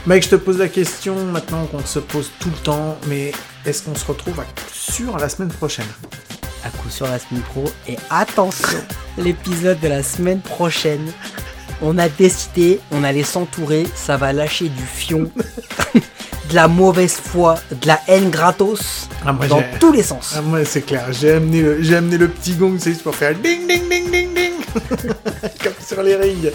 Mike, 0.05 0.23
je 0.23 0.29
te 0.29 0.35
pose 0.35 0.59
la 0.59 0.67
question 0.67 1.15
maintenant 1.25 1.65
qu'on 1.65 1.83
se 1.83 1.99
pose 1.99 2.29
tout 2.39 2.49
le 2.49 2.63
temps, 2.63 2.97
mais 3.07 3.31
est-ce 3.65 3.83
qu'on 3.83 3.95
se 3.95 4.05
retrouve 4.05 4.39
à 4.39 4.43
coup 4.43 4.69
sûr 4.71 5.17
la 5.17 5.29
semaine 5.29 5.49
prochaine? 5.49 5.87
À 6.63 6.69
coup 6.69 6.89
sur 6.89 7.07
la 7.07 7.19
semaine 7.19 7.41
pro. 7.41 7.65
Et 7.87 7.97
attention, 8.09 8.79
l'épisode 9.17 9.79
de 9.79 9.87
la 9.87 10.03
semaine 10.03 10.39
prochaine, 10.41 11.11
on 11.81 11.97
a 11.97 12.09
décidé, 12.09 12.79
on 12.91 13.03
allait 13.03 13.23
s'entourer, 13.23 13.85
ça 13.95 14.17
va 14.17 14.33
lâcher 14.33 14.69
du 14.69 14.83
fion, 14.83 15.29
de 15.93 16.55
la 16.55 16.67
mauvaise 16.67 17.15
foi, 17.15 17.55
de 17.69 17.87
la 17.87 17.99
haine 18.07 18.29
gratos, 18.29 19.09
Ah, 19.25 19.33
moi, 19.33 19.47
dans 19.47 19.63
tous 19.79 19.91
les 19.91 20.03
sens. 20.03 20.33
Ah, 20.37 20.41
moi, 20.41 20.63
c'est 20.65 20.81
clair, 20.81 21.05
j'ai 21.11 21.33
amené, 21.33 21.61
le... 21.61 21.81
j'ai 21.81 21.95
amené 21.95 22.17
le 22.17 22.29
petit 22.29 22.53
gong, 22.53 22.77
c'est 22.79 22.91
juste 22.91 23.03
pour 23.03 23.15
faire 23.15 23.35
ding 23.35 23.67
ding 23.67 23.89
ding 23.89 24.11
ding 24.11 24.33
ding 24.33 24.54
Comme 25.63 25.73
sur 25.85 26.03
les 26.03 26.15
rings. 26.15 26.51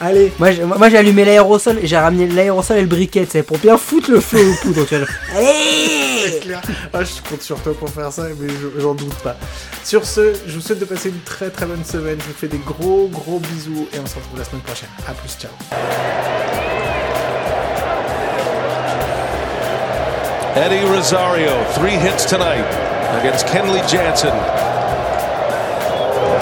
Allez, 0.00 0.32
Moi, 0.38 0.52
j'ai- 0.52 0.64
moi 0.64 0.88
j'ai 0.88 0.96
allumé 0.98 1.24
l'aérosol 1.24 1.78
et 1.82 1.86
j'ai 1.86 1.96
ramené 1.96 2.26
l'aérosol 2.28 2.78
et 2.78 2.80
le 2.82 2.86
briquet, 2.86 3.26
sais, 3.30 3.42
pour 3.42 3.58
bien 3.58 3.76
foutre 3.78 4.10
le 4.10 4.20
feu 4.20 4.38
aux 4.46 4.54
poudres. 4.62 4.86
Tu 4.86 4.96
vois. 4.96 5.06
c'est 5.34 6.30
Allez 6.30 6.38
clair. 6.40 6.62
Ah, 6.92 7.00
je 7.04 7.28
compte 7.28 7.42
sur 7.42 7.60
toi 7.60 7.74
pour 7.74 7.90
faire 7.90 8.10
ça, 8.12 8.24
mais 8.40 8.48
je- 8.48 8.80
j'en 8.80 8.94
doute 8.94 9.14
pas. 9.16 9.36
Sur 9.84 10.04
ce, 10.06 10.32
je 10.46 10.54
vous 10.54 10.60
souhaite 10.60 10.78
de 10.78 10.84
passer 10.84 11.08
une 11.10 11.20
très 11.20 11.50
très 11.50 11.66
bonne 11.66 11.84
semaine. 11.84 12.16
Je 12.20 12.26
vous 12.26 12.38
fais 12.38 12.48
des 12.48 12.58
gros 12.58 13.08
gros 13.08 13.38
bisous 13.40 13.86
et 13.92 13.98
on 14.02 14.06
se 14.06 14.14
retrouve 14.16 14.38
la 14.38 14.44
semaine 14.44 14.62
prochaine. 14.62 14.88
A 15.08 15.12
plus, 15.12 15.36
ciao. 15.38 15.50
Eddie 20.56 20.84
Rosario, 20.86 21.50
three 21.74 21.96
hits 21.96 22.24
tonight 22.26 22.64
against 23.20 23.46
Kenley 23.48 23.82
Jansen. 23.88 24.32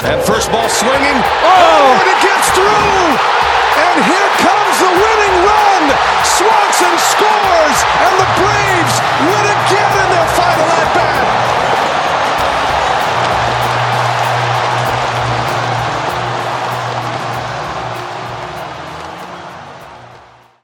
And 0.03 0.19
first 0.27 0.51
ball 0.51 0.69
swinging. 0.69 1.19
Oh, 1.47 1.95
and 1.95 2.09
it 2.11 2.21
gets 2.27 2.51
through. 2.51 3.07
And 3.79 3.99
here 4.03 4.31
comes 4.43 4.75
the 4.83 4.93
winning 4.99 5.37
run. 5.47 5.83
Swanson 6.27 6.95
scores, 6.99 7.79
and 8.03 8.15
the 8.19 8.29
Braves 8.35 8.97
win 9.31 9.47
again 9.47 9.93
in 10.03 10.09
their 10.11 10.29
final 10.35 10.69
at 10.75 10.95
bat. 10.95 11.42